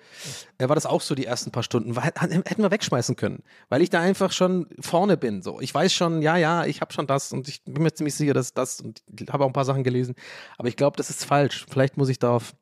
äh, 0.57 0.69
war 0.69 0.75
das 0.75 0.85
auch 0.85 1.01
so 1.01 1.15
die 1.15 1.25
ersten 1.25 1.51
paar 1.51 1.63
Stunden. 1.63 1.95
War, 1.95 2.03
hätten 2.03 2.63
wir 2.63 2.71
wegschmeißen 2.71 3.15
können, 3.15 3.43
weil 3.69 3.81
ich 3.81 3.89
da 3.89 3.99
einfach 3.99 4.31
schon 4.31 4.67
vorne 4.79 5.17
bin. 5.17 5.41
So, 5.41 5.59
ich 5.59 5.73
weiß 5.73 5.91
schon, 5.93 6.21
ja, 6.21 6.37
ja, 6.37 6.65
ich 6.65 6.81
habe 6.81 6.93
schon 6.93 7.07
das 7.07 7.33
und 7.33 7.47
ich 7.47 7.63
bin 7.65 7.83
mir 7.83 7.93
ziemlich 7.93 8.15
sicher, 8.15 8.33
dass 8.33 8.53
das 8.53 8.81
und 8.81 9.01
habe 9.31 9.43
auch 9.43 9.49
ein 9.49 9.53
paar 9.53 9.65
Sachen 9.65 9.83
gelesen, 9.83 10.15
aber 10.57 10.67
ich 10.69 10.77
glaube, 10.77 10.97
das 10.97 11.09
ist 11.09 11.25
falsch. 11.25 11.65
Vielleicht 11.69 11.97
muss 11.97 12.09
ich 12.09 12.19
darauf 12.19 12.53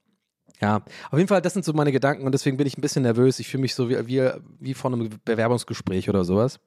ja, 0.62 0.78
auf 1.12 1.18
jeden 1.18 1.28
Fall, 1.28 1.42
das 1.42 1.54
sind 1.54 1.66
so 1.66 1.74
meine 1.74 1.92
Gedanken 1.92 2.26
und 2.26 2.32
deswegen 2.32 2.58
bin 2.58 2.66
ich 2.66 2.78
ein 2.78 2.82
bisschen 2.82 3.04
nervös. 3.04 3.40
Ich 3.40 3.48
fühle 3.48 3.62
mich 3.62 3.76
so 3.76 3.90
wie, 3.90 4.08
wie, 4.08 4.30
wie 4.60 4.74
vor 4.74 4.92
einem 4.92 5.10
Bewerbungsgespräch 5.24 6.10
oder 6.10 6.24
sowas. 6.24 6.60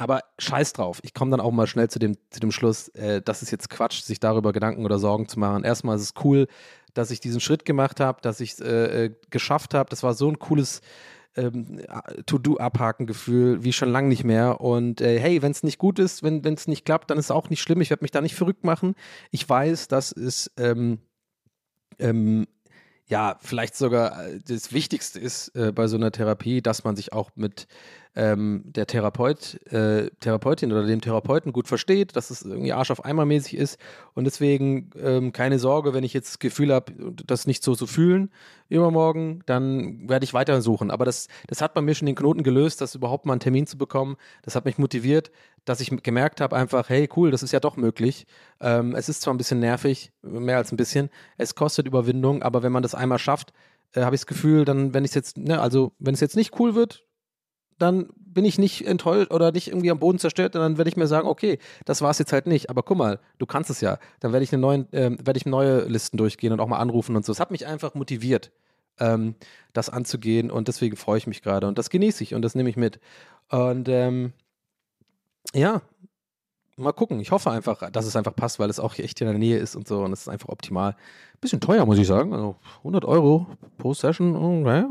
Aber 0.00 0.22
scheiß 0.38 0.74
drauf. 0.74 1.00
Ich 1.02 1.12
komme 1.12 1.32
dann 1.32 1.40
auch 1.40 1.50
mal 1.50 1.66
schnell 1.66 1.90
zu 1.90 1.98
dem, 1.98 2.16
zu 2.30 2.38
dem 2.38 2.52
Schluss, 2.52 2.88
äh, 2.90 3.20
das 3.20 3.42
ist 3.42 3.50
jetzt 3.50 3.68
Quatsch, 3.68 4.02
sich 4.02 4.20
darüber 4.20 4.52
Gedanken 4.52 4.84
oder 4.84 5.00
Sorgen 5.00 5.26
zu 5.26 5.40
machen. 5.40 5.64
Erstmal 5.64 5.96
ist 5.96 6.02
es 6.02 6.14
cool, 6.22 6.46
dass 6.94 7.10
ich 7.10 7.18
diesen 7.18 7.40
Schritt 7.40 7.64
gemacht 7.64 7.98
habe, 7.98 8.20
dass 8.22 8.38
ich 8.40 8.52
es 8.52 8.60
äh, 8.60 9.04
äh, 9.04 9.14
geschafft 9.30 9.74
habe. 9.74 9.90
Das 9.90 10.04
war 10.04 10.14
so 10.14 10.28
ein 10.28 10.38
cooles 10.38 10.80
ähm, 11.34 11.80
To-Do-Abhaken-Gefühl 12.26 13.64
wie 13.64 13.72
schon 13.72 13.90
lange 13.90 14.08
nicht 14.08 14.22
mehr. 14.22 14.60
Und 14.60 15.00
äh, 15.00 15.18
hey, 15.18 15.42
wenn 15.42 15.50
es 15.50 15.64
nicht 15.64 15.78
gut 15.78 15.98
ist, 15.98 16.22
wenn 16.22 16.44
es 16.44 16.68
nicht 16.68 16.84
klappt, 16.84 17.10
dann 17.10 17.18
ist 17.18 17.26
es 17.26 17.30
auch 17.32 17.50
nicht 17.50 17.60
schlimm. 17.60 17.80
Ich 17.80 17.90
werde 17.90 18.04
mich 18.04 18.12
da 18.12 18.20
nicht 18.20 18.36
verrückt 18.36 18.62
machen. 18.62 18.94
Ich 19.32 19.48
weiß, 19.48 19.88
dass 19.88 20.12
es 20.12 20.50
ähm, 20.56 20.98
ähm, 21.98 22.46
ja, 23.08 23.38
vielleicht 23.40 23.74
sogar 23.74 24.26
äh, 24.26 24.40
das 24.46 24.72
Wichtigste 24.72 25.18
ist 25.18 25.56
äh, 25.56 25.72
bei 25.72 25.88
so 25.88 25.96
einer 25.96 26.12
Therapie, 26.12 26.62
dass 26.62 26.84
man 26.84 26.94
sich 26.94 27.12
auch 27.12 27.30
mit 27.34 27.66
ähm, 28.14 28.64
der 28.66 28.86
Therapeut, 28.86 29.60
äh, 29.72 30.10
Therapeutin 30.20 30.72
oder 30.72 30.84
dem 30.84 31.00
Therapeuten 31.00 31.52
gut 31.52 31.68
versteht, 31.68 32.16
dass 32.16 32.30
es 32.30 32.42
irgendwie 32.42 32.72
Arsch 32.72 32.90
auf 32.90 33.04
Eimer 33.04 33.24
mäßig 33.24 33.56
ist 33.56 33.78
und 34.14 34.24
deswegen 34.24 34.90
ähm, 35.00 35.32
keine 35.32 35.58
Sorge, 35.58 35.94
wenn 35.94 36.04
ich 36.04 36.14
jetzt 36.14 36.28
das 36.28 36.38
Gefühl 36.38 36.74
habe, 36.74 36.92
das 37.26 37.46
nicht 37.46 37.62
so 37.62 37.74
zu 37.74 37.86
fühlen 37.86 38.30
übermorgen, 38.68 39.42
dann 39.46 40.08
werde 40.08 40.24
ich 40.24 40.34
weiter 40.34 40.60
suchen. 40.60 40.90
Aber 40.90 41.04
das, 41.04 41.28
das 41.46 41.62
hat 41.62 41.74
bei 41.74 41.80
mir 41.80 41.94
schon 41.94 42.06
den 42.06 42.16
Knoten 42.16 42.42
gelöst, 42.42 42.80
das 42.80 42.94
überhaupt 42.94 43.24
mal 43.24 43.32
einen 43.32 43.40
Termin 43.40 43.66
zu 43.66 43.78
bekommen. 43.78 44.16
Das 44.42 44.54
hat 44.54 44.64
mich 44.64 44.78
motiviert, 44.78 45.30
dass 45.68 45.80
ich 45.80 45.90
gemerkt 46.02 46.40
habe 46.40 46.56
einfach, 46.56 46.88
hey 46.88 47.08
cool, 47.16 47.30
das 47.30 47.42
ist 47.42 47.52
ja 47.52 47.60
doch 47.60 47.76
möglich. 47.76 48.26
Ähm, 48.60 48.94
es 48.94 49.08
ist 49.08 49.22
zwar 49.22 49.34
ein 49.34 49.38
bisschen 49.38 49.60
nervig, 49.60 50.12
mehr 50.22 50.56
als 50.56 50.72
ein 50.72 50.76
bisschen, 50.76 51.10
es 51.36 51.54
kostet 51.54 51.86
Überwindung, 51.86 52.42
aber 52.42 52.62
wenn 52.62 52.72
man 52.72 52.82
das 52.82 52.94
einmal 52.94 53.18
schafft, 53.18 53.52
äh, 53.92 54.02
habe 54.02 54.14
ich 54.14 54.22
das 54.22 54.26
Gefühl, 54.26 54.64
dann, 54.64 54.94
wenn 54.94 55.04
es 55.04 55.14
jetzt, 55.14 55.36
ne, 55.36 55.60
also 55.60 55.92
wenn 55.98 56.14
es 56.14 56.20
jetzt 56.20 56.36
nicht 56.36 56.58
cool 56.58 56.74
wird, 56.74 57.04
dann 57.78 58.08
bin 58.16 58.44
ich 58.44 58.58
nicht 58.58 58.86
enttäuscht 58.86 59.30
oder 59.30 59.52
nicht 59.52 59.68
irgendwie 59.68 59.90
am 59.90 59.98
Boden 59.98 60.18
zerstört, 60.18 60.54
dann 60.54 60.78
werde 60.78 60.88
ich 60.88 60.96
mir 60.96 61.06
sagen, 61.06 61.28
okay, 61.28 61.58
das 61.84 62.02
war 62.02 62.10
es 62.10 62.18
jetzt 62.18 62.32
halt 62.32 62.46
nicht. 62.46 62.70
Aber 62.70 62.82
guck 62.82 62.98
mal, 62.98 63.20
du 63.38 63.46
kannst 63.46 63.70
es 63.70 63.80
ja. 63.80 63.98
Dann 64.20 64.32
werde 64.32 64.44
ich 64.44 64.52
eine 64.52 64.60
neuen, 64.60 64.88
ähm, 64.92 65.18
werde 65.24 65.38
ich 65.38 65.46
neue 65.46 65.84
Listen 65.84 66.16
durchgehen 66.16 66.52
und 66.52 66.60
auch 66.60 66.66
mal 66.66 66.78
anrufen 66.78 67.16
und 67.16 67.24
so. 67.24 67.32
Es 67.32 67.40
hat 67.40 67.50
mich 67.50 67.66
einfach 67.66 67.94
motiviert, 67.94 68.50
ähm, 68.98 69.34
das 69.72 69.90
anzugehen 69.90 70.50
und 70.50 70.68
deswegen 70.68 70.96
freue 70.96 71.18
ich 71.18 71.26
mich 71.26 71.42
gerade 71.42 71.66
und 71.68 71.78
das 71.78 71.90
genieße 71.90 72.22
ich 72.24 72.34
und 72.34 72.42
das 72.42 72.54
nehme 72.54 72.68
ich 72.68 72.76
mit. 72.76 73.00
Und 73.48 73.88
ähm, 73.88 74.32
ja, 75.54 75.82
mal 76.76 76.92
gucken. 76.92 77.20
Ich 77.20 77.30
hoffe 77.30 77.50
einfach, 77.50 77.90
dass 77.90 78.06
es 78.06 78.16
einfach 78.16 78.34
passt, 78.34 78.58
weil 78.58 78.70
es 78.70 78.80
auch 78.80 78.98
echt 78.98 79.20
in 79.20 79.26
der 79.26 79.38
Nähe 79.38 79.58
ist 79.58 79.76
und 79.76 79.88
so 79.88 80.02
und 80.02 80.12
es 80.12 80.22
ist 80.22 80.28
einfach 80.28 80.48
optimal. 80.48 80.96
Bisschen 81.40 81.60
teuer, 81.60 81.86
muss 81.86 81.98
ich 81.98 82.06
sagen. 82.06 82.32
Also 82.32 82.56
100 82.78 83.04
Euro 83.04 83.46
pro 83.76 83.94
Session. 83.94 84.64
Da 84.64 84.82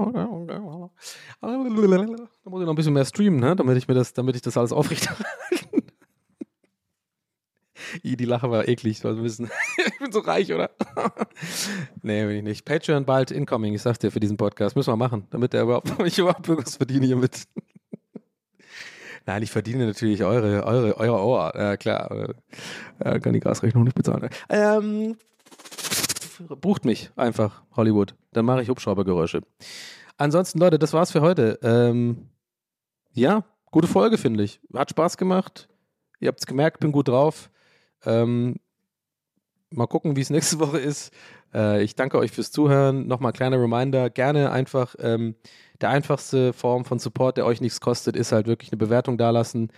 muss 2.45 2.61
ich 2.61 2.65
noch 2.65 2.69
ein 2.69 2.75
bisschen 2.75 2.93
mehr 2.93 3.05
streamen, 3.05 3.39
ne? 3.39 3.55
damit 3.55 3.77
ich 3.77 3.87
mir 3.87 3.95
das, 3.95 4.13
damit 4.13 4.35
ich 4.35 4.41
das 4.41 4.57
alles 4.57 4.71
aufrechterhalten. 4.71 5.25
I, 8.03 8.17
die 8.17 8.25
Lache 8.25 8.49
war 8.49 8.67
eklig, 8.67 9.03
weil 9.03 9.21
wissen, 9.23 9.49
ich 9.77 9.99
bin 9.99 10.11
so 10.11 10.19
reich, 10.19 10.53
oder? 10.53 10.71
nee, 12.01 12.25
bin 12.25 12.37
ich 12.37 12.43
nicht. 12.43 12.65
Patreon 12.65 13.05
bald 13.05 13.31
incoming, 13.31 13.73
ich 13.73 13.81
sag's 13.81 13.99
dir 13.99 14.11
für 14.11 14.19
diesen 14.19 14.37
Podcast. 14.37 14.75
Müssen 14.75 14.91
wir 14.91 14.97
machen, 14.97 15.27
damit 15.29 15.53
der 15.53 15.63
überhaupt, 15.63 15.91
ich 16.05 16.19
überhaupt 16.19 16.47
irgendwas 16.47 16.75
verdiene 16.75 17.05
hiermit. 17.05 17.47
Nein, 19.27 19.43
ich 19.43 19.51
verdiene 19.51 19.85
natürlich 19.85 20.23
eure, 20.23 20.65
eure, 20.65 20.97
eure 20.97 21.21
Ohr. 21.21 21.53
Ja, 21.53 21.75
klar. 21.75 22.33
Äh, 22.99 23.19
kann 23.19 23.33
die 23.33 23.41
Gasrechnung 23.41 23.83
nicht 23.83 23.95
bezahlen. 23.95 24.29
Ähm, 24.47 25.17
bucht 26.61 26.85
mich 26.85 27.11
einfach, 27.17 27.61
Hollywood. 27.75 28.15
Dann 28.31 28.45
mache 28.45 28.61
ich 28.61 28.69
Hubschraubergeräusche. 28.69 29.41
Ansonsten, 30.15 30.59
Leute, 30.59 30.79
das 30.79 30.93
war's 30.93 31.11
für 31.11 31.19
heute. 31.19 31.59
Ähm, 31.61 32.29
ja, 33.11 33.43
gute 33.69 33.89
Folge, 33.89 34.17
finde 34.17 34.45
ich. 34.45 34.61
Hat 34.73 34.91
Spaß 34.91 35.17
gemacht. 35.17 35.67
Ihr 36.21 36.29
habt's 36.29 36.45
gemerkt, 36.45 36.79
bin 36.79 36.93
gut 36.93 37.09
drauf. 37.09 37.49
Ähm, 38.05 38.55
mal 39.71 39.87
gucken, 39.87 40.15
wie 40.15 40.21
es 40.21 40.29
nächste 40.31 40.59
Woche 40.59 40.79
ist. 40.79 41.11
Äh, 41.53 41.83
ich 41.83 41.95
danke 41.95 42.17
euch 42.17 42.31
fürs 42.31 42.51
Zuhören. 42.51 43.07
Nochmal 43.07 43.33
kleiner 43.33 43.59
Reminder, 43.59 44.09
gerne 44.09 44.51
einfach 44.51 44.95
ähm, 44.99 45.35
der 45.81 45.89
einfachste 45.89 46.53
Form 46.53 46.85
von 46.85 46.99
Support, 46.99 47.37
der 47.37 47.45
euch 47.45 47.61
nichts 47.61 47.79
kostet, 47.81 48.15
ist 48.15 48.31
halt 48.31 48.47
wirklich 48.47 48.71
eine 48.71 48.77
Bewertung 48.77 49.17
dalassen 49.17 49.71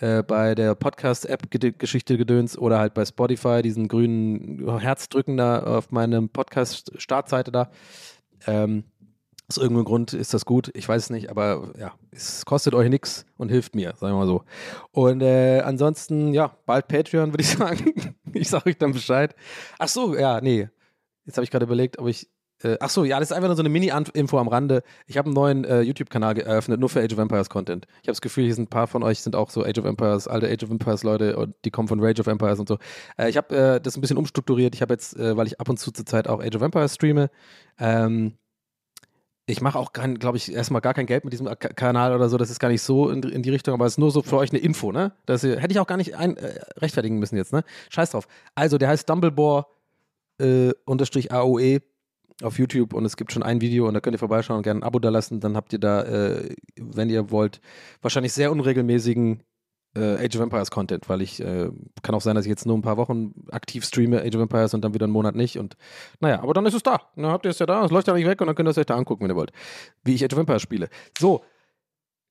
äh, 0.00 0.22
bei 0.22 0.54
der 0.54 0.74
Podcast-App-Geschichte 0.74 2.16
Gedöns 2.16 2.56
oder 2.56 2.78
halt 2.78 2.94
bei 2.94 3.04
Spotify, 3.04 3.62
diesen 3.62 3.88
grünen 3.88 4.78
Herzdrücken 4.78 5.36
da 5.36 5.62
auf 5.62 5.90
meinem 5.90 6.28
Podcast-Startseite 6.28 7.52
da. 7.52 7.70
Ähm, 8.46 8.84
aus 9.50 9.56
irgendeinem 9.56 9.84
Grund 9.84 10.12
ist 10.12 10.32
das 10.32 10.44
gut, 10.44 10.70
ich 10.74 10.88
weiß 10.88 11.04
es 11.04 11.10
nicht, 11.10 11.28
aber 11.28 11.72
ja, 11.76 11.92
es 12.12 12.44
kostet 12.44 12.72
euch 12.72 12.88
nichts 12.88 13.26
und 13.36 13.48
hilft 13.48 13.74
mir, 13.74 13.94
sagen 13.98 14.14
wir 14.14 14.20
mal 14.20 14.26
so. 14.26 14.44
Und 14.92 15.22
äh, 15.22 15.60
ansonsten, 15.60 16.32
ja, 16.32 16.56
bald 16.66 16.86
Patreon, 16.86 17.32
würde 17.32 17.42
ich 17.42 17.48
sagen. 17.58 18.14
Ich 18.40 18.48
sage 18.48 18.70
euch 18.70 18.78
dann 18.78 18.92
Bescheid. 18.92 19.34
Ach 19.78 19.88
so, 19.88 20.16
ja, 20.16 20.40
nee. 20.40 20.68
Jetzt 21.24 21.36
habe 21.36 21.44
ich 21.44 21.50
gerade 21.50 21.66
überlegt, 21.66 21.98
ob 21.98 22.08
ich. 22.08 22.28
Äh, 22.62 22.76
ach 22.80 22.90
so, 22.90 23.04
ja, 23.04 23.18
das 23.18 23.30
ist 23.30 23.36
einfach 23.36 23.48
nur 23.48 23.56
so 23.56 23.62
eine 23.62 23.70
Mini-Info 23.70 24.38
am 24.38 24.48
Rande. 24.48 24.82
Ich 25.06 25.16
habe 25.16 25.26
einen 25.26 25.34
neuen 25.34 25.64
äh, 25.64 25.80
YouTube-Kanal 25.80 26.38
eröffnet, 26.38 26.78
nur 26.78 26.90
für 26.90 27.00
Age 27.00 27.12
of 27.14 27.18
Empires 27.18 27.48
Content. 27.48 27.86
Ich 28.02 28.08
habe 28.08 28.12
das 28.12 28.20
Gefühl, 28.20 28.44
hier 28.44 28.54
sind 28.54 28.64
ein 28.64 28.70
paar 28.70 28.86
von 28.86 29.02
euch 29.02 29.20
sind 29.20 29.34
auch 29.34 29.48
so 29.48 29.64
Age 29.64 29.78
of 29.78 29.86
Empires, 29.86 30.28
alte 30.28 30.46
Age 30.46 30.64
of 30.64 30.70
Empires 30.70 31.02
Leute 31.02 31.36
und 31.36 31.54
die 31.64 31.70
kommen 31.70 31.88
von 31.88 32.00
Rage 32.04 32.20
of 32.20 32.26
Empires 32.26 32.58
und 32.58 32.68
so. 32.68 32.76
Äh, 33.16 33.30
ich 33.30 33.38
habe 33.38 33.56
äh, 33.56 33.80
das 33.80 33.96
ein 33.96 34.02
bisschen 34.02 34.18
umstrukturiert. 34.18 34.74
Ich 34.74 34.82
habe 34.82 34.92
jetzt, 34.92 35.16
äh, 35.16 35.36
weil 35.38 35.46
ich 35.46 35.58
ab 35.58 35.70
und 35.70 35.78
zu 35.78 35.90
zur 35.90 36.04
Zeit 36.04 36.28
auch 36.28 36.42
Age 36.42 36.56
of 36.56 36.62
Empires 36.62 36.94
streame, 36.94 37.30
ähm, 37.78 38.36
ich 39.50 39.60
mache 39.60 39.78
auch, 39.78 39.92
glaube 39.92 40.36
ich, 40.36 40.52
erstmal 40.52 40.80
gar 40.80 40.94
kein 40.94 41.06
Geld 41.06 41.24
mit 41.24 41.32
diesem 41.32 41.46
K 41.46 41.54
Kanal 41.54 42.14
oder 42.14 42.28
so. 42.28 42.36
Das 42.36 42.50
ist 42.50 42.58
gar 42.58 42.68
nicht 42.68 42.82
so 42.82 43.10
in, 43.10 43.22
in 43.22 43.42
die 43.42 43.50
Richtung, 43.50 43.74
aber 43.74 43.86
es 43.86 43.94
ist 43.94 43.98
nur 43.98 44.10
so 44.10 44.22
für 44.22 44.36
euch 44.36 44.50
eine 44.50 44.60
Info, 44.60 44.92
ne? 44.92 45.12
Das 45.26 45.42
hätte 45.42 45.70
ich 45.70 45.78
auch 45.78 45.86
gar 45.86 45.96
nicht 45.96 46.16
ein, 46.16 46.36
äh, 46.36 46.60
rechtfertigen 46.78 47.18
müssen 47.18 47.36
jetzt, 47.36 47.52
ne? 47.52 47.64
Scheiß 47.90 48.10
drauf. 48.10 48.28
Also, 48.54 48.78
der 48.78 48.88
heißt 48.88 49.08
Dumbledore 49.08 49.66
äh, 50.38 50.72
unterstrich 50.84 51.32
AOE 51.32 51.80
auf 52.42 52.58
YouTube 52.58 52.94
und 52.94 53.04
es 53.04 53.16
gibt 53.16 53.32
schon 53.32 53.42
ein 53.42 53.60
Video 53.60 53.86
und 53.86 53.94
da 53.94 54.00
könnt 54.00 54.14
ihr 54.14 54.18
vorbeischauen 54.18 54.58
und 54.58 54.62
gerne 54.62 54.80
ein 54.80 54.84
Abo 54.84 54.98
da 54.98 55.10
lassen. 55.10 55.40
Dann 55.40 55.56
habt 55.56 55.72
ihr 55.72 55.78
da, 55.78 56.02
äh, 56.02 56.54
wenn 56.76 57.10
ihr 57.10 57.30
wollt, 57.30 57.60
wahrscheinlich 58.00 58.32
sehr 58.32 58.50
unregelmäßigen 58.50 59.42
äh, 59.94 60.24
Age 60.24 60.36
of 60.36 60.42
Empires 60.42 60.70
Content, 60.70 61.08
weil 61.08 61.22
ich 61.22 61.40
äh, 61.40 61.70
kann 62.02 62.14
auch 62.14 62.20
sein, 62.20 62.36
dass 62.36 62.44
ich 62.44 62.50
jetzt 62.50 62.66
nur 62.66 62.76
ein 62.76 62.82
paar 62.82 62.96
Wochen 62.96 63.34
aktiv 63.50 63.84
streame 63.84 64.22
Age 64.22 64.36
of 64.36 64.42
Empires 64.42 64.74
und 64.74 64.82
dann 64.82 64.94
wieder 64.94 65.04
einen 65.04 65.12
Monat 65.12 65.34
nicht 65.34 65.58
und 65.58 65.76
naja, 66.20 66.42
aber 66.42 66.54
dann 66.54 66.66
ist 66.66 66.74
es 66.74 66.82
da. 66.82 67.00
Dann 67.16 67.26
habt 67.26 67.44
ihr 67.44 67.50
es 67.50 67.58
ja 67.58 67.66
da, 67.66 67.84
es 67.84 67.90
läuft 67.90 68.06
ja 68.06 68.14
nicht 68.14 68.26
weg 68.26 68.40
und 68.40 68.46
dann 68.46 68.56
könnt 68.56 68.68
ihr 68.68 68.70
es 68.70 68.78
euch 68.78 68.86
da 68.86 68.96
angucken, 68.96 69.24
wenn 69.24 69.30
ihr 69.30 69.36
wollt, 69.36 69.52
wie 70.04 70.14
ich 70.14 70.24
Age 70.24 70.32
of 70.34 70.38
Empires 70.40 70.62
spiele. 70.62 70.88
So, 71.18 71.42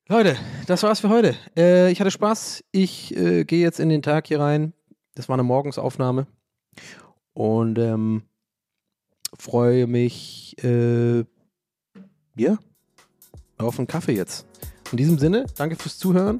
Leute, 0.08 0.38
das 0.66 0.84
war's 0.84 1.02
für 1.02 1.10
heute. 1.10 1.36
Äh, 1.56 1.92
ich 1.92 2.00
hatte 2.00 2.12
Spaß. 2.12 2.64
Ich 2.72 3.16
äh, 3.16 3.44
gehe 3.44 3.62
jetzt 3.62 3.80
in 3.80 3.90
den 3.90 4.02
Tag 4.02 4.28
hier 4.28 4.40
rein. 4.40 4.74
Das 5.16 5.30
war 5.30 5.36
eine 5.36 5.44
Morgensaufnahme 5.44 6.28
und 7.34 7.78
ähm, 7.78 8.24
freue 9.38 9.86
mich 9.86 10.56
äh, 10.64 11.26
ja 12.36 12.58
auf 13.58 13.78
einen 13.78 13.88
Kaffee 13.88 14.14
jetzt. 14.14 14.48
In 14.92 14.98
diesem 14.98 15.20
Sinne, 15.20 15.46
danke 15.58 15.76
fürs 15.76 16.00
Zuhören. 16.00 16.40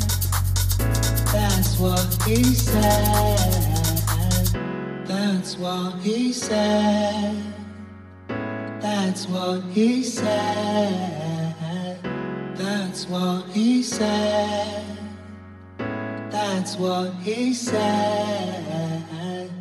That's 1.61 1.77
what 1.77 2.23
he 2.25 2.43
said. 2.43 3.37
That's 5.05 5.55
what 5.59 5.99
he 5.99 6.33
said. 6.33 7.53
That's 8.79 9.27
what 9.27 9.61
he 9.65 10.01
said. 10.01 11.99
That's 12.55 13.07
what 13.07 13.45
he 13.49 13.83
said. 13.83 14.97
That's 16.31 16.77
what 16.77 17.13
he 17.21 17.53
said. 17.53 19.51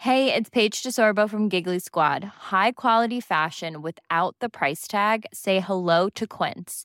Hey, 0.00 0.34
it's 0.34 0.50
Paige 0.50 0.82
DeSorbo 0.82 1.30
from 1.30 1.48
Giggly 1.48 1.78
Squad. 1.78 2.24
High 2.24 2.72
quality 2.72 3.20
fashion 3.20 3.80
without 3.80 4.36
the 4.40 4.50
price 4.50 4.86
tag. 4.86 5.24
Say 5.32 5.60
hello 5.60 6.10
to 6.10 6.26
Quince. 6.26 6.84